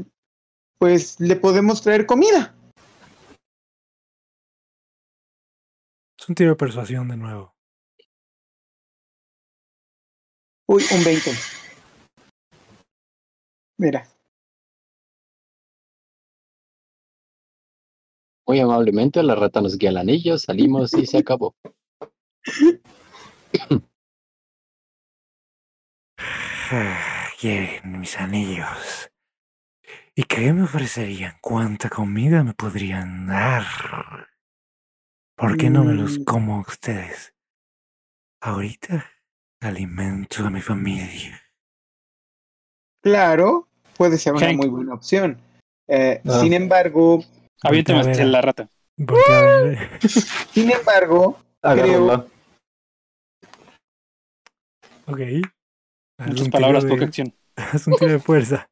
pues 0.77 1.19
le 1.19 1.35
podemos 1.35 1.81
traer 1.81 2.05
comida. 2.05 2.55
Es 6.19 6.29
un 6.29 6.35
tiro 6.35 6.51
de 6.51 6.55
persuasión 6.55 7.07
de 7.09 7.17
nuevo. 7.17 7.53
Uy, 10.67 10.83
un 10.91 11.03
20. 11.03 11.31
Mira. 13.77 14.07
Muy 18.47 18.59
amablemente, 18.59 19.23
la 19.23 19.35
rata 19.35 19.61
nos 19.61 19.77
guía 19.77 19.89
el 19.89 19.97
anillo, 19.97 20.37
salimos 20.37 20.93
y 20.93 21.05
se 21.05 21.19
acabó. 21.19 21.55
Quieren 27.39 27.99
mis 27.99 28.17
anillos. 28.19 29.09
¿Y 30.15 30.23
qué 30.23 30.53
me 30.53 30.63
ofrecerían? 30.63 31.37
¿Cuánta 31.41 31.89
comida 31.89 32.43
me 32.43 32.53
podrían 32.53 33.27
dar? 33.27 33.63
¿Por 35.35 35.57
qué 35.57 35.69
no 35.69 35.83
me 35.83 35.93
los 35.93 36.19
Mm. 36.19 36.23
como 36.23 36.57
a 36.57 36.61
ustedes? 36.61 37.33
Ahorita 38.41 39.05
alimento 39.61 40.45
a 40.45 40.49
mi 40.49 40.61
familia. 40.61 41.41
Claro, 43.01 43.67
puede 43.97 44.17
ser 44.17 44.33
una 44.33 44.47
Hank. 44.47 44.57
muy 44.57 44.67
buena 44.67 44.93
opción. 44.93 45.37
Eh, 45.87 46.21
Ah. 46.25 46.39
Sin 46.41 46.53
embargo, 46.53 47.23
Aviéntame 47.63 47.99
Voltea 47.99 48.13
a 48.13 48.17
ver 48.17 48.25
a- 48.25 48.29
la 48.31 48.41
rata. 48.41 48.69
voltea 48.97 49.39
a 49.39 49.61
ver- 49.63 49.99
sin 50.51 50.71
embargo, 50.71 51.39
Agárrala. 51.61 52.25
Ok. 55.07 55.19
Haz 56.19 56.27
Muchas 56.29 56.49
palabras, 56.49 56.85
poca 56.85 57.05
acción. 57.05 57.33
Haz 57.55 57.87
un 57.87 57.95
tiro 57.95 58.11
de 58.11 58.19
fuerza. 58.19 58.67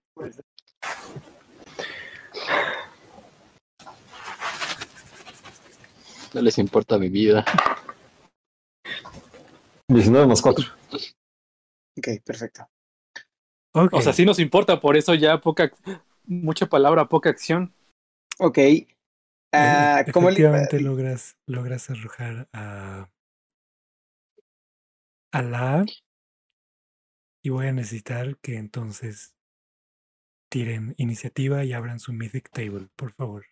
No 6.34 6.42
les 6.42 6.58
importa 6.58 6.98
mi 6.98 7.10
vida. 7.10 7.44
19 9.90 10.28
más 10.28 10.42
4. 10.42 10.66
ok, 11.98 12.08
perfecto. 12.24 12.68
O 13.74 14.02
sea, 14.02 14.14
sí 14.14 14.26
nos 14.26 14.40
importa, 14.40 14.80
por 14.82 14.98
eso 14.98 15.14
ya 15.14 15.40
poca, 15.40 15.72
mucha 16.26 16.68
palabra, 16.68 17.08
poca 17.08 17.30
acción. 17.30 17.74
Ok. 18.40 18.58
Ah, 19.54 20.06
¿cómo 20.14 20.30
le- 20.30 20.34
Efectivamente 20.36 20.80
logras, 20.80 21.38
logras 21.46 21.90
arrojar 21.90 22.48
a, 22.54 23.10
a 25.34 25.42
la. 25.42 25.86
Y 27.44 27.50
voy 27.50 27.68
a 27.68 27.74
necesitar 27.74 28.38
que 28.38 28.58
entonces 28.58 29.36
tiren 30.50 30.94
iniciativa 30.98 31.64
y 31.64 31.74
abran 31.74 32.00
su 32.00 32.14
Mythic 32.14 32.50
Table, 32.52 32.90
por 32.96 33.14
favor. 33.14 33.46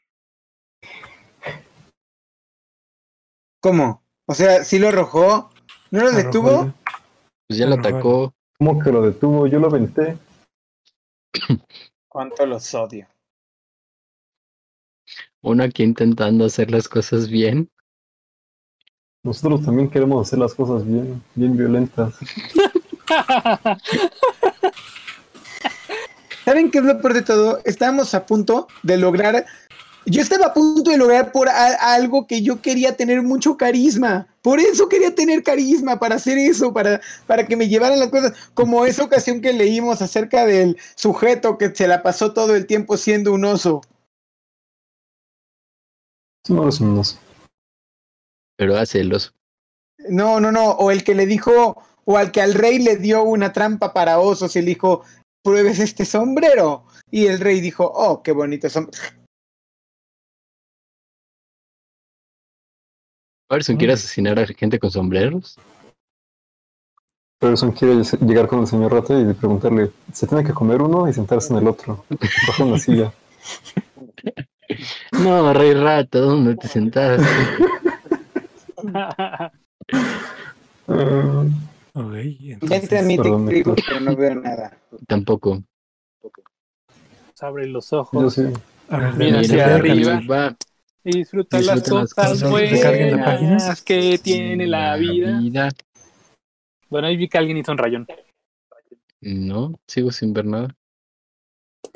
¿Cómo? 3.62 4.04
O 4.28 4.34
sea, 4.34 4.64
sí 4.64 4.80
lo 4.80 4.90
arrojó. 4.90 5.50
¿No 5.92 6.04
lo 6.04 6.12
detuvo? 6.12 6.74
Pues 7.48 7.58
ya 7.58 7.66
lo 7.66 7.76
atacó. 7.76 8.34
¿Cómo 8.58 8.80
que 8.80 8.92
lo 8.92 9.02
detuvo? 9.02 9.48
Yo 9.48 9.60
lo 9.60 9.68
aventé. 9.68 10.18
Cuánto 12.08 12.46
los 12.46 12.74
odio. 12.74 13.08
Uno 15.42 15.64
aquí 15.64 15.84
intentando 15.84 16.46
hacer 16.46 16.70
las 16.70 16.88
cosas 16.88 17.30
bien. 17.30 17.72
Nosotros 19.24 19.66
también 19.66 19.90
queremos 19.90 20.28
hacer 20.28 20.40
las 20.40 20.54
cosas 20.54 20.86
bien, 20.86 21.22
bien 21.36 21.58
violentas. 21.58 22.18
¿Saben 26.46 26.72
qué 26.72 26.80
es 26.80 26.84
lo 26.84 27.00
peor 27.02 27.14
de 27.14 27.22
todo? 27.22 27.62
Estábamos 27.66 28.14
a 28.14 28.26
punto 28.26 28.68
de 28.84 28.98
lograr. 28.98 29.46
Yo 30.06 30.22
estaba 30.22 30.48
a 30.48 30.54
punto 30.54 30.90
de 30.90 30.98
lograr 30.98 31.32
por 31.32 31.50
a- 31.50 31.94
algo 31.94 32.26
que 32.26 32.42
yo 32.42 32.62
quería 32.62 32.96
tener 32.96 33.22
mucho 33.22 33.58
carisma. 33.58 34.28
Por 34.42 34.60
eso 34.60 34.90
quería 34.90 35.14
tener 35.14 35.44
carisma, 35.44 36.00
para 36.00 36.16
hacer 36.16 36.38
eso, 36.38 36.74
para, 36.74 37.02
para 37.28 37.46
que 37.46 37.56
me 37.56 37.68
llevaran 37.68 38.00
las 38.00 38.10
cosas. 38.10 38.34
Como 38.54 38.86
esa 38.86 39.04
ocasión 39.04 39.42
que 39.42 39.54
leímos 39.54 40.02
acerca 40.02 40.46
del 40.46 40.78
sujeto 40.96 41.58
que 41.58 41.76
se 41.76 41.88
la 41.88 42.02
pasó 42.02 42.34
todo 42.34 42.56
el 42.56 42.66
tiempo 42.66 42.98
siendo 42.98 43.34
un 43.34 43.46
oso. 43.46 43.82
No 46.48 46.68
es 46.70 46.80
un 46.80 46.98
oso. 46.98 47.20
Pero 48.58 48.78
hace 48.78 49.02
el 49.02 49.14
oso. 49.14 49.32
No, 50.10 50.40
no, 50.40 50.52
no. 50.52 50.72
O 50.72 50.90
el 50.90 51.04
que 51.04 51.14
le 51.14 51.26
dijo, 51.28 51.84
o 52.12 52.18
al 52.18 52.32
que 52.32 52.42
al 52.42 52.56
rey 52.56 52.80
le 52.80 52.98
dio 52.98 53.22
una 53.22 53.54
trampa 53.54 53.94
para 53.94 54.20
osos 54.20 54.56
y 54.56 54.62
le 54.62 54.70
dijo, 54.70 55.04
pruebes 55.44 55.78
este 55.78 56.06
sombrero. 56.06 56.86
Y 57.12 57.28
el 57.28 57.40
rey 57.40 57.62
dijo, 57.62 57.86
oh, 57.86 58.24
qué 58.24 58.32
bonito 58.32 58.68
sombrero. 58.68 59.16
Person 63.48 63.78
quiere 63.78 63.94
asesinar 63.94 64.40
a 64.40 64.48
gente 64.48 64.80
con 64.80 64.90
sombreros. 64.90 65.56
Person 67.40 67.72
quiere 67.74 68.02
llegar 68.26 68.48
con 68.48 68.62
el 68.62 68.68
señor 68.68 68.92
Rata 68.92 69.14
y 69.14 69.32
preguntarle, 69.36 69.92
se 70.12 70.26
tiene 70.26 70.44
que 70.44 70.54
comer 70.54 70.82
uno 70.82 71.08
y 71.08 71.14
sentarse 71.14 71.54
en 71.54 71.60
el 71.60 71.68
otro, 71.68 72.06
bajo 72.48 72.66
una 72.66 72.80
silla. 72.80 73.14
No, 75.12 75.52
rey 75.52 75.74
rata, 75.74 76.20
¿dónde 76.20 76.56
te 76.56 76.68
sentaste? 76.68 77.26
Ah, 80.92 81.46
Ok, 82.00 82.14
a 82.14 82.20
entonces, 82.22 83.06
mi 83.06 83.18
trigo, 83.18 83.50
Héctor. 83.50 83.76
pero 83.86 84.00
no 84.00 84.16
veo 84.16 84.36
nada. 84.36 84.78
Tampoco. 85.06 85.62
Abre 87.42 87.68
los 87.68 87.92
ojos 87.92 88.38
a 88.90 88.98
ver, 88.98 89.14
Mira 89.16 89.40
hacia 89.42 89.76
arriba. 89.76 90.22
Va. 90.30 90.58
y 91.04 91.18
disfruta, 91.18 91.58
Disfruta 91.58 91.94
las 91.94 92.14
cosas 92.14 92.50
buenas 92.50 93.82
que 93.84 94.18
tiene 94.22 94.66
la 94.66 94.96
vida. 94.96 95.70
Bueno, 96.90 97.08
ahí 97.08 97.18
vi 97.18 97.28
que 97.28 97.38
alguien 97.38 97.58
hizo 97.58 97.72
un 97.72 97.78
rayón. 97.78 98.08
No, 99.22 99.74
sigo 99.86 100.12
sin 100.12 100.34
ver 100.34 100.46
nada. 100.46 100.76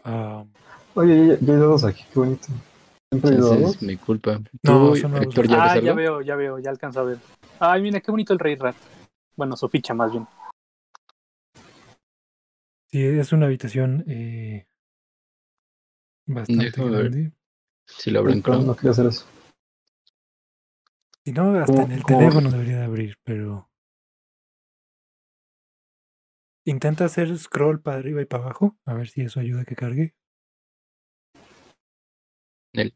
ah, 0.03 0.43
Oye, 0.95 1.27
ya, 1.27 1.37
ya 1.39 1.53
hay 1.53 1.59
dados 1.59 1.83
aquí, 1.85 2.03
qué 2.13 2.19
bonito. 2.19 2.47
¿Siempre 3.09 3.31
hay 3.31 3.37
dados? 3.37 3.81
mi 3.81 3.95
culpa. 3.95 4.39
No, 4.61 4.89
¿Tú, 4.89 4.95
son 4.97 5.11
nuevos 5.11 5.27
Héctor, 5.27 5.47
ya 5.47 5.63
ah, 5.63 5.79
ya 5.79 5.93
veo, 5.93 6.21
ya 6.21 6.35
veo, 6.35 6.59
ya 6.59 6.69
alcanzo 6.69 6.99
a 6.99 7.03
ver. 7.03 7.17
Ay, 7.59 7.81
mira, 7.81 8.01
qué 8.01 8.11
bonito 8.11 8.33
el 8.33 8.39
rey 8.39 8.55
rat. 8.55 8.75
Bueno, 9.35 9.55
su 9.57 9.67
ficha 9.69 9.93
más 9.93 10.11
bien. 10.11 10.27
sí, 12.91 13.03
es 13.03 13.33
una 13.33 13.47
habitación 13.47 14.03
eh, 14.07 14.67
bastante 16.27 16.69
grande. 16.71 17.31
Si 17.87 18.11
lo 18.11 18.19
abren 18.19 18.37
No, 18.37 18.43
Chrome. 18.43 18.65
no 18.65 18.75
quería 18.75 18.91
hacer 18.91 19.07
eso. 19.07 19.25
Si 21.25 21.31
no, 21.31 21.55
hasta 21.57 21.65
¿Cómo- 21.73 21.85
en 21.85 21.91
el 21.91 22.03
cómo? 22.03 22.19
teléfono 22.19 22.51
debería 22.51 22.77
de 22.77 22.85
abrir, 22.85 23.15
pero... 23.23 23.69
Intenta 26.65 27.05
hacer 27.05 27.35
scroll 27.37 27.81
para 27.81 27.97
arriba 27.97 28.21
y 28.21 28.25
para 28.25 28.43
abajo, 28.43 28.77
a 28.85 28.93
ver 28.93 29.09
si 29.09 29.21
eso 29.21 29.39
ayuda 29.39 29.61
a 29.61 29.65
que 29.65 29.75
cargue. 29.75 30.15
Nel. 32.73 32.95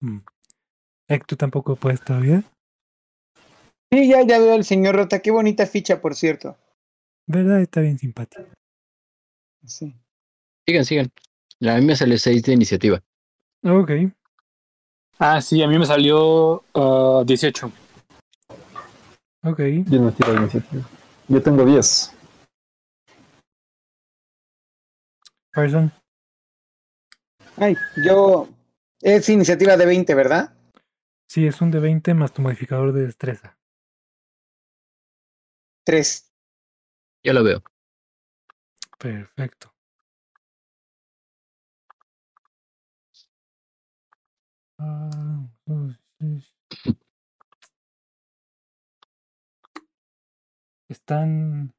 Mm. 0.00 0.18
Ek, 1.08 1.24
¿tú 1.26 1.36
tampoco 1.36 1.76
puedes 1.76 2.02
todavía? 2.02 2.42
Sí, 3.90 4.08
ya, 4.08 4.22
ya 4.22 4.38
veo 4.38 4.54
al 4.54 4.64
señor 4.64 4.96
Rota. 4.96 5.20
Qué 5.20 5.30
bonita 5.30 5.66
ficha, 5.66 6.00
por 6.00 6.14
cierto. 6.14 6.56
¿Verdad? 7.26 7.60
Está 7.60 7.80
bien 7.80 7.98
simpático. 7.98 8.44
Sí. 9.64 9.94
Sigan, 10.66 10.84
sigan. 10.84 11.12
A 11.62 11.76
mí 11.76 11.86
me 11.86 11.96
sale 11.96 12.18
6 12.18 12.42
de 12.42 12.52
iniciativa. 12.52 13.02
Ok. 13.64 13.90
Ah, 15.18 15.40
sí, 15.40 15.62
a 15.62 15.68
mí 15.68 15.78
me 15.78 15.86
salió 15.86 16.62
ah, 16.74 17.22
18. 17.26 17.72
Ok. 19.44 19.60
Yo 19.86 20.00
no 20.00 20.12
tiro 20.12 20.34
iniciativa. 20.34 20.88
Yo 21.28 21.42
tengo 21.42 21.64
10. 21.64 22.14
Person. 25.52 25.92
Ay, 27.56 27.74
yo. 28.04 28.48
Es 29.00 29.28
iniciativa 29.28 29.76
de 29.76 29.86
20, 29.86 30.14
¿verdad? 30.14 30.54
Sí, 31.28 31.46
es 31.46 31.60
un 31.60 31.70
de 31.70 31.80
20 31.80 32.14
más 32.14 32.32
tu 32.32 32.42
modificador 32.42 32.92
de 32.92 33.06
destreza. 33.06 33.57
3. 35.88 36.34
Yo 37.24 37.32
lo 37.32 37.42
veo. 37.42 37.62
Perfecto. 38.98 39.74
Ah, 44.78 45.48
Están 50.90 51.72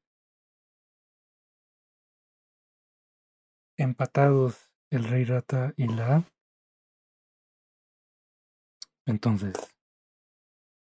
empatados 3.76 4.72
el 4.90 5.04
rey 5.04 5.24
rata 5.24 5.72
y 5.76 5.86
la. 5.86 6.24
Entonces, 9.06 9.54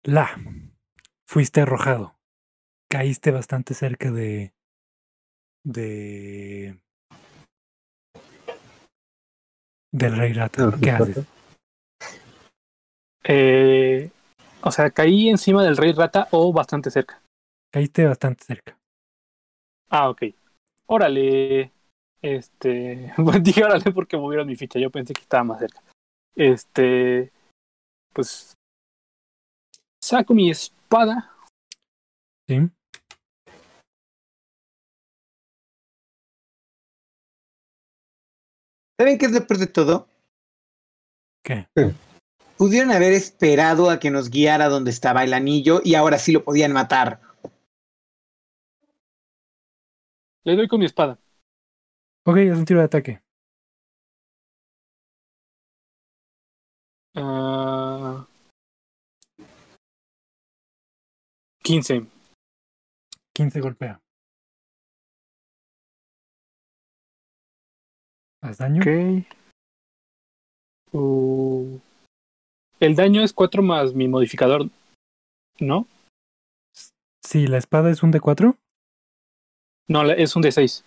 la. 0.04 0.28
Fuiste 1.26 1.62
arrojado. 1.62 2.23
Caíste 2.94 3.32
bastante 3.32 3.74
cerca 3.74 4.11
de. 4.11 4.53
de. 5.65 6.80
del 9.91 10.15
rey 10.15 10.34
rata. 10.34 10.72
¿Qué 10.80 10.91
haces? 10.91 11.26
Eh, 13.24 14.11
o 14.61 14.70
sea, 14.70 14.91
caí 14.91 15.30
encima 15.30 15.64
del 15.64 15.76
rey 15.76 15.94
rata 15.94 16.28
o 16.30 16.53
bastante 16.53 16.91
cerca. 16.91 17.20
Caíste 17.72 18.06
bastante 18.06 18.44
cerca. 18.44 18.78
Ah, 19.90 20.10
ok. 20.10 20.26
Órale. 20.86 21.72
Este. 22.22 23.11
Bueno, 23.18 23.40
dije 23.44 23.64
órale 23.64 23.91
porque 23.91 24.18
movieron 24.18 24.45
mi 24.45 24.56
ficha. 24.56 24.78
Yo 24.78 24.91
pensé 24.91 25.14
que 25.14 25.22
estaba 25.22 25.44
más 25.44 25.57
cerca. 25.57 25.82
Este. 26.36 27.32
Pues. 28.14 28.53
Saco 29.99 30.36
mi 30.36 30.52
espada. 30.52 31.36
Sí. 32.48 32.70
¿Saben 39.04 39.18
qué 39.18 39.26
es 39.26 39.34
lo 39.34 39.46
peor 39.46 39.60
de 39.60 39.68
todo? 39.68 40.08
¿Qué? 41.44 41.68
Pudieron 42.58 42.90
haber 42.94 43.12
esperado 43.12 43.90
a 43.90 44.00
que 44.00 44.10
nos 44.10 44.30
guiara 44.30 44.70
donde 44.70 44.92
estaba 44.92 45.26
el 45.26 45.34
anillo 45.34 45.82
y 45.84 45.96
ahora 45.96 46.18
sí 46.18 46.32
lo 46.32 46.46
podían 46.46 46.72
matar. 46.72 47.20
Le 50.46 50.56
doy 50.56 50.70
con 50.70 50.80
mi 50.80 50.86
espada. 50.86 51.20
Ok, 52.26 52.38
es 52.38 52.58
un 52.58 52.64
tiro 52.64 52.80
de 52.80 52.86
ataque. 52.86 53.22
Ah, 57.14 58.26
15. 61.62 62.08
15 63.34 63.60
golpea. 63.60 64.00
¿Haz 68.44 68.57
daño? 68.57 68.82
Ok. 68.82 69.26
Uh, 70.91 71.80
el 72.82 72.95
daño 72.95 73.24
es 73.24 73.32
4 73.32 73.64
más 73.64 73.94
mi 73.94 74.10
modificador, 74.10 74.70
¿no? 75.60 75.88
Sí, 77.24 77.48
la 77.48 77.57
espada 77.57 77.90
es 77.90 78.03
un 78.03 78.11
D4. 78.11 78.57
No, 79.88 80.11
es 80.11 80.36
un 80.36 80.44
D6. 80.44 80.84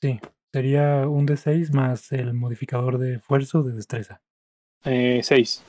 Sí, 0.00 0.20
sería 0.52 1.08
un 1.08 1.26
D6 1.26 1.72
más 1.72 2.12
el 2.12 2.32
modificador 2.34 2.98
de 2.98 3.18
fuerza 3.18 3.58
o 3.58 3.62
de 3.64 3.72
destreza. 3.72 4.22
Eh, 4.84 5.20
6. 5.24 5.64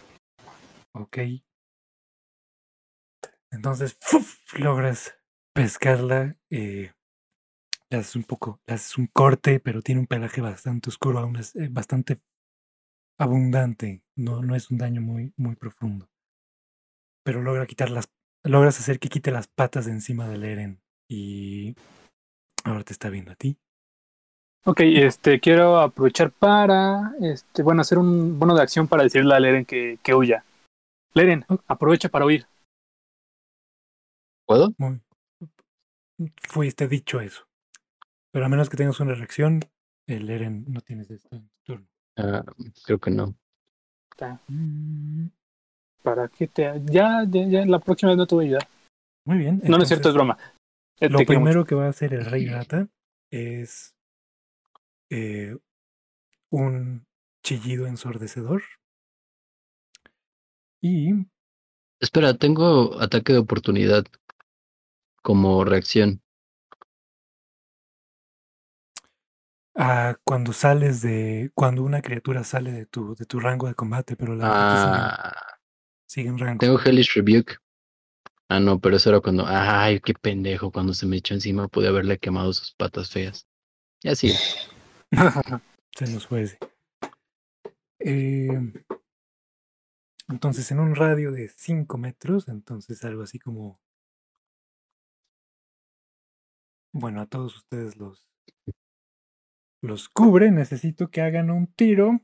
Ok. 0.94 1.18
Entonces, 3.50 3.98
¡fuf! 4.00 4.38
logras 4.60 5.18
pescarla. 5.56 6.38
Eh, 6.52 6.92
le 7.90 7.98
haces 7.98 8.16
un 8.16 8.24
poco, 8.24 8.60
le 8.68 8.76
haces 8.76 8.98
un 8.98 9.08
corte, 9.08 9.60
pero 9.60 9.82
tiene 9.82 10.02
un 10.02 10.08
pelaje 10.08 10.42
bastante 10.42 10.90
oscuro, 10.90 11.20
aún 11.20 11.38
es 11.38 11.56
eh, 11.56 11.70
bastante 11.72 12.20
abundante. 13.18 14.04
No, 14.16 14.42
no 14.42 14.56
es 14.56 14.70
un 14.70 14.78
daño 14.78 15.02
muy, 15.02 15.34
muy 15.38 15.56
profundo. 15.56 16.08
Pero 17.24 17.42
logra 17.42 17.66
quitar 17.66 17.90
las, 17.90 18.10
logras 18.44 18.80
hacer 18.80 19.00
que 19.00 19.10
quite 19.10 19.32
las 19.32 19.48
patas 19.48 19.86
de 19.86 19.92
encima 19.92 20.28
del 20.28 20.44
Eren. 20.44 20.82
Y 21.08 21.76
ahora 22.64 22.84
te 22.84 22.94
está 22.94 23.10
viendo 23.10 23.32
a 23.32 23.36
ti. 23.36 23.58
Ok, 24.66 24.82
este, 24.82 25.40
quiero 25.40 25.80
aprovechar 25.80 26.32
para, 26.32 27.14
este, 27.22 27.64
bueno, 27.64 27.82
hacer 27.82 27.98
un 27.98 28.38
bono 28.38 28.56
de 28.56 28.62
acción 28.62 28.88
para 28.88 29.04
decirle 29.04 29.34
a 29.34 29.40
Leren 29.40 29.66
que, 29.66 29.98
que 30.04 30.14
huya. 30.14 30.44
Leren, 31.14 31.46
aprovecha 31.68 32.10
para 32.10 32.26
huir. 32.26 32.46
¿Puedo? 34.46 34.74
Muy. 34.78 35.02
Fuiste 36.48 36.88
dicho 36.88 37.22
eso. 37.22 37.49
Pero 38.32 38.46
a 38.46 38.50
menos 38.50 38.70
que 38.70 38.78
tengas 38.78 39.00
una 39.00 39.16
reacción, 39.16 39.62
el 40.08 40.30
Eren 40.30 40.66
no 40.68 40.82
tienes 40.82 41.10
esto 41.10 41.36
en 41.36 41.50
tu 41.50 41.56
turno. 41.64 41.88
Ah, 42.18 42.44
creo 42.86 43.00
que 43.00 43.12
no. 43.12 43.36
¿Para 46.04 46.28
qué 46.28 46.48
te.? 46.48 46.82
Ya, 46.86 47.26
ya, 47.28 47.48
ya, 47.48 47.66
la 47.66 47.80
próxima 47.80 48.12
vez 48.12 48.18
no 48.18 48.28
te 48.28 48.36
voy 48.36 48.46
a 48.46 48.48
ayudar. 48.48 48.68
Muy 49.26 49.38
bien. 49.38 49.62
No, 49.64 49.78
no 49.78 49.84
es 49.84 49.88
cierto, 49.88 50.10
es 50.10 50.16
broma. 50.16 50.38
Lo 51.00 51.20
primero 51.20 51.60
mucho. 51.60 51.66
que 51.66 51.76
va 51.76 51.86
a 51.86 51.90
hacer 51.90 52.14
el 52.14 52.26
Rey 52.26 52.48
Rata 52.48 52.88
es 53.32 53.96
eh, 55.10 55.56
un 56.52 57.06
chillido 57.44 57.88
ensordecedor. 57.88 58.64
Y 60.82 61.14
Espera, 62.02 62.34
tengo 62.34 63.00
ataque 63.02 63.34
de 63.34 63.40
oportunidad 63.40 64.06
como 65.22 65.66
reacción. 65.66 66.22
Ah, 69.76 70.16
cuando 70.24 70.54
sales 70.54 71.02
de. 71.02 71.52
Cuando 71.54 71.84
una 71.84 72.02
criatura 72.02 72.44
sale 72.44 72.72
de 72.72 72.86
tu, 72.86 73.16
de 73.16 73.26
tu 73.26 73.40
rango 73.40 73.68
de 73.68 73.76
combate, 73.76 74.16
pero 74.16 74.36
la 74.36 74.48
Ah, 74.50 75.58
sigue 76.08 76.30
en 76.30 76.38
rango. 76.38 76.60
tengo 76.60 76.80
Hellish 76.80 77.14
Rebuke. 77.16 77.58
Ah, 78.50 78.60
no, 78.60 78.80
pero 78.80 78.96
eso 78.96 79.10
era 79.10 79.22
cuando. 79.22 79.46
Ay, 79.48 80.00
qué 80.00 80.14
pendejo. 80.14 80.72
Cuando 80.72 80.94
se 80.94 81.06
me 81.06 81.18
echó 81.18 81.34
encima 81.36 81.68
pude 81.68 81.88
haberle 81.88 82.18
quemado 82.18 82.52
sus 82.54 82.74
patas 82.74 83.12
feas. 83.12 83.48
Ya 84.04 84.16
sí. 84.16 84.34
Se 85.96 86.06
nos 86.08 86.28
fue 86.28 86.44
ese. 86.44 86.58
Eh, 88.00 88.72
entonces, 90.30 90.72
en 90.72 90.80
un 90.80 90.96
radio 90.96 91.32
de 91.32 91.50
5 91.50 91.98
metros, 91.98 92.48
entonces 92.48 93.04
algo 93.04 93.24
así 93.24 93.40
como. 93.40 93.80
Bueno, 96.94 97.22
a 97.22 97.26
todos 97.26 97.56
ustedes 97.56 97.98
los. 97.98 98.29
Los 99.82 100.10
cubre. 100.10 100.52
Necesito 100.52 101.10
que 101.10 101.22
hagan 101.22 101.50
un 101.52 101.68
tiro 101.68 102.20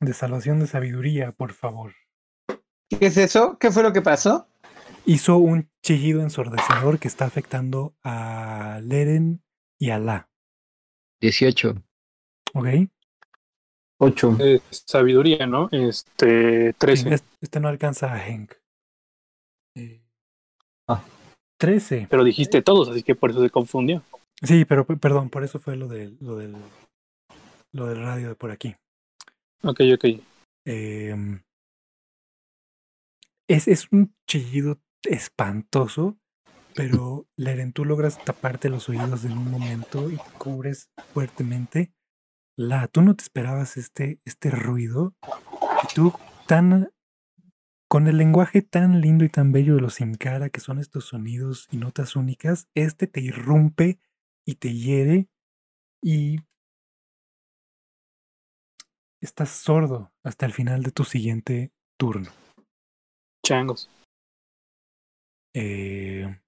de 0.00 0.12
salvación 0.12 0.60
de 0.60 0.66
sabiduría, 0.66 1.32
por 1.32 1.52
favor. 1.52 1.92
¿Qué 2.88 3.06
es 3.06 3.16
eso? 3.16 3.58
¿Qué 3.58 3.70
fue 3.70 3.82
lo 3.82 3.92
que 3.92 4.02
pasó? 4.02 4.48
Hizo 5.04 5.36
un 5.38 5.70
chillido 5.82 6.20
ensordecedor 6.22 6.98
que 6.98 7.08
está 7.08 7.24
afectando 7.24 7.94
a 8.02 8.80
Leren 8.82 9.42
y 9.78 9.90
a 9.90 9.98
La. 9.98 10.28
18. 11.20 11.74
¿Ok? 12.54 12.66
8. 13.98 14.36
Eh, 14.40 14.60
sabiduría, 14.70 15.46
¿no? 15.46 15.68
Este. 15.72 16.72
13. 16.74 17.02
Sí, 17.08 17.14
es- 17.14 17.24
este 17.40 17.60
no 17.60 17.68
alcanza 17.68 18.12
a 18.12 18.26
Henk. 18.26 18.52
Eh, 19.76 20.02
Ah. 20.88 21.02
13. 21.58 22.06
Pero 22.10 22.22
dijiste 22.22 22.60
todos, 22.62 22.88
así 22.88 23.02
que 23.02 23.14
por 23.14 23.30
eso 23.30 23.42
se 23.42 23.50
confundió. 23.50 24.02
Sí, 24.42 24.64
pero 24.64 24.86
pe- 24.86 24.96
perdón, 24.96 25.30
por 25.30 25.44
eso 25.44 25.58
fue 25.58 25.76
lo 25.76 25.88
del, 25.88 26.16
lo 26.20 26.36
del, 26.36 26.54
lo 27.72 27.86
del 27.86 27.98
radio 27.98 28.28
de 28.28 28.34
por 28.34 28.50
aquí. 28.50 28.74
Ok, 29.62 29.80
ok. 29.94 30.04
Em, 30.66 31.42
es, 33.48 33.68
es 33.68 33.88
un 33.92 34.14
chillido 34.26 34.80
espantoso, 35.04 36.18
pero 36.74 37.26
Leren, 37.36 37.72
tú 37.72 37.84
logras 37.84 38.22
taparte 38.24 38.68
los 38.68 38.88
oídos 38.88 39.24
en 39.24 39.32
un 39.32 39.50
momento 39.50 40.10
y 40.10 40.16
te 40.16 40.30
cubres 40.38 40.90
fuertemente. 41.14 41.92
La, 42.58 42.88
tú 42.88 43.02
no 43.02 43.14
te 43.14 43.22
esperabas 43.22 43.76
este, 43.76 44.20
este 44.24 44.50
ruido 44.50 45.14
y 45.82 45.94
tú 45.94 46.12
tan 46.46 46.90
con 47.88 48.08
el 48.08 48.16
lenguaje 48.18 48.62
tan 48.62 49.00
lindo 49.00 49.24
y 49.24 49.28
tan 49.28 49.52
bello 49.52 49.76
de 49.76 49.80
los 49.80 49.94
sin 49.94 50.16
cara, 50.16 50.50
que 50.50 50.60
son 50.60 50.78
estos 50.78 51.04
sonidos 51.04 51.68
y 51.70 51.76
notas 51.76 52.16
únicas, 52.16 52.68
este 52.74 53.06
te 53.06 53.20
irrumpe 53.20 54.00
y 54.46 54.54
te 54.54 54.72
hiere 54.72 55.28
y 56.02 56.38
estás 59.20 59.50
sordo 59.50 60.12
hasta 60.22 60.46
el 60.46 60.52
final 60.52 60.82
de 60.82 60.92
tu 60.92 61.04
siguiente 61.04 61.72
turno. 61.98 62.30
Changos. 63.44 63.90
Eh, 65.52 66.40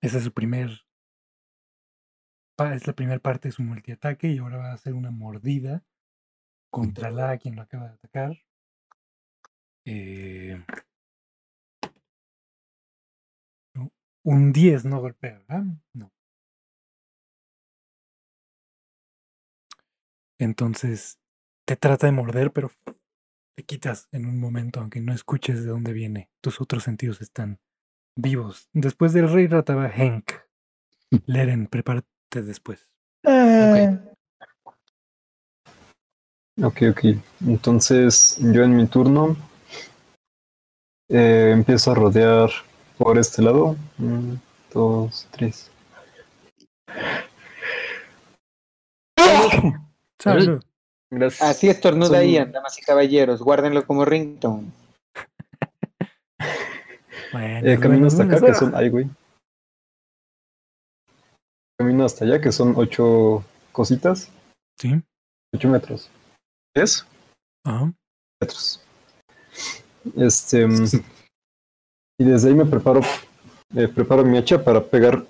esa 0.00 0.18
es 0.18 0.24
su 0.24 0.32
primer. 0.32 0.86
Es 2.72 2.86
la 2.86 2.92
primera 2.92 3.20
parte 3.20 3.48
de 3.48 3.52
su 3.52 3.62
multiataque 3.62 4.28
y 4.28 4.38
ahora 4.38 4.58
va 4.58 4.70
a 4.70 4.74
hacer 4.74 4.94
una 4.94 5.10
mordida 5.10 5.84
contra 6.70 7.10
la 7.10 7.36
quien 7.38 7.56
lo 7.56 7.62
acaba 7.62 7.88
de 7.88 7.94
atacar. 7.94 8.36
Eh, 9.84 10.64
un 14.24 14.52
10 14.52 14.84
no 14.84 15.00
golpea, 15.00 15.38
¿verdad? 15.38 15.64
No. 15.94 16.12
Entonces 20.38 21.18
te 21.66 21.76
trata 21.76 22.06
de 22.06 22.12
morder, 22.12 22.52
pero 22.52 22.70
te 23.56 23.64
quitas 23.64 24.08
en 24.12 24.26
un 24.26 24.38
momento, 24.38 24.80
aunque 24.80 25.00
no 25.00 25.12
escuches 25.12 25.64
de 25.64 25.70
dónde 25.70 25.92
viene. 25.92 26.30
Tus 26.40 26.60
otros 26.60 26.84
sentidos 26.84 27.20
están 27.20 27.58
vivos. 28.16 28.68
Después 28.72 29.12
del 29.12 29.30
rey 29.30 29.46
rata 29.48 29.74
va 29.74 29.88
Henk. 29.88 30.30
Leren, 31.26 31.66
prepárate 31.66 32.06
después. 32.42 32.88
Ok, 36.60 36.82
ok. 36.90 37.04
Entonces, 37.46 38.36
yo 38.38 38.62
en 38.62 38.76
mi 38.76 38.86
turno 38.86 39.36
eh, 41.08 41.50
empiezo 41.52 41.92
a 41.92 41.94
rodear 41.94 42.50
por 42.96 43.18
este 43.18 43.42
lado. 43.42 43.76
Un, 43.98 44.40
dos, 44.72 45.26
tres. 45.30 45.70
Salud. 50.20 50.62
Gracias. 51.10 51.42
Así 51.48 51.68
estornuda 51.68 52.22
Ian, 52.24 52.52
damas 52.52 52.78
y 52.78 52.82
caballeros. 52.82 53.40
Guárdenlo 53.42 53.86
como 53.86 54.04
ringtone. 54.04 54.70
Bueno, 57.32 57.58
Eh, 57.68 57.74
camino 57.78 57.90
bueno, 57.90 58.06
hasta 58.06 58.22
acá, 58.24 58.40
que 58.40 58.54
son. 58.54 58.74
Ay, 58.74 58.88
güey. 58.88 59.06
Camino 61.78 62.04
hasta 62.06 62.24
allá, 62.24 62.40
que 62.40 62.50
son 62.52 62.72
ocho 62.76 63.44
cositas. 63.70 64.30
Sí. 64.78 65.00
Ocho 65.54 65.68
metros. 65.68 66.10
¿Es? 66.74 67.06
Ajá. 67.66 67.92
Metros. 68.40 68.82
Este. 70.16 70.66
mm, 70.66 70.86
Y 72.18 72.24
desde 72.24 72.48
ahí 72.48 72.54
me 72.54 72.64
preparo. 72.64 73.00
eh, 73.76 73.88
preparo 73.88 74.24
mi 74.24 74.38
hacha 74.38 74.64
para 74.64 74.82
pegar. 74.82 75.24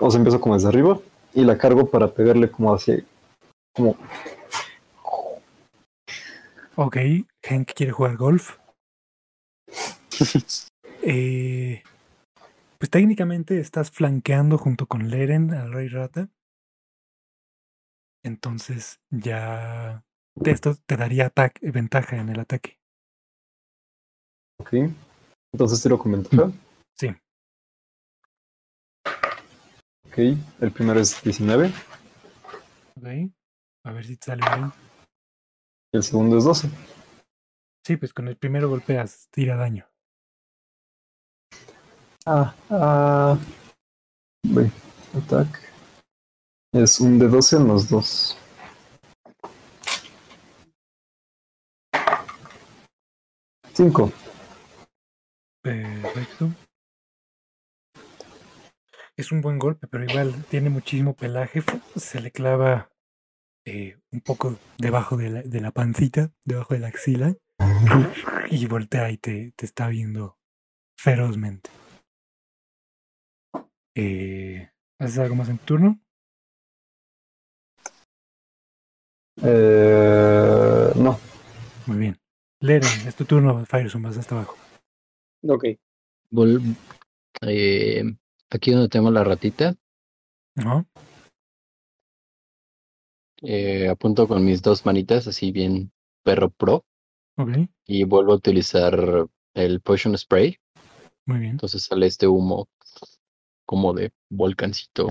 O 0.00 0.10
sea, 0.10 0.18
empiezo 0.18 0.40
como 0.42 0.54
desde 0.54 0.68
arriba. 0.68 1.00
Y 1.34 1.44
la 1.44 1.56
cargo 1.56 1.90
para 1.90 2.08
pegarle 2.12 2.50
como 2.50 2.74
hacia. 2.74 3.02
Como. 3.78 3.96
Ok, 6.74 6.96
Henk 7.42 7.72
quiere 7.74 7.92
jugar 7.92 8.16
golf. 8.16 8.56
Eh, 11.02 11.84
pues 12.78 12.90
técnicamente 12.90 13.60
estás 13.60 13.90
flanqueando 13.92 14.58
junto 14.58 14.86
con 14.86 15.08
Leren 15.10 15.54
al 15.54 15.72
Rey 15.72 15.86
Rata. 15.88 16.28
Entonces 18.24 18.98
ya 19.08 20.04
te- 20.42 20.50
esto 20.50 20.74
te 20.74 20.96
daría 20.96 21.26
ataque, 21.26 21.70
ventaja 21.70 22.16
en 22.16 22.30
el 22.30 22.40
ataque. 22.40 22.78
Ok. 24.60 24.74
Entonces 25.52 25.80
tiro 25.82 25.98
con 25.98 26.12
ventaja. 26.12 26.50
Sí. 26.96 27.14
Ok. 30.08 30.18
El 30.60 30.72
primero 30.72 30.98
es 31.00 31.22
19. 31.22 31.72
Ok. 32.96 33.06
A 33.84 33.92
ver 33.92 34.04
si 34.04 34.16
te 34.16 34.26
sale 34.26 34.42
bien. 34.54 34.72
El 35.92 36.02
segundo 36.02 36.38
es 36.38 36.44
12. 36.44 36.68
Sí, 37.84 37.96
pues 37.96 38.12
con 38.12 38.28
el 38.28 38.36
primero 38.36 38.68
golpeas, 38.68 39.28
tira 39.30 39.56
daño. 39.56 39.86
Ah, 42.26 42.54
ah. 42.68 43.38
Voy. 44.44 44.70
Attack. 45.16 45.60
Es 46.72 47.00
un 47.00 47.18
de 47.18 47.28
12 47.28 47.56
en 47.56 47.68
los 47.68 47.88
dos. 47.88 48.36
Cinco. 53.72 54.12
Perfecto. 55.62 56.50
Es 59.16 59.32
un 59.32 59.40
buen 59.40 59.58
golpe, 59.58 59.86
pero 59.86 60.04
igual 60.04 60.44
tiene 60.50 60.68
muchísimo 60.68 61.14
pelaje. 61.14 61.62
Se 61.96 62.20
le 62.20 62.30
clava 62.30 62.90
eh, 63.68 63.98
un 64.12 64.20
poco 64.20 64.56
debajo 64.78 65.16
de 65.16 65.30
la, 65.30 65.42
de 65.42 65.60
la 65.60 65.70
pancita, 65.72 66.32
debajo 66.44 66.74
de 66.74 66.80
la 66.80 66.88
axila. 66.88 67.34
Y 68.50 68.66
voltea 68.66 69.10
y 69.10 69.18
te, 69.18 69.52
te 69.56 69.66
está 69.66 69.88
viendo 69.88 70.38
ferozmente. 70.98 71.70
Eh, 73.94 74.70
¿Haces 74.98 75.18
algo 75.18 75.34
más 75.34 75.48
en 75.48 75.58
tu 75.58 75.64
turno? 75.66 76.00
Eh, 79.42 80.92
no. 80.96 81.18
Muy 81.86 81.96
bien. 81.96 82.18
Leren, 82.60 83.06
es 83.06 83.14
tu 83.14 83.24
turno, 83.24 83.64
Fireson, 83.66 84.02
vas 84.02 84.16
hasta 84.16 84.34
abajo. 84.34 84.56
Ok. 85.46 85.64
Vol- 86.32 86.76
eh, 87.42 88.04
aquí 88.50 88.72
donde 88.72 88.88
tengo 88.88 89.10
la 89.10 89.24
ratita, 89.24 89.74
¿No? 90.56 90.86
Eh, 93.42 93.88
apunto 93.88 94.26
con 94.26 94.44
mis 94.44 94.62
dos 94.62 94.84
manitas, 94.84 95.26
así 95.26 95.52
bien 95.52 95.92
perro 96.22 96.50
pro, 96.50 96.84
Ok, 97.36 97.50
y 97.86 98.04
vuelvo 98.04 98.32
a 98.32 98.36
utilizar 98.36 99.28
el 99.54 99.80
Potion 99.80 100.16
Spray. 100.16 100.58
muy 101.26 101.38
bien. 101.38 101.52
Entonces 101.52 101.84
sale 101.84 102.06
este 102.06 102.26
humo 102.26 102.68
como 103.64 103.92
de 103.92 104.12
volcancito 104.30 105.10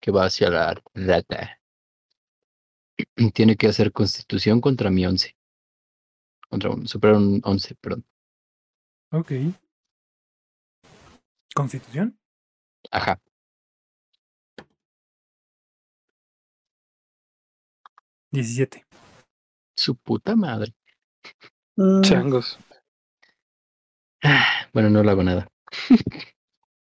que 0.00 0.10
va 0.10 0.24
hacia 0.24 0.50
la 0.50 0.82
rata. 0.94 1.60
Tiene 3.34 3.56
que 3.56 3.68
hacer 3.68 3.92
constitución 3.92 4.60
contra 4.60 4.90
mi 4.90 5.06
11. 5.06 5.36
Contra 6.48 6.70
un, 6.70 6.88
superar 6.88 7.16
un 7.16 7.40
11, 7.44 7.74
perdón. 7.76 8.04
Ok. 9.10 9.32
¿Constitución? 11.54 12.18
Ajá. 12.90 13.20
Diecisiete. 18.32 18.86
Su 19.76 19.94
puta 19.94 20.34
madre. 20.36 20.74
Changos. 22.02 22.58
Bueno, 24.72 24.88
no 24.90 25.02
le 25.02 25.10
hago 25.10 25.22
nada. 25.22 25.48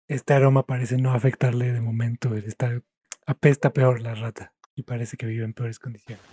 Este 0.09 0.33
aroma 0.33 0.65
parece 0.65 0.95
no 0.95 1.11
afectarle 1.11 1.73
de 1.73 1.81
momento. 1.81 2.33
Está, 2.33 2.81
apesta 3.25 3.73
peor 3.73 4.01
la 4.01 4.15
rata 4.15 4.53
y 4.73 4.83
parece 4.83 5.17
que 5.17 5.25
vive 5.25 5.43
en 5.43 5.53
peores 5.53 5.79
condiciones. 5.79 6.23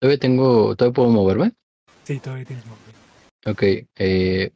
Todavía 0.00 0.18
tengo, 0.18 0.74
todavía 0.74 0.94
puedo 0.94 1.10
moverme. 1.10 1.52
Sí, 2.04 2.18
todavía 2.20 2.46
tienes 2.46 2.64
movimiento. 2.64 2.98
Ok. 3.44 3.90
Eh, 3.96 4.52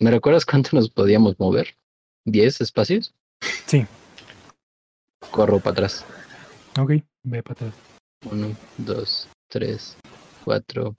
¿Me 0.00 0.10
recuerdas 0.10 0.44
cuánto 0.44 0.70
nos 0.72 0.90
podíamos 0.90 1.38
mover? 1.38 1.76
¿10 2.26 2.62
espacios? 2.62 3.14
Sí. 3.66 3.86
Corro 5.30 5.60
para 5.60 5.70
atrás. 5.70 6.04
Ok, 6.80 6.94
ve 7.22 7.42
para 7.44 7.68
atrás. 7.68 7.89
1, 8.24 8.56
2, 8.78 9.28
3, 9.48 9.96
4, 10.44 10.96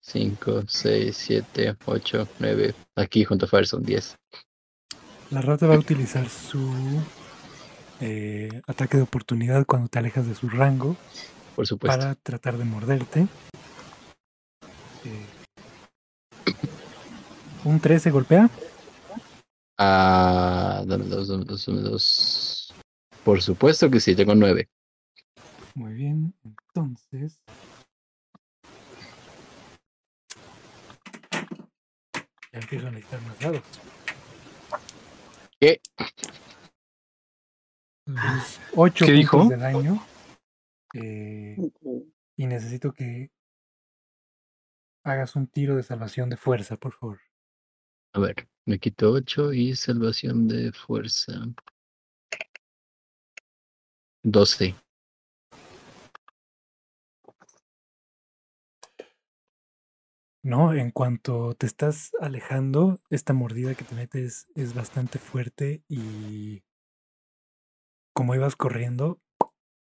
5, 0.00 0.62
6, 0.66 1.16
7, 1.16 1.76
8, 1.86 2.28
9. 2.40 2.74
Aquí 2.96 3.24
junto 3.24 3.46
a 3.46 3.48
Fire 3.48 3.66
son 3.66 3.82
10. 3.82 4.16
La 5.30 5.40
rata 5.40 5.66
va 5.66 5.74
a 5.74 5.78
utilizar 5.78 6.28
su 6.28 7.00
eh, 8.00 8.60
ataque 8.66 8.96
de 8.96 9.04
oportunidad 9.04 9.64
cuando 9.64 9.88
te 9.88 9.98
alejas 9.98 10.26
de 10.26 10.34
su 10.34 10.48
rango 10.48 10.96
Por 11.54 11.66
supuesto. 11.66 11.98
para 11.98 12.14
tratar 12.16 12.58
de 12.58 12.64
morderte. 12.64 13.26
Eh, 15.04 15.26
un 17.64 17.80
13 17.80 18.10
golpea. 18.10 18.50
Ah, 19.78 20.82
dame 20.86 21.06
dos, 21.06 21.28
dame 21.28 21.44
dos, 21.44 21.66
dame 21.66 21.80
dos. 21.80 22.74
Por 23.24 23.40
supuesto 23.40 23.88
que 23.90 24.00
sí, 24.00 24.14
tengo 24.14 24.34
9. 24.34 24.68
Muy 25.74 25.92
bien, 25.92 26.34
entonces. 26.44 27.40
Ya 32.52 32.60
empiezo 32.60 32.86
a 32.86 32.90
necesitar 32.92 33.20
más 33.22 33.38
dados. 33.40 33.62
¿Qué? 35.60 35.80
8 38.76 39.06
¿Qué 39.06 39.12
puntos 39.12 39.16
dijo? 39.16 39.48
de 39.48 39.56
daño. 39.56 40.06
eh, 40.94 41.56
y 42.36 42.46
necesito 42.46 42.92
que 42.92 43.30
hagas 45.04 45.34
un 45.36 45.46
tiro 45.48 45.74
de 45.76 45.82
salvación 45.82 46.30
de 46.30 46.36
fuerza, 46.36 46.76
por 46.76 46.92
favor. 46.92 47.20
A 48.12 48.20
ver, 48.20 48.48
me 48.64 48.78
quito 48.78 49.10
8 49.10 49.52
y 49.52 49.74
salvación 49.74 50.46
de 50.46 50.72
fuerza. 50.72 51.32
12. 54.22 54.74
No, 60.44 60.74
en 60.74 60.90
cuanto 60.90 61.54
te 61.54 61.64
estás 61.64 62.12
alejando, 62.20 63.00
esta 63.08 63.32
mordida 63.32 63.74
que 63.74 63.84
te 63.84 63.94
metes 63.94 64.46
es 64.54 64.74
bastante 64.74 65.18
fuerte 65.18 65.82
y 65.88 66.62
como 68.14 68.34
ibas 68.34 68.54
corriendo, 68.54 69.22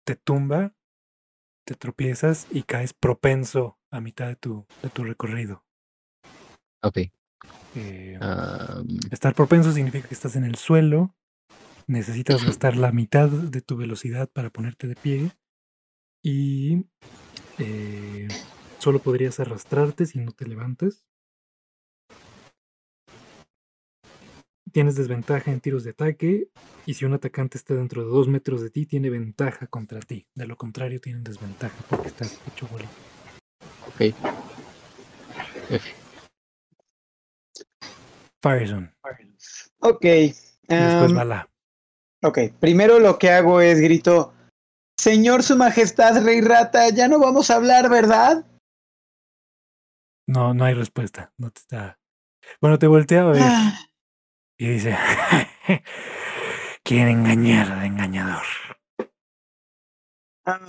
te 0.06 0.14
tumba, 0.14 0.72
te 1.66 1.74
tropiezas 1.74 2.46
y 2.52 2.62
caes 2.62 2.94
propenso 2.94 3.76
a 3.90 4.00
mitad 4.00 4.28
de 4.28 4.36
tu, 4.36 4.64
de 4.84 4.88
tu 4.90 5.02
recorrido. 5.02 5.64
Ok. 6.84 6.98
Eh, 7.74 8.20
estar 9.10 9.34
propenso 9.34 9.72
significa 9.72 10.06
que 10.06 10.14
estás 10.14 10.36
en 10.36 10.44
el 10.44 10.54
suelo, 10.54 11.12
necesitas 11.88 12.44
gastar 12.44 12.76
la 12.76 12.92
mitad 12.92 13.28
de 13.28 13.62
tu 13.62 13.76
velocidad 13.76 14.30
para 14.30 14.50
ponerte 14.50 14.86
de 14.86 14.94
pie 14.94 15.32
y 16.22 16.86
eh, 17.58 18.28
solo 18.82 18.98
podrías 18.98 19.38
arrastrarte 19.38 20.06
si 20.06 20.18
no 20.18 20.32
te 20.32 20.44
levantas. 20.44 21.06
Tienes 24.72 24.96
desventaja 24.96 25.52
en 25.52 25.60
tiros 25.60 25.84
de 25.84 25.90
ataque 25.90 26.48
y 26.84 26.94
si 26.94 27.04
un 27.04 27.12
atacante 27.12 27.58
está 27.58 27.74
dentro 27.74 28.02
de 28.02 28.10
dos 28.10 28.26
metros 28.26 28.60
de 28.60 28.70
ti, 28.70 28.86
tiene 28.86 29.08
ventaja 29.08 29.68
contra 29.68 30.00
ti. 30.00 30.26
De 30.34 30.46
lo 30.46 30.56
contrario, 30.56 31.00
tienen 31.00 31.22
desventaja 31.22 31.76
porque 31.88 32.08
estás 32.08 32.40
hecho 32.50 32.66
bolita. 32.66 32.90
ok. 33.86 34.00
F. 35.70 35.94
Firezone. 38.42 38.92
Ok. 39.78 40.04
Y 40.04 40.34
después 40.66 41.10
am, 41.10 41.14
Bala. 41.14 41.48
ok, 42.22 42.38
primero 42.58 42.98
lo 42.98 43.18
que 43.18 43.30
hago 43.30 43.60
es 43.60 43.78
grito, 43.80 44.32
Señor 44.98 45.44
Su 45.44 45.56
Majestad 45.56 46.24
Rey 46.24 46.40
Rata, 46.40 46.88
ya 46.88 47.06
no 47.06 47.20
vamos 47.20 47.50
a 47.50 47.56
hablar, 47.56 47.88
¿verdad? 47.88 48.44
No, 50.26 50.54
no 50.54 50.64
hay 50.64 50.74
respuesta. 50.74 51.32
No 51.36 51.50
te 51.50 51.60
está. 51.60 51.98
Bueno, 52.60 52.78
te 52.78 52.86
voltea 52.86 53.22
a 53.22 53.26
ver 53.26 53.42
Ah, 53.42 53.78
y 54.58 54.68
dice: 54.68 54.96
Quiere 56.84 57.10
engañar 57.10 57.70
al 57.72 57.84
engañador. 57.84 58.44
ah, 60.46 60.60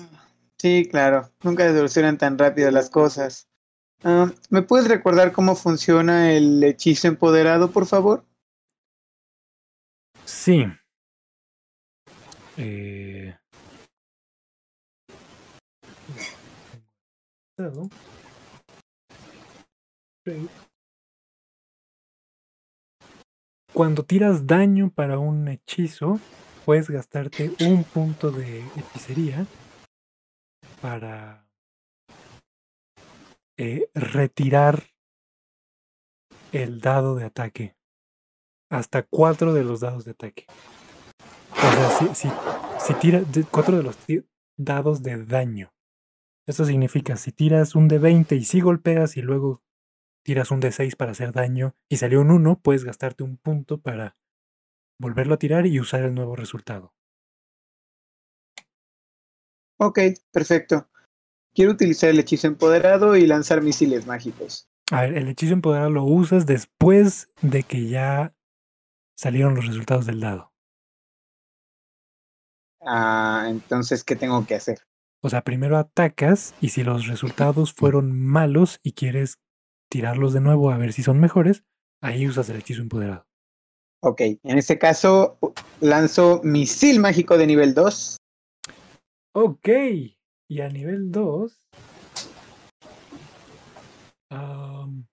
sí, 0.57 0.87
claro, 0.89 1.29
nunca 1.43 1.67
solucionan 1.71 2.17
tan 2.17 2.37
rápido 2.37 2.71
las 2.71 2.89
cosas. 2.89 3.47
Ah, 4.03 4.31
¿Me 4.49 4.61
puedes 4.61 4.87
recordar 4.87 5.31
cómo 5.31 5.55
funciona 5.55 6.33
el 6.33 6.63
hechizo 6.63 7.07
empoderado, 7.07 7.71
por 7.71 7.85
favor? 7.85 8.25
Sí. 10.25 10.65
Eh... 12.57 13.35
Cuando 23.73 24.03
tiras 24.03 24.47
daño 24.47 24.89
para 24.89 25.19
un 25.19 25.47
hechizo, 25.47 26.19
puedes 26.65 26.89
gastarte 26.89 27.51
un 27.61 27.83
punto 27.83 28.31
de 28.31 28.63
hechicería 28.77 29.45
para 30.81 31.45
eh, 33.57 33.89
retirar 33.93 34.83
el 36.51 36.79
dado 36.79 37.15
de 37.15 37.25
ataque. 37.25 37.75
Hasta 38.69 39.03
cuatro 39.03 39.53
de 39.53 39.63
los 39.63 39.81
dados 39.81 40.05
de 40.05 40.11
ataque. 40.11 40.45
O 41.51 41.59
sea, 41.59 41.89
si, 41.89 42.15
si, 42.15 42.29
si 42.79 42.93
tiras 42.95 43.25
cuatro 43.51 43.77
de 43.77 43.83
los 43.83 43.97
dados 44.57 45.03
de 45.03 45.25
daño. 45.25 45.73
Esto 46.47 46.65
significa, 46.65 47.15
si 47.15 47.31
tiras 47.31 47.75
un 47.75 47.87
de 47.87 47.99
20 47.99 48.35
y 48.35 48.43
sí 48.43 48.61
golpeas 48.61 49.17
y 49.17 49.21
luego 49.21 49.63
tiras 50.23 50.51
un 50.51 50.59
de 50.59 50.71
6 50.71 50.95
para 50.95 51.11
hacer 51.11 51.31
daño 51.31 51.75
y 51.89 51.97
salió 51.97 52.21
un 52.21 52.31
1, 52.31 52.61
puedes 52.61 52.83
gastarte 52.83 53.23
un 53.23 53.37
punto 53.37 53.81
para 53.81 54.17
volverlo 54.99 55.35
a 55.35 55.39
tirar 55.39 55.67
y 55.67 55.79
usar 55.79 56.01
el 56.03 56.15
nuevo 56.15 56.35
resultado. 56.35 56.93
Ok, 59.77 59.99
perfecto. 60.31 60.89
Quiero 61.53 61.71
utilizar 61.71 62.09
el 62.09 62.19
hechizo 62.19 62.47
empoderado 62.47 63.15
y 63.15 63.27
lanzar 63.27 63.61
misiles 63.61 64.07
mágicos. 64.07 64.69
A 64.91 65.01
ver, 65.01 65.17
el 65.17 65.27
hechizo 65.27 65.53
empoderado 65.53 65.89
lo 65.89 66.03
usas 66.03 66.45
después 66.45 67.31
de 67.41 67.63
que 67.63 67.87
ya 67.87 68.33
salieron 69.15 69.55
los 69.55 69.67
resultados 69.67 70.05
del 70.05 70.19
dado. 70.19 70.53
Ah, 72.81 73.45
entonces, 73.49 74.03
¿qué 74.03 74.15
tengo 74.15 74.45
que 74.45 74.55
hacer? 74.55 74.79
O 75.21 75.29
sea, 75.29 75.43
primero 75.43 75.77
atacas 75.77 76.53
y 76.59 76.69
si 76.69 76.83
los 76.83 77.07
resultados 77.07 77.73
fueron 77.73 78.11
malos 78.11 78.79
y 78.83 78.91
quieres 78.91 79.39
tirarlos 79.93 80.33
de 80.33 80.41
nuevo 80.41 80.71
a 80.71 80.77
ver 80.79 80.91
si 80.91 81.03
son 81.03 81.19
mejores, 81.19 81.63
ahí 82.01 82.27
usas 82.27 82.49
el 82.49 82.57
hechizo 82.57 82.81
empoderado. 82.81 83.27
Ok, 84.01 84.21
en 84.21 84.57
este 84.57 84.79
caso 84.79 85.37
lanzo 85.81 86.41
misil 86.43 86.99
mágico 86.99 87.37
de 87.37 87.45
nivel 87.45 87.75
2. 87.75 88.17
Ok, 89.35 89.69
y 90.49 90.61
a 90.61 90.69
nivel 90.69 91.11
2... 91.11 91.61
am, 94.31 95.05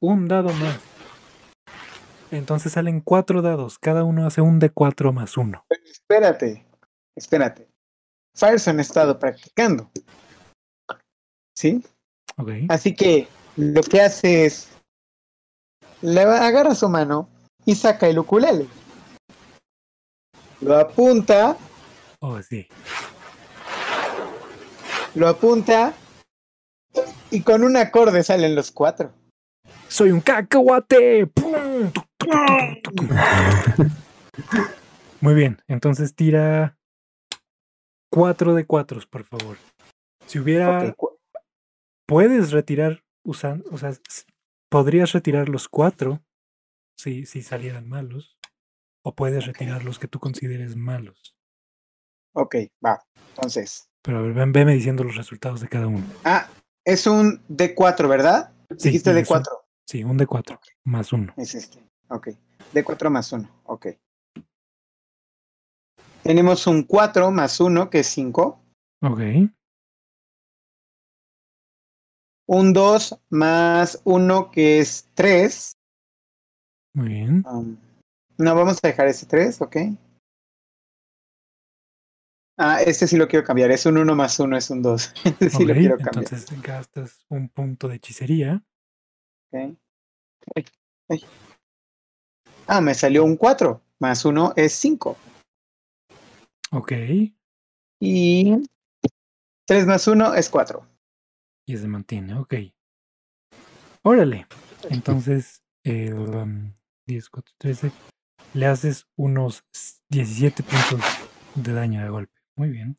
un 0.00 0.28
dado 0.28 0.52
más. 0.52 0.78
Entonces 2.30 2.72
salen 2.72 3.00
cuatro 3.00 3.40
dados, 3.40 3.78
cada 3.78 4.04
uno 4.04 4.26
hace 4.26 4.42
un 4.42 4.58
de 4.58 4.68
4 4.68 5.14
más 5.14 5.38
uno. 5.38 5.64
Espérate, 5.70 6.66
espérate. 7.16 7.68
Fireson 8.36 8.78
ha 8.78 8.82
estado 8.82 9.18
practicando. 9.18 9.90
¿Sí? 11.56 11.82
Ok. 12.36 12.50
Así 12.68 12.94
que 12.94 13.28
lo 13.56 13.82
que 13.82 14.00
hace 14.00 14.46
es. 14.46 14.68
Le 16.00 16.22
agarra 16.22 16.74
su 16.74 16.88
mano 16.88 17.28
y 17.64 17.74
saca 17.76 18.08
el 18.08 18.18
ukulele. 18.18 18.66
Lo 20.60 20.76
apunta, 20.78 21.56
Oh, 22.20 22.40
sí. 22.42 22.66
lo 25.14 25.28
apunta 25.28 25.92
y 27.30 27.42
con 27.42 27.62
un 27.64 27.76
acorde 27.76 28.22
salen 28.22 28.54
los 28.54 28.70
cuatro. 28.70 29.12
¡Soy 29.88 30.10
un 30.12 30.20
cacahuate! 30.20 31.28
Muy 35.20 35.34
bien, 35.34 35.60
entonces 35.68 36.14
tira 36.14 36.76
cuatro 38.10 38.54
de 38.54 38.66
cuatros, 38.66 39.06
por 39.06 39.24
favor. 39.24 39.56
Si 40.26 40.38
hubiera... 40.38 40.88
Ok, 40.88 40.96
cu- 40.96 41.11
Puedes 42.06 42.52
retirar 42.52 43.02
usando... 43.24 43.64
O 43.70 43.78
sea, 43.78 43.92
podrías 44.70 45.12
retirar 45.12 45.48
los 45.48 45.68
cuatro 45.68 46.20
si, 46.96 47.26
si 47.26 47.42
salieran 47.42 47.88
malos. 47.88 48.36
O 49.04 49.14
puedes 49.14 49.46
retirar 49.46 49.84
los 49.84 49.98
que 49.98 50.08
tú 50.08 50.20
consideres 50.20 50.76
malos. 50.76 51.34
ok, 52.34 52.56
va. 52.84 53.00
Entonces. 53.34 53.88
Pero 54.02 54.18
a 54.18 54.22
ver, 54.22 54.32
ven, 54.32 54.52
veme 54.52 54.74
diciendo 54.74 55.02
los 55.04 55.16
resultados 55.16 55.60
de 55.60 55.68
cada 55.68 55.86
uno. 55.88 56.04
Ah, 56.24 56.48
es 56.84 57.06
un 57.06 57.40
D4, 57.48 58.08
¿verdad? 58.08 58.52
Sí, 58.78 58.88
Dijiste 58.90 59.12
y 59.12 59.18
es 59.18 59.30
un- 59.30 59.36
D4. 59.38 59.46
Sí, 59.88 60.04
un 60.04 60.16
de 60.16 60.26
cuatro, 60.26 60.60
más 60.84 61.12
uno. 61.12 61.34
Es 61.36 61.54
este. 61.54 61.82
Ok. 62.08 62.28
D4 62.72 63.10
más 63.10 63.32
1. 63.32 63.62
Ok. 63.64 63.86
Tenemos 66.22 66.66
un 66.66 66.84
4 66.84 67.30
más 67.30 67.58
1, 67.60 67.90
que 67.90 67.98
es 68.00 68.06
5. 68.06 68.60
Ok. 69.02 69.20
Un 72.46 72.72
2 72.72 73.18
más 73.30 74.00
1, 74.04 74.50
que 74.50 74.80
es 74.80 75.08
3. 75.14 75.76
Muy 76.94 77.08
bien. 77.08 77.44
no, 78.38 78.54
vamos 78.54 78.78
a 78.82 78.88
dejar 78.88 79.08
ese 79.08 79.26
3, 79.26 79.62
ok. 79.62 79.76
Ah, 82.58 82.82
este 82.82 83.06
sí 83.06 83.16
lo 83.16 83.26
quiero 83.26 83.44
cambiar. 83.44 83.70
Es 83.70 83.86
un 83.86 83.96
1 83.96 84.14
más 84.14 84.38
1, 84.38 84.56
es 84.56 84.70
un 84.70 84.82
2. 84.82 85.12
Este 85.24 85.50
sí 85.50 85.64
lo 85.64 85.74
quiero 85.74 85.96
cambiar. 85.96 86.24
entonces 86.24 86.62
gastas 86.62 87.24
un 87.28 87.48
punto 87.48 87.88
de 87.88 87.96
hechicería. 87.96 88.62
Ok. 89.50 89.76
Ay, 90.54 90.64
ay. 91.08 91.24
Ah, 92.66 92.80
me 92.80 92.94
salió 92.94 93.24
un 93.24 93.36
4. 93.36 93.82
Más 93.98 94.24
1 94.24 94.52
es 94.56 94.72
5. 94.74 95.16
Ok. 96.72 96.92
Y 98.00 98.56
3 99.66 99.86
más 99.86 100.06
1 100.06 100.34
es 100.34 100.48
4. 100.50 100.91
Y 101.72 101.78
se 101.78 101.88
mantiene, 101.88 102.34
ok. 102.34 102.54
Órale. 104.02 104.46
Entonces, 104.90 105.62
el 105.82 106.12
um, 106.12 106.74
10, 107.06 107.30
4, 107.30 107.54
13. 107.56 107.92
Le 108.52 108.66
haces 108.66 109.06
unos 109.16 109.64
17 110.10 110.62
puntos 110.64 111.00
de 111.54 111.72
daño 111.72 112.02
de 112.02 112.10
golpe. 112.10 112.38
Muy 112.56 112.68
bien. 112.68 112.98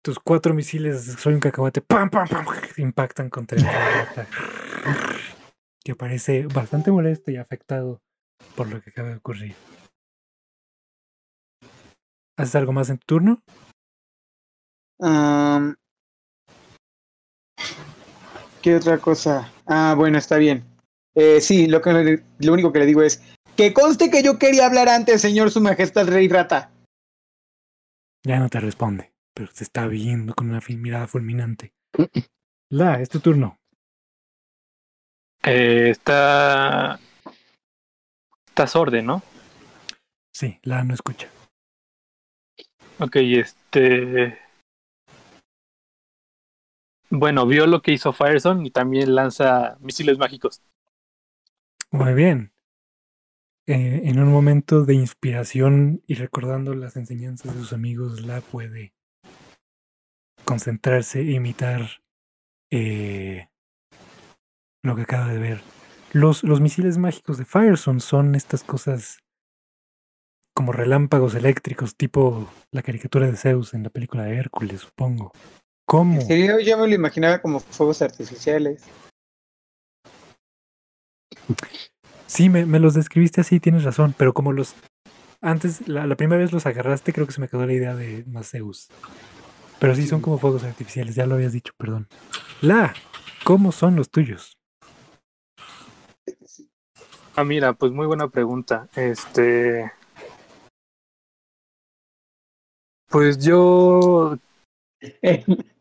tus 0.00 0.18
cuatro 0.18 0.54
misiles, 0.54 1.04
soy 1.18 1.34
un 1.34 1.40
cacahuate, 1.40 1.82
¡pam, 1.82 2.08
pam, 2.08 2.26
pam! 2.26 2.46
impactan 2.78 3.28
contra 3.28 3.58
el 3.58 3.64
rata, 3.64 4.26
que 5.84 5.94
parece 5.94 6.46
bastante 6.46 6.90
molesto 6.90 7.30
y 7.30 7.36
afectado 7.36 8.00
por 8.56 8.70
lo 8.70 8.80
que 8.80 8.88
acaba 8.88 9.10
de 9.10 9.16
ocurrir. 9.16 9.54
¿Haces 12.38 12.54
algo 12.54 12.72
más 12.72 12.88
en 12.88 12.96
tu 12.96 13.04
turno? 13.04 13.42
¿Qué 18.62 18.76
otra 18.76 18.98
cosa? 18.98 19.52
Ah, 19.66 19.94
bueno, 19.96 20.18
está 20.18 20.36
bien. 20.36 20.64
Eh, 21.14 21.40
sí, 21.40 21.66
lo, 21.66 21.80
que, 21.80 22.22
lo 22.40 22.52
único 22.52 22.72
que 22.72 22.80
le 22.80 22.86
digo 22.86 23.02
es 23.02 23.22
que 23.56 23.72
conste 23.72 24.10
que 24.10 24.22
yo 24.22 24.38
quería 24.38 24.66
hablar 24.66 24.88
antes, 24.88 25.20
señor 25.20 25.50
Su 25.50 25.60
Majestad 25.60 26.06
Rey 26.08 26.28
Rata. 26.28 26.70
Ya 28.24 28.38
no 28.38 28.48
te 28.48 28.60
responde, 28.60 29.12
pero 29.34 29.50
te 29.52 29.64
está 29.64 29.86
viendo 29.86 30.34
con 30.34 30.50
una 30.50 30.60
fin- 30.60 30.82
mirada 30.82 31.06
fulminante. 31.06 31.72
La, 32.70 33.00
es 33.00 33.08
tu 33.08 33.20
turno. 33.20 33.58
Eh, 35.44 35.90
está. 35.90 36.98
Está 38.48 38.66
sordo, 38.66 39.00
¿no? 39.02 39.22
Sí, 40.34 40.58
la 40.62 40.84
no 40.84 40.94
escucha. 40.94 41.28
Ok, 42.98 43.16
este. 43.16 44.38
Bueno, 47.10 47.46
vio 47.46 47.66
lo 47.66 47.80
que 47.80 47.92
hizo 47.92 48.12
Firezone 48.12 48.66
y 48.66 48.70
también 48.70 49.14
lanza 49.14 49.78
misiles 49.80 50.18
mágicos. 50.18 50.62
Muy 51.90 52.12
bien. 52.12 52.52
Eh, 53.66 54.02
en 54.04 54.18
un 54.18 54.30
momento 54.30 54.84
de 54.84 54.94
inspiración 54.94 56.02
y 56.06 56.14
recordando 56.14 56.74
las 56.74 56.96
enseñanzas 56.96 57.54
de 57.54 57.60
sus 57.60 57.72
amigos, 57.72 58.20
la 58.22 58.40
puede 58.40 58.94
concentrarse 60.44 61.20
e 61.20 61.32
imitar 61.32 62.02
eh, 62.70 63.48
lo 64.82 64.96
que 64.96 65.02
acaba 65.02 65.28
de 65.28 65.38
ver. 65.38 65.60
Los, 66.12 66.44
los 66.44 66.60
misiles 66.60 66.96
mágicos 66.96 67.36
de 67.36 67.44
Firezone 67.44 68.00
son 68.00 68.34
estas 68.34 68.64
cosas 68.64 69.18
como 70.54 70.72
relámpagos 70.72 71.34
eléctricos, 71.34 71.94
tipo 71.94 72.50
la 72.70 72.82
caricatura 72.82 73.26
de 73.26 73.36
Zeus 73.36 73.74
en 73.74 73.84
la 73.84 73.90
película 73.90 74.24
de 74.24 74.36
Hércules, 74.36 74.80
supongo. 74.80 75.32
¿Cómo? 75.88 76.20
En 76.20 76.26
serio, 76.26 76.60
yo 76.60 76.76
me 76.76 76.86
lo 76.86 76.94
imaginaba 76.94 77.40
como 77.40 77.60
fuegos 77.60 78.02
artificiales. 78.02 78.82
Sí, 82.26 82.50
me, 82.50 82.66
me 82.66 82.78
los 82.78 82.92
describiste 82.92 83.40
así, 83.40 83.58
tienes 83.58 83.84
razón, 83.84 84.14
pero 84.18 84.34
como 84.34 84.52
los... 84.52 84.74
Antes, 85.40 85.88
la, 85.88 86.06
la 86.06 86.14
primera 86.14 86.42
vez 86.42 86.52
los 86.52 86.66
agarraste, 86.66 87.14
creo 87.14 87.26
que 87.26 87.32
se 87.32 87.40
me 87.40 87.48
quedó 87.48 87.64
la 87.64 87.72
idea 87.72 87.94
de 87.94 88.22
más 88.26 88.50
Zeus. 88.50 88.90
Pero 89.78 89.94
sí 89.94 90.06
son 90.06 90.20
como 90.20 90.36
fuegos 90.36 90.62
artificiales, 90.62 91.14
ya 91.14 91.24
lo 91.24 91.36
habías 91.36 91.54
dicho, 91.54 91.72
perdón. 91.78 92.06
La, 92.60 92.92
¿cómo 93.42 93.72
son 93.72 93.96
los 93.96 94.10
tuyos? 94.10 94.58
Ah, 97.34 97.44
mira, 97.44 97.72
pues 97.72 97.92
muy 97.92 98.06
buena 98.06 98.28
pregunta. 98.28 98.88
Este. 98.94 99.90
Pues 103.08 103.38
yo. 103.42 104.36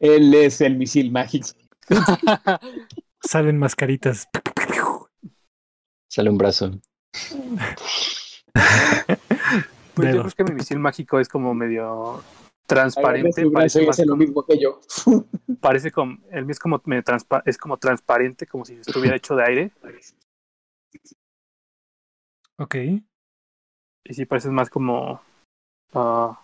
Él 0.00 0.34
es 0.34 0.60
el 0.62 0.76
misil 0.76 1.12
mágico. 1.12 1.48
Salen 3.22 3.58
mascaritas. 3.58 4.28
Sale 6.08 6.30
un 6.30 6.38
brazo. 6.38 6.72
Pues 9.94 10.08
yo 10.14 10.18
Dedos. 10.20 10.34
creo 10.34 10.46
que 10.46 10.52
mi 10.52 10.58
misil 10.58 10.78
mágico 10.78 11.18
es 11.18 11.28
como 11.28 11.52
medio 11.52 12.22
transparente. 12.66 13.44
Parece, 13.50 13.80
más 13.84 13.96
hace 13.98 14.06
lo 14.06 14.12
como, 14.12 14.20
mismo 14.22 14.46
que 14.46 14.58
yo. 14.58 14.80
parece 15.60 15.90
como. 15.90 16.18
El 16.30 16.44
mío 16.46 16.52
es 16.52 16.58
como, 16.60 16.80
medio 16.84 17.02
transpa- 17.02 17.42
es 17.44 17.58
como 17.58 17.76
transparente, 17.76 18.46
como 18.46 18.64
si 18.64 18.74
estuviera 18.74 19.16
hecho 19.16 19.34
de 19.34 19.44
aire. 19.44 19.72
Ok. 22.56 22.74
Y 24.04 24.14
sí, 24.14 24.24
parece 24.26 24.48
más 24.50 24.70
como. 24.70 25.20
ah, 25.92 26.40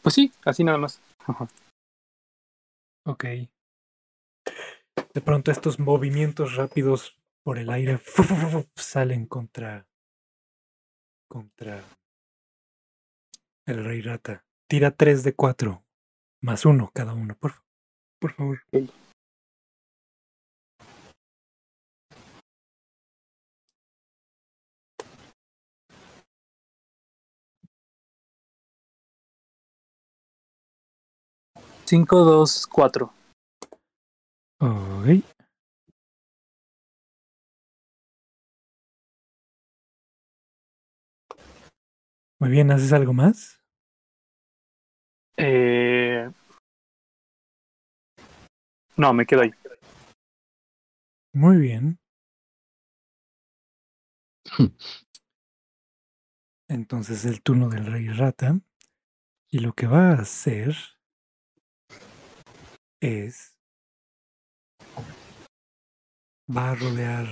pues 0.00 0.14
sí, 0.14 0.32
así 0.44 0.62
nada 0.64 0.78
más. 0.78 1.00
Ok. 3.06 3.24
De 5.14 5.20
pronto 5.20 5.50
estos 5.50 5.78
movimientos 5.78 6.56
rápidos 6.56 7.16
por 7.42 7.58
el 7.58 7.70
aire 7.70 7.98
fu- 7.98 8.22
fu- 8.22 8.34
fu- 8.36 8.48
fu- 8.48 8.68
salen 8.76 9.26
contra 9.26 9.86
contra 11.28 11.82
el 13.66 13.84
rey 13.84 14.02
rata. 14.02 14.44
Tira 14.68 14.90
3 14.90 15.22
de 15.24 15.34
4 15.34 15.84
más 16.42 16.64
uno 16.64 16.90
cada 16.94 17.12
uno, 17.14 17.36
por, 17.36 17.52
fa- 17.52 17.64
por 18.20 18.32
favor. 18.32 18.62
Cinco, 31.90 32.18
dos, 32.20 32.68
cuatro. 32.68 33.12
Ok. 34.60 35.24
Muy 42.38 42.48
bien, 42.48 42.70
¿haces 42.70 42.92
algo 42.92 43.12
más? 43.12 43.60
Eh... 45.36 46.30
No, 48.96 49.12
me 49.12 49.26
quedo 49.26 49.40
ahí. 49.40 49.50
Muy 51.32 51.56
bien. 51.56 51.98
Entonces 56.68 57.24
el 57.24 57.42
turno 57.42 57.68
del 57.68 57.86
rey 57.86 58.06
rata. 58.10 58.60
Y 59.50 59.58
lo 59.58 59.72
que 59.72 59.88
va 59.88 60.10
a 60.10 60.20
hacer 60.20 60.99
es... 63.00 63.56
Va 66.54 66.70
a 66.70 66.74
rodear 66.74 67.26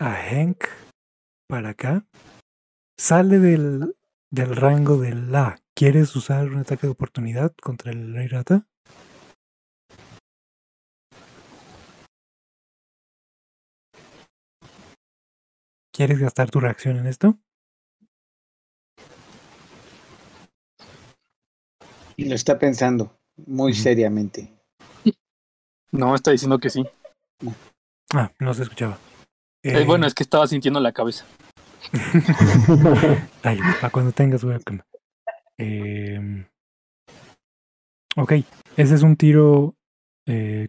a 0.00 0.14
Hank 0.14 0.64
para 1.46 1.70
acá. 1.70 2.06
Sale 2.98 3.38
del, 3.38 3.94
del 4.30 4.56
rango 4.56 4.98
del 4.98 5.30
la. 5.30 5.60
¿Quieres 5.74 6.16
usar 6.16 6.46
un 6.46 6.58
ataque 6.58 6.86
de 6.86 6.92
oportunidad 6.92 7.54
contra 7.56 7.92
el 7.92 8.14
rey 8.14 8.28
rata? 8.28 8.66
¿Quieres 15.92 16.18
gastar 16.18 16.50
tu 16.50 16.60
reacción 16.60 16.96
en 16.96 17.06
esto? 17.06 17.38
Lo 22.16 22.34
está 22.34 22.58
pensando 22.58 23.18
muy 23.46 23.74
seriamente. 23.74 24.52
No, 25.92 26.14
está 26.14 26.30
diciendo 26.30 26.58
que 26.58 26.70
sí. 26.70 26.84
Ah, 28.12 28.32
no 28.40 28.54
se 28.54 28.62
escuchaba. 28.62 28.98
Eh, 29.62 29.80
Eh, 29.80 29.84
bueno, 29.84 30.06
es 30.06 30.14
que 30.14 30.22
estaba 30.22 30.46
sintiendo 30.46 30.80
la 30.80 30.92
cabeza. 30.92 31.24
Ay, 33.42 33.58
para 33.80 33.90
cuando 33.90 34.12
tengas 34.12 34.42
webcam. 34.44 34.80
Em, 35.56 36.46
ok, 38.16 38.32
ese 38.76 38.94
es 38.94 39.02
un 39.02 39.16
tiro 39.16 39.74
eh, 40.26 40.68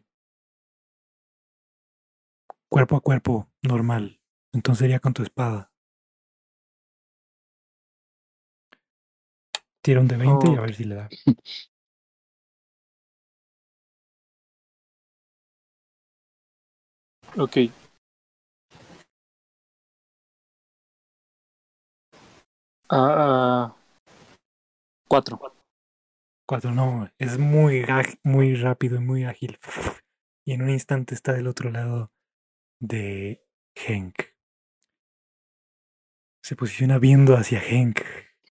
cuerpo 2.69 2.95
a 2.97 3.01
cuerpo 3.01 3.49
normal. 3.63 4.19
Entonces 4.53 4.79
sería 4.79 4.99
con 4.99 5.13
tu 5.13 5.23
espada. 5.23 5.71
Tira 9.85 9.99
un 9.99 10.07
de 10.07 10.17
20 10.17 10.51
y 10.51 10.55
a 10.55 10.61
ver 10.61 10.73
si 10.73 10.83
le 10.83 10.95
da. 10.95 11.09
Ok. 17.37 17.57
Ah, 22.89 23.75
cuatro. 25.07 25.39
Cuatro, 26.47 26.71
no, 26.71 27.11
es 27.19 27.37
muy, 27.37 27.85
muy 28.23 28.55
rápido 28.55 28.95
y 28.95 29.01
muy 29.01 29.25
ágil. 29.25 29.59
Y 30.45 30.53
en 30.53 30.63
un 30.63 30.71
instante 30.71 31.13
está 31.13 31.33
del 31.33 31.45
otro 31.45 31.69
lado 31.69 32.11
de 32.79 33.45
Henk. 33.75 34.15
Se 36.41 36.55
posiciona 36.55 36.97
viendo 36.97 37.35
hacia 37.35 37.61
Henk. 37.61 37.99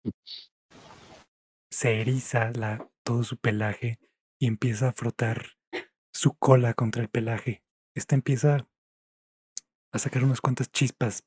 Se 1.72 2.02
eriza 2.02 2.52
todo 3.04 3.24
su 3.24 3.38
pelaje 3.38 3.98
y 4.40 4.48
empieza 4.48 4.90
a 4.90 4.94
frotar 4.94 5.58
su 6.14 6.34
cola 6.38 6.74
contra 6.74 7.02
el 7.02 7.10
pelaje. 7.10 7.64
Esta 7.96 8.16
empieza 8.16 8.68
a 9.94 10.00
sacar 10.00 10.24
unas 10.24 10.42
cuantas 10.42 10.72
chispas 10.72 11.24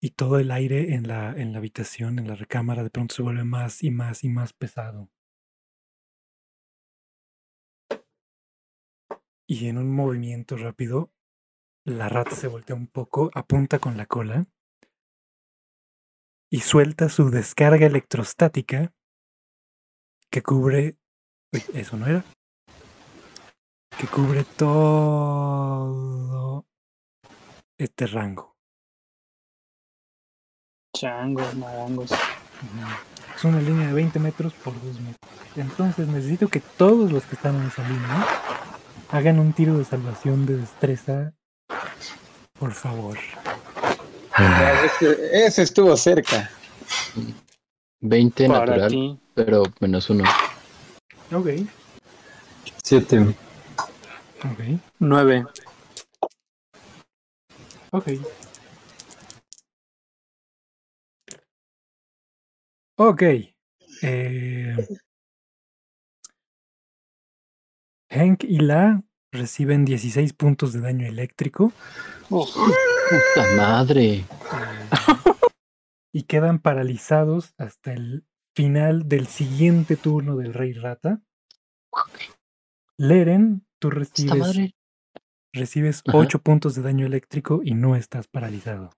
y 0.00 0.10
todo 0.10 0.38
el 0.38 0.50
aire 0.50 0.94
en 0.94 1.08
la, 1.08 1.32
en 1.32 1.52
la 1.52 1.58
habitación, 1.58 2.18
en 2.18 2.28
la 2.28 2.34
recámara, 2.34 2.82
de 2.82 2.90
pronto 2.90 3.14
se 3.14 3.22
vuelve 3.22 3.44
más 3.44 3.82
y 3.82 3.90
más 3.90 4.24
y 4.24 4.28
más 4.28 4.52
pesado. 4.52 5.10
Y 9.46 9.68
en 9.68 9.78
un 9.78 9.94
movimiento 9.94 10.56
rápido, 10.56 11.12
la 11.84 12.08
rata 12.08 12.32
se 12.32 12.48
voltea 12.48 12.76
un 12.76 12.86
poco, 12.86 13.30
apunta 13.34 13.78
con 13.78 13.96
la 13.96 14.06
cola 14.06 14.46
y 16.54 16.60
suelta 16.60 17.08
su 17.08 17.30
descarga 17.30 17.84
electrostática 17.84 18.92
que 20.30 20.40
cubre... 20.40 20.96
Uy, 21.52 21.64
eso 21.74 21.96
no 21.96 22.06
era. 22.06 22.22
Que 23.98 24.06
cubre 24.06 24.44
todo 24.56 25.84
este 27.76 28.06
rango. 28.06 28.56
Changos, 30.96 31.56
marangos. 31.56 32.12
Es 33.34 33.44
una 33.44 33.60
línea 33.60 33.88
de 33.88 33.94
20 33.94 34.20
metros 34.20 34.54
por 34.54 34.74
2 34.74 35.00
metros. 35.00 35.32
Entonces 35.56 36.06
necesito 36.06 36.46
que 36.46 36.60
todos 36.60 37.10
los 37.10 37.24
que 37.24 37.34
están 37.34 37.56
en 37.56 37.66
esa 37.66 37.82
línea 37.82 38.28
hagan 39.10 39.40
un 39.40 39.52
tiro 39.54 39.76
de 39.76 39.84
salvación 39.84 40.46
de 40.46 40.58
destreza. 40.58 41.34
Por 42.56 42.70
favor. 42.74 43.18
Ese, 44.36 45.46
ese 45.46 45.62
estuvo 45.62 45.96
cerca. 45.96 46.50
20 48.00 48.46
Para 48.48 48.60
natural, 48.60 48.90
ti. 48.90 49.18
pero 49.34 49.62
menos 49.80 50.10
uno. 50.10 50.24
Ok. 51.32 51.48
Siete. 52.82 53.20
Ok. 53.20 54.80
Nueve. 54.98 55.46
Ok. 57.92 58.08
Ok. 62.96 63.22
Eh, 64.02 64.76
Hank 68.10 68.44
y 68.44 68.58
La 68.58 69.02
reciben 69.32 69.84
16 69.84 70.32
puntos 70.34 70.72
de 70.72 70.80
daño 70.80 71.06
eléctrico 71.06 71.72
¡Puta 73.10 73.56
madre! 73.56 74.24
y 76.12 76.22
quedan 76.22 76.60
paralizados 76.60 77.54
hasta 77.58 77.92
el 77.92 78.24
final 78.54 79.08
del 79.08 79.26
siguiente 79.26 79.96
turno 79.96 80.36
del 80.36 80.54
Rey 80.54 80.72
Rata. 80.72 81.22
Leren, 82.96 83.66
tú 83.78 83.90
recibes, 83.90 84.74
recibes 85.52 86.02
Ajá. 86.06 86.18
8 86.18 86.38
puntos 86.38 86.74
de 86.74 86.82
daño 86.82 87.06
eléctrico 87.06 87.60
y 87.62 87.74
no 87.74 87.96
estás 87.96 88.28
paralizado. 88.28 88.90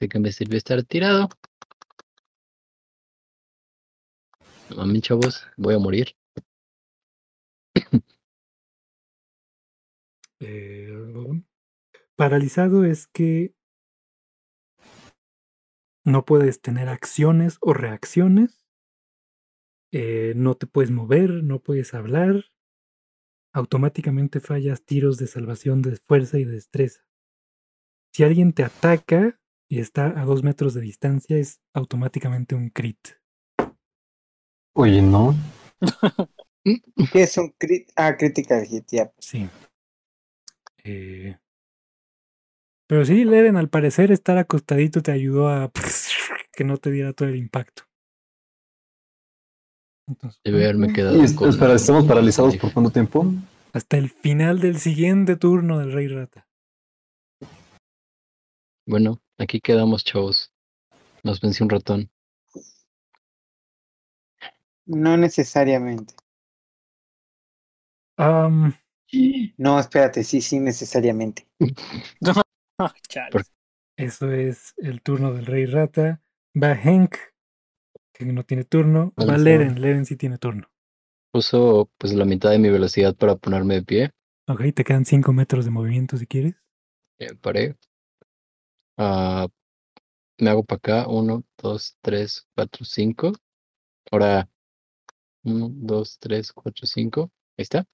¿De 0.00 0.08
qué 0.08 0.18
me 0.18 0.32
sirvió 0.32 0.58
estar 0.58 0.82
tirado? 0.82 1.28
A 4.76 4.86
mí, 4.86 5.00
chavos, 5.00 5.46
voy 5.56 5.74
a 5.74 5.78
morir. 5.78 6.16
Eh, 10.40 10.90
paralizado 12.22 12.84
es 12.84 13.08
que 13.08 13.52
no 16.04 16.24
puedes 16.24 16.60
tener 16.60 16.88
acciones 16.88 17.58
o 17.60 17.74
reacciones, 17.74 18.64
eh, 19.90 20.32
no 20.36 20.54
te 20.54 20.68
puedes 20.68 20.92
mover, 20.92 21.42
no 21.42 21.64
puedes 21.64 21.94
hablar, 21.94 22.44
automáticamente 23.52 24.38
fallas 24.38 24.84
tiros 24.84 25.16
de 25.16 25.26
salvación 25.26 25.82
de 25.82 25.96
fuerza 25.96 26.38
y 26.38 26.44
de 26.44 26.52
destreza. 26.52 27.00
Si 28.14 28.22
alguien 28.22 28.52
te 28.52 28.62
ataca 28.62 29.40
y 29.68 29.80
está 29.80 30.20
a 30.20 30.24
dos 30.24 30.44
metros 30.44 30.74
de 30.74 30.82
distancia, 30.82 31.36
es 31.36 31.60
automáticamente 31.74 32.54
un 32.54 32.70
crit. 32.70 33.16
Oye, 34.76 35.02
no. 35.02 35.34
¿Qué 37.12 37.22
es 37.22 37.36
un 37.36 37.48
crit? 37.58 37.90
Ah, 37.96 38.16
critical 38.16 38.64
hit, 38.64 38.86
ya. 38.92 39.12
Sí. 39.18 39.48
Eh, 40.84 41.36
pero 42.92 43.06
sí, 43.06 43.24
Leren, 43.24 43.56
al 43.56 43.70
parecer 43.70 44.12
estar 44.12 44.36
acostadito 44.36 45.02
te 45.02 45.12
ayudó 45.12 45.48
a 45.48 45.72
que 46.52 46.62
no 46.62 46.76
te 46.76 46.90
diera 46.90 47.14
todo 47.14 47.26
el 47.26 47.36
impacto. 47.36 47.84
Entonces, 50.06 50.38
Debe 50.44 50.64
haberme 50.64 50.92
quedado 50.92 51.16
Y 51.16 51.24
es- 51.24 51.32
con- 51.32 51.48
espera, 51.48 51.72
¿estamos 51.72 52.04
paralizados 52.04 52.54
por 52.58 52.70
cuánto 52.70 52.90
tiempo? 52.90 53.24
hasta 53.72 53.96
el 53.96 54.10
final 54.10 54.60
del 54.60 54.78
siguiente 54.78 55.36
turno 55.36 55.78
del 55.78 55.94
Rey 55.94 56.06
Rata. 56.06 56.46
Bueno, 58.86 59.22
aquí 59.38 59.58
quedamos, 59.58 60.04
chavos. 60.04 60.52
Nos 61.24 61.40
venció 61.40 61.64
un 61.64 61.70
ratón. 61.70 62.10
No 64.84 65.16
necesariamente. 65.16 66.14
Am, 68.18 68.74
No, 69.56 69.80
espérate, 69.80 70.24
sí, 70.24 70.42
sí, 70.42 70.60
necesariamente. 70.60 71.48
Chale. 73.08 73.42
eso 73.96 74.32
es 74.32 74.74
el 74.78 75.02
turno 75.02 75.32
del 75.32 75.46
Rey 75.46 75.66
Rata. 75.66 76.20
Va 76.60 76.74
Hank, 76.74 77.16
que 78.12 78.24
no 78.26 78.44
tiene 78.44 78.64
turno. 78.64 79.12
Va 79.18 79.36
Leren, 79.38 79.80
Leren 79.80 80.04
sí 80.04 80.16
tiene 80.16 80.38
turno. 80.38 80.68
Uso 81.34 81.90
pues 81.98 82.12
la 82.12 82.24
mitad 82.24 82.50
de 82.50 82.58
mi 82.58 82.68
velocidad 82.68 83.14
para 83.14 83.36
ponerme 83.36 83.74
de 83.74 83.82
pie. 83.82 84.10
Ok, 84.48 84.62
te 84.74 84.84
quedan 84.84 85.04
5 85.04 85.32
metros 85.32 85.64
de 85.64 85.70
movimiento 85.70 86.16
si 86.16 86.26
quieres. 86.26 86.54
Ya 87.18 87.28
paré. 87.40 87.76
Ah, 88.98 89.48
me 90.38 90.50
hago 90.50 90.64
para 90.64 90.78
acá. 90.78 91.08
Uno, 91.08 91.44
dos, 91.58 91.96
tres, 92.02 92.46
cuatro, 92.54 92.84
cinco. 92.84 93.32
Ahora. 94.10 94.48
Uno, 95.44 95.70
dos, 95.72 96.18
tres, 96.18 96.52
cuatro, 96.52 96.86
cinco. 96.86 97.30
Ahí 97.56 97.62
está. 97.62 97.86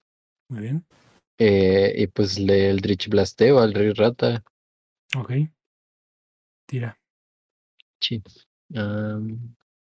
Muy 0.49 0.61
bien. 0.61 0.85
Eh, 1.37 1.93
y 1.97 2.07
pues 2.07 2.37
le 2.37 2.69
Eldritch 2.69 3.07
Blasteo 3.09 3.59
al 3.59 3.73
Rey 3.73 3.93
Rata. 3.93 4.43
Ok. 5.17 5.31
Tira. 6.67 6.99
Sí. 7.99 8.21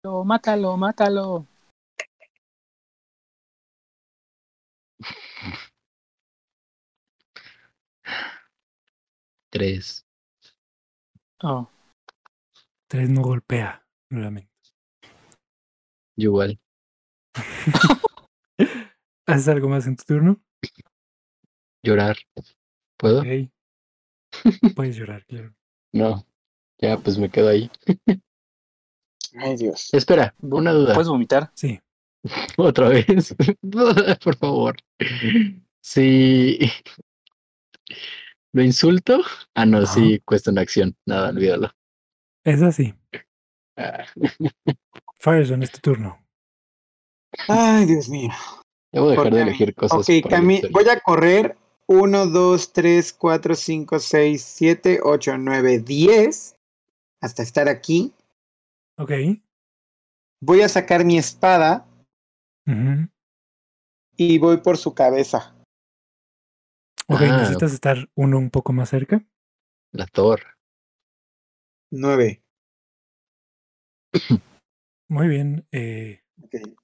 Lo, 0.04 0.24
mátalo, 0.24 0.78
mátalo. 0.78 1.46
tres. 9.50 10.06
Oh, 11.42 11.70
3 12.88 13.10
no 13.10 13.22
golpea, 13.22 13.86
nuevamente. 14.10 14.52
Yo 16.18 16.30
igual. 16.30 16.60
¿Haces 19.28 19.48
algo 19.48 19.70
más 19.70 19.88
en 19.88 19.96
tu 19.96 20.04
turno? 20.04 20.42
Llorar. 21.84 22.18
¿Puedo? 22.98 23.22
Ok. 23.22 23.50
Puedes 24.76 24.96
llorar, 24.96 25.26
claro. 25.26 25.54
No. 25.92 26.26
Ya, 26.80 26.98
pues 26.98 27.18
me 27.18 27.30
quedo 27.30 27.50
ahí. 27.50 27.70
Ay, 29.38 29.56
Dios. 29.58 29.94
Espera, 29.94 30.34
una 30.42 30.72
duda. 30.72 30.94
¿Puedes 30.94 31.10
vomitar? 31.10 31.52
Sí. 31.54 31.80
Otra 32.58 32.90
vez. 32.90 33.36
Por 34.24 34.36
favor. 34.38 34.78
Si 35.82 36.60
lo 38.54 38.64
insulto. 38.64 39.22
Ah, 39.54 39.66
no, 39.66 39.80
Ajá. 39.80 39.88
sí, 39.94 40.20
cuesta 40.26 40.52
una 40.52 40.62
acción. 40.62 40.96
Nada, 41.06 41.30
olvídalo. 41.30 41.72
Es 42.44 42.62
así. 42.62 42.94
Ah, 43.78 44.06
Firezone, 45.20 45.66
es 45.66 45.72
tu 45.72 45.80
turno. 45.80 46.18
Ay, 47.48 47.86
Dios 47.86 48.10
mío. 48.10 48.32
Debo 48.92 49.10
dejar 49.10 49.34
de 49.34 49.42
elegir 49.44 49.76
cosas. 49.76 50.00
Ok, 50.00 50.26
voy 50.72 50.90
a 50.90 51.00
correr 51.00 51.56
1, 51.92 52.28
2, 52.28 52.72
3, 52.72 53.14
4, 53.14 53.56
5, 53.56 54.00
6, 54.00 54.44
7, 54.44 55.00
8, 55.04 55.38
9, 55.40 55.80
10 55.80 56.56
hasta 57.20 57.42
estar 57.42 57.68
aquí. 57.68 58.14
Ok. 58.98 59.12
Voy 60.40 60.62
a 60.62 60.70
sacar 60.70 61.04
mi 61.04 61.18
espada 61.18 61.88
Ujú. 62.68 63.10
y 64.16 64.38
voy 64.38 64.58
por 64.58 64.78
su 64.78 64.94
cabeza. 64.94 65.56
Ok, 67.08 67.22
Ah. 67.22 67.38
necesitas 67.38 67.74
estar 67.74 68.08
uno 68.16 68.38
un 68.38 68.52
poco 68.52 68.72
más 68.72 68.90
cerca. 68.90 69.26
La 69.92 70.06
Thor. 70.06 70.42
9. 71.92 72.44
Muy 75.10 75.28
bien. 75.28 75.68
eh, 75.72 76.22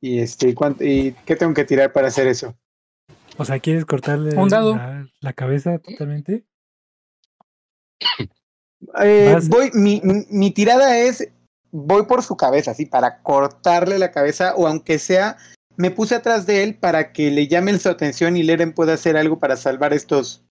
Y 0.01 0.19
este, 0.19 0.53
¿cuánto, 0.55 0.83
¿y 0.83 1.13
qué 1.25 1.35
tengo 1.35 1.53
que 1.53 1.63
tirar 1.63 1.93
para 1.93 2.07
hacer 2.07 2.27
eso? 2.27 2.57
O 3.37 3.45
sea, 3.45 3.59
¿quieres 3.59 3.85
cortarle 3.85 4.35
Un 4.37 4.49
dado. 4.49 4.75
La, 4.75 5.07
la 5.19 5.33
cabeza 5.33 5.79
totalmente? 5.79 6.45
Eh, 9.01 9.37
voy, 9.47 9.71
mi, 9.73 10.01
mi- 10.03 10.25
mi 10.29 10.51
tirada 10.51 10.97
es, 10.97 11.27
voy 11.71 12.05
por 12.05 12.23
su 12.23 12.37
cabeza, 12.37 12.71
así, 12.71 12.85
para 12.85 13.21
cortarle 13.21 13.97
la 13.99 14.11
cabeza, 14.11 14.55
o 14.55 14.67
aunque 14.67 14.99
sea, 14.99 15.37
me 15.77 15.91
puse 15.91 16.15
atrás 16.15 16.45
de 16.45 16.63
él 16.63 16.77
para 16.77 17.11
que 17.11 17.31
le 17.31 17.47
llamen 17.47 17.79
su 17.79 17.89
atención 17.89 18.37
y 18.37 18.43
Leren 18.43 18.73
pueda 18.73 18.93
hacer 18.93 19.17
algo 19.17 19.39
para 19.39 19.57
salvar 19.57 19.93
estos 19.93 20.45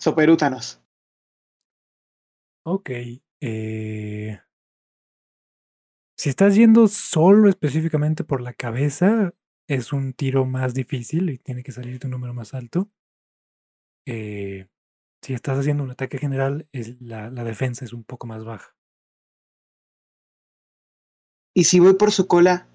soperútanos. 0.00 0.80
Ok. 2.64 2.90
Eh, 3.40 4.40
si 6.16 6.28
estás 6.30 6.54
yendo 6.54 6.88
solo 6.88 7.48
específicamente 7.50 8.24
por 8.24 8.40
la 8.40 8.54
cabeza, 8.54 9.34
es 9.68 9.92
un 9.92 10.12
tiro 10.12 10.44
más 10.44 10.74
difícil 10.74 11.30
y 11.30 11.38
tiene 11.38 11.62
que 11.62 11.72
salir 11.72 11.98
de 11.98 12.06
un 12.06 12.12
número 12.12 12.34
más 12.34 12.54
alto. 12.54 12.90
Eh, 14.06 14.68
si 15.22 15.32
estás 15.32 15.58
haciendo 15.58 15.82
un 15.82 15.90
ataque 15.90 16.18
general, 16.18 16.68
es 16.72 17.00
la, 17.00 17.30
la 17.30 17.44
defensa 17.44 17.84
es 17.84 17.92
un 17.92 18.04
poco 18.04 18.26
más 18.26 18.44
baja. 18.44 18.74
¿Y 21.54 21.64
si 21.64 21.80
voy 21.80 21.94
por 21.94 22.10
su 22.10 22.26
cola? 22.26 22.68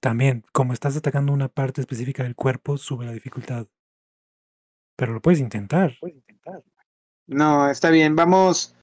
También, 0.00 0.44
como 0.52 0.72
estás 0.72 0.96
atacando 0.96 1.32
una 1.32 1.48
parte 1.48 1.80
específica 1.80 2.22
del 2.22 2.34
cuerpo, 2.34 2.76
sube 2.76 3.06
la 3.06 3.12
dificultad. 3.12 3.68
Pero 4.96 5.12
lo 5.12 5.20
puedes 5.20 5.40
intentar. 5.40 5.96
No, 7.26 7.70
está 7.70 7.90
bien, 7.90 8.16
vamos. 8.16 8.76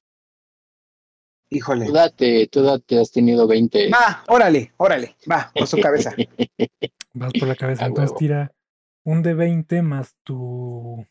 Híjole. 1.50 1.86
Tú 1.86 1.92
date, 1.92 2.46
tú 2.48 2.62
date, 2.62 3.00
has 3.00 3.10
tenido 3.10 3.46
20. 3.46 3.90
Va, 3.90 4.22
órale, 4.28 4.72
órale, 4.76 5.16
va, 5.30 5.50
por 5.54 5.66
su 5.66 5.78
cabeza. 5.80 6.12
Vas 7.14 7.32
por 7.32 7.48
la 7.48 7.56
cabeza, 7.56 7.84
A 7.84 7.88
entonces 7.88 8.10
huevo. 8.10 8.18
tira 8.18 8.52
un 9.04 9.22
de 9.22 9.34
20 9.34 9.82
más 9.82 10.14
tu 10.22 11.04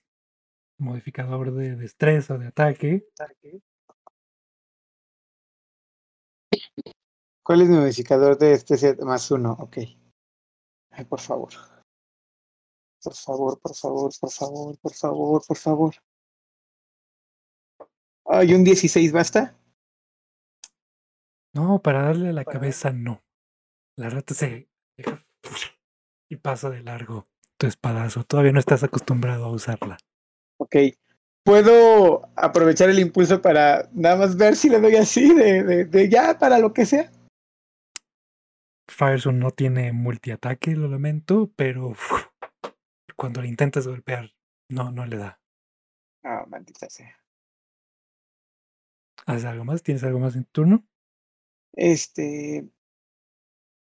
modificador 0.80 1.52
de 1.54 1.76
destreza, 1.76 2.38
de 2.38 2.48
ataque. 2.48 3.08
¿Cuál 7.44 7.62
es 7.62 7.70
mi 7.70 7.78
modificador 7.78 8.38
de 8.38 8.54
este 8.54 8.78
set? 8.78 9.00
Más 9.02 9.32
uno, 9.32 9.54
ok. 9.60 9.78
Ay, 10.92 11.06
por 11.06 11.20
favor. 11.20 11.50
Por 13.04 13.14
favor, 13.16 13.60
por 13.60 13.76
favor, 13.76 14.12
por 14.20 14.32
favor, 14.32 14.78
por 14.80 14.94
favor, 14.94 15.42
por 15.48 15.58
favor. 15.58 15.96
Ay, 18.26 18.54
un 18.54 18.64
16 18.64 19.12
basta. 19.12 19.58
No, 21.58 21.82
para 21.82 22.04
darle 22.04 22.30
a 22.30 22.34
la 22.34 22.46
cabeza 22.46 22.92
no. 22.92 23.24
La 23.98 24.12
rata 24.12 24.36
se 24.36 24.70
deja 24.96 25.26
y 26.30 26.36
pasa 26.36 26.70
de 26.70 26.84
largo 26.84 27.28
tu 27.58 27.66
espadazo. 27.66 28.24
Todavía 28.24 28.52
no 28.52 28.60
estás 28.60 28.84
acostumbrado 28.84 29.46
a 29.46 29.52
usarla. 29.52 29.98
Ok. 30.60 30.76
¿Puedo 31.44 32.30
aprovechar 32.36 32.92
el 32.92 33.00
impulso 33.00 33.42
para 33.42 33.90
nada 33.94 34.18
más 34.18 34.38
ver 34.38 34.56
si 34.56 34.70
le 34.70 34.80
doy 34.80 34.98
así 34.98 35.34
de, 35.34 35.64
de, 35.64 35.86
de 35.86 36.10
ya 36.10 36.38
para 36.38 36.60
lo 36.60 36.74
que 36.74 36.86
sea? 36.86 37.12
Firezone 38.88 39.40
no 39.40 39.50
tiene 39.50 39.94
multiataque, 39.94 40.76
lo 40.76 40.88
lamento, 40.88 41.52
pero 41.56 41.96
cuando 43.16 43.42
le 43.42 43.48
intentas 43.48 43.88
golpear, 43.88 44.32
no, 44.70 44.92
no 44.92 45.08
le 45.08 45.18
da. 45.18 45.40
Ah, 46.24 46.46
maldita 46.48 46.88
sea. 46.88 47.18
¿Haces 49.26 49.46
algo 49.46 49.66
más? 49.66 49.82
¿Tienes 49.82 50.04
algo 50.04 50.20
más 50.20 50.36
en 50.36 50.44
tu 50.44 50.52
turno? 50.52 50.88
Este. 51.78 52.68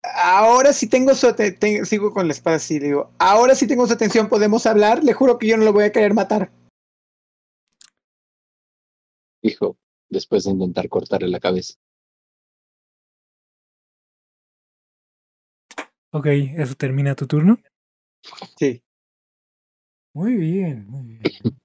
Ahora 0.04 0.72
sí 0.72 0.88
tengo 0.88 1.14
su 1.14 1.26
ate- 1.28 1.52
te- 1.52 1.84
sigo 1.84 2.12
con 2.12 2.26
la 2.26 2.32
espada 2.32 2.56
así, 2.56 2.78
digo, 2.78 3.12
ahora 3.18 3.54
sí 3.54 3.66
tengo 3.66 3.86
su 3.86 3.92
atención, 3.92 4.28
podemos 4.28 4.66
hablar, 4.66 5.04
le 5.04 5.12
juro 5.12 5.38
que 5.38 5.46
yo 5.48 5.56
no 5.56 5.64
lo 5.64 5.72
voy 5.72 5.84
a 5.84 5.92
querer 5.92 6.12
matar. 6.14 6.50
Hijo, 9.42 9.76
después 10.08 10.44
de 10.44 10.50
intentar 10.52 10.88
cortarle 10.88 11.28
la 11.28 11.40
cabeza. 11.40 11.74
Ok, 16.10 16.26
¿eso 16.26 16.74
termina 16.74 17.14
tu 17.14 17.26
turno? 17.26 17.58
Sí. 18.56 18.82
Muy 20.14 20.34
bien, 20.36 20.86
muy 20.88 21.06
bien. 21.06 21.22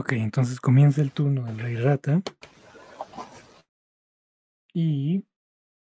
Ok, 0.00 0.12
entonces 0.12 0.62
comienza 0.62 1.02
el 1.02 1.12
turno 1.12 1.44
del 1.44 1.58
rey 1.58 1.76
rata. 1.76 2.22
Y 4.72 5.26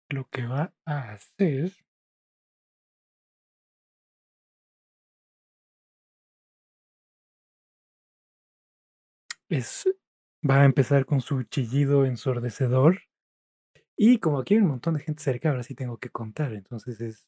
lo 0.09 0.27
que 0.31 0.47
va 0.47 0.73
a 0.85 1.11
hacer 1.11 1.71
es 9.49 9.87
va 10.49 10.61
a 10.61 10.65
empezar 10.65 11.05
con 11.05 11.21
su 11.21 11.43
chillido 11.43 12.05
ensordecedor. 12.05 13.01
Y 13.95 14.17
como 14.17 14.39
aquí 14.39 14.55
hay 14.55 14.61
un 14.61 14.69
montón 14.69 14.95
de 14.95 15.01
gente 15.01 15.21
cerca, 15.21 15.49
ahora 15.51 15.61
sí 15.61 15.75
tengo 15.75 15.99
que 15.99 16.09
contar. 16.09 16.53
Entonces 16.53 16.99
es 17.01 17.27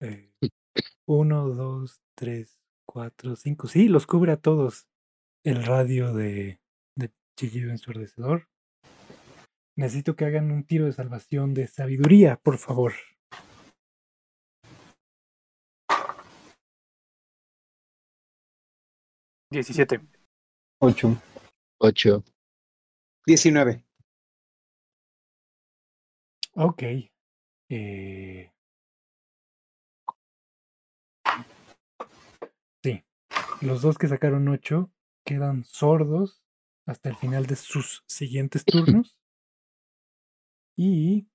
eh, 0.00 0.30
uno, 1.06 1.48
dos, 1.48 2.02
tres, 2.14 2.58
cuatro, 2.84 3.36
cinco. 3.36 3.68
Sí, 3.68 3.88
los 3.88 4.06
cubre 4.06 4.32
a 4.32 4.36
todos 4.36 4.88
el 5.44 5.64
radio 5.64 6.12
de, 6.12 6.60
de 6.96 7.10
chillido 7.36 7.70
ensordecedor. 7.70 8.48
Necesito 9.76 10.14
que 10.14 10.24
hagan 10.24 10.50
un 10.50 10.64
tiro 10.64 10.84
de 10.86 10.92
salvación 10.92 11.54
de 11.54 11.66
sabiduría, 11.66 12.36
por 12.36 12.58
favor. 12.58 12.92
Diecisiete. 19.50 20.00
8. 20.78 21.16
8. 21.78 22.24
19. 23.26 23.84
Ok. 26.54 26.82
Eh... 27.68 28.52
Sí. 32.82 33.04
Los 33.60 33.82
dos 33.82 33.98
que 33.98 34.08
sacaron 34.08 34.48
8 34.48 34.90
quedan 35.24 35.64
sordos 35.64 36.42
hasta 36.86 37.08
el 37.08 37.16
final 37.16 37.46
de 37.46 37.56
sus 37.56 38.04
siguientes 38.06 38.64
turnos. 38.66 39.16
Y... 40.76 41.26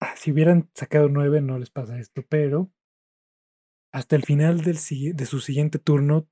Ah, 0.00 0.14
Si 0.16 0.32
hubieran 0.32 0.70
sacado 0.74 1.08
9 1.08 1.40
no 1.40 1.58
les 1.58 1.70
pasa 1.70 1.98
esto, 1.98 2.22
pero 2.28 2.70
hasta 3.92 4.16
el 4.16 4.24
final 4.24 4.62
del, 4.62 4.76
de 5.14 5.26
su 5.26 5.40
siguiente 5.40 5.78
turno 5.78 6.28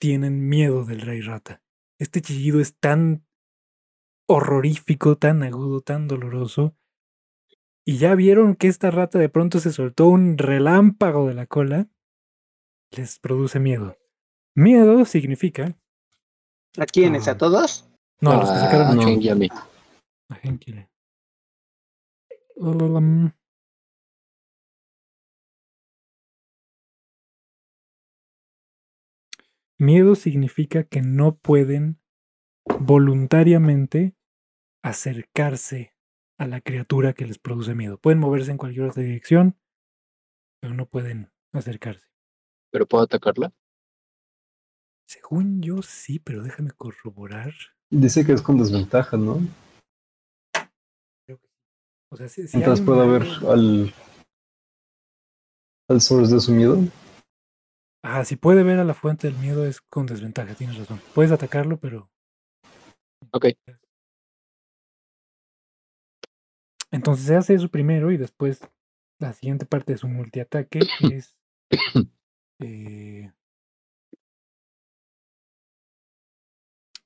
tienen 0.00 0.48
miedo 0.48 0.84
del 0.84 1.02
rey 1.02 1.20
rata. 1.20 1.62
Este 1.98 2.20
chillido 2.20 2.60
es 2.60 2.76
tan 2.78 3.26
horrorífico, 4.28 5.16
tan 5.16 5.42
agudo, 5.42 5.80
tan 5.80 6.08
doloroso. 6.08 6.76
Y 7.86 7.98
ya 7.98 8.14
vieron 8.14 8.56
que 8.56 8.68
esta 8.68 8.90
rata 8.90 9.18
de 9.18 9.28
pronto 9.28 9.60
se 9.60 9.72
soltó 9.72 10.08
un 10.08 10.38
relámpago 10.38 11.28
de 11.28 11.34
la 11.34 11.46
cola. 11.46 11.88
Les 12.90 13.18
produce 13.18 13.58
miedo. 13.58 13.96
Miedo 14.54 15.04
significa. 15.04 15.76
¿A 16.78 16.86
quiénes? 16.86 17.28
¿A 17.28 17.36
todos? 17.36 17.88
No, 18.20 18.32
a 18.32 18.36
los 18.36 18.50
que 18.50 18.58
sacaron 18.58 18.98
Ah, 19.00 19.32
a 19.32 19.34
mí. 19.34 19.48
A 20.28 20.38
Henkile. 20.42 20.88
Um, 22.56 23.30
Miedo 29.78 30.14
significa 30.14 30.84
que 30.84 31.02
no 31.02 31.36
pueden 31.36 32.00
voluntariamente 32.80 34.16
acercarse 34.82 35.94
a 36.38 36.46
la 36.46 36.60
criatura 36.62 37.12
que 37.12 37.26
les 37.26 37.38
produce 37.38 37.74
miedo. 37.74 37.98
Pueden 37.98 38.18
moverse 38.18 38.50
en 38.50 38.56
cualquier 38.58 38.86
otra 38.86 39.02
dirección, 39.02 39.58
pero 40.60 40.72
no 40.74 40.86
pueden 40.86 41.30
acercarse. 41.52 42.06
¿Pero 42.76 42.86
puedo 42.86 43.04
atacarla? 43.04 43.54
Según 45.08 45.62
yo 45.62 45.80
sí, 45.80 46.18
pero 46.18 46.42
déjame 46.42 46.72
corroborar. 46.72 47.54
Dice 47.88 48.26
que 48.26 48.32
es 48.32 48.42
con 48.42 48.58
desventaja, 48.58 49.16
¿no? 49.16 49.40
O 52.10 52.16
sea, 52.18 52.28
si, 52.28 52.46
si 52.46 52.58
un 52.58 53.10
ver 53.10 53.22
al. 53.48 53.94
al 55.88 56.00
source 56.02 56.34
de 56.34 56.38
su 56.38 56.52
miedo. 56.52 56.76
Ah, 58.02 58.26
si 58.26 58.36
puede 58.36 58.62
ver 58.62 58.78
a 58.78 58.84
la 58.84 58.92
fuente 58.92 59.26
del 59.26 59.38
miedo 59.38 59.64
es 59.64 59.80
con 59.80 60.04
desventaja, 60.04 60.54
tienes 60.54 60.76
razón. 60.76 61.00
Puedes 61.14 61.32
atacarlo, 61.32 61.78
pero 61.78 62.10
Ok. 63.32 63.46
Entonces 66.90 67.24
se 67.24 67.36
hace 67.36 67.54
eso 67.54 67.70
primero 67.70 68.12
y 68.12 68.18
después 68.18 68.60
la 69.18 69.32
siguiente 69.32 69.64
parte 69.64 69.92
de 69.92 69.98
su 69.98 70.08
multiataque 70.08 70.80
es 71.10 71.34
eh, 72.58 73.32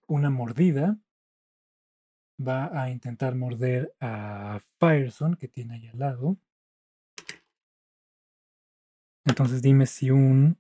una 0.07 0.31
mordida. 0.31 0.99
Va 2.39 2.71
a 2.83 2.91
intentar 2.91 3.35
morder 3.35 3.95
a 4.01 4.61
Fireson 4.79 5.37
que 5.37 5.49
tiene 5.49 5.75
ahí 5.75 5.89
al 5.89 5.99
lado. 5.99 6.37
Entonces 9.27 9.61
dime 9.61 9.87
si 9.87 10.11
un... 10.11 10.59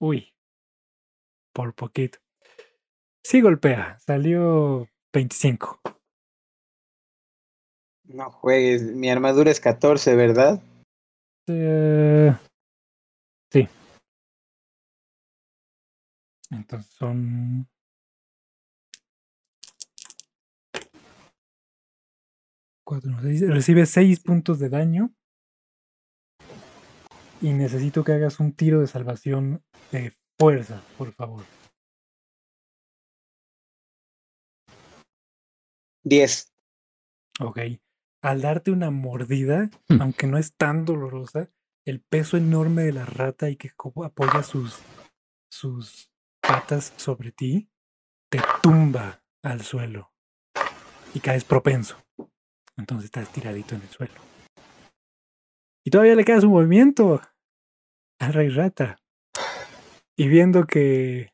Uy. 0.00 0.34
Por 1.52 1.74
poquito. 1.74 2.18
Sí 3.22 3.40
golpea. 3.40 3.98
Salió 4.00 4.88
25. 5.12 5.80
No 8.04 8.30
juegues, 8.30 8.82
mi 8.82 9.08
armadura 9.08 9.52
es 9.52 9.60
14, 9.60 10.16
¿verdad? 10.16 10.60
Eh, 11.46 12.34
sí. 13.52 13.68
Entonces 16.50 16.90
son. 16.92 17.68
Cuatro, 22.84 23.12
seis. 23.22 23.40
Recibe 23.48 23.86
6 23.86 24.20
puntos 24.20 24.58
de 24.58 24.68
daño. 24.68 25.14
Y 27.40 27.52
necesito 27.52 28.04
que 28.04 28.12
hagas 28.12 28.40
un 28.40 28.52
tiro 28.52 28.80
de 28.80 28.86
salvación 28.86 29.62
de 29.92 30.12
fuerza, 30.38 30.82
por 30.98 31.12
favor. 31.12 31.44
10. 36.04 36.52
Ok. 37.40 37.58
Al 38.22 38.42
darte 38.42 38.70
una 38.70 38.90
mordida, 38.90 39.70
Hmm. 39.88 40.02
aunque 40.02 40.26
no 40.26 40.36
es 40.36 40.54
tan 40.54 40.84
dolorosa, 40.84 41.50
el 41.86 42.00
peso 42.00 42.36
enorme 42.36 42.82
de 42.82 42.92
la 42.92 43.06
rata 43.06 43.48
y 43.48 43.56
que 43.56 43.70
apoya 44.04 44.42
sus, 44.42 44.78
sus 45.50 46.10
patas 46.40 46.92
sobre 46.96 47.32
ti, 47.32 47.70
te 48.30 48.40
tumba 48.62 49.22
al 49.42 49.62
suelo 49.62 50.12
y 51.14 51.20
caes 51.20 51.44
propenso. 51.44 51.96
Entonces 52.76 53.06
estás 53.06 53.30
tiradito 53.32 53.74
en 53.74 53.82
el 53.82 53.88
suelo. 53.88 54.20
Y 55.84 55.90
todavía 55.90 56.14
le 56.14 56.24
queda 56.24 56.40
su 56.40 56.48
movimiento 56.48 57.20
al 58.18 58.32
rey 58.32 58.48
rata. 58.48 58.98
Y 60.16 60.28
viendo 60.28 60.66
que 60.66 61.32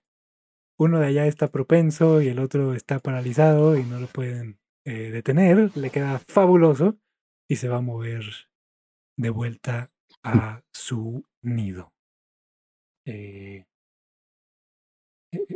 uno 0.79 1.01
de 1.01 1.07
allá 1.07 1.27
está 1.27 1.49
propenso 1.49 2.21
y 2.23 2.29
el 2.29 2.39
otro 2.39 2.75
está 2.75 2.99
paralizado 2.99 3.77
y 3.77 3.85
no 3.85 3.99
lo 3.99 4.07
pueden 4.07 4.59
eh, 4.85 5.11
detener, 5.11 5.77
le 5.77 5.91
queda 5.91 6.19
fabuloso 6.19 6.99
y 7.49 7.57
se 7.57 7.69
va 7.69 7.79
a 7.79 7.81
mover 7.81 8.25
de 9.17 9.31
vuelta 9.31 9.91
a 10.23 10.63
su 10.73 11.25
nido. 11.43 11.93
Eh, 13.05 13.65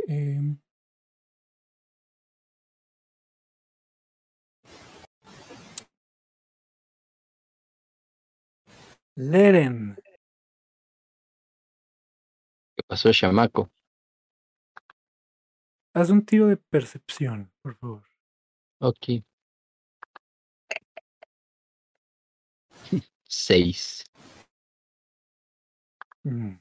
eh, 0.09 0.57
Leren, 9.17 9.97
¿Qué 12.77 12.83
pasó, 12.87 13.13
chamaco? 13.13 13.71
haz 15.95 16.11
un 16.11 16.25
tiro 16.25 16.47
de 16.47 16.57
percepción, 16.57 17.53
por 17.63 17.77
favor. 17.77 18.05
Ok. 18.81 19.23
Seis. 23.25 24.05
Mm. 26.25 26.55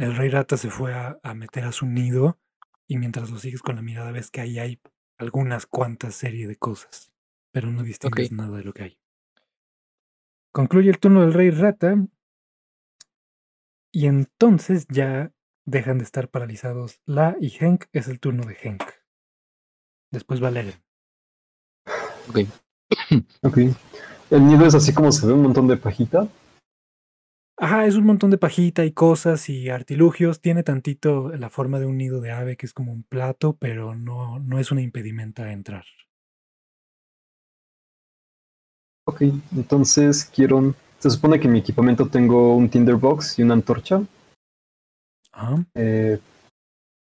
El 0.00 0.16
rey 0.16 0.30
rata 0.30 0.56
se 0.56 0.70
fue 0.70 0.94
a, 0.94 1.18
a 1.22 1.34
meter 1.34 1.64
a 1.64 1.72
su 1.72 1.84
nido 1.84 2.38
y 2.86 2.96
mientras 2.96 3.30
lo 3.30 3.38
sigues 3.38 3.60
con 3.60 3.76
la 3.76 3.82
mirada 3.82 4.10
ves 4.12 4.30
que 4.30 4.40
ahí 4.40 4.58
hay 4.58 4.80
algunas 5.18 5.66
cuantas 5.66 6.14
serie 6.14 6.48
de 6.48 6.56
cosas, 6.56 7.12
pero 7.52 7.70
no 7.70 7.82
distingues 7.82 8.32
nada 8.32 8.56
de 8.56 8.64
lo 8.64 8.72
que 8.72 8.82
hay. 8.84 8.98
Concluye 10.52 10.88
el 10.88 10.98
turno 10.98 11.20
del 11.20 11.34
rey 11.34 11.50
rata 11.50 11.96
y 13.92 14.06
entonces 14.06 14.86
ya 14.88 15.34
dejan 15.66 15.98
de 15.98 16.04
estar 16.04 16.30
paralizados 16.30 17.02
La 17.04 17.36
y 17.38 17.54
Henk. 17.60 17.84
Es 17.92 18.08
el 18.08 18.20
turno 18.20 18.44
de 18.44 18.56
Henk. 18.58 18.82
Después 20.10 20.40
Valerian. 20.40 20.82
Ok. 22.30 22.38
Ok. 23.42 23.58
El 24.30 24.46
nido 24.46 24.64
es 24.64 24.74
así 24.74 24.94
como 24.94 25.12
se 25.12 25.26
ve 25.26 25.34
un 25.34 25.42
montón 25.42 25.68
de 25.68 25.76
pajita. 25.76 26.26
Ajá, 27.62 27.84
es 27.84 27.94
un 27.94 28.06
montón 28.06 28.30
de 28.30 28.38
pajita 28.38 28.86
y 28.86 28.92
cosas 28.92 29.50
y 29.50 29.68
artilugios. 29.68 30.40
Tiene 30.40 30.62
tantito 30.62 31.28
la 31.36 31.50
forma 31.50 31.78
de 31.78 31.84
un 31.84 31.98
nido 31.98 32.22
de 32.22 32.30
ave 32.32 32.56
que 32.56 32.64
es 32.64 32.72
como 32.72 32.90
un 32.90 33.02
plato, 33.02 33.52
pero 33.52 33.94
no, 33.94 34.38
no 34.38 34.58
es 34.58 34.72
una 34.72 34.80
impedimenta 34.80 35.42
a 35.42 35.52
entrar. 35.52 35.84
Ok, 39.06 39.20
entonces 39.54 40.24
quiero. 40.24 40.74
Se 41.00 41.10
supone 41.10 41.38
que 41.38 41.48
en 41.48 41.52
mi 41.52 41.58
equipamiento 41.58 42.08
tengo 42.08 42.56
un 42.56 42.70
Tinderbox 42.70 43.38
y 43.38 43.42
una 43.42 43.52
antorcha. 43.52 44.00
Ajá. 45.30 45.62
Eh, 45.74 46.18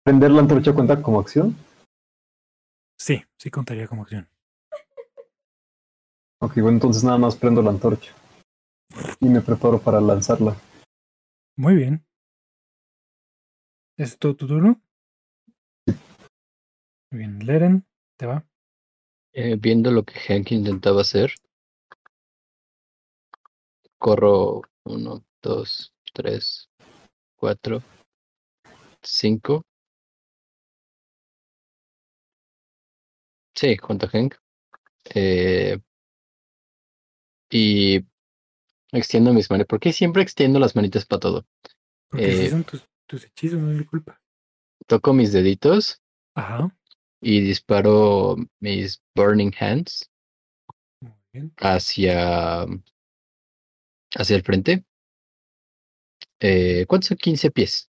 ¿Prender 0.05 0.31
la 0.31 0.43
antorcha 0.43 0.73
cuenta 0.73 1.03
como 1.03 1.19
acción? 1.19 1.57
Sí, 2.97 3.21
sí 3.37 3.51
contaría 3.51 3.89
como 3.89 4.03
acción. 4.03 4.29
Ok, 6.41 6.55
bueno, 6.55 6.71
entonces 6.71 7.03
nada 7.03 7.19
más 7.19 7.35
prendo 7.35 7.63
la 7.63 7.71
antorcha. 7.71 8.13
Y 9.21 9.29
me 9.29 9.41
preparo 9.41 9.81
para 9.81 10.01
lanzarla. 10.01 10.57
Muy 11.57 11.75
bien. 11.75 12.05
¿Es 13.97 14.19
todo 14.19 14.37
tu 14.37 14.47
turno? 14.47 14.81
Muy 17.11 17.21
bien, 17.21 17.39
Leren, 17.47 17.87
te 18.19 18.27
va. 18.27 18.45
Eh, 19.33 19.57
viendo 19.59 19.91
lo 19.91 20.03
que 20.03 20.19
Hank 20.19 20.53
intentaba 20.53 21.01
hacer, 21.01 21.33
corro 23.99 24.63
uno, 24.85 25.25
dos, 25.43 25.95
tres, 26.13 26.69
cuatro, 27.37 27.83
cinco. 29.03 29.63
Sí, 33.55 33.77
junto 33.79 34.07
a 34.07 34.09
Hank. 34.11 34.35
Eh, 35.15 35.79
y 37.51 38.05
extiendo 38.97 39.33
mis 39.33 39.51
manos. 39.51 39.67
¿Por 39.67 39.81
qué 39.81 39.93
siempre 39.93 40.23
extiendo 40.23 40.59
las 40.59 40.77
manitas 40.77 41.07
para 41.07 41.21
todo? 41.21 41.47
Porque 42.09 42.33
Eh, 42.33 42.51
son 42.51 42.65
tus, 42.65 42.85
tus 43.07 43.25
hechizos, 43.25 43.61
no 43.61 43.71
es 43.71 43.77
mi 43.79 43.85
culpa. 43.85 44.21
toco 44.89 45.13
mis 45.13 45.31
deditos 45.33 46.01
Ajá. 46.35 46.71
y 47.21 47.41
disparo 47.41 48.37
mis 48.61 49.03
Burning 49.15 49.53
Hands 49.61 50.09
Muy 51.01 51.13
bien. 51.33 51.57
hacia, 51.59 52.67
hacia 54.17 54.37
el 54.37 54.43
frente. 54.43 54.85
Eh, 56.41 56.87
¿Cuántos 56.89 57.09
son 57.09 57.19
15 57.19 57.51
pies? 57.51 57.91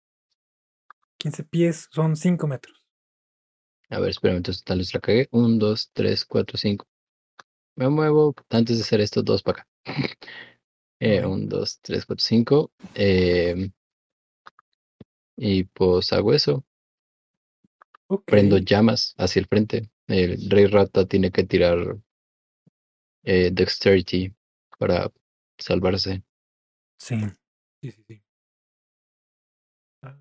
15 1.19 1.43
pies 1.45 1.89
son 1.91 2.15
5 2.17 2.47
metros. 2.47 2.87
A 3.91 3.99
ver, 3.99 4.11
espérame, 4.11 4.37
entonces 4.39 4.63
tal 4.63 4.79
vez 4.79 4.93
la 4.93 5.01
cagué. 5.01 5.27
1, 5.31 5.57
2, 5.59 5.91
3, 5.95 6.25
4, 6.27 6.59
5. 6.59 6.87
Me 7.77 7.89
muevo 7.89 8.35
antes 8.51 8.79
de 8.79 8.83
hacer 8.85 9.01
esto, 9.03 9.23
dos 9.23 9.43
para 9.43 9.63
acá. 9.63 9.69
Ok. 11.01 11.27
1, 11.27 11.47
2, 11.49 11.81
3, 11.83 12.07
4, 12.07 12.25
5. 12.25 12.71
Y 15.37 15.65
pues 15.65 16.13
hago 16.13 16.33
eso. 16.33 16.65
Prendo 18.27 18.59
llamas 18.59 19.15
hacia 19.19 19.41
el 19.41 19.47
frente. 19.47 19.91
El 20.07 20.49
rey 20.51 20.67
rata 20.67 21.07
tiene 21.07 21.31
que 21.31 21.45
tirar 21.45 21.97
eh, 23.25 23.51
dexterity 23.53 24.35
para 24.79 25.11
salvarse. 25.59 26.23
Sí. 26.99 27.17
Sí, 27.81 27.91
sí, 27.91 28.05
sí. 28.09 28.23
Ah. 30.03 30.17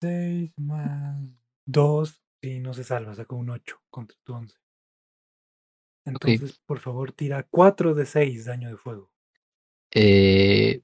Seis 0.00 0.52
más 0.56 1.20
dos 1.66 2.22
y 2.40 2.60
no 2.60 2.72
se 2.74 2.84
salva, 2.84 3.14
sacó 3.14 3.36
un 3.36 3.50
8 3.50 3.80
contra 3.90 4.16
tu 4.24 4.34
11. 4.34 4.56
Entonces, 6.04 6.58
por 6.64 6.78
favor, 6.78 7.12
tira 7.12 7.42
4 7.50 7.94
de 7.94 8.06
6 8.06 8.44
daño 8.46 8.68
de 8.70 8.76
fuego. 8.76 9.12
Eh, 9.94 10.82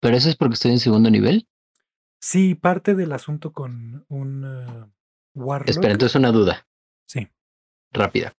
Pero 0.00 0.16
eso 0.16 0.28
es 0.28 0.36
porque 0.36 0.54
estoy 0.54 0.70
en 0.72 0.78
segundo 0.78 1.10
nivel. 1.10 1.48
Sí, 2.20 2.54
parte 2.54 2.94
del 2.94 3.12
asunto 3.12 3.52
con 3.52 4.04
un 4.08 4.92
Warlock. 5.34 5.68
Espera, 5.68 5.92
entonces 5.92 6.16
una 6.16 6.30
duda. 6.32 6.66
Sí. 7.06 7.28
Rápida. 7.92 8.32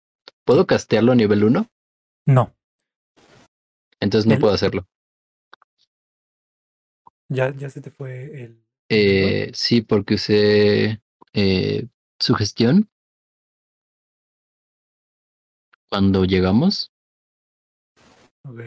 ¿Puedo 0.45 0.65
castearlo 0.65 1.11
a 1.11 1.15
nivel 1.15 1.43
1? 1.43 1.67
No, 2.27 2.55
Entonces 3.99 4.27
no 4.27 4.35
El- 4.35 4.39
puedo 4.39 4.53
hacerlo. 4.53 4.87
ya, 7.29 7.53
ya 7.55 7.69
se 7.69 7.81
te 7.81 7.91
fue 7.91 8.43
el. 8.43 8.63
Eh, 8.93 9.49
sí, 9.53 9.81
porque 9.81 10.15
usé 10.15 11.01
eh, 11.31 11.87
sugestión 12.19 12.89
cuando 15.89 16.25
llegamos. 16.25 16.91
Ok. 18.43 18.59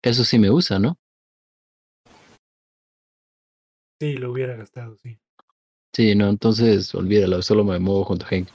Eso 0.00 0.24
sí 0.24 0.38
me 0.38 0.50
usa, 0.50 0.78
¿no? 0.78 0.98
Sí, 4.00 4.14
lo 4.14 4.32
hubiera 4.32 4.56
gastado, 4.56 4.96
sí. 4.96 5.20
Sí, 5.92 6.14
no, 6.14 6.30
entonces 6.30 6.94
olvídalo, 6.94 7.42
solo 7.42 7.64
me 7.64 7.78
muevo 7.78 8.04
junto 8.04 8.24
a 8.24 8.28
Hank. 8.30 8.48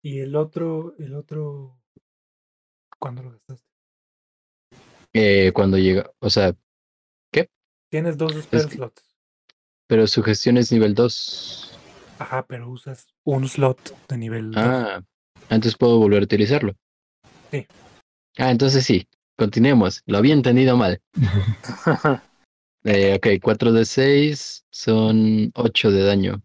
Y 0.00 0.20
el 0.20 0.36
otro, 0.36 0.94
el 0.98 1.14
otro. 1.16 1.76
¿Cuándo 2.98 3.22
lo 3.24 3.32
gastaste? 3.32 3.68
Eh, 5.12 5.52
cuando 5.52 5.76
llega, 5.76 6.10
o 6.18 6.30
sea, 6.30 6.56
Tienes 7.90 8.18
dos 8.18 8.32
spell 8.42 8.68
slots. 8.68 9.13
Pero 9.86 10.06
su 10.06 10.22
gestión 10.22 10.56
es 10.56 10.72
nivel 10.72 10.94
2. 10.94 11.78
Ajá, 12.18 12.46
pero 12.46 12.70
usas 12.70 13.06
un 13.24 13.48
slot 13.48 13.94
de 14.08 14.16
nivel 14.16 14.52
2. 14.52 14.62
Ah, 14.64 15.02
antes 15.50 15.76
puedo 15.76 15.98
volver 15.98 16.22
a 16.22 16.24
utilizarlo. 16.24 16.74
Sí. 17.50 17.66
Ah, 18.38 18.50
entonces 18.50 18.84
sí. 18.84 19.06
Continuemos. 19.36 20.02
Lo 20.06 20.18
había 20.18 20.34
entendido 20.34 20.76
mal. 20.76 21.00
Eh, 22.86 23.14
ok, 23.14 23.42
4 23.42 23.72
de 23.72 23.86
6 23.86 24.66
son 24.68 25.50
8 25.54 25.90
de 25.90 26.02
daño. 26.02 26.42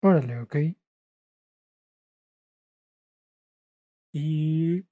Órale, 0.00 0.38
ok. 0.38 0.56
Y 4.12 4.84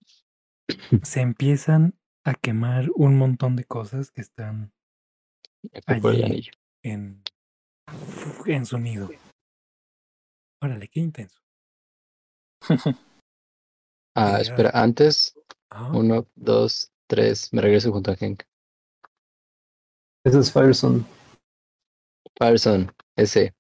se 1.05 1.21
empiezan 1.21 1.95
a 2.25 2.35
quemar 2.35 2.89
un 2.97 3.17
montón 3.17 3.55
de 3.55 3.65
cosas 3.65 4.11
que 4.11 4.23
están 4.23 4.73
allí. 5.87 6.51
En, 6.83 7.23
en 8.47 8.67
su 8.67 8.79
nido. 8.79 9.11
Órale, 10.63 10.89
qué 10.89 11.01
intenso. 11.01 11.41
Ah, 14.17 14.41
espera, 14.41 14.71
antes. 14.75 15.35
Ajá. 15.71 15.97
1, 15.97 16.27
2, 16.35 16.93
3. 17.07 17.53
Me 17.53 17.63
regreso 17.63 17.93
junto 17.93 18.11
a 18.11 18.17
Henk. 18.19 18.43
Ese 20.25 20.41
es 20.41 20.53
Fireson. 20.53 21.07
Fireson, 22.37 22.93
ese. 23.17 23.55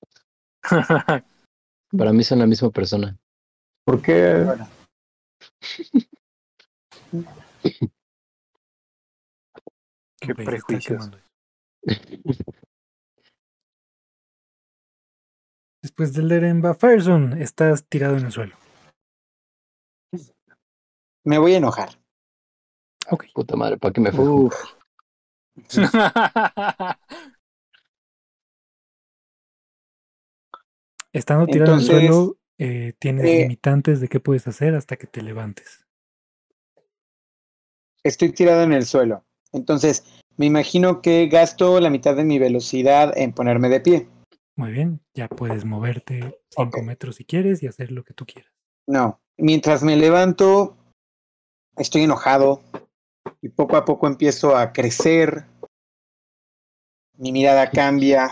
Para 1.96 2.12
mí 2.12 2.24
son 2.24 2.40
la 2.40 2.46
misma 2.46 2.70
persona. 2.70 3.16
¿Por 3.86 4.02
qué? 4.02 4.44
Qué 10.20 10.34
prejuicios. 10.34 11.10
Después 15.82 16.12
del 16.12 16.28
Leremba, 16.28 16.74
Fireson, 16.74 17.40
estás 17.40 17.84
tirado 17.86 18.16
en 18.16 18.26
el 18.26 18.32
suelo. 18.32 18.54
Me 21.24 21.38
voy 21.38 21.54
a 21.54 21.58
enojar. 21.58 21.98
Ok. 23.10 23.24
Puta 23.34 23.56
madre, 23.56 23.78
¿para 23.78 23.92
qué 23.92 24.00
me 24.00 24.12
fue? 24.12 24.28
Uf. 24.28 24.54
Estando 31.12 31.46
tirado 31.46 31.72
en 31.72 31.80
el 31.80 31.84
suelo, 31.84 32.36
eh, 32.58 32.92
tienes 32.98 33.24
eh, 33.24 33.40
limitantes 33.42 34.00
de 34.00 34.08
qué 34.08 34.20
puedes 34.20 34.46
hacer 34.46 34.76
hasta 34.76 34.96
que 34.96 35.08
te 35.08 35.22
levantes. 35.22 35.84
Estoy 38.04 38.32
tirado 38.32 38.62
en 38.62 38.72
el 38.72 38.86
suelo. 38.86 39.24
Entonces, 39.52 40.04
me 40.36 40.46
imagino 40.46 41.02
que 41.02 41.26
gasto 41.26 41.80
la 41.80 41.90
mitad 41.90 42.14
de 42.14 42.24
mi 42.24 42.38
velocidad 42.38 43.12
en 43.16 43.32
ponerme 43.32 43.68
de 43.68 43.80
pie. 43.80 44.08
Muy 44.60 44.72
bien, 44.72 45.00
ya 45.14 45.26
puedes 45.26 45.64
moverte 45.64 46.38
5 46.50 46.80
Ok. 46.80 46.84
metros 46.84 47.16
si 47.16 47.24
quieres 47.24 47.62
y 47.62 47.66
hacer 47.66 47.90
lo 47.90 48.04
que 48.04 48.12
tú 48.12 48.26
quieras. 48.26 48.52
No. 48.86 49.18
Mientras 49.38 49.82
me 49.82 49.96
levanto, 49.96 50.76
estoy 51.78 52.02
enojado 52.02 52.60
y 53.40 53.48
poco 53.48 53.78
a 53.78 53.86
poco 53.86 54.06
empiezo 54.06 54.54
a 54.54 54.74
crecer. 54.74 55.46
Mi 57.16 57.32
mirada 57.32 57.70
cambia 57.70 58.28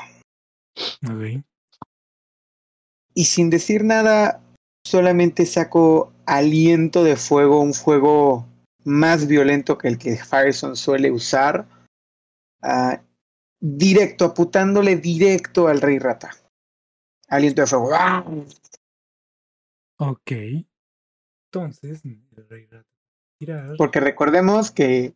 y 3.14 3.24
sin 3.24 3.48
decir 3.48 3.82
nada, 3.82 4.42
solamente 4.84 5.46
saco 5.46 6.12
aliento 6.26 7.04
de 7.04 7.16
fuego, 7.16 7.62
un 7.62 7.72
fuego 7.72 8.46
más 8.84 9.26
violento 9.28 9.78
que 9.78 9.88
el 9.88 9.96
que 9.96 10.18
Fireson 10.18 10.76
suele 10.76 11.10
usar, 11.10 11.66
ah, 12.60 13.00
directo, 13.60 14.26
apuntándole 14.26 14.96
directo 14.96 15.68
al 15.68 15.80
rey 15.80 15.98
rata. 15.98 16.30
Aliento 17.28 17.62
de 17.62 17.66
fuego. 17.66 17.90
¡Ah! 17.92 18.24
Ok. 19.98 20.32
Entonces, 21.50 22.04
el 22.04 22.48
rey 22.48 22.66
rata 22.66 22.88
tirar 23.38 23.76
Porque 23.76 24.00
recordemos 24.00 24.70
que 24.70 25.14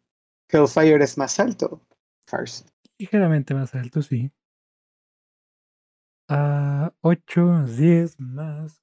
Hellfire 0.48 1.02
es 1.02 1.18
más 1.18 1.38
alto. 1.40 1.80
Fireson. 2.26 2.68
ligeramente 2.98 3.52
más 3.52 3.74
alto, 3.74 4.00
sí. 4.00 4.30
A 6.28 6.92
8, 7.00 7.66
10 7.66 8.20
más. 8.20 8.82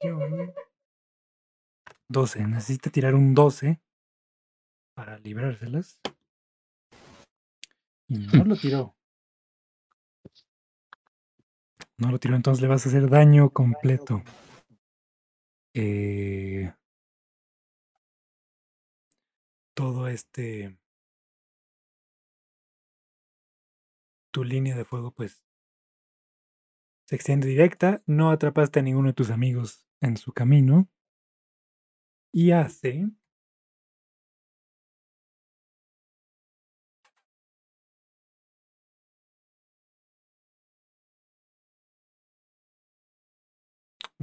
constitución. 0.00 0.54
12. 2.08 2.46
Necesita 2.46 2.90
tirar 2.90 3.14
un 3.14 3.34
12 3.34 3.80
para 4.94 5.18
librárselas. 5.18 6.00
Y 8.12 8.18
no 8.36 8.44
lo 8.44 8.56
tiró. 8.56 8.94
No 11.96 12.10
lo 12.10 12.18
tiró, 12.18 12.36
entonces 12.36 12.60
le 12.60 12.68
vas 12.68 12.84
a 12.84 12.90
hacer 12.90 13.08
daño 13.08 13.48
completo. 13.48 14.22
Eh, 15.72 16.74
todo 19.72 20.08
este. 20.08 20.78
Tu 24.30 24.44
línea 24.44 24.76
de 24.76 24.84
fuego, 24.84 25.12
pues. 25.12 25.42
Se 27.06 27.16
extiende 27.16 27.46
directa. 27.46 28.02
No 28.06 28.30
atrapaste 28.30 28.80
a 28.80 28.82
ninguno 28.82 29.08
de 29.08 29.14
tus 29.14 29.30
amigos 29.30 29.86
en 30.02 30.18
su 30.18 30.34
camino. 30.34 30.86
Y 32.30 32.50
hace. 32.50 33.10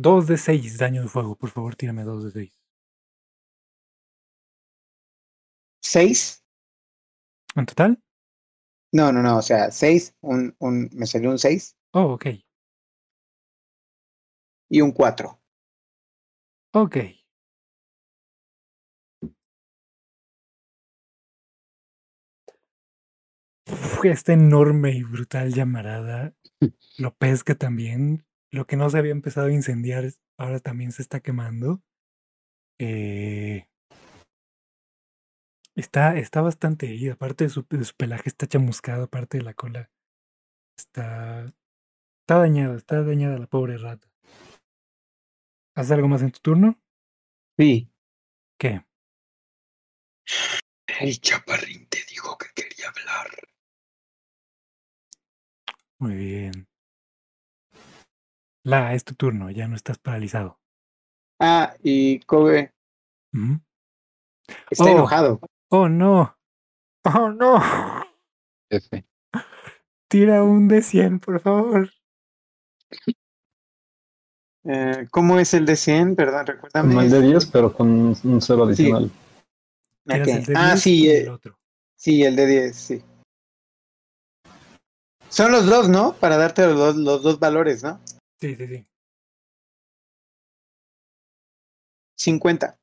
Dos 0.06 0.28
de 0.28 0.38
seis 0.38 0.78
daño 0.78 1.02
de 1.03 1.10
fuego. 1.10 1.36
Por 1.36 1.50
favor, 1.50 1.76
tírame 1.76 2.03
dos 2.03 2.24
de 2.24 2.32
seis. 2.32 2.53
¿Seis? 5.82 6.44
¿En 7.56 7.66
total? 7.66 8.02
No, 8.94 9.11
no, 9.11 9.22
no. 9.22 9.38
O 9.38 9.42
sea, 9.42 9.72
seis. 9.72 10.16
Un, 10.22 10.56
un, 10.60 10.90
me 10.94 11.06
salió 11.06 11.30
un 11.30 11.38
seis 11.40 11.76
Oh, 11.94 12.14
ok. 12.14 12.26
y 14.69 14.82
un 14.82 14.92
cuatro. 14.92 15.42
Ok. 16.74 16.98
Uf, 23.68 24.06
Esta 24.06 24.34
enorme 24.34 24.92
y 24.92 25.03
brutal 25.03 25.53
llamarada 25.53 26.34
lo 26.98 27.14
pesca 27.16 27.56
también. 27.56 28.26
Lo 28.52 28.66
que 28.66 28.78
no 28.78 28.90
se 28.90 28.98
había 28.98 29.11
empezado 29.11 29.48
a 29.48 29.52
incendiar 29.53 30.06
ahora 30.38 30.60
también 30.60 30.92
se 30.92 31.02
está 31.02 31.19
quemando. 31.19 31.84
Eh, 32.80 33.68
está, 35.76 36.18
está 36.18 36.42
bastante 36.42 36.88
herida. 36.88 37.14
Aparte 37.14 37.44
de 37.44 37.50
su, 37.50 37.66
de 37.69 37.86
su 37.86 37.95
pelaje 37.95 38.30
está 38.30 38.48
chamuscado, 38.48 39.03
aparte 39.03 39.38
de 39.38 39.44
la 39.44 39.53
cola. 39.53 39.92
Está, 40.78 41.45
está 42.22 42.40
dañada, 42.40 42.76
está 42.76 43.03
dañada 43.03 43.38
la 43.38 43.48
pobre 43.48 43.78
rata. 43.78 44.08
¿Haces 45.76 45.92
algo 45.92 46.08
más 46.08 46.22
en 46.22 46.32
tu 46.32 46.40
turno? 46.40 46.80
Sí. 47.58 47.92
¿Qué? 48.58 48.84
El 51.00 51.19
chaparrín 51.22 51.88
te 51.88 52.00
dijo 52.10 52.38
que 52.38 52.48
quería 52.56 52.90
hablar. 52.90 53.30
Muy 56.00 56.16
bien. 56.16 56.68
La, 58.64 58.94
es 58.94 59.04
tu 59.04 59.16
turno, 59.16 59.50
ya 59.52 59.68
no 59.68 59.76
estás 59.76 59.98
paralizado. 60.00 60.60
Ah, 61.40 61.74
y 61.82 62.20
Kobe 62.22 62.74
Ujú. 63.34 63.60
está 64.70 64.84
Oh. 64.86 64.90
enojado. 64.90 65.40
Oh, 65.70 65.88
no. 65.88 66.36
Oh, 67.06 67.30
no. 67.30 67.62
F. 68.70 69.06
Tira 70.10 70.44
un 70.44 70.68
de 70.68 70.82
100, 70.82 71.20
por 71.20 71.40
favor. 71.40 71.90
Eh, 74.66 75.08
¿Cómo 75.12 75.40
es 75.40 75.54
el 75.54 75.66
de 75.66 75.76
100? 75.78 76.16
Perdón, 76.16 76.46
recuérdame. 76.46 76.90
Como 76.90 77.02
el 77.02 77.10
de 77.10 77.22
10, 77.22 77.46
pero 77.46 77.72
con 77.74 77.90
un 77.90 78.42
cero 78.42 78.66
adicional. 78.66 79.10
Tiras 80.06 80.28
Ok. 80.28 80.36
el 80.36 80.46
de 80.46 80.54
Ah, 80.58 80.68
10 80.72 80.82
sí, 80.82 81.10
eh, 81.10 81.22
el 81.22 81.30
otro. 81.30 81.58
sí, 81.96 82.24
el 82.24 82.36
de 82.36 82.46
10, 82.46 82.76
sí. 82.76 83.04
Son 85.30 85.52
los 85.52 85.66
dos, 85.68 85.88
¿no? 85.88 86.14
Para 86.14 86.38
darte 86.38 86.66
los 86.66 86.76
dos, 86.76 86.96
los 86.98 87.24
dos 87.24 87.40
valores, 87.40 87.84
¿no? 87.84 88.00
Sí, 88.42 88.56
sí, 88.56 88.68
sí. 88.68 88.88
50. 92.16 92.77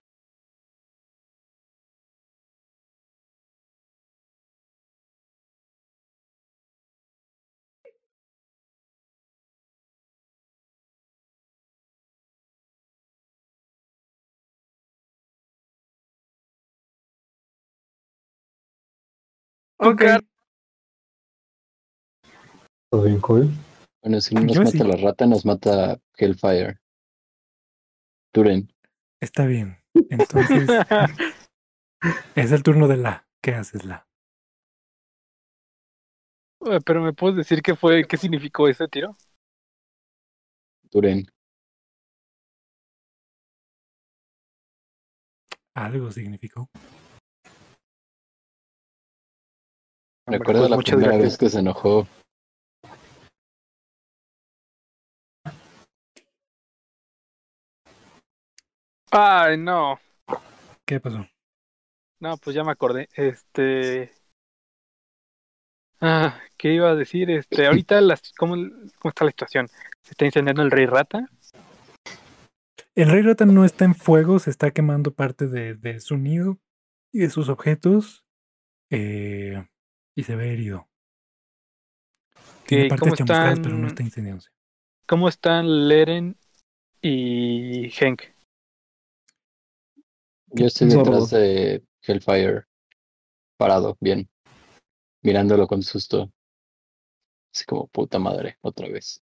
Ok. 19.79 20.03
Está 20.03 20.21
bien, 23.05 23.21
cool. 23.21 23.51
Bueno, 24.07 24.21
si 24.21 24.37
no 24.37 24.43
nos 24.43 24.55
Yo 24.55 24.61
mata 24.63 24.71
sí. 24.71 24.79
la 24.79 24.95
rata, 24.95 25.27
nos 25.27 25.45
mata 25.45 26.01
Hellfire. 26.17 26.79
Duren. 28.33 28.73
Está 29.21 29.47
bien. 29.47 29.79
Entonces, 30.11 30.71
es 32.37 32.53
el 32.53 32.63
turno 32.63 32.87
de 32.87 32.99
la. 32.99 33.27
¿Qué 33.43 33.55
haces, 33.55 33.85
la? 33.85 34.07
Eh, 36.67 36.79
Pero 36.87 37.03
me 37.03 37.15
puedes 37.15 37.37
decir 37.37 37.63
qué 37.63 37.75
fue, 37.75 38.07
qué 38.07 38.17
significó 38.17 38.69
ese 38.69 38.87
tiro. 38.87 39.17
Duren. 40.93 41.27
Algo 45.75 46.13
significó. 46.13 46.69
Recuerdo 50.29 50.61
pues 50.61 50.71
la 50.71 50.77
primera 50.77 51.07
gracias. 51.09 51.25
vez 51.25 51.39
que 51.39 51.49
se 51.51 51.59
enojó. 51.59 52.07
Ay, 59.19 59.57
no. 59.57 59.99
¿Qué 60.85 61.01
pasó? 61.01 61.27
No, 62.21 62.37
pues 62.37 62.55
ya 62.55 62.65
me 62.65 62.73
acordé. 62.73 63.09
Este. 63.15 64.13
Ah, 66.03 66.39
¿qué 66.59 66.75
iba 66.75 66.91
a 66.91 66.95
decir? 66.95 67.31
Este, 67.31 67.67
ahorita 67.67 67.99
las, 68.03 68.35
¿cómo, 68.35 68.57
¿cómo 68.99 69.09
está 69.09 69.25
la 69.25 69.31
situación? 69.31 69.69
¿Se 70.03 70.11
está 70.11 70.27
incendiando 70.27 70.61
el 70.61 70.71
rey 70.71 70.85
rata? 70.85 71.31
El 72.95 73.11
rey 73.11 73.23
rata 73.23 73.47
no 73.47 73.65
está 73.65 73.87
en 73.87 73.95
fuego, 73.95 74.39
se 74.39 74.51
está 74.51 74.71
quemando 74.71 75.15
parte 75.15 75.47
de, 75.49 75.75
de 75.75 76.01
su 76.01 76.19
nido 76.19 76.59
y 77.11 77.21
de 77.21 77.31
sus 77.31 77.49
objetos. 77.49 78.27
eh, 78.91 79.67
y 80.15 80.25
se 80.25 80.37
ve 80.37 80.53
herido. 80.53 80.89
Tiene 82.67 82.89
partes 82.89 83.15
¿cómo 83.15 83.27
pero 83.27 83.79
no 83.79 83.87
están? 83.87 83.89
está 83.89 84.03
incendiándose. 84.03 84.51
¿Cómo 85.07 85.29
están 85.29 85.89
Leren 85.89 86.37
y 87.01 87.91
Henk? 87.99 88.36
Yo 90.57 90.67
estoy 90.67 90.91
Sordo. 90.91 91.11
detrás 91.13 91.31
de 91.31 91.83
Hellfire. 92.03 92.65
Parado, 93.59 93.97
bien. 94.01 94.29
Mirándolo 95.23 95.67
con 95.67 95.83
susto. 95.83 96.31
Así 97.55 97.65
como 97.65 97.87
puta 97.89 98.19
madre, 98.19 98.59
otra 98.61 98.89
vez. 98.89 99.23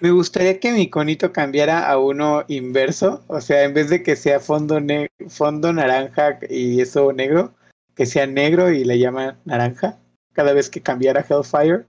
Me 0.00 0.10
gustaría 0.10 0.58
que 0.58 0.72
mi 0.72 0.88
conito 0.88 1.32
cambiara 1.32 1.88
a 1.90 1.98
uno 1.98 2.44
inverso, 2.48 3.24
o 3.28 3.40
sea, 3.40 3.64
en 3.64 3.74
vez 3.74 3.90
de 3.90 4.02
que 4.02 4.16
sea 4.16 4.40
fondo 4.40 4.80
ne- 4.80 5.10
fondo 5.28 5.72
naranja 5.72 6.38
y 6.48 6.80
eso 6.80 7.12
negro, 7.12 7.54
que 7.94 8.06
sea 8.06 8.26
negro 8.26 8.72
y 8.72 8.84
le 8.84 8.98
llaman 8.98 9.38
naranja 9.44 9.98
cada 10.32 10.54
vez 10.54 10.70
que 10.70 10.80
cambiara 10.80 11.24
Hellfire 11.28 11.84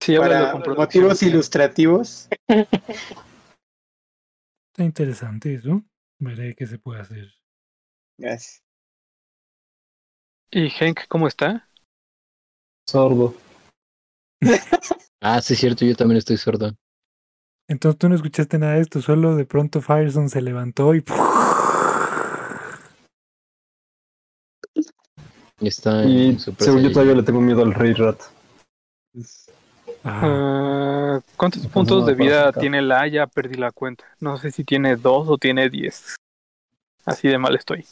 Sí, 0.00 0.16
para 0.18 0.54
motivos 0.56 1.22
ilustrativos. 1.22 2.28
Está 2.48 2.66
interesante 4.84 5.54
eso. 5.54 5.82
Veré 6.18 6.54
qué 6.54 6.66
se 6.66 6.78
puede 6.78 7.00
hacer. 7.00 7.32
Gracias. 8.18 8.62
¿Y 10.50 10.68
Henk 10.68 11.06
cómo 11.08 11.28
está? 11.28 11.68
Sordo. 12.88 13.34
Ah, 15.24 15.40
sí, 15.40 15.54
es 15.54 15.60
cierto, 15.60 15.84
yo 15.84 15.94
también 15.94 16.18
estoy 16.18 16.36
sordo. 16.36 16.74
Entonces 17.68 17.96
tú 17.96 18.08
no 18.08 18.16
escuchaste 18.16 18.58
nada 18.58 18.74
de 18.74 18.80
esto, 18.80 19.00
solo 19.00 19.36
de 19.36 19.44
pronto 19.44 19.80
Firestone 19.80 20.28
se 20.28 20.42
levantó 20.42 20.96
y 20.96 21.04
Y 25.60 25.68
está 25.68 26.04
Y 26.04 26.36
según 26.58 26.82
yo 26.82 26.90
todavía 26.90 27.14
le 27.14 27.22
tengo 27.22 27.40
miedo 27.40 27.62
al 27.62 27.72
rey 27.72 27.92
rat. 27.92 28.20
Ah, 30.02 31.20
¿Cuántos 31.36 31.64
puntos 31.68 32.00
no 32.00 32.06
de 32.06 32.14
vida 32.14 32.52
tiene 32.52 32.82
la? 32.82 33.06
Ya 33.06 33.28
perdí 33.28 33.54
la 33.54 33.70
cuenta. 33.70 34.04
No 34.18 34.36
sé 34.38 34.50
si 34.50 34.64
tiene 34.64 34.96
dos 34.96 35.28
o 35.28 35.38
tiene 35.38 35.70
diez. 35.70 36.16
Así 37.04 37.28
de 37.28 37.38
mal 37.38 37.54
estoy. 37.54 37.86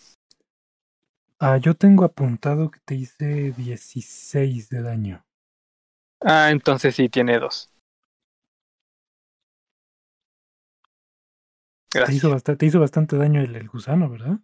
Ah, 1.42 1.56
yo 1.56 1.72
tengo 1.74 2.04
apuntado 2.04 2.70
que 2.70 2.80
te 2.84 2.94
hice 2.94 3.52
16 3.52 4.68
de 4.68 4.82
daño. 4.82 5.24
Ah, 6.20 6.50
entonces 6.50 6.94
sí 6.94 7.08
tiene 7.08 7.38
dos. 7.38 7.70
Te 11.90 11.98
Gracias. 11.98 12.18
hizo, 12.18 12.30
bastante, 12.30 12.58
te 12.58 12.66
hizo 12.66 12.78
bastante 12.78 13.16
daño 13.16 13.40
el, 13.40 13.56
el 13.56 13.68
gusano, 13.68 14.10
¿verdad? 14.10 14.38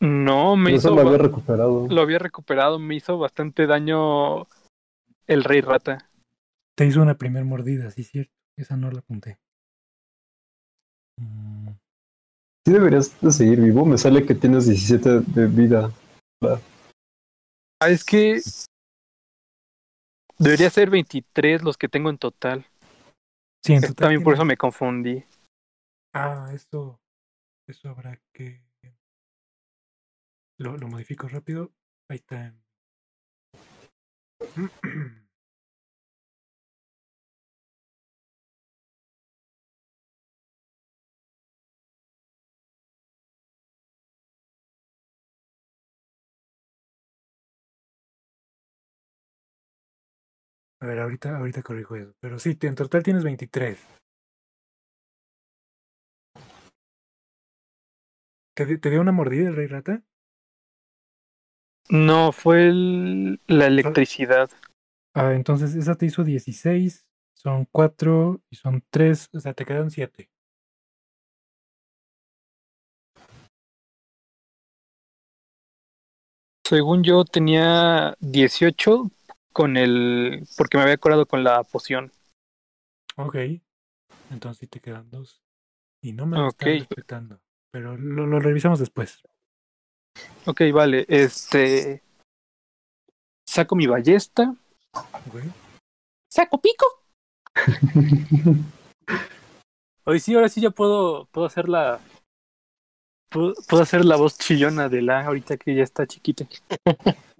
No, 0.00 0.54
me 0.56 0.70
Pero 0.70 0.76
hizo. 0.76 0.88
eso 0.90 0.94
lo 1.02 1.08
había 1.08 1.18
recuperado. 1.18 1.88
Lo 1.88 2.02
había 2.02 2.18
recuperado, 2.18 2.78
me 2.78 2.94
hizo 2.94 3.18
bastante 3.18 3.66
daño 3.66 4.46
el 5.26 5.44
rey 5.44 5.62
rata. 5.62 6.10
Te 6.76 6.84
hizo 6.84 7.00
una 7.00 7.16
primer 7.16 7.44
mordida, 7.44 7.90
sí, 7.90 8.04
cierto. 8.04 8.32
Esa 8.56 8.76
no 8.76 8.90
la 8.90 8.98
apunté. 8.98 9.38
Mm, 11.20 11.43
Sí 12.66 12.72
deberías 12.72 13.20
de 13.20 13.30
seguir 13.30 13.60
vivo. 13.60 13.84
Me 13.84 13.98
sale 13.98 14.24
que 14.24 14.34
tienes 14.34 14.66
17 14.66 15.20
de 15.20 15.46
vida. 15.46 15.92
Ah, 17.80 17.90
es 17.90 18.04
que. 18.04 18.40
Debería 20.38 20.70
ser 20.70 20.90
23 20.90 21.62
los 21.62 21.76
que 21.76 21.88
tengo 21.88 22.10
en 22.10 22.18
total. 22.18 22.66
Sí, 23.62 23.74
en 23.74 23.82
total 23.82 23.94
También 23.96 24.22
por 24.22 24.34
eso 24.34 24.44
me 24.44 24.56
confundí. 24.56 25.24
Ah, 26.14 26.50
eso. 26.54 27.00
Eso 27.68 27.88
habrá 27.90 28.20
que. 28.32 28.64
Lo, 30.58 30.76
lo 30.76 30.88
modifico 30.88 31.28
rápido. 31.28 31.72
Ahí 32.08 32.16
está. 32.16 32.54
A 50.84 50.86
ver, 50.86 50.98
ahorita, 51.00 51.38
ahorita 51.38 51.62
corrijo 51.62 51.96
eso. 51.96 52.12
Pero 52.20 52.38
sí, 52.38 52.58
en 52.60 52.74
total 52.74 53.02
tienes 53.02 53.24
23. 53.24 53.78
¿Te, 58.54 58.76
te 58.76 58.90
dio 58.90 59.00
una 59.00 59.10
mordida 59.10 59.48
el 59.48 59.56
rey 59.56 59.66
rata? 59.66 60.02
No, 61.88 62.32
fue 62.32 62.66
el- 62.68 63.40
la 63.46 63.66
electricidad. 63.68 64.50
Ah, 65.14 65.32
entonces 65.32 65.74
esa 65.74 65.94
te 65.94 66.04
hizo 66.04 66.22
16, 66.22 67.06
son 67.32 67.66
4 67.72 68.42
y 68.50 68.56
son 68.56 68.84
3, 68.90 69.30
o 69.32 69.40
sea, 69.40 69.54
te 69.54 69.64
quedan 69.64 69.90
7. 69.90 70.28
Según 76.66 77.04
yo 77.04 77.24
tenía 77.24 78.16
18 78.20 79.10
con 79.54 79.78
el. 79.78 80.46
porque 80.58 80.76
me 80.76 80.82
había 80.82 80.98
curado 80.98 81.24
con 81.24 81.42
la 81.42 81.62
poción. 81.62 82.12
Ok. 83.16 83.36
Entonces 84.30 84.58
sí 84.58 84.66
te 84.66 84.80
quedan 84.80 85.10
2. 85.10 85.42
Y 86.02 86.12
no 86.12 86.26
me 86.26 86.36
lo 86.36 86.48
están 86.48 86.78
respetando. 86.80 87.40
Pero 87.70 87.96
lo, 87.96 88.26
lo 88.26 88.40
revisamos 88.40 88.78
después. 88.78 89.22
Ok, 90.44 90.60
vale. 90.74 91.06
Este. 91.08 92.02
Saco 93.48 93.76
mi 93.76 93.86
ballesta. 93.86 94.54
Saco 96.28 96.60
pico. 96.60 96.86
Hoy 100.04 100.20
sí, 100.20 100.34
ahora 100.34 100.48
sí 100.48 100.60
ya 100.60 100.70
puedo, 100.70 101.26
puedo 101.26 101.46
hacer 101.46 101.68
la. 101.68 102.00
Puedo, 103.30 103.54
puedo 103.68 103.82
hacer 103.82 104.04
la 104.04 104.16
voz 104.16 104.36
chillona 104.36 104.88
de 104.88 105.00
la 105.00 105.24
ahorita 105.24 105.56
que 105.56 105.74
ya 105.74 105.84
está 105.84 106.06
chiquita. 106.06 106.44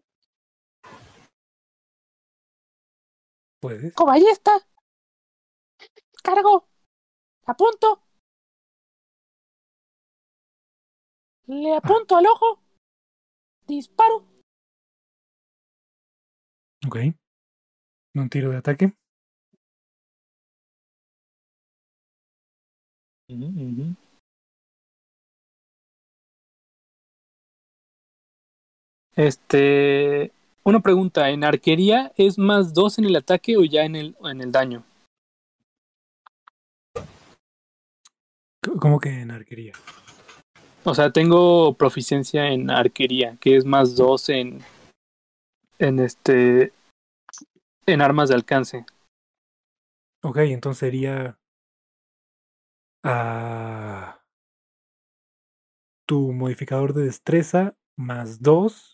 ¿Puedes? 3.65 3.95
Con 3.95 4.09
ballesta. 4.09 4.51
Cargo. 6.23 6.69
Apunto. 7.47 8.03
Le 11.47 11.75
apunto 11.75 12.15
al 12.15 12.27
ojo. 12.27 12.61
Disparo. 13.67 14.27
Ok. 16.87 16.97
Un 18.17 18.29
tiro 18.29 18.51
de 18.51 18.59
ataque. 18.59 18.93
Este. 29.17 30.44
Una 30.67 30.81
pregunta, 30.81 31.29
¿en 31.29 31.45
arquería 31.45 32.11
es 32.17 32.39
más 32.39 32.73
2 32.73 32.99
en 32.99 33.05
el 33.05 33.17
ataque 33.17 33.59
o 33.59 33.65
ya 33.65 33.85
en 33.85 33.97
el, 33.97 34.17
en 34.25 34.41
el 34.41 34.51
daño? 34.51 34.83
¿Cómo 38.81 38.99
que 38.99 39.11
en 39.11 39.31
arquería? 39.31 39.75
O 40.85 40.95
sea, 40.95 41.13
tengo 41.13 41.75
proficiencia 41.75 42.49
en 42.49 42.71
arquería, 42.71 43.37
que 43.41 43.57
es 43.57 43.67
más 43.67 43.95
2 43.95 44.29
en. 44.31 44.61
En 45.79 45.99
este. 45.99 46.73
En 47.85 48.01
armas 48.01 48.31
de 48.31 48.37
alcance. 48.37 48.87
Ok, 50.23 50.39
entonces 50.39 50.79
sería 50.79 51.39
ah, 53.03 54.23
tu 56.07 56.33
modificador 56.33 56.95
de 56.95 57.05
destreza 57.05 57.77
más 57.97 58.41
2 58.41 58.94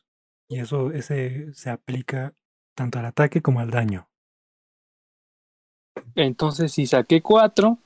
y 0.50 0.58
eso 0.58 0.90
ese 0.90 1.54
se 1.54 1.70
aplica 1.70 2.34
tanto 2.76 2.98
al 2.98 3.06
ataque 3.06 3.40
como 3.40 3.60
al 3.60 3.70
daño. 3.70 4.08
Entonces, 6.16 6.72
si 6.72 6.86
saqué 6.86 7.22
4, 7.22 7.78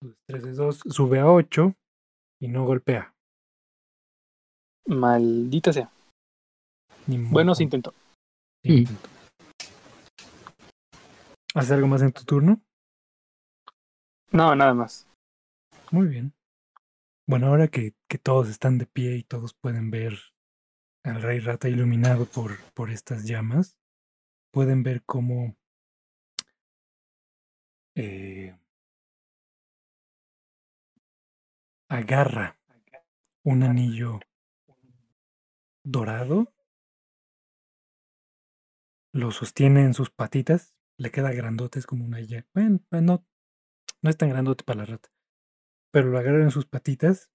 Tu 0.00 0.08
destreza 0.08 0.50
es 0.50 0.56
2, 0.56 0.78
sube 0.90 1.18
a 1.20 1.30
8 1.30 1.74
y 2.40 2.48
no 2.48 2.64
golpea. 2.64 3.14
maldita 4.86 5.72
sea. 5.72 5.90
Bueno, 7.06 7.54
se 7.54 7.62
intentó. 7.62 7.94
¿Haces 11.54 11.70
algo 11.70 11.86
más 11.86 12.02
en 12.02 12.12
tu 12.12 12.24
turno? 12.24 12.60
No, 14.32 14.54
nada 14.54 14.74
más. 14.74 15.06
Muy 15.90 16.08
bien. 16.08 16.32
Bueno, 17.26 17.46
ahora 17.48 17.68
que, 17.68 17.94
que 18.08 18.18
todos 18.18 18.48
están 18.48 18.76
de 18.78 18.86
pie 18.86 19.16
y 19.16 19.22
todos 19.22 19.54
pueden 19.54 19.90
ver 19.90 20.18
al 21.04 21.22
rey 21.22 21.40
rata 21.40 21.68
iluminado 21.68 22.26
por, 22.26 22.58
por 22.74 22.90
estas 22.90 23.24
llamas, 23.24 23.78
pueden 24.52 24.82
ver 24.82 25.02
cómo 25.04 25.56
eh, 27.94 28.54
agarra 31.88 32.58
un 33.44 33.62
anillo 33.62 34.20
dorado, 35.82 36.52
lo 39.12 39.30
sostiene 39.30 39.84
en 39.84 39.94
sus 39.94 40.10
patitas, 40.10 40.74
le 40.98 41.10
queda 41.10 41.32
grandote, 41.32 41.78
es 41.78 41.86
como 41.86 42.04
una. 42.04 42.18
Bueno, 42.52 42.80
no, 42.90 43.24
no 44.02 44.10
es 44.10 44.16
tan 44.16 44.28
grandote 44.28 44.64
para 44.64 44.80
la 44.80 44.86
rata, 44.86 45.13
pero 45.94 46.08
lo 46.08 46.18
agarra 46.18 46.42
en 46.42 46.50
sus 46.50 46.66
patitas, 46.66 47.30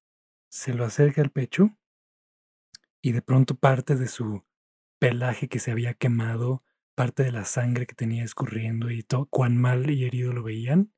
se 0.52 0.74
lo 0.74 0.84
acerca 0.84 1.22
al 1.22 1.32
pecho 1.32 1.78
y 3.02 3.14
de 3.14 3.22
pronto 3.22 3.56
parte 3.56 3.96
de 3.96 4.10
su 4.10 4.46
pelaje 5.00 5.48
que 5.48 5.60
se 5.60 5.72
había 5.72 5.94
quemado, 5.94 6.66
parte 6.94 7.24
de 7.24 7.32
la 7.32 7.46
sangre 7.46 7.88
que 7.88 7.96
tenía 7.96 8.26
escurriendo 8.26 8.92
y 8.92 9.02
todo, 9.02 9.28
cuán 9.28 9.56
mal 9.56 9.90
y 9.90 10.04
herido 10.04 10.34
lo 10.34 10.44
veían, 10.44 10.94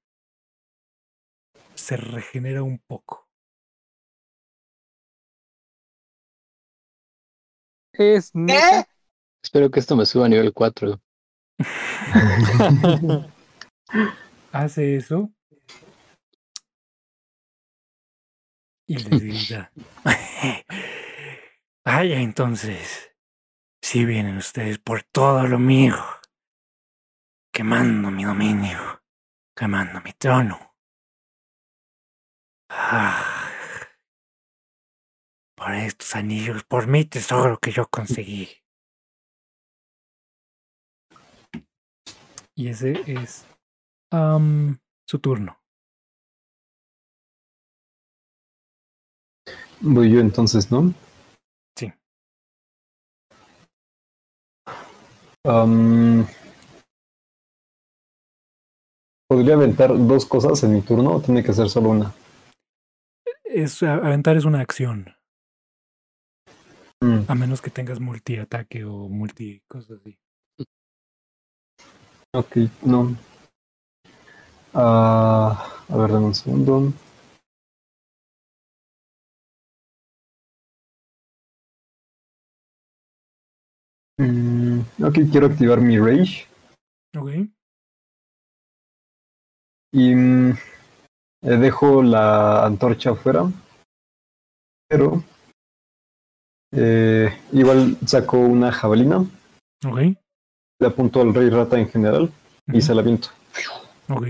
se 1.75 1.97
regenera 1.97 2.63
un 2.63 2.79
poco. 2.79 3.29
Es 7.93 8.33
neta. 8.33 8.87
Espero 9.43 9.69
que 9.69 9.81
esto 9.81 9.95
me 9.95 10.07
suba 10.07 10.25
a 10.25 10.29
nivel 10.29 10.51
4. 10.51 10.99
Hace 14.51 14.95
eso 14.95 15.31
y 18.91 18.95
les 18.97 19.09
grita. 19.23 19.71
Vaya, 21.85 22.19
entonces, 22.19 23.15
si 23.81 24.03
vienen 24.03 24.35
ustedes 24.37 24.79
por 24.79 25.03
todo 25.03 25.47
lo 25.47 25.59
mío, 25.59 25.95
quemando 27.53 28.11
mi 28.11 28.25
dominio, 28.25 29.01
quemando 29.55 30.01
mi 30.01 30.11
trono. 30.13 30.75
Por 35.55 35.75
estos 35.75 36.15
anillos, 36.15 36.63
por 36.63 36.87
mi 36.87 37.05
tesoro 37.05 37.59
que 37.59 37.69
yo 37.71 37.87
conseguí. 37.87 38.49
Y 42.55 42.69
ese 42.69 43.03
es 43.05 43.45
am, 44.11 44.79
su 45.05 45.19
turno. 45.19 45.60
Voy 49.81 50.11
yo 50.11 50.19
entonces, 50.19 50.71
¿no? 50.71 50.93
Sí. 51.75 51.91
¿Podría 59.27 59.55
aventar 59.55 59.91
dos 60.07 60.25
cosas 60.25 60.63
en 60.63 60.75
mi 60.75 60.81
turno 60.81 61.15
o 61.15 61.21
tiene 61.21 61.43
que 61.43 61.53
ser 61.53 61.69
solo 61.69 61.89
una? 61.89 62.13
Es, 63.43 63.81
aventar 63.83 64.37
es 64.37 64.45
una 64.45 64.61
acción, 64.61 65.15
Mm, 67.03 67.25
a 67.27 67.33
menos 67.33 67.63
que 67.63 67.71
tengas 67.71 67.99
multi-ataque 67.99 68.85
o 68.85 69.09
multi 69.09 69.63
cosas 69.67 69.99
así. 69.99 70.19
ok, 72.33 72.57
no. 72.83 73.17
Ah, 74.73 75.67
a 75.89 75.97
ver, 75.97 76.11
dame 76.11 76.27
un 76.27 76.35
segundo. 76.35 76.93
Mm, 84.21 84.81
ok, 85.03 85.15
quiero 85.31 85.47
activar 85.47 85.81
mi 85.81 85.97
Rage. 85.97 86.45
Ok. 87.17 87.31
Y 89.93 90.15
mm, 90.15 90.51
eh, 90.51 91.57
dejo 91.57 92.03
la 92.03 92.63
antorcha 92.63 93.11
afuera. 93.11 93.51
Pero 94.87 95.23
eh, 96.71 97.35
igual 97.51 97.97
saco 98.05 98.37
una 98.37 98.71
jabalina, 98.71 99.25
Ok. 99.85 99.99
le 100.79 100.87
apunto 100.87 101.21
al 101.21 101.33
rey 101.33 101.49
rata 101.49 101.79
en 101.79 101.89
general 101.89 102.31
y 102.67 102.81
se 102.81 102.93
la 102.93 103.01
aviento. 103.01 103.29
Ok. 104.07 104.27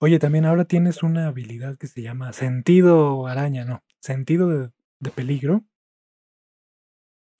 Oye, 0.00 0.18
también 0.18 0.44
ahora 0.46 0.64
tienes 0.64 1.04
una 1.04 1.28
habilidad 1.28 1.78
que 1.78 1.86
se 1.86 2.02
llama 2.02 2.32
sentido 2.32 3.28
araña, 3.28 3.64
no, 3.64 3.84
sentido 4.00 4.48
de, 4.48 4.72
de 4.98 5.10
peligro. 5.10 5.62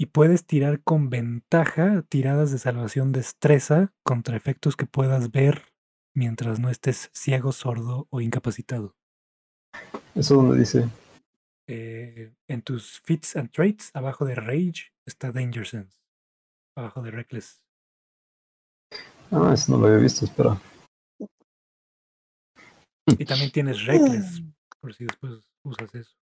Y 0.03 0.07
puedes 0.07 0.45
tirar 0.45 0.83
con 0.83 1.11
ventaja 1.11 2.03
tiradas 2.09 2.51
de 2.51 2.59
salvación 2.59 3.13
destreza 3.13 3.95
contra 4.03 4.37
efectos 4.37 4.75
que 4.75 4.85
puedas 4.85 5.31
ver 5.31 5.73
mientras 6.13 6.59
no 6.59 6.71
estés 6.71 7.09
ciego, 7.15 7.53
sordo 7.53 8.09
o 8.11 8.21
incapacitado. 8.21 8.97
Eso 10.17 10.35
donde 10.35 10.59
dice. 10.59 10.89
Eh, 11.69 12.35
en 12.49 12.63
tus 12.63 13.01
feats 13.03 13.37
and 13.37 13.53
traits, 13.53 13.93
abajo 13.95 14.25
de 14.25 14.35
Rage, 14.35 14.93
está 15.07 15.31
Danger 15.31 15.69
Sense. 15.69 16.01
Abajo 16.77 17.01
de 17.03 17.13
Reckless. 17.13 17.65
Ah, 19.31 19.53
eso 19.55 19.71
no 19.71 19.79
lo 19.79 19.87
había 19.87 19.99
visto, 19.99 20.25
espera. 20.25 20.61
Y 23.07 23.25
también 23.25 23.53
tienes 23.53 23.85
Reckless, 23.85 24.43
por 24.81 24.93
si 24.95 25.05
después 25.05 25.49
usas 25.63 25.95
eso. 25.95 26.22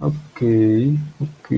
Ok, 0.00 0.42
ok. 1.20 1.50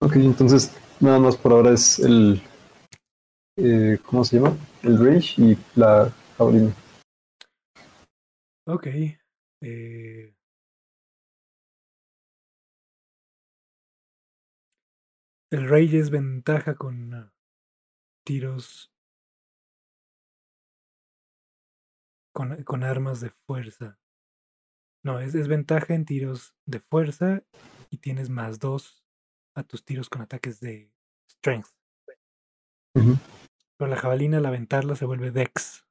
Ok, 0.00 0.16
entonces 0.16 0.74
nada 1.00 1.18
más 1.18 1.36
por 1.36 1.52
ahora 1.52 1.72
es 1.72 1.98
el. 1.98 2.42
eh, 3.58 3.98
¿Cómo 4.06 4.24
se 4.24 4.36
llama? 4.36 4.56
El 4.82 4.98
Rage 4.98 5.40
y 5.42 5.58
la 5.74 6.12
jabalina. 6.38 6.74
Ok. 8.66 8.86
eh, 9.60 10.34
El 15.50 15.68
Rage 15.68 15.98
es 15.98 16.10
ventaja 16.10 16.74
con 16.74 17.14
ah, 17.14 17.32
tiros. 18.24 18.91
Con, 22.32 22.62
con 22.64 22.82
armas 22.82 23.20
de 23.20 23.30
fuerza. 23.30 23.98
No, 25.04 25.20
es, 25.20 25.34
es 25.34 25.48
ventaja 25.48 25.94
en 25.94 26.04
tiros 26.04 26.54
de 26.64 26.80
fuerza 26.80 27.42
y 27.90 27.98
tienes 27.98 28.30
más 28.30 28.58
dos 28.58 29.04
a 29.54 29.64
tus 29.64 29.84
tiros 29.84 30.08
con 30.08 30.22
ataques 30.22 30.60
de 30.60 30.92
strength. 31.30 31.68
Pero 32.94 33.90
la 33.90 33.96
jabalina 33.96 34.38
al 34.38 34.46
aventarla 34.46 34.96
se 34.96 35.04
vuelve 35.04 35.30
dex. 35.30 35.84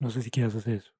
No 0.00 0.10
sé 0.10 0.22
si 0.22 0.30
quieres 0.30 0.54
hacer 0.54 0.74
eso. 0.76 0.92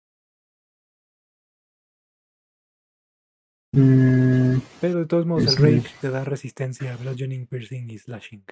Mm, 3.75 4.59
Pero 4.81 4.99
de 5.01 5.07
todos 5.07 5.25
modos, 5.27 5.45
el 5.45 5.51
Sí. 5.57 5.63
Rage 5.63 5.97
te 6.01 6.11
da 6.11 6.25
resistencia 6.25 6.93
a 6.93 6.97
bludgeoning, 6.97 7.47
piercing 7.47 7.91
y 7.91 7.99
slashing. 7.99 8.45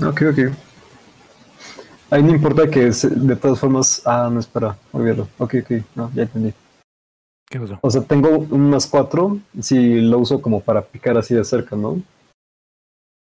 ok, 0.00 0.22
ok. 0.30 0.38
Ahí 2.10 2.22
no 2.22 2.30
importa 2.30 2.68
que 2.70 2.92
se- 2.92 3.08
de 3.10 3.36
todas 3.36 3.58
formas. 3.58 4.02
Ah, 4.06 4.28
no, 4.32 4.40
espera, 4.40 4.76
olvídalo. 4.92 5.28
Ok, 5.38 5.54
ok, 5.62 5.70
no, 5.96 6.10
ya 6.14 6.22
entendí. 6.22 6.52
¿Qué 7.48 7.58
pasó? 7.60 7.78
O 7.82 7.90
sea, 7.90 8.02
tengo 8.02 8.28
unas 8.38 8.86
cuatro 8.86 9.38
si 9.60 10.00
lo 10.00 10.18
uso 10.18 10.40
como 10.40 10.60
para 10.60 10.82
picar 10.82 11.16
así 11.16 11.34
de 11.34 11.44
cerca, 11.44 11.76
¿no? 11.76 12.00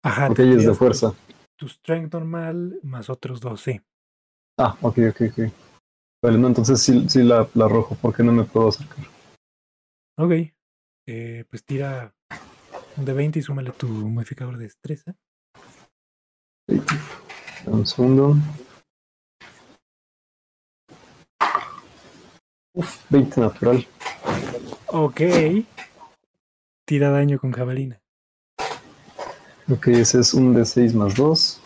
Ajá. 0.04 0.28
Ok, 0.30 0.38
te 0.38 0.56
es 0.56 0.66
de 0.66 0.74
fuerza. 0.74 1.14
Tu 1.58 1.68
strength 1.68 2.14
normal 2.14 2.80
más 2.84 3.10
otros 3.10 3.40
dos, 3.42 3.62
sí. 3.62 3.80
Ah, 4.58 4.76
ok, 4.82 4.98
ok, 5.10 5.22
ok. 5.32 5.52
Vale, 6.24 6.38
no, 6.38 6.48
entonces 6.48 6.82
sí, 6.82 7.08
sí 7.10 7.24
la, 7.24 7.48
la 7.54 7.66
arrojo, 7.66 7.98
porque 8.02 8.24
no 8.24 8.32
me 8.32 8.44
puedo 8.44 8.70
acercar. 8.70 9.06
Ok. 10.18 10.32
Eh, 11.08 11.46
pues 11.50 11.64
tira 11.64 12.14
un 12.98 13.06
de 13.06 13.14
20 13.14 13.40
y 13.40 13.42
súmale 13.42 13.72
tu 13.72 13.88
modificador 13.88 14.58
de 14.58 14.66
destreza. 14.66 15.16
Un 17.66 17.86
segundo. 17.86 18.36
Uf, 22.74 23.06
20 23.10 23.42
natural. 23.42 23.86
Ok. 24.88 25.22
Tira 26.86 27.10
daño 27.10 27.40
con 27.40 27.52
jabalina. 27.52 28.00
Ok, 29.72 29.88
ese 29.90 30.20
es 30.22 30.34
un 30.34 30.54
de 30.54 30.66
6 30.66 30.94
más 30.96 31.16
2. 31.16 31.62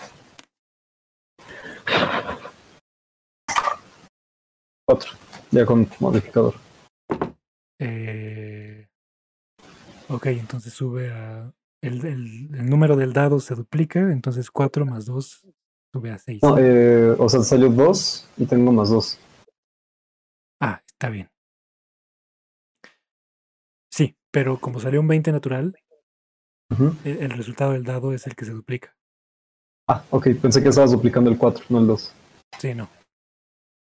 4. 4.85 5.11
Ya 5.51 5.65
con 5.65 5.87
modificador. 5.99 6.55
Eh, 7.79 8.87
ok, 10.09 10.25
entonces 10.27 10.73
sube 10.73 11.11
a. 11.11 11.51
El, 11.81 12.05
el- 12.05 12.49
el 12.55 12.69
número 12.69 12.95
del 12.95 13.11
dado 13.13 13.39
se 13.41 13.55
duplica, 13.55 13.99
entonces 13.99 14.49
4 14.51 14.85
más 14.85 15.05
2 15.05 15.45
sube 15.93 16.11
a 16.11 16.17
6. 16.17 16.39
No, 16.43 16.57
eh, 16.57 17.11
o 17.17 17.27
sea, 17.29 17.41
salió 17.41 17.69
2 17.69 18.27
y 18.37 18.45
tengo 18.45 18.71
más 18.71 18.89
2. 18.89 19.17
Está 21.03 21.11
bien. 21.11 21.29
Sí, 23.91 24.15
pero 24.31 24.57
como 24.61 24.79
salió 24.79 25.01
un 25.01 25.07
20 25.09 25.33
natural, 25.33 25.75
Ujú. 26.71 26.95
el, 27.03 27.23
el 27.23 27.29
resultado 27.31 27.73
del 27.73 27.83
dado 27.83 28.13
es 28.13 28.25
el 28.25 28.37
que 28.37 28.45
se 28.45 28.53
duplica. 28.53 28.95
Ah, 29.89 30.01
ok, 30.11 30.27
pensé 30.41 30.63
que 30.63 30.69
estabas 30.69 30.93
duplicando 30.93 31.29
el 31.29 31.37
4, 31.37 31.65
no 31.67 31.79
el 31.79 31.87
2. 31.87 32.15
Sí, 32.57 32.73
no. 32.73 32.89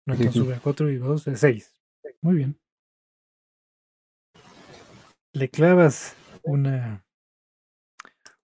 No, 0.05 0.13
entonces 0.13 0.33
sí. 0.33 0.39
sube 0.39 0.55
a 0.55 0.59
4 0.59 0.91
y 0.91 0.97
2 0.97 1.25
es 1.27 1.39
6. 1.39 1.73
Muy 2.21 2.35
bien. 2.35 2.59
Le 5.31 5.49
clavas 5.49 6.17
una, 6.43 7.05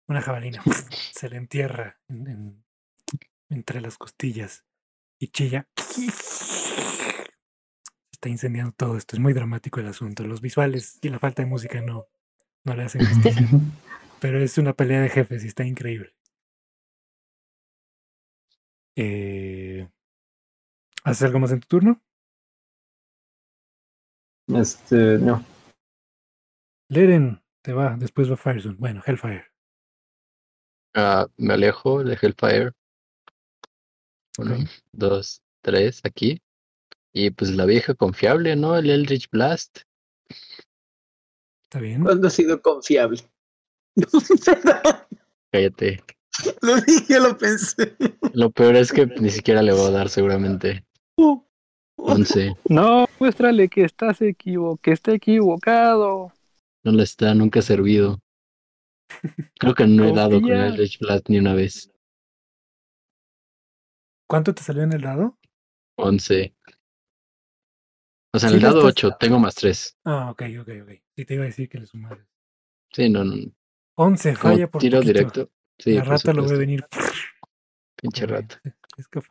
una 0.08 0.22
jabalina. 0.22 0.64
Se 1.12 1.28
le 1.28 1.36
entierra 1.36 2.00
en- 2.08 2.28
en- 2.28 2.66
entre 3.50 3.82
las 3.82 3.98
costillas 3.98 4.64
y 5.20 5.28
chilla. 5.28 5.68
Está 8.22 8.30
incendiando 8.30 8.72
todo 8.74 8.98
esto. 8.98 9.16
Es 9.16 9.20
muy 9.20 9.34
dramático 9.34 9.80
el 9.80 9.88
asunto. 9.88 10.24
Los 10.24 10.42
visuales 10.42 11.00
y 11.02 11.10
la 11.10 11.18
falta 11.18 11.42
de 11.42 11.50
música 11.50 11.82
no, 11.82 12.06
no 12.64 12.76
le 12.76 12.84
hacen 12.84 13.04
justicia. 13.04 13.48
Pero 14.22 14.38
es 14.40 14.60
una 14.60 14.74
pelea 14.74 15.02
de 15.02 15.10
jefes 15.10 15.44
y 15.44 15.48
está 15.48 15.66
increíble. 15.66 16.14
Eh, 18.96 19.90
¿Haces 21.04 21.24
algo 21.24 21.40
más 21.40 21.52
en 21.52 21.62
tu 21.62 21.68
turno? 21.68 22.00
Este, 24.50 25.18
no. 25.18 25.44
Leren, 26.90 27.42
te 27.64 27.74
va, 27.74 27.98
después 27.98 28.32
va 28.32 28.38
Firezone. 28.38 28.76
Bueno, 28.78 29.02
Hellfire. 29.04 29.48
Ah, 30.94 31.26
me 31.38 31.56
alejo 31.56 32.04
de 32.04 32.20
Hellfire. 32.22 32.72
Uno, 34.38 34.58
dos, 34.92 35.42
tres, 35.64 36.02
aquí. 36.04 36.40
Y 37.14 37.32
pues 37.32 37.52
la 37.52 37.66
vieja 37.66 37.94
confiable, 37.94 38.56
¿no? 38.56 38.78
El 38.78 38.90
Eldritch 38.90 39.30
Blast. 39.30 39.80
¿Está 41.64 41.80
bien? 41.80 42.04
¿Cuándo 42.04 42.28
ha 42.28 42.32
sido 42.32 42.62
confiable? 42.62 43.22
Cállate. 45.52 46.04
lo 46.62 46.76
dije, 46.82 47.20
lo 47.20 47.38
pensé. 47.38 47.96
Lo 48.34 48.52
peor 48.52 48.76
es 48.76 48.92
que 48.92 49.06
ni 49.06 49.30
siquiera 49.30 49.62
le 49.62 49.74
voy 49.74 49.88
a 49.88 49.92
dar 49.92 50.10
seguramente. 50.10 50.86
Once. 51.98 52.56
No, 52.68 53.08
muéstrale 53.20 53.68
que 53.68 53.84
estás 53.84 54.22
equivo 54.22 54.78
que 54.78 54.92
está 54.92 55.14
equivocado. 55.14 56.32
No 56.84 56.92
le 56.94 57.04
está, 57.04 57.36
nunca 57.36 57.60
ha 57.60 57.64
servido. 57.64 58.20
Creo 59.60 59.76
que 59.76 59.86
no 59.86 60.06
he 60.06 60.14
dado 60.14 60.42
con 60.42 60.52
el 60.52 60.72
Eldritch 60.72 61.00
Blast 61.00 61.30
ni 61.30 61.38
una 61.38 61.54
vez. 61.54 61.92
¿Cuánto 64.28 64.56
te 64.56 64.64
salió 64.64 64.84
en 64.84 64.94
el 64.94 65.02
dado? 65.02 65.38
Once. 65.98 66.56
O 68.34 68.40
sea, 68.40 68.48
en 68.48 68.52
Sí 68.54 68.56
el 68.58 68.62
dado 68.62 68.78
estás- 68.88 68.92
8 68.92 69.18
tengo 69.20 69.40
más 69.40 69.56
3. 69.56 69.98
Ah, 70.06 70.30
ok, 70.32 70.44
ok, 70.62 70.70
ok. 70.84 70.92
Sí, 71.16 71.26
te 71.26 71.34
iba 71.34 71.44
a 71.44 71.48
decir 71.48 71.68
que 71.70 71.80
le 71.80 71.86
sumaras. 71.86 72.26
Sí, 72.92 73.10
no, 73.10 73.24
no. 73.24 73.36
11, 73.96 74.34
Como 74.36 74.54
falla 74.56 74.70
por 74.72 74.82
tiro 74.82 75.00
poquito. 75.00 75.14
directo. 75.14 75.50
Sí, 75.78 75.94
La 75.96 76.04
rata 76.04 76.34
lo 76.34 76.48
ve 76.48 76.58
venir. 76.58 76.86
Pinche 77.96 78.26
rata. 78.26 78.62
Es 78.98 79.08
que- 79.08 79.22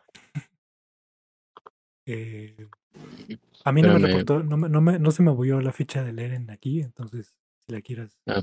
Eh, 2.07 2.69
a 3.65 3.73
mí 3.73 3.83
no 3.83 3.99
me 3.99 4.07
reportó, 4.07 4.43
no, 4.43 4.57
me- 4.57 4.69
no, 4.69 4.81
me- 4.81 4.99
no 4.99 5.11
se 5.11 5.23
me 5.23 5.31
movió 5.33 5.61
la 5.61 5.73
ficha 5.73 6.03
de 6.03 6.13
Leren 6.13 6.51
aquí, 6.51 6.81
entonces 6.81 7.35
si 7.65 7.73
la 7.73 7.81
quieras. 7.83 8.19
Ah. 8.27 8.43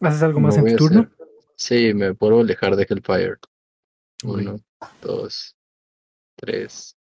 ¿Haces 0.00 0.22
algo 0.22 0.40
más 0.40 0.56
en 0.56 0.66
tu 0.66 0.76
turno? 0.76 1.00
hacer- 1.02 1.16
Sí, 1.56 1.92
me 1.94 2.14
puedo 2.14 2.40
alejar 2.40 2.74
de 2.74 2.86
Hellfire. 2.88 3.36
Uno, 4.24 4.56
dos, 5.02 5.56
tres, 6.36 6.96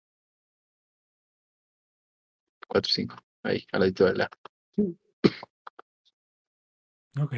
cuatro, 2.69 2.91
cinco. 2.93 3.17
Ahí, 3.43 3.67
al 3.73 3.81
ladito 3.81 4.05
de 4.07 4.15
la. 4.15 4.31
Ok. 7.21 7.35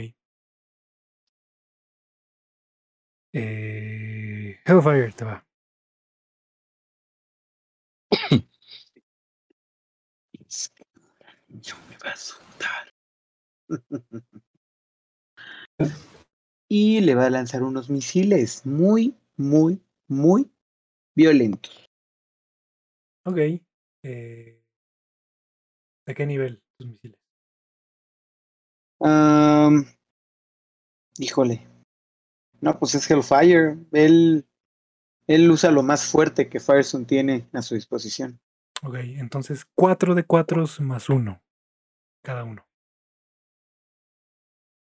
Eh, 3.32 4.58
Hellfire 4.64 5.12
te 5.12 5.24
va. 5.24 5.44
Yo 11.48 11.74
me 11.88 11.98
va 11.98 12.10
a 12.10 12.12
asustar. 12.12 12.94
y 16.68 17.00
le 17.00 17.14
va 17.14 17.26
a 17.26 17.30
lanzar 17.30 17.62
unos 17.62 17.90
misiles 17.90 18.64
muy, 18.64 19.14
muy, 19.36 19.82
muy 20.08 20.50
violentos. 21.14 21.90
Ok. 23.24 23.38
eh, 24.02 24.55
¿De 26.06 26.14
qué 26.14 26.24
nivel 26.24 26.62
tus 26.78 26.86
misiles? 26.86 27.18
Am, 29.00 29.84
híjole. 31.18 31.66
No, 32.60 32.78
pues 32.78 32.94
es 32.94 33.10
Hellfire. 33.10 33.76
Él, 33.92 34.48
él 35.26 35.50
usa 35.50 35.70
lo 35.70 35.82
más 35.82 36.06
fuerte 36.06 36.48
que 36.48 36.60
Firestone 36.60 37.04
tiene 37.04 37.48
a 37.52 37.60
su 37.62 37.74
disposición. 37.74 38.40
Ok, 38.82 38.94
entonces 39.02 39.64
4 39.74 40.14
de 40.14 40.24
4 40.24 40.64
más 40.80 41.08
1 41.08 41.42
cada 42.22 42.44
uno. 42.44 42.66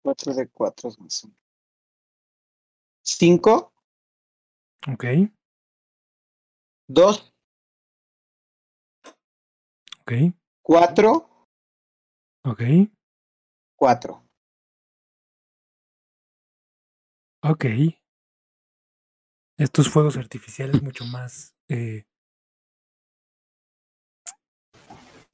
4 0.02 0.34
de 0.34 0.48
4 0.48 0.90
más 0.98 1.24
1. 1.24 1.34
5, 3.04 3.72
Ok, 4.88 5.04
2, 6.88 7.34
ok, 10.00 10.12
4, 10.64 11.28
ok, 12.44 12.62
4. 13.76 14.22
ok. 17.42 17.64
Estos 19.58 19.88
fuegos 19.88 20.16
artificiales 20.16 20.82
mucho 20.82 21.04
más 21.04 21.54
eh, 21.68 22.04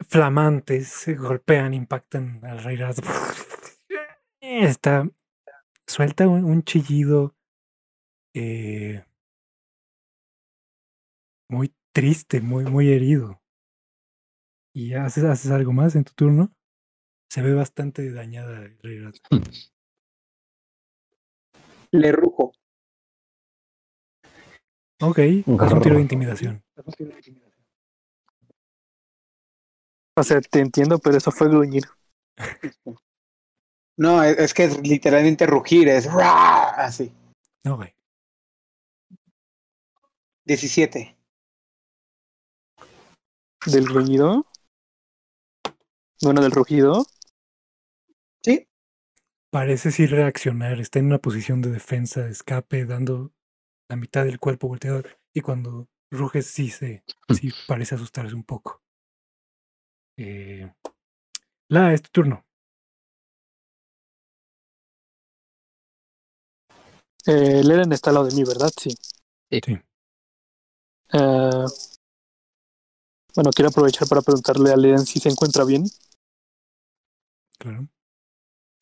flamantes 0.09 0.89
se 0.89 1.15
golpean, 1.15 1.75
impactan 1.75 2.45
alrededor. 2.45 2.95
Está 4.41 5.09
suelta 5.87 6.29
un, 6.29 6.45
un 6.45 6.63
chillido 6.63 7.35
eh, 8.35 9.05
muy 11.49 11.75
triste, 11.93 12.41
muy, 12.41 12.65
muy 12.65 12.93
herido. 12.93 13.41
¿Y 14.79 14.95
haces, 14.95 15.25
haces 15.25 15.51
algo 15.51 15.73
más 15.73 15.97
en 15.97 16.05
tu 16.05 16.13
turno? 16.13 16.53
Se 17.29 17.43
ve 17.43 17.53
bastante 17.53 18.13
dañada 18.13 18.61
el 18.61 18.79
rey 18.79 19.01
rata. 19.01 19.19
Le 21.91 22.13
rujo. 22.13 22.53
Ok, 25.03 25.19
haz 25.59 25.73
un 25.73 25.81
tiro 25.83 25.97
de 25.97 26.03
intimidación. 26.03 26.63
O 30.17 30.23
sea, 30.23 30.41
te 30.41 30.61
entiendo, 30.61 31.01
pero 31.01 31.17
eso 31.17 31.33
fue 31.33 31.49
gruñir. 31.49 31.83
No, 33.97 34.23
es, 34.23 34.39
es 34.39 34.55
que 34.55 34.63
es 34.63 34.81
literalmente 34.81 35.45
rugir, 35.45 35.89
es 35.89 36.07
así. 36.07 37.13
Ok. 37.69 37.87
17. 40.45 41.19
¿Del 43.67 43.85
gruñido? 43.87 44.47
Bueno, 46.23 46.43
del 46.43 46.53
rugido. 46.53 47.07
Sí. 48.43 48.67
parece 49.51 49.91
sí 49.93 50.07
reaccionar, 50.07 50.81
está 50.81 50.99
en 51.01 51.07
una 51.07 51.19
posición 51.21 51.63
de 51.63 51.71
defensa, 51.71 52.23
de 52.25 52.33
escape, 52.33 52.87
dando 52.87 53.33
la 53.91 53.97
mitad 53.97 54.25
del 54.25 54.41
cuerpo 54.41 54.69
volteado. 54.69 55.03
Y 55.35 55.43
cuando 55.43 55.89
ruge, 56.11 56.43
sí 56.43 56.71
se, 56.71 57.05
sí 57.41 57.53
parece 57.69 57.97
asustarse 57.97 58.35
un 58.35 58.45
poco. 58.45 58.83
Eh, 60.19 60.71
la, 61.71 61.95
es 61.95 62.03
tu 62.03 62.11
turno. 62.11 62.45
Eh, 67.27 67.63
Leren 67.63 67.93
está 67.93 68.11
al 68.11 68.15
lado 68.15 68.27
de 68.27 68.35
mí, 68.35 68.45
¿verdad? 68.45 68.71
Sí. 68.77 68.91
Sí. 69.51 69.79
Eh, 71.13 71.67
bueno, 73.35 73.51
quiero 73.55 73.71
aprovechar 73.71 74.07
para 74.07 74.21
preguntarle 74.21 74.71
a 74.71 74.77
Leren 74.77 75.07
si 75.07 75.19
se 75.19 75.31
encuentra 75.31 75.65
bien. 75.65 75.85
Claro. 77.59 77.89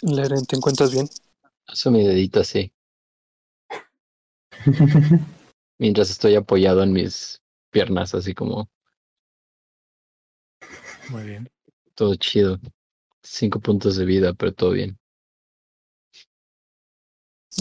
Leren, 0.03 0.47
¿te 0.47 0.57
encuentras 0.57 0.91
bien? 0.91 1.09
Paso 1.67 1.91
mi 1.91 2.05
dedito 2.07 2.41
así. 2.41 2.73
Mientras 5.79 6.11
estoy 6.11 6.35
apoyado 6.35 6.83
en 6.83 6.93
mis 6.93 7.43
piernas, 7.71 8.15
así 8.15 8.35
como 8.35 8.71
Muy 11.09 11.25
bien. 11.25 11.49
todo 11.95 12.15
chido. 12.17 12.59
Cinco 13.23 13.61
puntos 13.61 13.97
de 13.97 14.05
vida, 14.05 14.33
pero 14.35 14.53
todo 14.55 14.71
bien. 14.71 14.99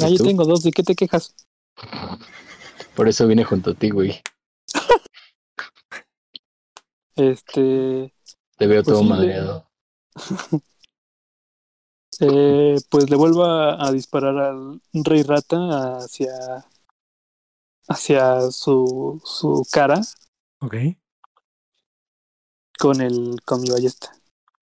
Ah, 0.01 0.09
yo 0.09 0.17
tengo 0.23 0.45
dos, 0.45 0.63
¿de 0.63 0.71
qué 0.71 0.83
te 0.83 0.95
quejas? 0.95 1.33
Por 2.95 3.07
eso 3.07 3.27
vine 3.27 3.43
junto 3.43 3.71
a 3.71 3.73
ti, 3.73 3.89
güey. 3.89 4.21
Este. 7.15 8.13
Te 8.57 8.67
veo 8.67 8.83
Pues 8.83 8.97
todo 8.97 8.99
sí, 8.99 9.05
le- 9.05 9.09
madreado. 9.15 9.69
Eh, 12.19 12.77
pues 12.89 13.09
le 13.09 13.15
vuelvo 13.15 13.45
a, 13.45 13.85
a 13.85 13.91
disparar 13.91 14.37
al 14.37 14.81
rey 14.93 15.23
rata 15.23 15.97
hacia 15.97 16.65
hacia 17.87 18.51
su, 18.51 19.19
su 19.25 19.65
cara 19.71 20.01
Ok. 20.59 20.75
con 22.79 23.01
el 23.01 23.41
con 23.43 23.59
mi 23.59 23.69
ballesta. 23.69 24.13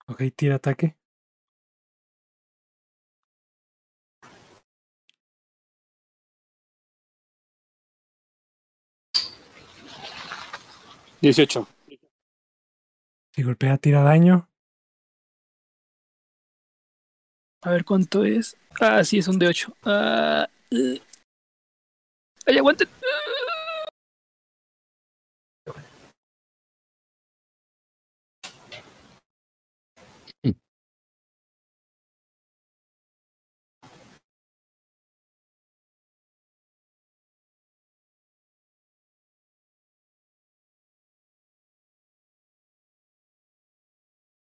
Ok, 0.08 0.22
tira 0.36 0.56
ataque. 0.56 0.96
Dieciocho. 11.22 11.68
Si 13.36 13.44
golpea, 13.44 13.78
tira 13.78 14.02
daño. 14.02 14.50
A 17.64 17.72
ver 17.72 17.86
cuánto 17.86 18.26
es. 18.26 18.58
Ah, 18.82 19.04
sí, 19.04 19.20
es 19.20 19.28
un 19.28 19.40
de 19.40 19.48
8. 19.48 19.74
Ah, 19.86 20.48
eh. 20.72 21.00
Ay, 22.46 22.58
aguanten. 22.58 22.90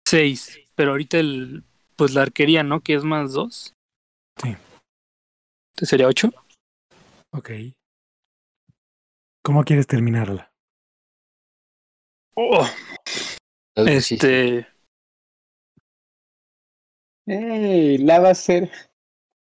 Seis. 0.07 0.59
Pero 0.75 0.91
ahorita 0.91 1.19
el. 1.19 1.63
Pues 2.01 2.15
la 2.15 2.23
arquería, 2.23 2.63
¿no? 2.63 2.81
Que 2.81 2.95
es 2.95 3.03
más 3.03 3.33
dos. 3.33 3.75
Sí. 4.41 4.47
Entonces 4.47 5.87
sería 5.87 6.07
ocho. 6.07 6.31
Ok. 7.31 7.51
¿Cómo 9.43 9.63
quieres 9.63 9.85
terminarla? 9.85 10.51
Oh. 12.35 12.67
Este. 13.75 14.67
Ey, 17.27 17.99
la 17.99 18.19
va 18.19 18.31
a 18.31 18.35
ser. 18.35 18.71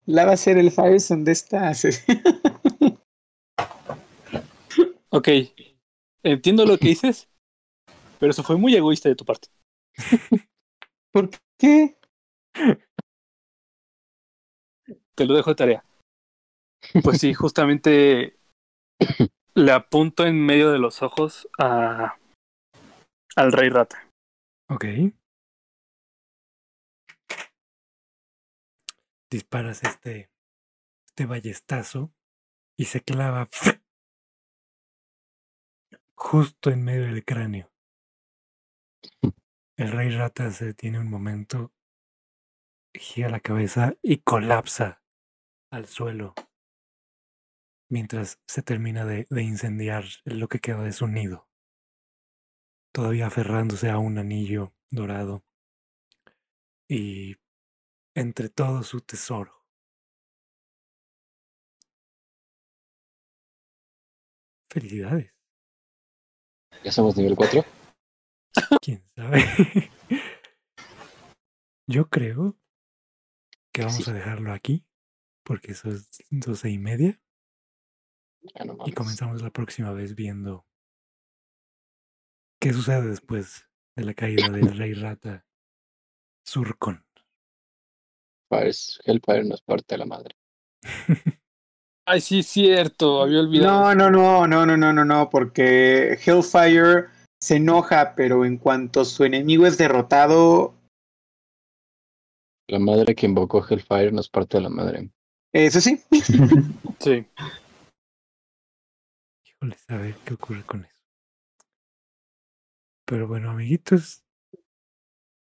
La 0.04 0.26
va 0.26 0.32
a 0.32 0.36
ser 0.36 0.58
el 0.58 0.70
Firestone 0.70 1.24
de 1.24 1.32
estas. 1.32 1.86
Ok. 5.08 5.28
Entiendo 6.22 6.66
lo 6.66 6.76
que 6.76 6.88
dices. 6.88 7.30
Pero 8.20 8.30
eso 8.30 8.42
fue 8.42 8.58
muy 8.58 8.76
egoísta 8.76 9.08
de 9.08 9.14
tu 9.14 9.24
parte. 9.24 9.48
¿Por 11.12 11.30
qué? 11.58 11.96
Te 15.14 15.26
lo 15.26 15.34
dejo 15.34 15.50
de 15.50 15.56
tarea. 15.56 15.84
Pues 17.04 17.18
sí, 17.18 17.32
justamente 17.32 18.36
le 19.54 19.72
apunto 19.72 20.26
en 20.26 20.44
medio 20.44 20.72
de 20.72 20.78
los 20.80 21.02
ojos 21.02 21.48
a 21.58 22.18
al 23.36 23.52
rey 23.52 23.68
rata. 23.70 24.10
Ok. 24.68 24.84
Disparas 29.30 29.82
este, 29.84 30.30
este 31.06 31.26
ballestazo 31.26 32.12
y 32.76 32.86
se 32.86 33.00
clava 33.00 33.48
justo 36.14 36.70
en 36.70 36.84
medio 36.84 37.04
del 37.04 37.24
cráneo. 37.24 37.70
El 39.76 39.90
rey 39.90 40.10
rata 40.10 40.50
se 40.50 40.66
detiene 40.66 40.98
un 40.98 41.08
momento, 41.08 41.72
gira 42.94 43.28
la 43.28 43.40
cabeza 43.40 43.96
y 44.02 44.18
colapsa 44.18 45.02
al 45.70 45.86
suelo 45.86 46.34
mientras 47.88 48.40
se 48.46 48.62
termina 48.62 49.04
de, 49.04 49.26
de 49.28 49.42
incendiar 49.42 50.04
lo 50.24 50.48
que 50.48 50.60
queda 50.60 50.82
de 50.82 50.92
su 50.92 51.06
nido, 51.06 51.48
todavía 52.92 53.26
aferrándose 53.26 53.90
a 53.90 53.98
un 53.98 54.16
anillo 54.16 54.74
dorado 54.90 55.44
y 56.88 57.36
entre 58.14 58.48
todo 58.48 58.82
su 58.82 59.00
tesoro. 59.00 59.66
Felicidades. 64.70 65.34
¿Ya 66.82 66.90
somos 66.90 67.16
nivel 67.16 67.36
4? 67.36 67.62
¿Quién 68.80 69.04
sabe? 69.14 69.44
Yo 71.86 72.08
creo 72.08 72.56
que 73.72 73.82
vamos 73.82 74.04
Sí. 74.04 74.10
a 74.10 74.14
dejarlo 74.14 74.52
aquí, 74.52 74.84
porque 75.44 75.72
eso 75.72 75.90
es 75.90 76.22
doce 76.30 76.70
y 76.70 76.78
media, 76.78 77.20
Ya 78.56 78.64
no 78.64 78.76
y 78.86 78.92
comenzamos 78.92 79.40
la 79.42 79.50
próxima 79.50 79.92
vez 79.92 80.14
viendo 80.14 80.66
qué 82.60 82.72
sucede 82.72 83.08
después 83.08 83.68
de 83.96 84.04
la 84.04 84.14
caída 84.14 84.48
del 84.48 84.62
rey 84.78 84.94
rata 84.94 85.46
Surcon. 86.44 87.04
Fires- 88.50 89.00
Hellfire 89.04 89.44
nos 89.44 89.62
parte 89.62 89.96
la 89.96 90.04
madre. 90.06 90.36
Ay, 92.06 92.20
sí, 92.20 92.40
es 92.40 92.48
cierto, 92.48 93.22
había 93.22 93.40
olvidado. 93.40 93.94
No, 93.94 94.10
no, 94.10 94.10
no, 94.10 94.46
no, 94.48 94.66
no, 94.66 94.76
no, 94.76 94.92
no, 94.92 95.04
no, 95.04 95.30
porque 95.30 96.18
Hellfire 96.24 97.06
se 97.40 97.56
enoja, 97.56 98.14
pero 98.16 98.44
en 98.44 98.58
cuanto 98.58 99.04
su 99.04 99.24
enemigo 99.24 99.66
es 99.66 99.78
derrotado, 99.78 100.74
La 102.72 102.78
madre 102.78 103.14
que 103.14 103.26
invocó 103.26 103.62
Hellfire 103.62 104.12
nos 104.12 104.30
parte 104.30 104.58
la 104.58 104.70
madre. 104.70 105.10
eso 105.52 105.78
sí. 105.78 106.02
Sí. 106.98 107.26
Híjole, 109.44 109.76
a 109.88 109.96
ver 109.98 110.14
qué 110.24 110.32
ocurre 110.32 110.62
con 110.62 110.86
eso. 110.86 110.98
Pero 113.04 113.28
bueno, 113.28 113.50
amiguitos, 113.50 114.24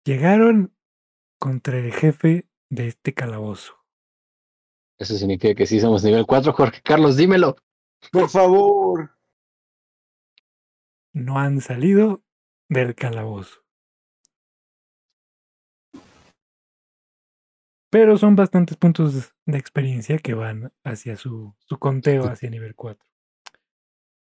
llegaron 0.04 0.76
contra 1.38 1.78
el 1.78 1.90
jefe 1.90 2.50
de 2.68 2.88
este 2.88 3.14
calabozo. 3.14 3.78
Eso 4.98 5.16
significa 5.16 5.54
que 5.54 5.64
sí 5.64 5.80
somos 5.80 6.04
nivel 6.04 6.26
4, 6.26 6.52
Jorge 6.52 6.82
Carlos, 6.82 7.16
dímelo. 7.16 7.56
Por 8.12 8.28
favor. 8.28 9.16
No 11.14 11.38
han 11.38 11.62
salido 11.62 12.22
del 12.68 12.94
calabozo. 12.94 13.65
Pero 17.90 18.18
son 18.18 18.36
bastantes 18.36 18.76
puntos 18.76 19.32
de 19.46 19.58
experiencia 19.58 20.18
que 20.18 20.34
van 20.34 20.72
hacia 20.84 21.16
su, 21.16 21.54
su 21.58 21.78
conteo 21.78 22.24
hacia 22.24 22.50
nivel 22.50 22.74
4. 22.74 23.04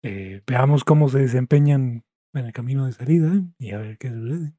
Eh, 0.03 0.43
veamos 0.47 0.85
cómo 0.85 1.09
se 1.09 1.21
desempeñan 1.21 2.05
en 2.35 2.45
el 2.45 2.53
camino 2.53 2.85
de 2.87 2.93
salida 2.93 3.33
y 3.59 3.71
a 3.71 3.79
ver 3.79 3.97
qué 3.97 4.11
sucede. 4.11 4.53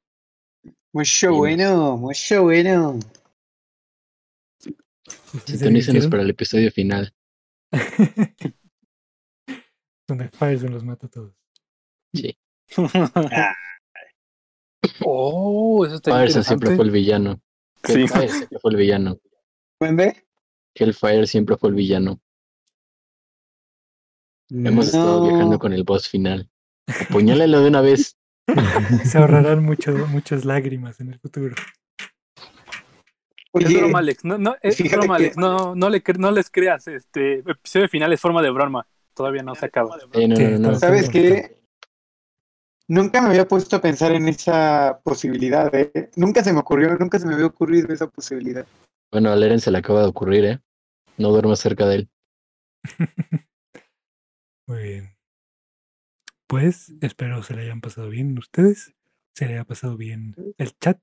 Mucho 0.94 1.36
bueno, 1.36 1.98
mucho 1.98 2.44
bueno. 2.44 2.98
Sintonícenos 5.46 6.08
para 6.08 6.24
el 6.24 6.30
episodio 6.30 6.72
final. 6.72 7.14
Donde 10.08 10.30
Firestone 10.30 10.74
los 10.74 10.84
mata 10.84 11.08
a 11.08 11.10
todos. 11.10 11.36
Sí. 12.14 12.38
oh, 15.06 15.86
eso 15.86 15.96
está 15.96 16.12
interesante. 16.12 16.48
siempre 16.48 16.76
fue 16.76 16.86
el 16.86 16.92
villano. 16.92 17.42
Sí. 17.86 18.02
Hellfire 18.02 18.30
siempre 18.30 18.60
fue 18.60 18.72
el 18.72 18.78
villano. 18.78 19.20
¿Dónde? 19.80 20.26
Hellfire 20.76 21.28
siempre 21.28 21.58
fue 21.58 21.70
el 21.70 21.76
villano. 21.76 22.20
Hemos 24.50 24.88
estado 24.88 25.28
viajando 25.28 25.58
con 25.58 25.74
el 25.74 25.84
boss 25.84 26.08
final. 26.08 26.50
Apuñálalo 27.10 27.62
de 27.62 27.68
una 27.68 27.82
vez. 27.82 28.18
Se 29.04 29.18
ahorrarán 29.18 29.64
mucho, 29.64 29.92
muchas 30.08 30.46
lágrimas 30.46 31.00
en 31.00 31.14
el 31.14 31.20
futuro. 31.20 31.56
Es 33.54 33.66
Oye, 33.66 33.78
broma, 33.78 34.00
Alex. 34.00 34.26
No, 34.26 34.38
no, 34.38 34.56
es 34.62 34.92
broma, 34.92 35.16
Alex. 35.16 35.38
No, 35.38 35.76
no, 35.76 35.90
le, 35.90 36.04
no 36.20 36.32
les 36.32 36.50
creas. 36.50 36.88
Este 36.88 37.40
episodio 37.40 37.88
final 37.88 38.12
es 38.14 38.22
forma 38.22 38.42
de 38.42 38.50
broma. 38.50 38.86
Todavía 39.14 39.44
no 39.44 39.56
se 39.56 39.66
acaba. 39.66 39.98
Eh, 40.14 40.28
no, 40.28 40.36
Sí, 40.36 40.44
no, 40.44 40.50
no, 40.50 40.72
no. 40.72 40.80
¿Sabes 40.80 41.10
qué? 41.10 41.58
Nunca 42.88 43.22
me 43.22 43.30
había 43.30 43.48
puesto 43.48 43.76
a 43.76 43.82
pensar 43.82 44.12
en 44.12 44.28
esa 44.28 45.00
posibilidad, 45.04 45.74
¿eh? 45.74 46.12
Nunca 46.16 46.44
se 46.44 46.54
me 46.54 46.60
ocurrió, 46.60 46.96
nunca 46.98 47.18
se 47.18 47.26
me 47.26 47.34
había 47.34 47.48
ocurrido 47.48 47.92
esa 47.92 48.08
posibilidad. 48.08 48.66
Bueno, 49.12 49.32
a 49.32 49.36
Leren 49.36 49.60
se 49.60 49.72
le 49.72 49.80
acaba 49.80 50.02
de 50.02 50.08
ocurrir, 50.08 50.46
¿eh? 50.46 50.62
No 51.18 51.30
duermas 51.30 51.60
cerca 51.60 51.88
de 51.88 51.96
él. 51.96 52.10
Muy 54.68 54.84
bien. 54.84 55.16
Pues 56.48 56.94
espero 57.02 57.42
se 57.42 57.56
le 57.56 57.64
hayan 57.64 57.82
pasado 57.82 58.10
bien 58.10 58.38
ustedes. 58.38 58.94
Se 59.34 59.46
le 59.46 59.54
haya 59.54 59.64
pasado 59.64 59.98
bien 59.98 60.36
el 60.58 60.78
chat. 60.78 61.00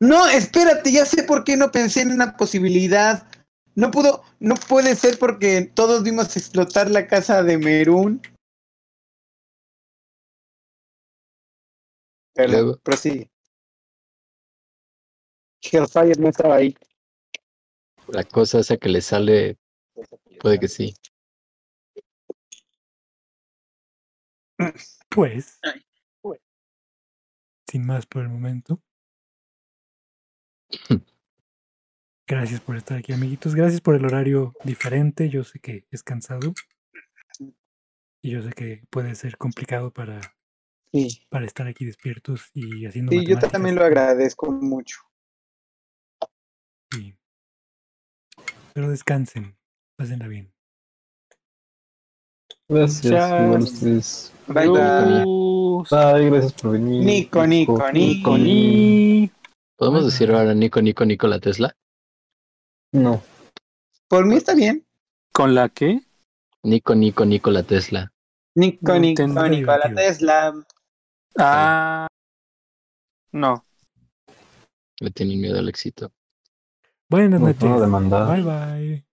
No, 0.00 0.28
espérate, 0.28 0.92
ya 0.92 1.06
sé 1.06 1.22
por 1.22 1.44
qué 1.44 1.56
no 1.56 1.72
pensé 1.72 2.02
en 2.02 2.12
una 2.12 2.36
posibilidad. 2.36 3.26
No 3.74 3.90
pudo, 3.90 4.22
no 4.38 4.54
puede 4.54 4.94
ser 4.94 5.18
porque 5.18 5.62
todos 5.74 6.02
vimos 6.02 6.36
explotar 6.36 6.90
la 6.90 7.06
casa 7.06 7.42
de 7.42 7.56
Merún. 7.58 8.20
Perdón, 12.34 12.52
Luego. 12.52 12.78
prosigue. 12.78 13.30
Hellfire 15.62 16.20
no 16.20 16.28
estaba 16.28 16.56
ahí. 16.56 16.76
La 18.08 18.24
cosa 18.24 18.58
esa 18.58 18.76
que 18.76 18.88
le 18.88 19.00
sale, 19.00 19.56
puede 20.40 20.58
que 20.58 20.68
sí. 20.68 20.94
Pues, 25.08 25.60
sin 27.68 27.86
más 27.86 28.04
por 28.04 28.22
el 28.22 28.28
momento. 28.28 28.82
Gracias 32.26 32.60
por 32.60 32.76
estar 32.76 32.98
aquí, 32.98 33.12
amiguitos. 33.12 33.54
Gracias 33.54 33.80
por 33.80 33.94
el 33.94 34.04
horario 34.04 34.54
diferente. 34.64 35.28
Yo 35.28 35.44
sé 35.44 35.60
que 35.60 35.86
es 35.92 36.02
cansado. 36.02 36.52
Y 38.22 38.30
yo 38.30 38.42
sé 38.42 38.50
que 38.54 38.82
puede 38.90 39.14
ser 39.14 39.36
complicado 39.36 39.92
para, 39.92 40.33
Sí, 40.94 41.26
para 41.28 41.44
estar 41.44 41.66
aquí 41.66 41.84
despiertos 41.84 42.50
y 42.54 42.86
haciendo 42.86 43.10
sí, 43.10 43.26
yo 43.26 43.36
también 43.36 43.74
lo 43.74 43.82
agradezco 43.84 44.52
mucho. 44.52 45.00
Sí. 46.92 47.16
Pero 48.74 48.88
descansen. 48.88 49.56
Pásenla 49.96 50.28
bien. 50.28 50.52
Gracias, 52.68 53.42
igual 53.42 53.62
ustedes. 53.62 54.32
Bye, 54.46 54.68
bye. 54.68 55.24
Bye, 55.90 56.30
gracias 56.30 56.52
por 56.52 56.70
venir. 56.70 57.04
Nico, 57.04 57.44
Nico, 57.44 57.90
Nico, 57.90 58.38
Ni- 58.38 59.32
¿Podemos 59.76 60.04
decir 60.04 60.30
ahora 60.30 60.54
Nico, 60.54 60.80
Nico, 60.80 61.04
Nicola 61.04 61.40
Tesla? 61.40 61.74
No, 62.92 63.20
Por 64.06 64.26
mí 64.26 64.36
está 64.36 64.54
bien. 64.54 64.86
¿Con 65.32 65.56
la 65.56 65.68
qué? 65.70 66.02
Nico, 66.62 66.94
Nico, 66.94 67.24
Nicola 67.24 67.64
Tesla. 67.64 68.12
Nico, 68.54 68.96
Nico. 68.96 69.26
Nico, 69.26 69.72
la 69.76 69.92
Tesla. 69.92 70.54
Ah. 71.38 72.06
No. 73.32 73.64
Le 75.00 75.10
tienen 75.10 75.40
miedo 75.40 75.58
al 75.58 75.68
éxito. 75.68 76.12
Buenas 77.08 77.40
no 77.40 77.48
noches. 77.48 77.60
Bye 77.60 78.42
bye. 78.42 79.04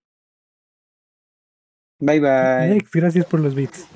Bye, 1.98 2.20
bye. 2.20 2.28
Alex, 2.72 2.90
gracias 2.92 3.26
por 3.26 3.40
los 3.40 3.54
beats. 3.54 3.86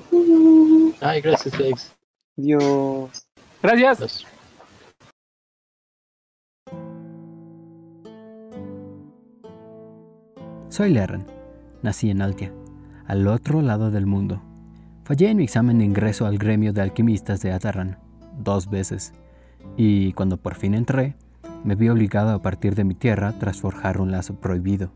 Ay, 1.01 1.21
gracias, 1.21 1.53
Alex. 1.55 1.95
Dios. 2.35 3.27
Gracias. 3.61 3.99
Los- 3.99 4.25
Soy 10.69 10.91
Lerren. 10.91 11.25
Nací 11.81 12.09
en 12.09 12.21
Altia, 12.21 12.51
al 13.05 13.27
otro 13.27 13.61
lado 13.61 13.91
del 13.91 14.05
mundo. 14.05 14.41
Fallé 15.05 15.29
en 15.29 15.37
mi 15.37 15.43
examen 15.43 15.77
de 15.79 15.85
ingreso 15.85 16.25
al 16.25 16.37
gremio 16.37 16.73
de 16.73 16.81
alquimistas 16.81 17.41
de 17.41 17.51
Atarran, 17.53 17.97
dos 18.37 18.69
veces. 18.69 19.13
Y 19.75 20.13
cuando 20.13 20.37
por 20.37 20.55
fin 20.55 20.73
entré, 20.73 21.15
me 21.63 21.75
vi 21.75 21.89
obligado 21.89 22.31
a 22.31 22.41
partir 22.41 22.75
de 22.75 22.83
mi 22.83 22.95
tierra 22.95 23.33
tras 23.39 23.61
forjar 23.61 23.99
un 23.99 24.11
lazo 24.11 24.35
prohibido. 24.35 24.91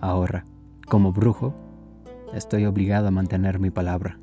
Ahora, 0.00 0.44
como 0.88 1.12
brujo, 1.12 1.54
estoy 2.34 2.66
obligado 2.66 3.08
a 3.08 3.10
mantener 3.10 3.58
mi 3.58 3.70
palabra. 3.70 4.18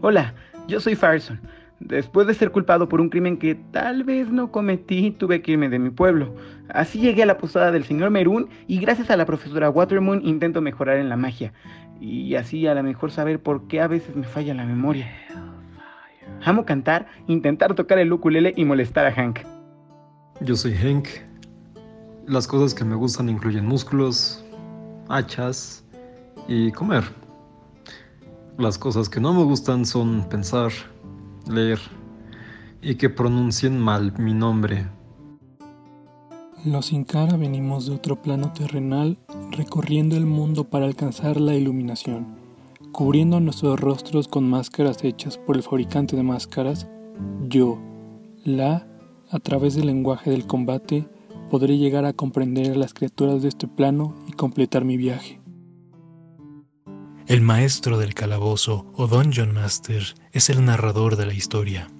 Hola, 0.00 0.34
yo 0.68 0.80
soy 0.80 0.94
Farson. 0.94 1.40
Después 1.80 2.26
de 2.26 2.34
ser 2.34 2.50
culpado 2.50 2.88
por 2.88 3.00
un 3.00 3.08
crimen 3.08 3.36
que 3.36 3.54
tal 3.54 4.02
vez 4.02 4.30
no 4.30 4.50
cometí, 4.50 5.12
tuve 5.12 5.42
que 5.42 5.52
irme 5.52 5.68
de 5.68 5.78
mi 5.78 5.90
pueblo. 5.90 6.34
Así 6.68 6.98
llegué 6.98 7.22
a 7.22 7.26
la 7.26 7.38
posada 7.38 7.70
del 7.70 7.84
señor 7.84 8.10
Merún 8.10 8.48
y 8.66 8.78
gracias 8.78 9.10
a 9.10 9.16
la 9.16 9.26
profesora 9.26 9.70
Watermoon 9.70 10.26
intento 10.26 10.60
mejorar 10.60 10.96
en 10.96 11.08
la 11.08 11.16
magia. 11.16 11.52
Y 12.00 12.34
así 12.34 12.66
a 12.66 12.74
lo 12.74 12.82
mejor 12.82 13.10
saber 13.12 13.40
por 13.40 13.68
qué 13.68 13.80
a 13.80 13.86
veces 13.86 14.16
me 14.16 14.24
falla 14.24 14.54
la 14.54 14.64
memoria. 14.64 15.08
Amo 16.44 16.64
cantar, 16.64 17.06
intentar 17.26 17.74
tocar 17.74 17.98
el 17.98 18.12
ukulele 18.12 18.52
y 18.56 18.64
molestar 18.64 19.06
a 19.06 19.12
Hank. 19.12 19.40
Yo 20.40 20.56
soy 20.56 20.74
Hank. 20.74 21.08
Las 22.26 22.46
cosas 22.46 22.74
que 22.74 22.84
me 22.84 22.94
gustan 22.94 23.28
incluyen 23.28 23.66
músculos, 23.66 24.44
hachas 25.08 25.84
y 26.46 26.70
comer. 26.72 27.04
Las 28.58 28.78
cosas 28.78 29.08
que 29.08 29.20
no 29.20 29.32
me 29.32 29.44
gustan 29.44 29.84
son 29.86 30.28
pensar, 30.28 30.70
leer 31.48 31.78
y 32.82 32.94
que 32.96 33.10
pronuncien 33.10 33.78
mal 33.78 34.12
mi 34.18 34.34
nombre. 34.34 34.86
Los 36.64 36.86
Sin 36.86 37.04
Cara 37.04 37.36
venimos 37.36 37.86
de 37.86 37.94
otro 37.94 38.20
plano 38.20 38.52
terrenal, 38.52 39.16
recorriendo 39.52 40.16
el 40.16 40.26
mundo 40.26 40.64
para 40.64 40.86
alcanzar 40.86 41.40
la 41.40 41.54
iluminación, 41.54 42.36
cubriendo 42.92 43.40
nuestros 43.40 43.78
rostros 43.80 44.28
con 44.28 44.48
máscaras 44.48 45.02
hechas 45.04 45.38
por 45.38 45.56
el 45.56 45.62
fabricante 45.62 46.16
de 46.16 46.22
máscaras, 46.22 46.88
yo, 47.48 47.78
la, 48.44 48.86
a 49.30 49.38
través 49.38 49.74
del 49.74 49.86
lenguaje 49.86 50.30
del 50.30 50.46
combate, 50.46 51.08
podré 51.50 51.78
llegar 51.78 52.04
a 52.04 52.12
comprender 52.12 52.72
a 52.72 52.76
las 52.76 52.94
criaturas 52.94 53.42
de 53.42 53.48
este 53.48 53.68
plano 53.68 54.14
y 54.26 54.32
completar 54.32 54.84
mi 54.84 54.96
viaje. 54.96 55.40
El 57.26 57.42
maestro 57.42 57.98
del 57.98 58.14
calabozo 58.14 58.86
o 58.94 59.06
Dungeon 59.06 59.52
Master 59.52 60.02
es 60.32 60.48
el 60.48 60.64
narrador 60.64 61.16
de 61.16 61.26
la 61.26 61.34
historia. 61.34 61.90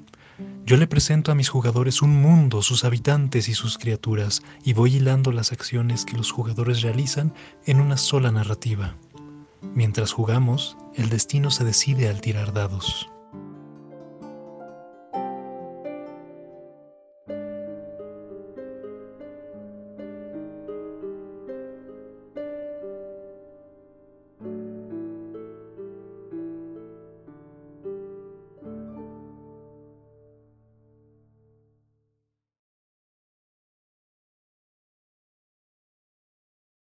Yo 0.65 0.77
le 0.77 0.87
presento 0.87 1.33
a 1.33 1.35
mis 1.35 1.49
jugadores 1.49 2.03
un 2.03 2.21
mundo, 2.21 2.63
sus 2.63 2.85
habitantes 2.85 3.49
y 3.49 3.55
sus 3.55 3.79
criaturas, 3.79 4.43
y 4.65 4.75
voy 4.75 4.97
hilando 4.97 5.33
las 5.33 5.53
acciones 5.53 6.05
que 6.05 6.17
los 6.17 6.31
jugadores 6.31 6.83
realizan 6.83 7.35
en 7.65 7.81
una 7.81 7.97
sola 7.97 8.31
narrativa. 8.31 8.97
Mientras 9.63 10.13
jugamos, 10.13 10.77
el 10.95 11.09
destino 11.09 11.51
se 11.51 11.65
decide 11.65 12.09
al 12.09 12.21
tirar 12.21 12.53
dados. 12.53 13.11